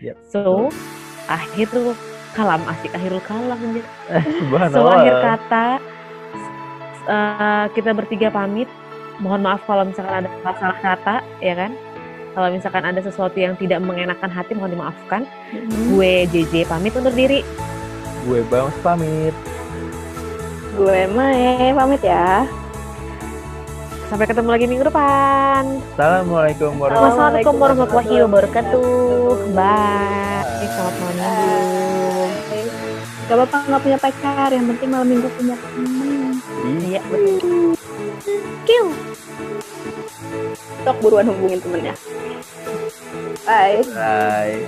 Yep. 0.04 0.16
So, 0.28 0.68
akhirul 1.32 1.96
kalam 2.36 2.60
asik 2.68 2.92
akhirul 2.92 3.24
kalam 3.24 3.56
anjir. 3.56 3.84
Subhanallah. 4.36 4.76
So, 4.76 4.92
akhir 4.92 5.14
kata 5.16 5.66
eh, 7.08 7.64
kita 7.72 7.90
bertiga 7.96 8.28
pamit. 8.28 8.68
Mohon 9.18 9.48
maaf 9.48 9.64
kalau 9.64 9.88
misalkan 9.88 10.28
ada 10.28 10.30
salah 10.60 10.78
kata, 10.78 11.16
ya 11.40 11.56
kan? 11.56 11.72
Kalau 12.36 12.54
misalkan 12.54 12.84
ada 12.86 13.00
sesuatu 13.02 13.34
yang 13.34 13.58
tidak 13.58 13.82
mengenakan 13.82 14.30
hati, 14.30 14.54
mohon 14.54 14.76
dimaafkan. 14.76 15.26
Gue 15.90 16.28
JJ 16.30 16.70
pamit 16.70 16.94
undur 16.94 17.10
diri. 17.10 17.42
Gue 18.26 18.40
Bangs 18.50 18.74
pamit 18.82 19.34
gue 20.74 21.00
Mae 21.12 21.70
pamit 21.74 22.02
ya 22.02 22.48
Sampai 24.08 24.24
ketemu 24.24 24.48
lagi 24.48 24.64
minggu 24.64 24.88
depan. 24.88 25.84
Assalamualaikum 26.00 27.60
warahmatullahi 27.60 28.24
wabarakatuh. 28.24 29.52
Bye. 29.52 30.64
Selamat 30.64 30.96
malam 30.96 31.16
minggu. 31.20 32.32
Gak 33.28 33.36
apa-apa 33.36 33.56
nggak 33.68 33.82
punya 33.84 33.98
pacar, 34.00 34.48
yang 34.48 34.64
penting 34.72 34.88
malam 34.88 35.08
minggu 35.12 35.28
punya 35.36 35.60
temen. 35.60 36.40
Iya 36.88 37.04
betul. 37.12 37.76
Kill. 38.64 38.96
Sok 40.88 40.96
buruan 41.04 41.28
hubungin 41.28 41.60
temennya. 41.60 41.92
Bye. 43.44 43.84
Bye. 43.92 44.64